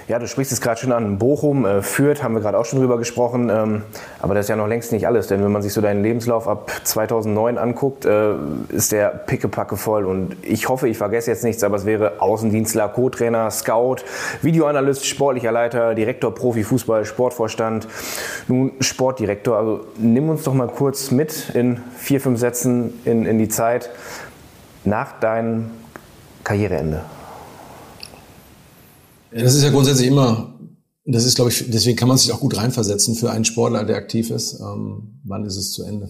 Ja, 0.08 0.18
du 0.18 0.26
sprichst 0.26 0.52
es 0.52 0.60
gerade 0.60 0.80
schon 0.80 0.90
an. 0.90 1.18
Bochum, 1.18 1.64
äh, 1.64 1.80
Fürth, 1.80 2.22
haben 2.22 2.34
wir 2.34 2.40
gerade 2.40 2.58
auch 2.58 2.64
schon 2.64 2.80
drüber 2.80 2.98
gesprochen. 2.98 3.50
Ähm, 3.50 3.82
aber 4.20 4.34
das 4.34 4.46
ist 4.46 4.48
ja 4.48 4.56
noch 4.56 4.66
längst 4.66 4.90
nicht 4.90 5.06
alles. 5.06 5.28
Denn 5.28 5.44
wenn 5.44 5.52
man 5.52 5.62
sich 5.62 5.72
so 5.72 5.80
deinen 5.80 6.02
Lebenslauf 6.02 6.48
ab 6.48 6.72
2009 6.82 7.56
anguckt, 7.56 8.04
äh, 8.04 8.34
ist 8.70 8.90
der 8.90 9.08
pickepacke 9.10 9.76
voll. 9.76 10.04
Und 10.04 10.36
ich 10.42 10.68
hoffe, 10.68 10.88
ich 10.88 10.98
vergesse 10.98 11.30
jetzt 11.30 11.44
nichts, 11.44 11.62
aber 11.62 11.76
es 11.76 11.86
wäre 11.86 12.20
Außendienstler, 12.20 12.88
Co-Trainer, 12.88 13.50
Scout, 13.50 13.96
Videoanalyst, 14.42 15.06
sportlicher 15.06 15.52
Leiter, 15.52 15.94
Direktor, 15.94 16.34
Profi, 16.34 16.64
Fußball, 16.64 17.04
Sportvorstand, 17.04 17.86
nun 18.48 18.72
Sportdirektor. 18.80 19.56
Also 19.56 19.86
nimm 19.98 20.28
uns 20.28 20.42
doch 20.42 20.54
mal 20.54 20.68
kurz 20.68 21.12
mit 21.12 21.50
in 21.54 21.80
vier, 21.96 22.20
fünf 22.20 22.40
Sätzen 22.40 23.00
in, 23.04 23.24
in 23.24 23.38
die 23.38 23.48
Zeit 23.48 23.90
nach 24.84 25.20
deinem 25.20 25.70
Karriereende. 26.42 27.02
Ja, 29.34 29.42
das 29.42 29.54
ist 29.54 29.62
ja 29.62 29.70
grundsätzlich 29.70 30.08
immer, 30.08 30.58
das 31.04 31.24
ist, 31.24 31.36
glaube 31.36 31.50
ich, 31.50 31.70
deswegen 31.70 31.96
kann 31.96 32.08
man 32.08 32.18
sich 32.18 32.32
auch 32.32 32.40
gut 32.40 32.56
reinversetzen 32.56 33.14
für 33.14 33.30
einen 33.30 33.44
Sportler, 33.44 33.84
der 33.84 33.96
aktiv 33.96 34.30
ist. 34.30 34.60
Ähm, 34.60 35.20
wann 35.24 35.44
ist 35.44 35.56
es 35.56 35.72
zu 35.72 35.84
Ende? 35.84 36.06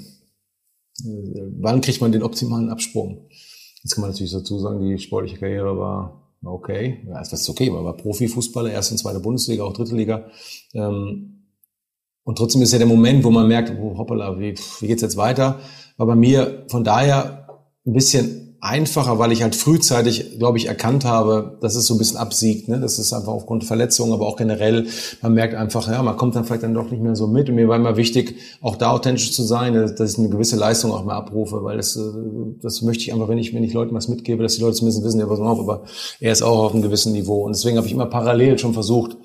Äh, 1.05 1.43
wann 1.59 1.81
kriegt 1.81 2.01
man 2.01 2.13
den 2.13 2.23
optimalen 2.23 2.69
Absprung? 2.69 3.29
Jetzt 3.83 3.95
kann 3.95 4.03
man 4.03 4.11
natürlich 4.11 4.33
dazu 4.33 4.59
sagen, 4.59 4.81
die 4.81 4.99
sportliche 4.99 5.39
Karriere 5.39 5.79
war, 5.79 6.33
okay. 6.45 7.05
Ja, 7.07 7.19
das 7.19 7.33
ist 7.33 7.49
okay, 7.49 7.71
man 7.71 7.85
war 7.85 7.97
Profifußballer, 7.97 8.71
erste 8.71 8.95
und 8.95 8.99
zweite 8.99 9.21
Bundesliga, 9.21 9.65
auch 9.65 9.73
dritte 9.73 9.95
Liga. 9.95 10.27
Ähm, 10.75 11.47
und 12.25 12.39
trotzdem 12.39 12.63
ist 12.63 12.73
ja 12.73 12.79
der 12.79 12.87
Moment, 12.87 13.25
wo 13.25 13.31
man 13.31 13.49
merkt, 13.49 13.73
oh, 13.81 13.97
hoppala, 13.99 14.39
wie, 14.39 14.55
wie 14.81 14.87
geht's 14.87 15.03
jetzt 15.03 15.17
weiter? 15.17 15.61
War 15.97 16.07
bei 16.07 16.15
mir 16.15 16.65
von 16.69 16.85
daher 16.85 17.49
ein 17.85 17.93
bisschen 17.93 18.42
einfacher, 18.63 19.19
weil 19.19 19.33
ich 19.33 19.43
halt 19.43 19.57
frühzeitig, 19.57 20.39
glaube 20.39 20.57
ich, 20.57 20.69
erkannt 20.69 21.05
habe, 21.05 21.59
dass 21.61 21.75
es 21.75 21.85
so 21.85 21.95
ein 21.95 21.99
bisschen 21.99 22.17
absiegt. 22.17 22.69
Ne? 22.69 22.79
Das 22.79 23.01
ist 23.01 23.13
einfach 23.13 23.33
aufgrund 23.33 23.65
Verletzungen, 23.65 24.13
aber 24.13 24.25
auch 24.25 24.37
generell, 24.37 24.87
man 25.21 25.35
merkt 25.35 25.57
einfach, 25.57 25.89
ja, 25.91 26.01
man 26.01 26.17
kommt 26.17 26.37
dann 26.37 26.45
vielleicht 26.45 26.63
dann 26.63 26.73
doch 26.73 26.89
nicht 26.89 27.03
mehr 27.03 27.17
so 27.17 27.27
mit. 27.27 27.49
Und 27.49 27.57
mir 27.57 27.67
war 27.67 27.75
immer 27.75 27.97
wichtig, 27.97 28.37
auch 28.61 28.77
da 28.77 28.93
authentisch 28.93 29.33
zu 29.33 29.43
sein, 29.43 29.75
dass 29.75 30.13
ich 30.13 30.19
eine 30.19 30.29
gewisse 30.29 30.55
Leistung 30.55 30.93
auch 30.93 31.05
mal 31.05 31.17
abrufe, 31.17 31.65
weil 31.65 31.77
das, 31.77 31.97
äh, 31.97 32.03
das 32.63 32.83
möchte 32.83 33.03
ich 33.03 33.13
einfach, 33.13 33.27
wenn 33.27 33.39
ich, 33.39 33.53
wenn 33.53 33.65
ich 33.65 33.73
Leuten 33.73 33.97
was 33.97 34.07
mitgebe, 34.07 34.45
dass 34.45 34.55
die 34.55 34.63
Leute 34.63 34.77
zumindest 34.77 35.05
wissen, 35.05 35.19
ja, 35.19 35.27
pass 35.27 35.41
mal 35.41 35.51
auf, 35.51 35.59
aber 35.59 35.83
er 36.21 36.31
ist 36.31 36.43
auch 36.43 36.67
auf 36.67 36.73
einem 36.73 36.83
gewissen 36.83 37.13
Niveau. 37.13 37.45
Und 37.45 37.57
deswegen 37.57 37.79
habe 37.79 37.89
ich 37.89 37.93
immer 37.93 38.07
parallel 38.07 38.61
schon 38.61 38.75
versucht, 38.75 39.17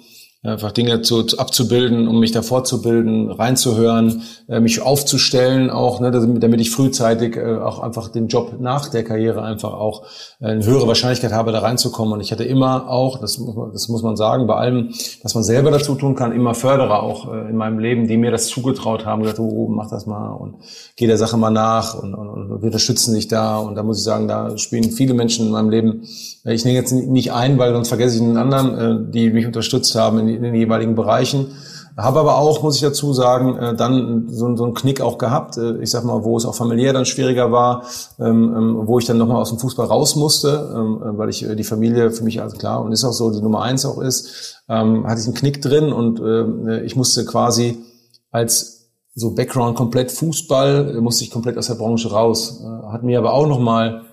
einfach 0.47 0.71
Dinge 0.71 1.01
zu, 1.01 1.25
abzubilden, 1.37 2.07
um 2.07 2.19
mich 2.19 2.31
da 2.31 2.41
fortzubilden, 2.41 3.31
reinzuhören, 3.31 4.21
äh, 4.47 4.59
mich 4.59 4.81
aufzustellen 4.81 5.69
auch, 5.69 5.99
ne, 5.99 6.11
damit 6.11 6.61
ich 6.61 6.71
frühzeitig 6.71 7.35
äh, 7.35 7.57
auch 7.57 7.79
einfach 7.79 8.09
den 8.09 8.27
Job 8.27 8.55
nach 8.59 8.89
der 8.89 9.03
Karriere 9.03 9.41
einfach 9.43 9.73
auch 9.73 10.03
äh, 10.39 10.47
eine 10.47 10.65
höhere 10.65 10.87
Wahrscheinlichkeit 10.87 11.33
habe, 11.33 11.51
da 11.51 11.59
reinzukommen. 11.59 12.13
Und 12.13 12.21
ich 12.21 12.31
hatte 12.31 12.43
immer 12.43 12.89
auch, 12.89 13.19
das 13.19 13.37
muss 13.37 13.55
man, 13.55 13.71
das 13.73 13.87
muss 13.89 14.03
man 14.03 14.15
sagen, 14.15 14.47
bei 14.47 14.55
allem, 14.55 14.93
was 15.23 15.35
man 15.35 15.43
selber 15.43 15.71
dazu 15.71 15.95
tun 15.95 16.15
kann, 16.15 16.31
immer 16.31 16.53
Förderer 16.53 17.03
auch 17.03 17.33
äh, 17.33 17.49
in 17.49 17.57
meinem 17.57 17.79
Leben, 17.79 18.07
die 18.07 18.17
mir 18.17 18.31
das 18.31 18.47
zugetraut 18.47 19.05
haben, 19.05 19.23
gesagt, 19.23 19.39
oh, 19.39 19.67
mach 19.67 19.89
das 19.89 20.05
mal 20.05 20.31
und 20.31 20.55
geh 20.95 21.07
der 21.07 21.17
Sache 21.17 21.37
mal 21.37 21.51
nach 21.51 21.95
und, 21.95 22.13
und, 22.13 22.29
und 22.29 22.61
wir 22.61 22.67
unterstützen 22.67 23.13
dich 23.13 23.27
da. 23.27 23.57
Und 23.57 23.75
da 23.75 23.83
muss 23.83 23.97
ich 23.97 24.03
sagen, 24.03 24.27
da 24.27 24.57
spielen 24.57 24.91
viele 24.91 25.13
Menschen 25.13 25.47
in 25.47 25.51
meinem 25.51 25.69
Leben, 25.69 26.03
ich 26.53 26.65
nehme 26.65 26.77
jetzt 26.77 26.91
nicht 26.91 27.33
ein, 27.33 27.57
weil 27.57 27.73
sonst 27.73 27.89
vergesse 27.89 28.15
ich 28.15 28.21
einen 28.21 28.37
anderen, 28.37 28.77
äh, 28.77 29.11
die 29.11 29.29
mich 29.31 29.45
unterstützt 29.45 29.95
haben 29.95 30.19
in, 30.19 30.41
den 30.41 30.55
jeweiligen 30.55 30.95
Bereichen. 30.95 31.47
Habe 31.97 32.19
aber 32.19 32.37
auch, 32.37 32.61
muss 32.61 32.75
ich 32.75 32.81
dazu 32.81 33.11
sagen, 33.11 33.57
äh, 33.57 33.75
dann 33.75 34.27
so, 34.29 34.45
einen 34.45 34.73
Knick 34.75 35.01
auch 35.01 35.17
gehabt. 35.17 35.57
Äh, 35.57 35.81
ich 35.81 35.89
sag 35.89 36.03
mal, 36.03 36.23
wo 36.23 36.37
es 36.37 36.45
auch 36.45 36.53
familiär 36.53 36.93
dann 36.93 37.05
schwieriger 37.05 37.51
war, 37.51 37.85
ähm, 38.19 38.53
ähm, 38.55 38.81
wo 38.85 38.99
ich 38.99 39.05
dann 39.05 39.17
nochmal 39.17 39.41
aus 39.41 39.49
dem 39.49 39.57
Fußball 39.57 39.87
raus 39.87 40.15
musste, 40.15 40.71
ähm, 40.75 41.01
äh, 41.01 41.17
weil 41.17 41.29
ich 41.29 41.45
die 41.57 41.63
Familie 41.63 42.11
für 42.11 42.23
mich 42.23 42.39
also 42.39 42.55
klar 42.55 42.83
und 42.83 42.91
ist 42.91 43.03
auch 43.03 43.13
so 43.13 43.31
die 43.31 43.41
Nummer 43.41 43.63
eins 43.63 43.85
auch 43.85 43.99
ist, 43.99 44.61
hatte 44.67 45.21
ich 45.21 45.25
einen 45.25 45.33
Knick 45.33 45.61
drin 45.61 45.93
und 45.93 46.19
ich 46.83 46.97
musste 46.97 47.23
quasi 47.23 47.77
als 48.31 48.89
so 49.15 49.33
Background 49.33 49.77
komplett 49.77 50.11
Fußball, 50.11 50.99
musste 50.99 51.23
ich 51.23 51.31
komplett 51.31 51.57
aus 51.57 51.67
der 51.67 51.75
Branche 51.75 52.11
raus. 52.11 52.61
Hat 52.91 53.03
mir 53.03 53.17
aber 53.17 53.33
auch 53.33 53.47
nochmal 53.47 54.06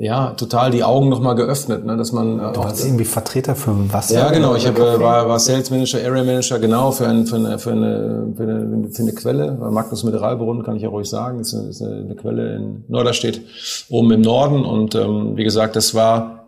ja, 0.00 0.30
total 0.34 0.70
die 0.70 0.84
Augen 0.84 1.08
nochmal 1.08 1.34
geöffnet, 1.34 1.84
ne, 1.84 1.96
dass 1.96 2.12
man. 2.12 2.38
Äh, 2.38 2.52
du 2.52 2.62
hast 2.62 2.84
irgendwie 2.84 3.04
Vertreter 3.04 3.56
für 3.56 3.74
Wasser. 3.92 4.14
Ja, 4.14 4.30
genau. 4.30 4.54
Ich 4.54 4.64
hab, 4.64 4.78
äh, 4.78 5.00
war, 5.00 5.28
war 5.28 5.40
Sales 5.40 5.70
Manager, 5.70 5.98
Area 5.98 6.22
Manager, 6.22 6.60
genau 6.60 6.92
für, 6.92 7.08
ein, 7.08 7.26
für, 7.26 7.34
eine, 7.34 7.58
für, 7.58 7.72
eine, 7.72 8.32
für, 8.36 8.42
eine, 8.44 8.88
für 8.92 9.02
eine 9.02 9.12
Quelle. 9.12 9.58
Magnus 9.72 10.04
Mineralbrunnen 10.04 10.62
kann 10.62 10.76
ich 10.76 10.82
ja 10.82 10.88
ruhig 10.88 11.08
sagen. 11.08 11.38
Das 11.38 11.52
ist 11.52 11.58
eine, 11.58 11.68
ist 11.70 11.82
eine 11.82 12.14
Quelle 12.14 12.54
in 12.54 12.84
Norderstedt, 12.86 13.40
oben 13.88 14.12
im 14.12 14.20
Norden. 14.20 14.64
Und 14.64 14.94
ähm, 14.94 15.36
wie 15.36 15.42
gesagt, 15.42 15.74
das 15.74 15.96
war 15.96 16.44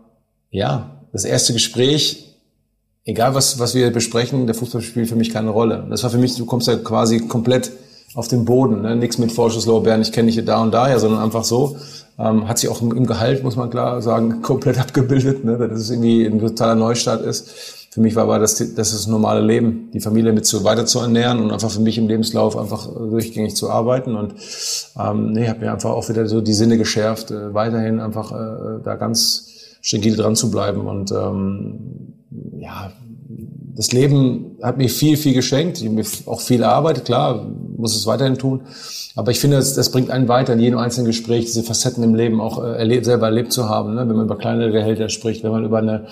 ja 0.49 1.01
das 1.11 1.25
erste 1.25 1.51
Gespräch. 1.51 2.37
Egal 3.03 3.35
was 3.35 3.59
was 3.59 3.75
wir 3.75 3.91
besprechen, 3.91 4.45
der 4.45 4.55
Fußball 4.55 4.81
spielt 4.81 5.09
für 5.09 5.17
mich 5.17 5.29
keine 5.29 5.49
Rolle. 5.49 5.87
Das 5.89 6.03
war 6.03 6.09
für 6.09 6.19
mich, 6.19 6.37
du 6.37 6.45
kommst 6.45 6.69
ja 6.69 6.77
quasi 6.77 7.19
komplett 7.27 7.71
auf 8.15 8.27
den 8.27 8.45
Boden, 8.45 8.81
ne? 8.81 8.95
nichts 8.95 9.17
mit 9.17 9.31
Vorschusslorbeeren, 9.31 10.01
ich 10.01 10.11
kenne 10.11 10.31
dich 10.31 10.43
da 10.43 10.61
und 10.61 10.73
daher, 10.73 10.99
sondern 10.99 11.21
einfach 11.21 11.43
so. 11.43 11.77
Ähm, 12.19 12.47
hat 12.47 12.59
sich 12.59 12.69
auch 12.69 12.81
im, 12.81 13.05
Gehalt, 13.05 13.43
muss 13.43 13.55
man 13.55 13.69
klar 13.69 14.01
sagen, 14.01 14.41
komplett 14.41 14.79
abgebildet, 14.79 15.45
ne? 15.45 15.57
dass 15.57 15.79
es 15.79 15.89
irgendwie 15.89 16.25
ein 16.25 16.39
totaler 16.39 16.75
Neustart 16.75 17.21
ist. 17.21 17.49
Für 17.93 17.99
mich 17.99 18.15
war 18.15 18.23
aber 18.23 18.39
das, 18.39 18.55
das 18.55 18.67
ist 18.67 18.77
das 18.77 19.07
normale 19.07 19.41
Leben, 19.41 19.89
die 19.93 19.99
Familie 19.99 20.31
mit 20.31 20.45
so 20.45 20.63
weiter 20.63 20.85
zu 20.85 20.99
ernähren 20.99 21.41
und 21.41 21.51
einfach 21.51 21.69
für 21.69 21.81
mich 21.81 21.97
im 21.97 22.07
Lebenslauf 22.07 22.57
einfach 22.57 22.87
durchgängig 22.87 23.55
zu 23.55 23.69
arbeiten. 23.69 24.15
Und 24.15 24.35
ähm, 24.97 25.33
nee, 25.33 25.49
habe 25.49 25.59
mir 25.59 25.73
einfach 25.73 25.89
auch 25.89 26.07
wieder 26.07 26.25
so 26.27 26.39
die 26.39 26.53
Sinne 26.53 26.77
geschärft, 26.77 27.31
äh, 27.31 27.53
weiterhin 27.53 27.99
einfach 27.99 28.31
äh, 28.31 28.81
da 28.81 28.95
ganz 28.95 29.77
stringent 29.81 30.19
dran 30.19 30.37
zu 30.37 30.49
bleiben. 30.49 30.87
Und 30.87 31.11
ähm, 31.11 32.13
ja, 32.59 32.93
das 33.75 33.91
Leben 33.91 34.50
hat 34.61 34.77
mir 34.77 34.89
viel, 34.89 35.17
viel 35.17 35.33
geschenkt. 35.33 35.83
Auch 36.25 36.41
viel 36.41 36.63
erarbeitet, 36.63 37.05
klar, 37.05 37.47
muss 37.77 37.95
es 37.95 38.05
weiterhin 38.05 38.37
tun. 38.37 38.61
Aber 39.15 39.31
ich 39.31 39.39
finde, 39.39 39.57
das, 39.57 39.73
das 39.73 39.91
bringt 39.91 40.09
einen 40.09 40.29
weiter 40.29 40.53
in 40.53 40.59
jedem 40.59 40.79
einzelnen 40.79 41.07
Gespräch, 41.07 41.45
diese 41.45 41.63
Facetten 41.63 42.01
im 42.01 42.15
Leben 42.15 42.39
auch 42.39 42.63
äh, 42.63 42.77
erlebt, 42.77 43.05
selber 43.05 43.25
erlebt 43.25 43.51
zu 43.51 43.67
haben. 43.67 43.95
Ne? 43.95 44.07
Wenn 44.07 44.15
man 44.15 44.25
über 44.25 44.37
kleinere 44.37 44.71
Gehälter 44.71 45.09
spricht, 45.09 45.43
wenn 45.43 45.51
man 45.51 45.65
über 45.65 45.79
eine, 45.79 46.05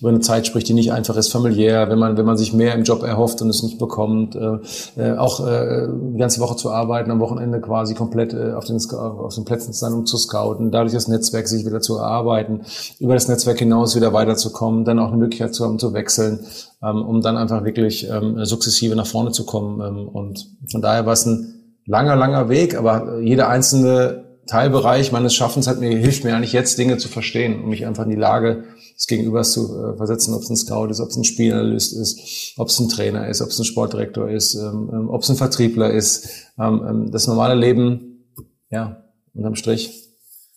über 0.00 0.10
eine 0.10 0.20
Zeit 0.20 0.46
spricht, 0.46 0.68
die 0.68 0.72
nicht 0.72 0.92
einfach 0.92 1.16
ist, 1.16 1.32
familiär, 1.32 1.90
wenn 1.90 1.98
man, 1.98 2.16
wenn 2.16 2.26
man 2.26 2.36
sich 2.36 2.52
mehr 2.52 2.74
im 2.74 2.84
Job 2.84 3.02
erhofft 3.02 3.42
und 3.42 3.50
es 3.50 3.64
nicht 3.64 3.78
bekommt, 3.78 4.36
äh, 4.36 4.58
äh, 4.96 5.16
auch 5.16 5.44
äh, 5.44 5.88
die 6.12 6.18
ganze 6.18 6.40
Woche 6.40 6.54
zu 6.54 6.70
arbeiten, 6.70 7.10
am 7.10 7.18
Wochenende 7.18 7.60
quasi 7.60 7.94
komplett 7.94 8.34
äh, 8.34 8.52
auf, 8.52 8.66
den, 8.66 8.78
auf 8.92 9.34
den 9.34 9.44
Plätzen 9.44 9.72
zu 9.72 9.80
sein, 9.80 9.92
um 9.92 10.06
zu 10.06 10.16
scouten, 10.16 10.70
dadurch 10.70 10.92
das 10.92 11.08
Netzwerk 11.08 11.48
sich 11.48 11.66
wieder 11.66 11.80
zu 11.80 11.96
erarbeiten, 11.96 12.60
über 13.00 13.14
das 13.14 13.26
Netzwerk 13.26 13.58
hinaus 13.58 13.96
wieder 13.96 14.12
weiterzukommen, 14.12 14.84
dann 14.84 15.00
auch 15.00 15.08
eine 15.08 15.16
Möglichkeit 15.16 15.54
zu 15.54 15.64
haben, 15.64 15.80
zu 15.80 15.92
wechseln, 15.92 16.38
ähm, 16.84 17.02
um 17.02 17.20
dann 17.20 17.36
einfach 17.36 17.64
wirklich 17.64 17.93
ähm, 18.02 18.44
sukzessive 18.44 18.96
nach 18.96 19.06
vorne 19.06 19.30
zu 19.30 19.46
kommen. 19.46 19.80
Ähm, 19.80 20.08
und 20.08 20.46
von 20.70 20.82
daher 20.82 21.06
war 21.06 21.12
es 21.12 21.24
ein 21.26 21.76
langer, 21.86 22.16
langer 22.16 22.48
Weg, 22.48 22.76
aber 22.76 23.20
jede 23.20 23.46
einzelne 23.46 24.24
Teilbereich 24.46 25.12
meines 25.12 25.34
Schaffens 25.34 25.66
hat 25.66 25.80
mir, 25.80 25.96
hilft 25.96 26.24
mir 26.24 26.36
eigentlich 26.36 26.52
jetzt 26.52 26.76
Dinge 26.76 26.98
zu 26.98 27.08
verstehen, 27.08 27.62
um 27.62 27.70
mich 27.70 27.86
einfach 27.86 28.04
in 28.04 28.10
die 28.10 28.16
Lage 28.16 28.64
des 28.96 29.06
Gegenübers 29.06 29.52
zu 29.52 29.74
äh, 29.74 29.96
versetzen, 29.96 30.34
ob 30.34 30.42
es 30.42 30.50
ein 30.50 30.56
Scout 30.56 30.86
ist, 30.86 31.00
ob 31.00 31.08
es 31.08 31.16
ein 31.16 31.24
Spielanalyst 31.24 31.94
ist, 31.94 32.54
ob 32.58 32.68
es 32.68 32.78
ein 32.78 32.88
Trainer 32.88 33.28
ist, 33.28 33.40
ob 33.40 33.48
es 33.48 33.58
ein 33.58 33.64
Sportdirektor 33.64 34.28
ist, 34.28 34.54
ähm, 34.54 34.90
ähm, 34.92 35.08
ob 35.08 35.22
es 35.22 35.30
ein 35.30 35.36
Vertriebler 35.36 35.90
ist. 35.90 36.28
Ähm, 36.58 36.84
ähm, 36.88 37.10
das 37.10 37.26
normale 37.26 37.54
Leben, 37.54 38.26
ja, 38.70 39.04
unterm 39.34 39.56
Strich 39.56 40.10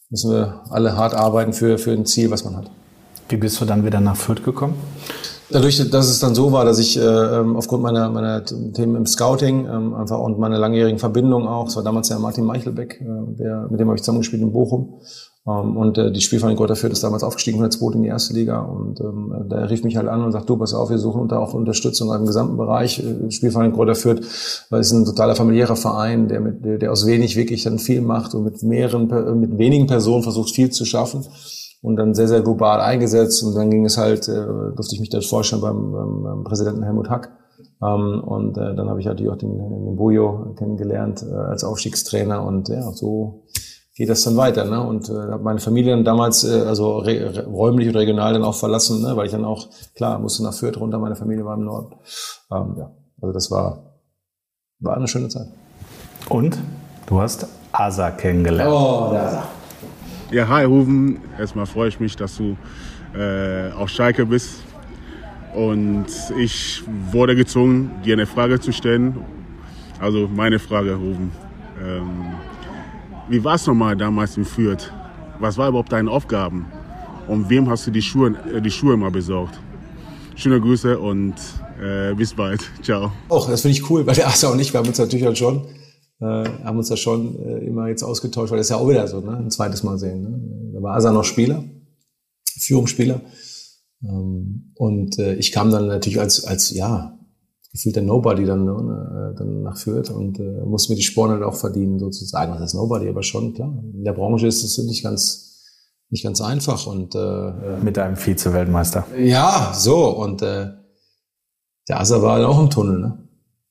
müssen 0.10 0.32
wir 0.32 0.64
alle 0.70 0.96
hart 0.96 1.14
arbeiten 1.14 1.54
für, 1.54 1.78
für 1.78 1.92
ein 1.92 2.06
Ziel, 2.06 2.30
was 2.30 2.44
man 2.44 2.58
hat. 2.58 2.70
Wie 3.30 3.38
bist 3.38 3.60
du 3.60 3.66
dann 3.66 3.86
wieder 3.86 4.00
nach 4.00 4.16
Fürth 4.16 4.44
gekommen? 4.44 4.76
Dadurch, 5.50 5.90
dass 5.90 6.10
es 6.10 6.20
dann 6.20 6.36
so 6.36 6.52
war, 6.52 6.66
dass 6.66 6.78
ich 6.78 6.98
äh, 6.98 7.02
ähm, 7.02 7.56
aufgrund 7.56 7.82
meiner, 7.82 8.10
meiner 8.10 8.44
Themen 8.44 8.96
im 8.96 9.06
Scouting 9.06 9.66
ähm, 9.66 9.94
einfach 9.94 10.20
und 10.20 10.38
meiner 10.40 10.58
langjährigen 10.58 11.00
Verbindung 11.00 11.48
auch, 11.48 11.68
es 11.68 11.76
war 11.78 11.84
damals 11.84 12.10
ja 12.10 12.20
Martin 12.20 12.44
Meichelbeck, 12.44 13.00
äh, 13.00 13.06
der, 13.40 13.68
mit 13.70 13.80
dem 13.80 13.88
habe 13.88 13.96
ich 13.96 14.02
zusammengespielt 14.02 14.42
in 14.42 14.52
Bochum. 14.52 15.00
Ähm, 15.48 15.78
und 15.78 15.98
äh, 15.98 16.12
die 16.12 16.20
Spielverein 16.20 16.58
Greuther 16.58 16.76
Fürth 16.76 16.92
ist 16.92 17.02
damals 17.02 17.24
aufgestiegen 17.24 17.60
von 17.60 17.64
der 17.64 17.72
zweiten 17.72 18.00
in 18.00 18.04
die 18.04 18.10
erste 18.10 18.34
Liga. 18.34 18.60
Und 18.60 19.00
ähm, 19.00 19.46
da 19.48 19.64
rief 19.64 19.86
mich 19.86 19.96
halt 19.96 20.10
an 20.10 20.22
und 20.22 20.34
sagt, 20.34 20.50
du, 20.50 20.58
pass 20.58 20.74
auf, 20.74 20.90
wir 20.90 20.98
suchen 20.98 21.22
unter 21.22 21.40
auch 21.40 21.54
Unterstützung 21.54 22.14
im 22.14 22.26
gesamten 22.26 22.58
Bereich. 22.58 23.00
Äh, 23.00 23.32
Spielverein 23.32 23.72
Greuther 23.72 23.96
Fürth, 23.96 24.20
weil 24.70 24.82
es 24.82 24.88
ist 24.88 24.94
ein 24.94 25.06
totaler 25.06 25.38
familiärer 25.38 25.78
Verein, 25.78 26.28
der, 26.28 26.42
mit, 26.42 26.82
der 26.82 26.92
aus 26.92 27.06
wenig 27.06 27.38
wirklich 27.38 27.64
dann 27.64 27.80
viel 27.80 28.02
macht 28.02 28.36
und 28.36 28.44
mit 28.44 28.62
mehreren, 28.64 29.40
mit 29.40 29.58
wenigen 29.58 29.88
Personen 29.88 30.24
versucht, 30.24 30.54
viel 30.54 30.72
zu 30.72 30.84
schaffen 30.84 31.26
und 31.88 31.96
dann 31.96 32.14
sehr, 32.14 32.28
sehr 32.28 32.42
global 32.42 32.82
eingesetzt. 32.82 33.42
Und 33.44 33.56
dann 33.56 33.72
ging 33.72 33.86
es 33.86 33.98
halt, 33.98 34.28
äh, 34.28 34.46
durfte 34.76 34.94
ich 34.94 35.00
mich 35.00 35.10
dort 35.10 35.26
vorstellen 35.26 35.62
beim, 35.62 35.94
beim, 35.94 36.24
beim 36.24 36.44
Präsidenten 36.44 36.84
Helmut 36.84 37.10
Hack. 37.10 37.32
Ähm, 37.82 38.22
und 38.26 38.58
äh, 38.58 38.76
dann 38.76 38.90
habe 38.90 39.00
ich 39.00 39.06
natürlich 39.06 39.32
auch 39.32 39.38
den, 39.38 39.58
den 39.58 39.96
Bujo 39.96 40.54
kennengelernt 40.58 41.24
äh, 41.24 41.34
als 41.34 41.64
Aufstiegstrainer. 41.64 42.44
Und 42.44 42.68
ja, 42.68 42.92
so 42.92 43.46
geht 43.96 44.10
das 44.10 44.22
dann 44.24 44.36
weiter. 44.36 44.66
Ne? 44.66 44.86
Und 44.86 45.10
äh, 45.10 45.14
habe 45.14 45.44
meine 45.44 45.60
Familie 45.60 45.96
dann 45.96 46.04
damals, 46.04 46.44
äh, 46.44 46.64
also 46.68 46.98
räumlich 46.98 47.88
und 47.88 47.96
regional 47.96 48.34
dann 48.34 48.44
auch 48.44 48.56
verlassen, 48.56 49.02
ne? 49.02 49.16
weil 49.16 49.28
ich 49.28 49.32
dann 49.32 49.46
auch, 49.46 49.70
klar, 49.96 50.20
musste 50.20 50.44
nach 50.44 50.54
Fürth 50.54 50.78
runter, 50.78 51.00
meine 51.00 51.16
Familie 51.16 51.46
war 51.46 51.56
im 51.56 51.64
Norden. 51.64 51.96
Ähm, 52.52 52.76
ja, 52.78 52.92
also 53.22 53.32
das 53.32 53.50
war, 53.50 53.96
war 54.82 54.98
eine 54.98 55.08
schöne 55.08 55.30
Zeit. 55.30 55.48
Und 56.28 56.58
du 57.06 57.22
hast 57.22 57.48
Asa 57.72 58.12
kennengelernt. 58.12 58.74
Oh, 58.74 59.10
da. 59.14 59.48
Ja, 60.30 60.46
hi 60.50 60.66
Ruven. 60.66 61.20
Erstmal 61.40 61.66
freue 61.66 61.88
ich 61.88 62.02
mich, 62.02 62.18
dass 62.18 62.36
du 62.36 62.58
äh, 63.18 63.72
auf 63.72 63.90
Schalke 63.90 64.26
bist. 64.26 64.62
Und 65.56 66.08
ich 66.38 66.84
wurde 67.12 67.34
gezwungen, 67.34 67.92
dir 68.04 68.14
eine 68.14 68.26
Frage 68.26 68.60
zu 68.60 68.74
stellen. 68.74 69.16
Also 70.02 70.28
meine 70.28 70.60
Frage, 70.60 70.96
Ruven. 70.96 71.32
Ähm, 71.82 72.26
wie 73.30 73.42
war 73.42 73.56
es 73.56 73.66
nochmal 73.68 73.96
damals 73.96 74.36
in 74.36 74.44
Fürth? 74.44 74.92
Was 75.40 75.58
war 75.58 75.70
überhaupt 75.70 75.94
deine 75.94 76.12
Aufgaben? 76.12 76.66
Und 77.30 77.50
wem 77.50 77.70
hast 77.70 77.88
du 77.88 77.92
die 77.92 78.02
Schuhe, 78.02 78.36
äh, 78.54 78.62
die 78.62 78.72
Schuhe 78.72 78.98
mal 78.98 79.12
besorgt? 79.12 79.58
Schöne 80.36 80.60
Grüße 80.60 81.00
und 81.00 81.36
äh, 81.82 82.14
bis 82.16 82.34
bald. 82.34 82.70
Ciao. 82.82 83.14
Och, 83.30 83.50
das 83.50 83.62
finde 83.62 83.78
ich 83.78 83.90
cool, 83.90 84.06
weil 84.06 84.16
der 84.16 84.28
Asa 84.28 84.50
und 84.50 84.60
ich, 84.60 84.74
wir 84.74 84.80
haben 84.80 84.88
uns 84.90 85.00
natürlich 85.00 85.26
auch 85.26 85.36
schon 85.36 85.62
äh, 86.20 86.26
haben 86.64 86.78
uns 86.78 86.90
da 86.90 86.98
schon 86.98 87.40
äh, 87.44 87.66
immer 87.66 87.88
jetzt 87.88 88.04
ausgetauscht, 88.04 88.52
weil 88.52 88.58
das 88.58 88.68
ist 88.68 88.72
ja 88.72 88.78
auch 88.78 88.90
wieder 88.90 89.08
so, 89.08 89.22
ne? 89.22 89.38
ein 89.38 89.52
zweites 89.52 89.84
Mal 89.84 89.98
sehen. 89.98 90.24
Ne? 90.24 90.74
Da 90.74 90.82
war 90.82 90.96
Asa 90.96 91.12
noch 91.12 91.24
Spieler, 91.24 91.64
Führungsspieler. 92.60 93.22
Ähm, 94.04 94.74
und 94.76 95.18
äh, 95.20 95.36
ich 95.36 95.52
kam 95.52 95.72
dann 95.72 95.88
natürlich 95.88 96.20
als, 96.20 96.46
als 96.46 96.72
ja, 96.72 97.18
gefühlter 97.72 98.02
Nobody 98.02 98.46
dann, 98.46 98.66
ne, 98.66 99.34
äh, 99.34 99.38
dann 99.38 99.64
nach 99.64 99.78
Fürth 99.78 100.10
und 100.10 100.40
äh, 100.40 100.66
musste 100.66 100.92
mir 100.92 100.98
die 100.98 101.04
Sporen 101.04 101.32
halt 101.32 101.44
auch 101.44 101.56
verdienen, 101.56 102.00
sozusagen. 102.00 102.52
Was 102.52 102.62
heißt 102.62 102.76
Nobody? 102.76 103.10
Aber 103.10 103.24
schon, 103.24 103.54
klar. 103.54 103.72
In 103.94 104.04
der 104.04 104.14
Branche 104.14 104.48
ist 104.48 104.64
es 104.64 104.78
nicht 104.80 105.04
ganz 105.04 105.48
nicht 106.10 106.24
ganz 106.24 106.40
einfach 106.40 106.88
und 106.88 107.16
äh, 107.16 107.20
äh 107.20 107.80
mit 107.84 107.98
einem 107.98 108.16
Vize-Weltmeister. 108.16 109.06
Ja, 109.18 109.74
so 109.76 110.10
und 110.18 110.42
äh, 110.42 110.70
der 111.90 112.00
Asa 112.00 112.22
war 112.22 112.40
dann 112.40 112.48
auch 112.48 112.62
im 112.62 112.70
Tunnel, 112.70 113.00
ne? 113.00 113.27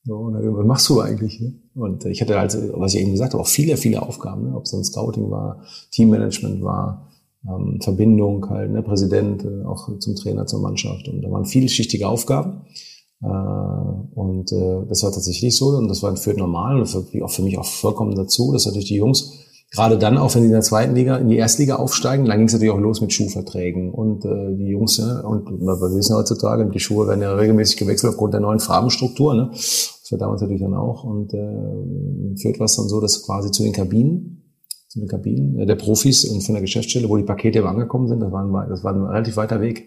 So, 0.06 0.14
und 0.14 0.34
dann, 0.34 0.56
was 0.56 0.66
machst 0.66 0.88
du 0.88 1.00
eigentlich? 1.00 1.40
Ne? 1.40 1.54
Und 1.74 2.04
ich 2.04 2.20
hatte 2.20 2.38
halt, 2.38 2.56
was 2.74 2.94
ich 2.94 3.00
eben 3.00 3.10
gesagt 3.10 3.32
habe, 3.32 3.42
auch 3.42 3.48
viele, 3.48 3.76
viele 3.76 4.02
Aufgaben, 4.02 4.44
ne? 4.44 4.56
ob 4.56 4.64
es 4.64 4.70
dann 4.70 4.84
Scouting 4.84 5.30
war, 5.30 5.62
Teammanagement 5.90 6.62
war, 6.62 7.08
ähm, 7.48 7.80
Verbindung 7.82 8.48
halt, 8.48 8.70
ne? 8.70 8.82
Präsident, 8.82 9.44
äh, 9.44 9.64
auch 9.64 9.98
zum 9.98 10.14
Trainer, 10.14 10.46
zur 10.46 10.60
Mannschaft. 10.60 11.08
Und 11.08 11.22
da 11.22 11.30
waren 11.30 11.44
vielschichtige 11.44 12.08
Aufgaben. 12.08 12.62
Äh, 13.20 13.26
und 13.26 14.52
äh, 14.52 14.86
das 14.88 15.02
war 15.02 15.10
tatsächlich 15.10 15.56
so 15.56 15.68
und 15.70 15.88
das 15.88 16.02
war 16.02 16.16
für 16.16 16.34
normal 16.34 16.80
und 16.80 16.94
war 16.94 17.24
auch 17.24 17.30
für 17.30 17.42
mich 17.42 17.58
auch 17.58 17.64
vollkommen 17.64 18.14
dazu, 18.14 18.52
dass 18.52 18.66
natürlich 18.66 18.88
die 18.88 18.96
Jungs 18.96 19.32
gerade 19.72 19.98
dann, 19.98 20.16
auch 20.18 20.34
wenn 20.34 20.42
sie 20.42 20.46
in 20.46 20.52
der 20.52 20.62
zweiten 20.62 20.94
Liga, 20.94 21.16
in 21.16 21.28
die 21.28 21.36
Erstliga 21.36 21.76
aufsteigen, 21.76 22.24
dann 22.24 22.38
ging 22.38 22.46
es 22.46 22.52
natürlich 22.52 22.72
auch 22.72 22.80
los 22.80 23.00
mit 23.00 23.12
Schuhverträgen. 23.12 23.90
Und 23.90 24.24
äh, 24.24 24.56
die 24.56 24.68
Jungs, 24.68 24.98
ja, 24.98 25.20
und 25.20 25.50
wir 25.50 25.94
wissen 25.94 26.16
heutzutage, 26.16 26.66
die 26.66 26.80
Schuhe 26.80 27.08
werden 27.08 27.22
ja 27.22 27.34
regelmäßig 27.34 27.76
gewechselt 27.76 28.12
aufgrund 28.12 28.34
der 28.34 28.40
neuen 28.40 28.60
Farbenstruktur. 28.60 29.34
Ne? 29.34 29.50
Das 30.06 30.12
war 30.12 30.18
damals 30.20 30.40
natürlich 30.40 30.62
dann 30.62 30.74
auch. 30.74 31.02
Und 31.02 31.34
äh, 31.34 32.36
führt 32.40 32.60
was 32.60 32.76
dann 32.76 32.86
so, 32.86 33.00
dass 33.00 33.26
quasi 33.26 33.50
zu 33.50 33.64
den 33.64 33.72
Kabinen, 33.72 34.54
zu 34.86 35.00
den 35.00 35.08
Kabinen 35.08 35.58
äh, 35.58 35.66
der 35.66 35.74
Profis 35.74 36.24
und 36.24 36.42
von 36.44 36.54
der 36.54 36.62
Geschäftsstelle, 36.62 37.08
wo 37.08 37.16
die 37.16 37.24
Pakete 37.24 37.58
immer 37.58 37.70
angekommen 37.70 38.06
sind, 38.06 38.20
das 38.20 38.30
war 38.30 38.44
ein, 38.44 38.68
das 38.68 38.84
war 38.84 38.94
ein 38.94 39.02
relativ 39.02 39.36
weiter 39.36 39.60
Weg. 39.60 39.84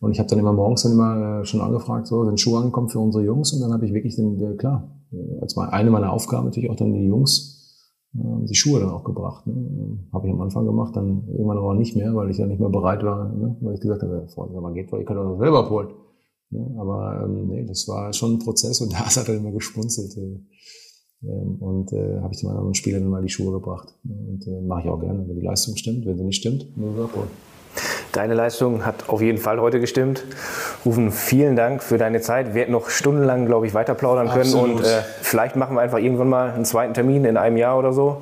Und 0.00 0.12
ich 0.12 0.18
habe 0.18 0.28
dann 0.28 0.38
immer 0.38 0.52
morgens 0.52 0.82
dann 0.82 0.92
immer 0.92 1.40
äh, 1.40 1.44
schon 1.46 1.62
angefragt, 1.62 2.08
so 2.08 2.26
sind 2.26 2.38
Schuhe 2.38 2.58
angekommen 2.58 2.90
für 2.90 2.98
unsere 2.98 3.24
Jungs. 3.24 3.54
Und 3.54 3.62
dann 3.62 3.72
habe 3.72 3.86
ich 3.86 3.94
wirklich 3.94 4.16
den, 4.16 4.38
äh, 4.38 4.54
klar, 4.56 4.94
als 5.40 5.56
eine 5.56 5.90
meiner 5.90 6.12
Aufgaben 6.12 6.44
natürlich 6.44 6.68
auch 6.68 6.76
dann 6.76 6.92
die 6.92 7.06
Jungs 7.06 7.58
ähm, 8.14 8.44
die 8.44 8.54
Schuhe 8.54 8.80
dann 8.80 8.90
auch 8.90 9.04
gebracht. 9.04 9.46
Ne? 9.46 9.98
Habe 10.12 10.26
ich 10.26 10.32
am 10.32 10.42
Anfang 10.42 10.66
gemacht, 10.66 10.94
dann 10.94 11.26
irgendwann 11.28 11.58
aber 11.58 11.74
nicht 11.74 11.96
mehr, 11.96 12.14
weil 12.14 12.30
ich 12.30 12.38
ja 12.38 12.46
nicht 12.46 12.60
mehr 12.60 12.68
bereit 12.68 13.02
war, 13.02 13.32
ne? 13.32 13.56
weil 13.60 13.74
ich 13.74 13.80
gesagt 13.80 14.02
habe, 14.02 14.26
Freunde, 14.28 14.58
aber 14.58 14.72
geht, 14.72 14.92
ihr 14.92 15.04
könnt 15.04 15.18
auch 15.18 15.38
selber 15.38 15.60
abholen. 15.60 15.88
Ne? 16.50 16.76
Aber 16.78 17.24
ähm, 17.24 17.48
nee, 17.48 17.64
das 17.64 17.86
war 17.88 18.12
schon 18.12 18.34
ein 18.34 18.38
Prozess 18.38 18.80
und 18.80 18.92
da 18.92 19.06
hat 19.06 19.28
er 19.28 19.34
immer 19.34 19.52
gespunzelt. 19.52 20.16
Äh, 20.16 20.40
ähm, 21.24 21.56
und 21.60 21.92
äh, 21.92 22.20
habe 22.20 22.32
ich 22.32 22.40
den 22.40 22.50
anderen 22.50 22.74
Spielern 22.74 23.02
dann 23.02 23.10
mal 23.10 23.22
die 23.22 23.28
Schuhe 23.28 23.52
gebracht. 23.52 23.94
Ne? 24.04 24.14
Und 24.14 24.46
äh, 24.46 24.60
mache 24.60 24.82
ich 24.82 24.88
auch 24.88 25.00
gerne, 25.00 25.26
wenn 25.26 25.34
die 25.34 25.44
Leistung 25.44 25.76
stimmt. 25.76 26.06
Wenn 26.06 26.16
sie 26.16 26.24
nicht 26.24 26.38
stimmt, 26.38 26.76
nur 26.76 27.04
abholen. 27.04 27.28
Deine 28.12 28.34
Leistung 28.34 28.84
hat 28.84 29.08
auf 29.08 29.20
jeden 29.20 29.38
Fall 29.38 29.60
heute 29.60 29.80
gestimmt. 29.80 30.24
Rufen, 30.84 31.12
vielen 31.12 31.56
Dank 31.56 31.82
für 31.82 31.98
deine 31.98 32.20
Zeit. 32.20 32.54
Wir 32.54 32.62
hätten 32.62 32.72
noch 32.72 32.88
stundenlang, 32.88 33.46
glaube 33.46 33.66
ich, 33.66 33.74
weiter 33.74 33.94
plaudern 33.94 34.28
können. 34.28 34.40
Absolut. 34.40 34.76
Und 34.78 34.84
äh, 34.84 35.02
vielleicht 35.20 35.56
machen 35.56 35.76
wir 35.76 35.82
einfach 35.82 35.98
irgendwann 35.98 36.28
mal 36.28 36.50
einen 36.50 36.64
zweiten 36.64 36.94
Termin 36.94 37.24
in 37.24 37.36
einem 37.36 37.56
Jahr 37.56 37.78
oder 37.78 37.92
so 37.92 38.18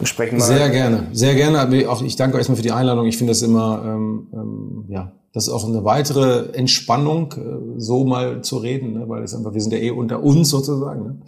und 0.00 0.06
sprechen 0.06 0.38
mal. 0.38 0.44
Sehr 0.44 0.68
gerne, 0.70 1.06
sehr 1.12 1.34
gerne. 1.34 1.88
Auch 1.88 2.02
ich 2.02 2.16
danke 2.16 2.34
euch 2.34 2.40
erstmal 2.40 2.56
für 2.56 2.62
die 2.62 2.72
Einladung. 2.72 3.06
Ich 3.06 3.16
finde 3.16 3.30
das 3.30 3.42
immer, 3.42 3.82
ähm, 3.86 4.26
ähm, 4.32 4.84
ja, 4.88 5.12
das 5.32 5.46
ist 5.46 5.52
auch 5.52 5.66
eine 5.66 5.84
weitere 5.84 6.50
Entspannung, 6.52 7.32
äh, 7.32 7.80
so 7.80 8.04
mal 8.04 8.42
zu 8.42 8.58
reden, 8.58 8.92
ne? 8.92 9.08
weil 9.08 9.22
es 9.22 9.34
einfach, 9.34 9.54
wir 9.54 9.60
sind 9.60 9.72
ja 9.72 9.78
eh 9.78 9.90
unter 9.90 10.22
uns 10.22 10.50
sozusagen. 10.50 11.02
Ne? 11.02 11.20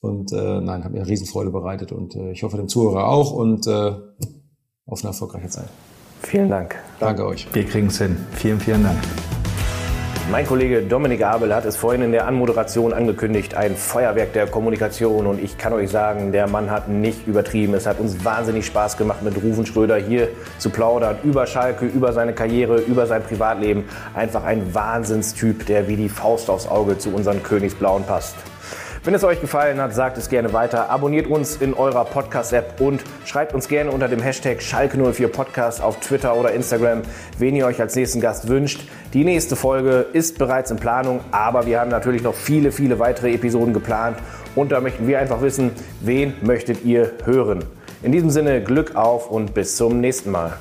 Und 0.00 0.32
äh, 0.32 0.60
nein, 0.60 0.84
hat 0.84 0.92
mir 0.92 1.00
eine 1.00 1.08
Riesenfreude 1.08 1.50
bereitet 1.50 1.92
und 1.92 2.14
äh, 2.16 2.32
ich 2.32 2.42
hoffe 2.42 2.56
dem 2.56 2.68
Zuhörer 2.68 3.08
auch 3.08 3.32
und 3.32 3.66
äh, 3.66 3.94
auf 4.86 5.00
eine 5.00 5.08
erfolgreiche 5.08 5.48
Zeit. 5.48 5.68
Vielen 6.22 6.48
Dank. 6.48 6.76
Danke 6.98 7.26
euch. 7.26 7.46
Wir 7.54 7.64
kriegen 7.64 7.88
es 7.88 7.98
hin. 7.98 8.16
Vielen, 8.32 8.60
vielen 8.60 8.82
Dank. 8.82 8.98
Mein 10.30 10.46
Kollege 10.46 10.82
Dominik 10.82 11.24
Abel 11.24 11.52
hat 11.52 11.64
es 11.64 11.76
vorhin 11.76 12.02
in 12.02 12.12
der 12.12 12.28
Anmoderation 12.28 12.92
angekündigt, 12.92 13.56
ein 13.56 13.74
Feuerwerk 13.74 14.32
der 14.32 14.46
Kommunikation. 14.46 15.26
Und 15.26 15.42
ich 15.42 15.58
kann 15.58 15.72
euch 15.72 15.90
sagen, 15.90 16.30
der 16.30 16.48
Mann 16.48 16.70
hat 16.70 16.88
nicht 16.88 17.26
übertrieben. 17.26 17.74
Es 17.74 17.84
hat 17.84 17.98
uns 17.98 18.24
wahnsinnig 18.24 18.64
Spaß 18.64 18.96
gemacht, 18.96 19.22
mit 19.22 19.42
Rufen 19.42 19.66
Schröder 19.66 19.96
hier 19.96 20.28
zu 20.58 20.70
plaudern 20.70 21.16
über 21.24 21.48
Schalke, 21.48 21.84
über 21.84 22.12
seine 22.12 22.32
Karriere, 22.32 22.78
über 22.78 23.08
sein 23.08 23.24
Privatleben. 23.24 23.86
Einfach 24.14 24.44
ein 24.44 24.72
Wahnsinnstyp, 24.72 25.66
der 25.66 25.88
wie 25.88 25.96
die 25.96 26.08
Faust 26.08 26.48
aufs 26.48 26.68
Auge 26.68 26.96
zu 26.96 27.12
unseren 27.12 27.42
Königsblauen 27.42 28.04
passt. 28.04 28.36
Wenn 29.02 29.14
es 29.14 29.24
euch 29.24 29.40
gefallen 29.40 29.80
hat, 29.80 29.94
sagt 29.94 30.18
es 30.18 30.28
gerne 30.28 30.52
weiter. 30.52 30.90
Abonniert 30.90 31.26
uns 31.26 31.56
in 31.56 31.72
eurer 31.72 32.04
Podcast-App 32.04 32.82
und 32.82 33.02
schreibt 33.24 33.54
uns 33.54 33.66
gerne 33.66 33.90
unter 33.92 34.08
dem 34.08 34.20
Hashtag 34.20 34.58
Schalke04 34.58 35.28
Podcast 35.28 35.82
auf 35.82 36.00
Twitter 36.00 36.36
oder 36.36 36.52
Instagram, 36.52 37.00
wen 37.38 37.56
ihr 37.56 37.64
euch 37.64 37.80
als 37.80 37.96
nächsten 37.96 38.20
Gast 38.20 38.48
wünscht. 38.48 38.82
Die 39.14 39.24
nächste 39.24 39.56
Folge 39.56 40.04
ist 40.12 40.36
bereits 40.36 40.70
in 40.70 40.76
Planung, 40.76 41.20
aber 41.30 41.64
wir 41.64 41.80
haben 41.80 41.90
natürlich 41.90 42.22
noch 42.22 42.34
viele, 42.34 42.72
viele 42.72 42.98
weitere 42.98 43.32
Episoden 43.32 43.72
geplant 43.72 44.18
und 44.54 44.70
da 44.70 44.82
möchten 44.82 45.06
wir 45.06 45.18
einfach 45.18 45.40
wissen, 45.40 45.70
wen 46.02 46.34
möchtet 46.42 46.84
ihr 46.84 47.12
hören. 47.24 47.64
In 48.02 48.12
diesem 48.12 48.28
Sinne 48.28 48.62
Glück 48.62 48.96
auf 48.96 49.30
und 49.30 49.54
bis 49.54 49.76
zum 49.76 50.02
nächsten 50.02 50.30
Mal. 50.30 50.58